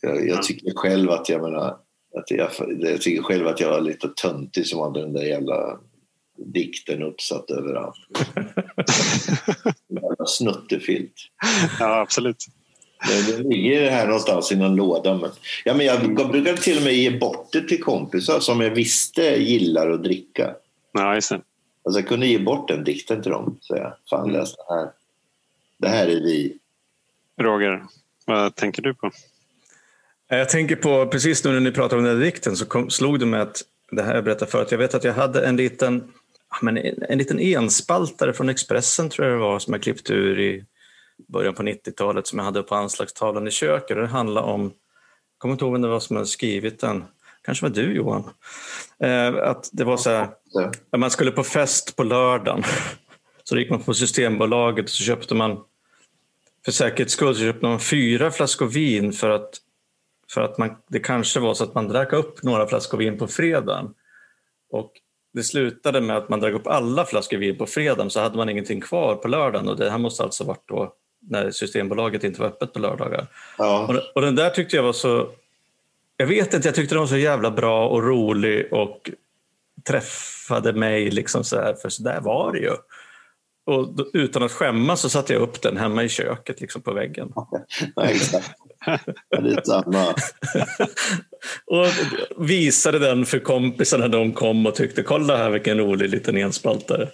Jag, 0.01 0.29
jag 0.29 0.43
tycker 0.43 0.73
själv 0.75 1.11
att 1.11 1.29
jag 1.29 1.43
menar... 1.43 1.77
Att 2.15 2.31
jag, 2.31 2.51
jag 2.81 3.03
tycker 3.03 3.23
själv 3.23 3.47
att 3.47 3.61
jag 3.61 3.71
var 3.71 3.81
lite 3.81 4.09
töntig 4.09 4.67
som 4.67 4.81
hade 4.81 5.01
den 5.01 5.13
där 5.13 5.23
jävla 5.23 5.79
dikten 6.47 7.03
uppsatt 7.03 7.51
överallt. 7.51 7.97
snuttefilt. 10.27 11.13
Ja, 11.81 12.01
absolut. 12.01 12.47
Det, 13.09 13.37
det 13.37 13.49
ligger 13.49 13.91
här 13.91 14.07
någonstans 14.07 14.53
i 14.53 14.57
någon 14.57 14.77
låda. 14.77 15.17
Men, 15.17 15.31
ja, 15.65 15.75
men 15.75 15.87
jag, 15.87 16.19
jag 16.19 16.31
brukar 16.31 16.57
till 16.57 16.77
och 16.77 16.83
med 16.83 16.95
ge 16.95 17.19
bort 17.19 17.49
det 17.53 17.61
till 17.61 17.83
kompisar 17.83 18.41
som 18.41 18.61
jag 18.61 18.71
visste 18.71 19.23
gillar 19.23 19.91
att 19.91 20.03
dricka. 20.03 20.55
Ja, 20.93 21.15
just 21.15 21.31
det. 21.31 21.41
Alltså 21.85 22.01
jag 22.01 22.09
kunde 22.09 22.27
ge 22.27 22.39
bort 22.39 22.69
den 22.69 22.85
dikten 22.85 23.23
till 23.23 23.31
dem. 23.31 23.59
Säga, 23.69 23.95
fan 24.11 24.29
mm. 24.29 24.33
läs 24.33 24.57
det 24.57 24.75
här. 24.75 24.89
Det 25.79 25.89
här 25.89 26.07
är 26.07 26.21
vi. 26.21 26.57
Roger, 27.41 27.83
vad 28.27 28.55
tänker 28.55 28.83
du 28.83 28.95
på? 28.95 29.11
Jag 30.29 30.49
tänker 30.49 30.77
på, 30.77 31.07
precis 31.07 31.45
nu 31.45 31.53
när 31.53 31.61
ni 31.61 31.73
pratade 31.73 31.99
om 31.99 32.05
den 32.05 32.17
här 32.17 32.25
dikten 32.25 32.57
så 32.57 32.67
kom, 32.67 32.91
slog 32.91 33.21
det 33.21 33.27
mig 33.27 33.41
att, 33.41 33.63
det 33.91 34.03
här 34.03 34.15
jag 34.15 34.25
berättade 34.25 34.51
förut, 34.51 34.69
jag 34.71 34.79
vet 34.79 34.95
att 34.95 35.05
jag 35.05 35.13
hade 35.13 35.47
en 35.47 35.57
liten, 35.57 36.13
men 36.63 36.77
en 37.09 37.19
liten 37.19 37.41
enspaltare 37.41 38.33
från 38.33 38.49
Expressen 38.49 39.11
tror 39.11 39.29
jag 39.29 39.37
det 39.37 39.43
var 39.43 39.59
som 39.59 39.73
jag 39.73 39.83
klippte 39.83 40.13
ur 40.13 40.41
i 40.41 40.65
början 41.29 41.55
på 41.55 41.63
90-talet 41.63 42.27
som 42.27 42.39
jag 42.39 42.47
hade 42.47 42.63
på 42.63 42.75
anslagstavlan 42.75 43.49
i 43.49 43.51
köket. 43.51 43.97
Det 43.97 44.07
handlade 44.07 44.47
om, 44.47 44.63
jag 44.63 44.73
kommer 45.39 45.53
inte 45.53 45.65
ihåg 45.65 45.73
vem 45.73 45.83
det 45.83 45.89
var 45.89 46.01
som 46.01 46.17
hade 46.17 46.29
skrivit 46.29 46.81
den, 46.81 47.05
kanske 47.43 47.65
var 47.67 47.75
du 47.75 47.95
Johan. 47.95 48.31
Eh, 48.99 49.35
att 49.35 49.71
det 49.73 49.85
var 49.85 49.97
så 49.97 50.11
här, 50.11 50.29
man 50.97 51.11
skulle 51.11 51.31
på 51.31 51.45
fest 51.45 51.97
på 51.97 52.03
lördagen. 52.03 52.63
Så 53.45 53.59
gick 53.59 53.71
man 53.71 53.83
på 53.83 53.95
Systembolaget 53.95 54.85
och 54.85 54.91
så 54.91 55.05
köpte 55.05 55.35
man 55.35 55.65
för 56.65 56.73
säkerhets 56.73 57.13
skull 57.13 57.35
så 57.35 57.41
köpte 57.41 57.67
man 57.67 57.81
fyra 57.81 58.31
flaskor 58.31 58.67
vin 58.67 59.13
för 59.13 59.31
att, 59.31 59.51
för 60.35 60.41
att 60.41 60.59
man, 60.59 60.77
det 60.89 61.01
kanske 61.01 61.41
var 61.41 61.55
så 61.55 61.65
att 61.65 61.75
man 61.75 61.89
drack 61.89 62.13
upp 62.13 62.43
några 62.43 62.67
flaskor 62.67 62.99
vin 62.99 63.19
på 63.19 63.27
fredagen. 63.27 63.95
Och 64.71 64.93
det 65.33 65.43
slutade 65.43 66.01
med 66.01 66.17
att 66.17 66.29
man 66.29 66.41
drack 66.41 66.55
upp 66.55 66.67
alla 66.67 67.05
flaskor 67.05 67.39
vin 67.39 67.59
på 67.59 67.67
fredagen 67.67 68.11
så 68.11 68.21
hade 68.21 68.37
man 68.37 68.49
ingenting 68.49 68.81
kvar 68.81 69.15
på 69.15 69.29
lördagen 69.29 69.69
och 69.69 69.77
det 69.77 69.91
här 69.91 69.99
måste 69.99 70.23
alltså 70.23 70.45
varit 70.45 70.69
då 70.69 70.95
när 71.29 71.51
Systembolaget 71.51 72.25
inte 72.25 72.41
var 72.41 72.49
öppet 72.49 72.73
på 72.73 72.79
lördagar. 72.79 73.27
Ja. 73.59 73.87
Och, 73.87 74.17
och 74.17 74.23
den 74.23 74.35
där 74.35 74.51
tyckte 74.51 74.77
jag 74.77 74.83
var 74.83 74.93
så... 74.93 75.31
Jag 76.17 76.27
vet 76.27 76.55
inte, 76.55 76.69
jag 76.69 76.75
tyckte 76.75 76.95
den 76.95 77.01
var 77.01 77.07
så 77.07 77.17
jävla 77.17 77.51
bra 77.51 77.89
och 77.89 78.03
rolig 78.03 78.73
och 78.73 79.11
träffade 79.85 80.73
mig 80.73 81.11
liksom 81.11 81.45
så 81.45 81.57
här, 81.57 81.75
för 81.75 81.89
så 81.89 82.03
där 82.03 82.21
var 82.21 82.53
det 82.53 82.59
ju. 82.59 82.73
Och 83.65 83.95
då, 83.95 84.11
utan 84.13 84.43
att 84.43 84.53
skämmas 84.53 85.01
så 85.01 85.09
satte 85.09 85.33
jag 85.33 85.43
upp 85.43 85.63
den 85.63 85.77
hemma 85.77 86.05
i 86.05 86.09
köket 86.09 86.61
liksom 86.61 86.83
på 86.83 86.93
väggen. 86.93 87.33
Ja, 87.97 88.05
exakt. 88.05 88.51
Är 89.31 89.65
samma. 89.65 90.07
och 91.67 91.87
visade 92.47 92.99
den 92.99 93.27
för 93.27 93.39
kompisarna 93.39 94.07
när 94.07 94.19
de 94.19 94.33
kom 94.33 94.67
och 94.67 94.75
tyckte 94.75 95.03
kolla 95.03 95.37
här 95.37 95.51
vilken 95.51 95.79
rolig 95.79 96.11
liten 96.11 96.37
enspaltare. 96.37 97.09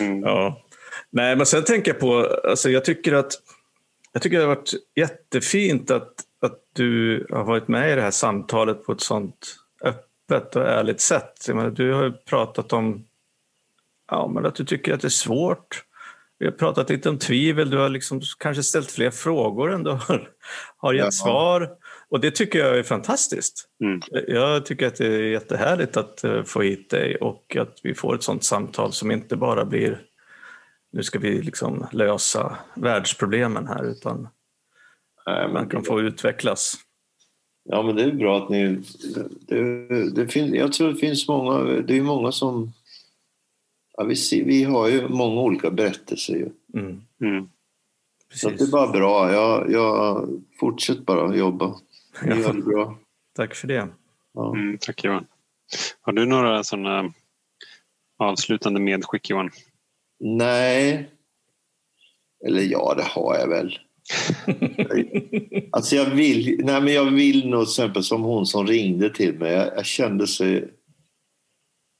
Mm. 0.00 0.20
Ja. 0.22 0.62
Nej, 1.10 1.36
men 1.36 1.46
sen 1.46 1.64
tänker 1.64 1.90
jag 1.90 2.00
på, 2.00 2.38
alltså 2.44 2.70
jag 2.70 2.84
tycker 2.84 3.12
att 3.12 3.32
jag 4.12 4.22
tycker 4.22 4.36
det 4.36 4.44
har 4.44 4.54
varit 4.54 4.72
jättefint 4.96 5.90
att, 5.90 6.12
att 6.42 6.58
du 6.72 7.26
har 7.30 7.44
varit 7.44 7.68
med 7.68 7.92
i 7.92 7.94
det 7.94 8.02
här 8.02 8.10
samtalet 8.10 8.84
på 8.84 8.92
ett 8.92 9.00
sånt 9.00 9.56
öppet 9.84 10.56
och 10.56 10.68
ärligt 10.68 11.00
sätt. 11.00 11.48
Menar, 11.48 11.70
du 11.70 11.92
har 11.92 12.10
pratat 12.10 12.72
om 12.72 13.06
ja, 14.10 14.30
men 14.34 14.46
att 14.46 14.54
du 14.54 14.64
tycker 14.64 14.94
att 14.94 15.00
det 15.00 15.08
är 15.08 15.10
svårt 15.10 15.84
vi 16.42 16.48
har 16.48 16.52
pratat 16.52 16.90
lite 16.90 17.08
om 17.08 17.18
tvivel, 17.18 17.70
du 17.70 17.78
har 17.78 17.88
liksom 17.88 18.20
kanske 18.38 18.62
ställt 18.62 18.90
fler 18.90 19.10
frågor 19.10 19.72
än 19.72 19.82
du 19.82 19.90
har, 19.90 20.28
har 20.76 20.94
gett 20.94 21.04
ja. 21.04 21.10
svar. 21.10 21.70
Och 22.08 22.20
det 22.20 22.30
tycker 22.30 22.58
jag 22.58 22.78
är 22.78 22.82
fantastiskt. 22.82 23.68
Mm. 23.84 24.00
Jag 24.28 24.66
tycker 24.66 24.86
att 24.86 24.96
det 24.96 25.06
är 25.06 25.22
jättehärligt 25.22 25.96
att 25.96 26.24
eh, 26.24 26.42
få 26.42 26.62
hit 26.62 26.90
dig 26.90 27.16
och 27.16 27.56
att 27.56 27.78
vi 27.82 27.94
får 27.94 28.14
ett 28.14 28.22
sånt 28.22 28.44
samtal 28.44 28.92
som 28.92 29.10
inte 29.10 29.36
bara 29.36 29.64
blir 29.64 30.02
nu 30.92 31.02
ska 31.02 31.18
vi 31.18 31.42
liksom 31.42 31.86
lösa 31.92 32.56
världsproblemen 32.74 33.66
här 33.66 33.84
utan 33.84 34.28
Nej, 35.26 35.48
man 35.48 35.68
kan 35.68 35.84
få 35.84 36.00
utvecklas. 36.00 36.74
Ja 37.64 37.82
men 37.82 37.96
det 37.96 38.02
är 38.02 38.12
bra 38.12 38.42
att 38.42 38.48
ni... 38.48 38.82
Det, 39.46 40.10
det 40.10 40.28
finns, 40.28 40.54
jag 40.54 40.72
tror 40.72 40.88
det 40.88 40.96
finns 40.96 41.28
många, 41.28 41.80
det 41.80 41.96
är 41.96 42.02
många 42.02 42.32
som 42.32 42.72
Ja, 43.96 44.04
vi, 44.04 44.16
ser, 44.16 44.44
vi 44.44 44.64
har 44.64 44.88
ju 44.88 45.08
många 45.08 45.40
olika 45.40 45.70
berättelser. 45.70 46.34
Ju. 46.34 46.48
Mm. 46.74 47.00
Mm. 47.20 47.48
Så 48.34 48.50
det 48.50 48.60
är 48.60 48.70
bara 48.70 48.92
bra. 48.92 49.32
Jag, 49.32 49.72
jag 49.72 50.28
fortsätt 50.60 51.06
bara 51.06 51.36
jobba. 51.36 51.74
Gör 52.26 52.52
det 52.52 52.62
bra. 52.62 52.98
Tack 53.36 53.54
för 53.54 53.68
det. 53.68 53.88
Ja. 54.34 54.54
Mm, 54.56 54.78
tack 54.80 55.04
Johan. 55.04 55.26
Har 56.00 56.12
du 56.12 56.26
några 56.26 56.64
sådana 56.64 57.12
avslutande 58.18 58.80
medskick 58.80 59.30
Johan? 59.30 59.50
Nej. 60.20 61.10
Eller 62.46 62.62
ja, 62.62 62.94
det 62.96 63.04
har 63.04 63.38
jag 63.38 63.48
väl. 63.48 63.78
alltså 65.70 65.96
jag 65.96 66.10
vill, 66.10 66.60
nej 66.64 66.80
men 66.80 66.92
jag 66.92 67.10
vill 67.10 67.48
nog 67.48 67.64
till 67.64 67.70
exempel 67.70 68.02
som 68.02 68.22
hon 68.22 68.46
som 68.46 68.66
ringde 68.66 69.10
till 69.10 69.34
mig. 69.34 69.52
Jag, 69.52 69.66
jag 69.76 69.86
kände 69.86 70.26
sig 70.26 70.68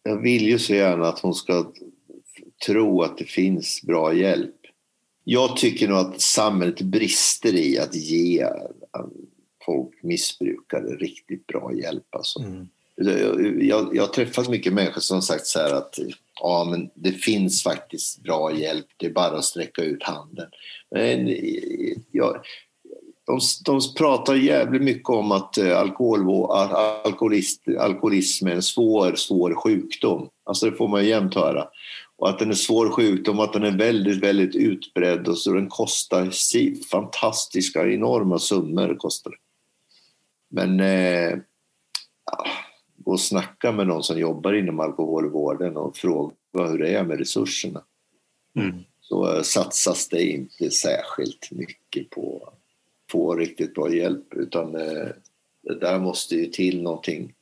jag 0.02 0.22
vill 0.22 0.48
ju 0.48 0.58
så 0.58 0.74
gärna 0.74 1.08
att 1.08 1.20
hon 1.20 1.34
ska 1.34 1.72
tro 2.66 3.02
att 3.02 3.18
det 3.18 3.24
finns 3.24 3.82
bra 3.82 4.14
hjälp. 4.14 4.54
Jag 5.24 5.56
tycker 5.56 5.88
nog 5.88 5.98
att 5.98 6.20
samhället 6.20 6.80
brister 6.80 7.54
i 7.54 7.78
att 7.78 7.94
ge 7.94 8.48
folk 9.66 10.02
missbrukare 10.02 10.96
riktigt 10.96 11.46
bra 11.46 11.72
hjälp. 11.74 12.14
Alltså. 12.14 12.40
Mm. 12.40 12.68
jag, 13.68 13.96
jag 13.96 14.02
har 14.02 14.12
träffat 14.12 14.48
mycket 14.48 14.72
människor 14.72 15.00
som 15.00 15.14
har 15.14 15.22
sagt 15.22 15.46
så 15.46 15.58
här 15.58 15.74
att 15.74 15.98
ja, 16.40 16.66
men 16.70 16.90
det 16.94 17.12
finns 17.12 17.62
faktiskt 17.62 18.22
bra 18.22 18.58
hjälp, 18.58 18.86
det 18.96 19.06
är 19.06 19.10
bara 19.10 19.38
att 19.38 19.44
sträcka 19.44 19.82
ut 19.82 20.02
handen. 20.02 20.48
Men 20.90 21.36
jag, 22.10 22.40
de, 23.26 23.40
de 23.64 23.80
pratar 23.98 24.34
jävligt 24.34 24.82
mycket 24.82 25.08
om 25.08 25.32
att 25.32 25.58
eh, 25.58 25.78
alkohol, 25.78 26.50
alkoholist, 27.04 27.62
alkoholism 27.78 28.46
är 28.46 28.52
en 28.52 28.62
svår, 28.62 29.14
svår 29.14 29.54
sjukdom. 29.54 30.28
Alltså 30.44 30.70
det 30.70 30.76
får 30.76 30.88
man 30.88 31.06
jämt 31.06 31.34
höra. 31.34 31.68
Och 32.16 32.28
att 32.28 32.38
den 32.38 32.50
är 32.50 32.54
svår 32.54 32.90
sjukdom, 32.90 33.40
att 33.40 33.52
den 33.52 33.62
är 33.62 33.78
väldigt, 33.78 34.22
väldigt 34.22 34.54
utbredd 34.54 35.28
och 35.28 35.38
så 35.38 35.52
den 35.52 35.68
kostar 35.68 36.30
fantastiska, 36.90 37.88
enorma 37.88 38.38
summor. 38.38 38.96
Kostar. 38.98 39.32
Men 40.50 40.80
eh, 40.80 41.38
gå 42.96 43.12
och 43.12 43.20
snacka 43.20 43.72
med 43.72 43.86
någon 43.86 44.02
som 44.02 44.18
jobbar 44.18 44.52
inom 44.52 44.80
alkoholvården 44.80 45.76
och 45.76 45.96
fråga 45.96 46.34
hur 46.52 46.78
det 46.78 46.96
är 46.96 47.04
med 47.04 47.18
resurserna. 47.18 47.82
Mm. 48.58 48.78
Så 49.00 49.36
eh, 49.36 49.42
satsas 49.42 50.08
det 50.08 50.24
inte 50.24 50.70
särskilt 50.70 51.50
mycket 51.50 52.10
på 52.10 52.52
få 53.12 53.34
riktigt 53.34 53.74
bra 53.74 53.94
hjälp 53.94 54.34
utan 54.34 54.74
eh, 54.74 55.08
det 55.62 55.78
där 55.80 56.00
måste 56.00 56.36
ju 56.36 56.46
till 56.46 56.82
någonting, 56.82 57.34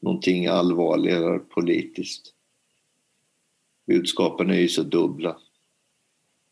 någonting 0.00 0.46
allvarligare 0.46 1.38
politiskt. 1.38 2.34
Budskapen 3.86 4.50
är 4.50 4.58
ju 4.58 4.68
så 4.68 4.82
dubbla. 4.82 5.36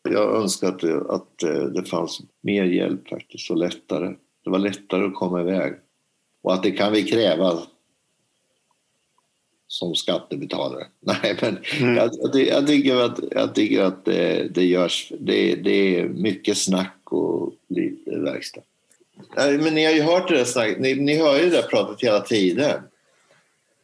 Jag 0.09 0.35
önskar 0.35 0.67
att 0.67 0.79
det, 0.79 1.11
att 1.11 1.43
eh, 1.43 1.63
det 1.63 1.83
fanns 1.83 2.21
mer 2.41 2.63
hjälp 2.63 3.07
faktiskt 3.07 3.51
och 3.51 3.57
lättare. 3.57 4.15
Det 4.43 4.49
var 4.49 4.59
lättare 4.59 5.05
att 5.05 5.15
komma 5.15 5.41
iväg. 5.41 5.73
Och 6.41 6.53
att 6.53 6.63
det 6.63 6.71
kan 6.71 6.93
vi 6.93 7.03
kräva 7.03 7.63
som 9.67 9.95
skattebetalare. 9.95 10.87
Nej, 10.99 11.37
men 11.41 11.57
mm. 11.79 11.95
jag, 11.95 12.11
jag, 12.33 12.67
tycker 12.67 12.95
att, 12.95 13.19
jag 13.31 13.55
tycker 13.55 13.81
att 13.81 14.05
det, 14.05 14.47
det 14.55 14.65
görs, 14.65 15.11
det, 15.19 15.55
det, 15.55 15.99
är 15.99 16.07
mycket 16.07 16.57
snack 16.57 16.97
och 17.03 17.53
lite 17.67 18.19
verkstad. 18.19 18.61
Men 19.35 19.73
ni 19.73 19.85
har 19.85 19.93
ju 19.93 20.01
hört 20.01 20.27
det 20.27 20.37
där 20.37 20.45
snacket, 20.45 20.79
ni, 20.79 20.95
ni 20.95 21.17
hör 21.17 21.37
ju 21.37 21.49
det 21.49 21.55
där 21.55 21.61
pratet 21.61 22.03
hela 22.03 22.19
tiden. 22.19 22.81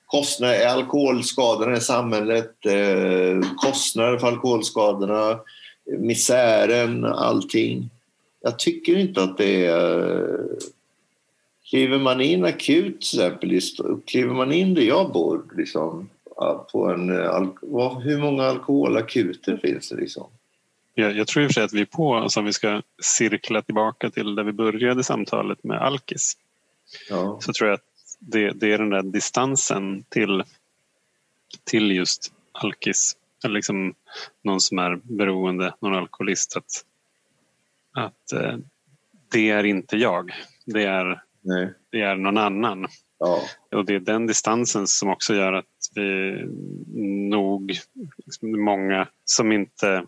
Kostnader, 0.05 0.67
alkoholskadorna 0.67 1.77
i 1.77 1.81
samhället, 1.81 2.65
eh, 2.65 3.49
kostnader 3.57 4.17
för 4.17 4.27
alkoholskadorna, 4.27 5.39
misären, 5.85 7.05
allting. 7.05 7.89
Jag 8.41 8.59
tycker 8.59 8.97
inte 8.97 9.23
att 9.23 9.37
det 9.37 9.65
är 9.65 10.37
Kliver 11.73 11.99
man 11.99 12.21
in 12.21 12.45
akut 12.45 13.01
till 13.01 13.19
exempel, 13.19 14.01
kliver 14.05 14.33
man 14.33 14.51
in 14.51 14.73
där 14.73 14.81
jag 14.81 15.11
bor 15.11 15.43
liksom, 15.57 16.09
på 16.71 16.87
en, 16.89 17.09
hur 18.01 18.17
många 18.17 18.43
alkoholakuter 18.43 19.57
finns 19.57 19.89
det 19.89 19.95
liksom? 19.95 20.27
Jag, 20.93 21.17
jag 21.17 21.27
tror 21.27 21.43
i 21.43 21.47
och 21.47 21.49
för 21.49 21.53
sig 21.53 21.63
att 21.63 21.73
vi 21.73 21.81
är 21.81 21.85
på, 21.85 22.15
alltså 22.15 22.39
om 22.39 22.45
vi 22.45 22.53
ska 22.53 22.81
cirkla 23.01 23.61
tillbaka 23.61 24.09
till 24.09 24.35
där 24.35 24.43
vi 24.43 24.51
började 24.51 25.03
samtalet 25.03 25.63
med 25.63 25.81
alkis. 25.81 26.37
Ja. 27.09 27.37
Så 27.41 27.53
tror 27.53 27.69
jag 27.69 27.75
att 27.75 28.17
det, 28.19 28.51
det, 28.51 28.73
är 28.73 28.77
den 28.77 28.89
där 28.89 29.03
distansen 29.03 30.03
till, 30.09 30.43
till 31.63 31.91
just 31.91 32.33
alkis. 32.51 33.17
Eller 33.43 33.53
liksom 33.53 33.93
någon 34.41 34.61
som 34.61 34.79
är 34.79 34.99
beroende, 35.03 35.73
någon 35.79 35.95
alkoholist. 35.95 36.57
Att, 36.57 36.85
att 37.93 38.31
eh, 38.33 38.57
det 39.31 39.49
är 39.49 39.63
inte 39.63 39.97
jag. 39.97 40.31
Det 40.65 40.83
är 40.83 41.23
Nej. 41.43 41.73
Det 41.91 42.01
är 42.01 42.15
någon 42.15 42.37
annan. 42.37 42.87
Ja. 43.19 43.41
Och 43.71 43.85
det 43.85 43.95
är 43.95 43.99
den 43.99 44.27
distansen 44.27 44.87
som 44.87 45.09
också 45.09 45.35
gör 45.35 45.53
att 45.53 45.65
vi 45.95 46.37
nog, 47.29 47.79
liksom 48.25 48.63
många 48.63 49.07
som 49.25 49.51
inte 49.51 50.05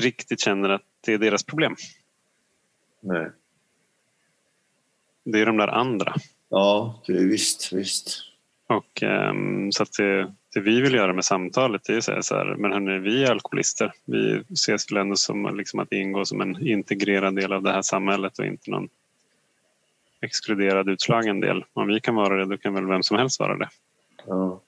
riktigt 0.00 0.40
känner 0.40 0.68
att 0.68 0.82
det 1.06 1.12
är 1.12 1.18
deras 1.18 1.44
problem. 1.44 1.76
Nej. 3.00 3.30
Det 5.24 5.40
är 5.40 5.46
de 5.46 5.56
där 5.56 5.68
andra. 5.68 6.14
Ja, 6.48 7.02
det 7.06 7.12
är 7.12 7.26
visst, 7.26 7.72
visst. 7.72 8.22
Och 8.68 9.02
um, 9.02 9.72
så 9.72 9.82
att 9.82 9.92
det, 9.92 10.34
det, 10.54 10.60
vi 10.60 10.80
vill 10.80 10.94
göra 10.94 11.12
med 11.12 11.24
samtalet 11.24 11.82
det 11.84 11.92
är 11.92 11.98
att 11.98 12.04
säga 12.04 12.22
så 12.22 12.34
här, 12.34 12.54
men 12.54 12.72
hörni, 12.72 12.98
vi 12.98 13.24
är 13.24 13.30
alkoholister. 13.30 13.92
Vi 14.04 14.42
ses 14.52 14.92
väl 14.92 14.98
ändå 14.98 15.16
som 15.16 15.56
liksom 15.56 15.80
att 15.80 15.92
ingå 15.92 16.24
som 16.24 16.40
en 16.40 16.68
integrerad 16.68 17.36
del 17.36 17.52
av 17.52 17.62
det 17.62 17.72
här 17.72 17.82
samhället 17.82 18.38
och 18.38 18.46
inte 18.46 18.70
någon 18.70 18.88
exkluderad, 20.20 20.88
utslagen 20.88 21.40
del. 21.40 21.64
Om 21.72 21.86
vi 21.86 22.00
kan 22.00 22.14
vara 22.14 22.36
det, 22.36 22.44
då 22.44 22.58
kan 22.58 22.74
väl 22.74 22.86
vem 22.86 23.02
som 23.02 23.16
helst 23.16 23.40
vara 23.40 23.56
det. 23.56 23.68
Ja. 24.26 24.60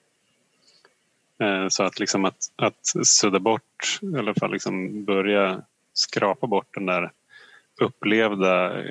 Eh, 1.41 1.69
så 1.69 1.83
att, 1.83 2.01
liksom 2.01 2.25
att, 2.25 2.53
att 2.57 3.07
sudda 3.07 3.39
bort, 3.39 3.99
i 4.03 4.19
alla 4.19 4.35
fall 4.35 4.53
liksom 4.53 5.05
börja 5.05 5.63
skrapa 5.93 6.47
bort 6.47 6.75
den 6.75 6.87
där 6.87 7.13
upplevda 7.81 8.83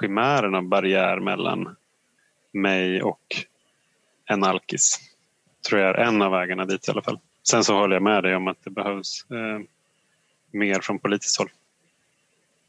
chimären 0.00 0.54
av 0.54 0.62
barriär 0.62 1.20
mellan 1.20 1.76
mig 2.52 3.02
och 3.02 3.44
en 4.24 4.44
alkis. 4.44 5.00
Tror 5.68 5.80
jag 5.80 5.90
är 5.90 5.94
en 5.94 6.22
av 6.22 6.32
vägarna 6.32 6.64
dit 6.64 6.88
i 6.88 6.90
alla 6.90 7.02
fall. 7.02 7.18
Sen 7.42 7.64
så 7.64 7.74
håller 7.74 7.96
jag 7.96 8.02
med 8.02 8.22
dig 8.22 8.36
om 8.36 8.48
att 8.48 8.64
det 8.64 8.70
behövs 8.70 9.26
eh, 9.30 9.60
mer 10.50 10.80
från 10.80 10.98
politiskt 10.98 11.38
håll. 11.38 11.50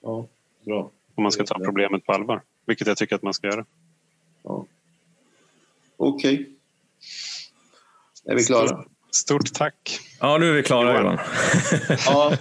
Ja, 0.01 0.27
bra. 0.65 0.91
Om 1.15 1.23
man 1.23 1.31
ska 1.31 1.43
ta 1.43 1.59
problemet 1.59 2.05
på 2.05 2.13
allvar. 2.13 2.41
Vilket 2.65 2.87
jag 2.87 2.97
tycker 2.97 3.15
att 3.15 3.23
man 3.23 3.33
ska 3.33 3.47
göra. 3.47 3.65
Ja. 4.43 4.65
Okej. 5.97 6.33
Okay. 6.33 6.45
Är 8.25 8.35
vi 8.35 8.43
klara? 8.43 8.67
Stort, 8.67 8.85
stort, 9.11 9.53
tack. 9.53 9.99
Ja, 10.19 10.37
nu 10.37 10.49
är 10.49 10.53
vi 10.53 10.63
klara 10.63 11.01
Johan. 11.01 11.17
ja, 12.05 12.33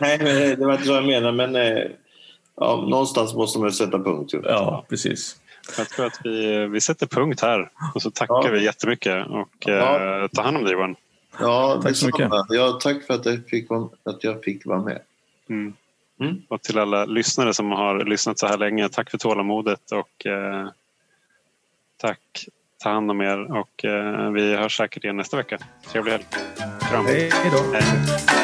nej, 0.00 0.18
det 0.56 0.66
var 0.66 0.72
inte 0.72 0.84
så 0.84 0.92
jag 0.92 1.06
menade, 1.06 1.32
men 1.32 1.56
eh, 1.56 1.84
ja, 2.56 2.86
någonstans 2.88 3.34
måste 3.34 3.58
man 3.58 3.72
sätta 3.72 3.98
punkt. 3.98 4.34
Ju. 4.34 4.42
Ja, 4.44 4.84
precis. 4.88 5.36
Jag 5.78 5.88
tror 5.88 6.06
att 6.06 6.20
vi, 6.24 6.66
vi 6.66 6.80
sätter 6.80 7.06
punkt 7.06 7.40
här 7.40 7.70
och 7.94 8.02
så 8.02 8.10
tackar 8.10 8.44
ja. 8.44 8.50
vi 8.50 8.64
jättemycket 8.64 9.26
och 9.26 9.48
ja. 9.58 10.22
eh, 10.22 10.28
ta 10.28 10.42
hand 10.42 10.56
om 10.56 10.64
dig 10.64 10.72
Johan. 10.72 10.96
Ja, 11.40 11.80
tack 11.82 11.96
så 11.96 12.06
mycket. 12.06 12.30
Ja, 12.48 12.78
tack 12.82 13.06
för 13.06 13.14
att 13.14 13.26
jag 13.26 13.46
fick, 13.48 13.68
att 14.04 14.24
jag 14.24 14.44
fick 14.44 14.66
vara 14.66 14.82
med. 14.82 15.00
Mm. 15.48 15.74
Mm. 16.20 16.42
Och 16.48 16.62
till 16.62 16.78
alla 16.78 17.04
lyssnare 17.04 17.54
som 17.54 17.70
har 17.70 18.04
lyssnat 18.04 18.38
så 18.38 18.46
här 18.46 18.58
länge, 18.58 18.88
tack 18.88 19.10
för 19.10 19.18
tålamodet 19.18 19.92
och 19.92 20.26
eh, 20.26 20.68
tack. 21.96 22.46
Ta 22.82 22.90
hand 22.90 23.10
om 23.10 23.20
er 23.20 23.52
och 23.52 23.84
eh, 23.84 24.30
vi 24.30 24.56
hörs 24.56 24.76
säkert 24.76 25.04
igen 25.04 25.16
nästa 25.16 25.36
vecka. 25.36 25.58
Trevlig 25.92 26.12
helg. 26.12 26.24
Kram. 26.90 27.06
Hej 27.06 27.30
då. 27.52 27.72
Hej. 27.72 28.35